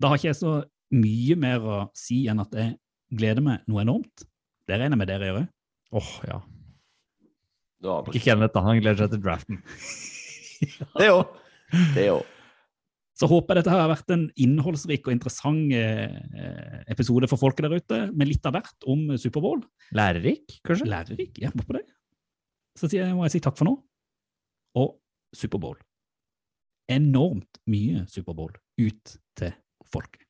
Da 0.00 0.08
har 0.08 0.18
ikke 0.18 0.30
jeg 0.30 0.38
så 0.38 0.54
mye 0.94 1.36
mer 1.38 1.66
å 1.66 1.78
si 1.96 2.24
enn 2.30 2.42
at 2.42 2.54
jeg 2.56 2.74
gleder 3.10 3.44
meg 3.44 3.66
noe 3.70 3.84
enormt. 3.84 4.26
Det 4.66 4.78
regner 4.78 4.94
jeg 4.94 5.02
med 5.02 5.10
dere 5.10 5.28
gjør 5.28 5.40
òg. 5.42 5.52
Åh, 6.00 6.10
ja. 6.30 6.40
Du 7.80 7.88
aner 7.90 8.12
Ikke 8.12 8.26
Kenneth, 8.28 8.54
da. 8.54 8.64
Han 8.66 8.82
gleder 8.82 9.04
seg 9.04 9.14
til 9.14 9.24
draften. 9.24 9.62
Det 11.00 11.08
òg. 11.10 11.24
Det 11.96 12.10
òg. 12.12 12.36
Så 13.20 13.28
håper 13.28 13.58
jeg 13.58 13.60
dette 13.60 13.72
har 13.74 13.90
vært 13.90 14.12
en 14.14 14.22
innholdsrik 14.40 15.04
og 15.04 15.12
interessant 15.12 15.74
eh, 15.76 16.78
episode 16.88 17.28
for 17.28 17.40
folket 17.40 17.66
der 17.66 17.74
ute, 17.76 17.98
med 18.16 18.30
litt 18.30 18.46
av 18.48 18.54
hvert 18.56 18.86
om 18.88 19.10
Superbowl. 19.20 19.60
Lærerik, 19.96 20.56
kanskje? 20.64 20.88
Lærerik, 20.88 21.36
ja, 21.42 21.52
på 21.52 21.76
det. 21.76 21.84
Så 22.80 22.88
sier 22.88 23.04
jeg, 23.04 23.16
må 23.18 23.26
jeg 23.26 23.34
si 23.36 23.42
takk 23.44 23.58
for 23.60 23.68
nå. 23.68 23.76
Og 24.80 24.96
Superbowl. 25.36 25.76
Enormt 26.90 27.60
mye 27.68 28.06
Superbowl 28.08 28.56
ut 28.80 29.16
til 29.36 29.52
folket. 29.92 30.29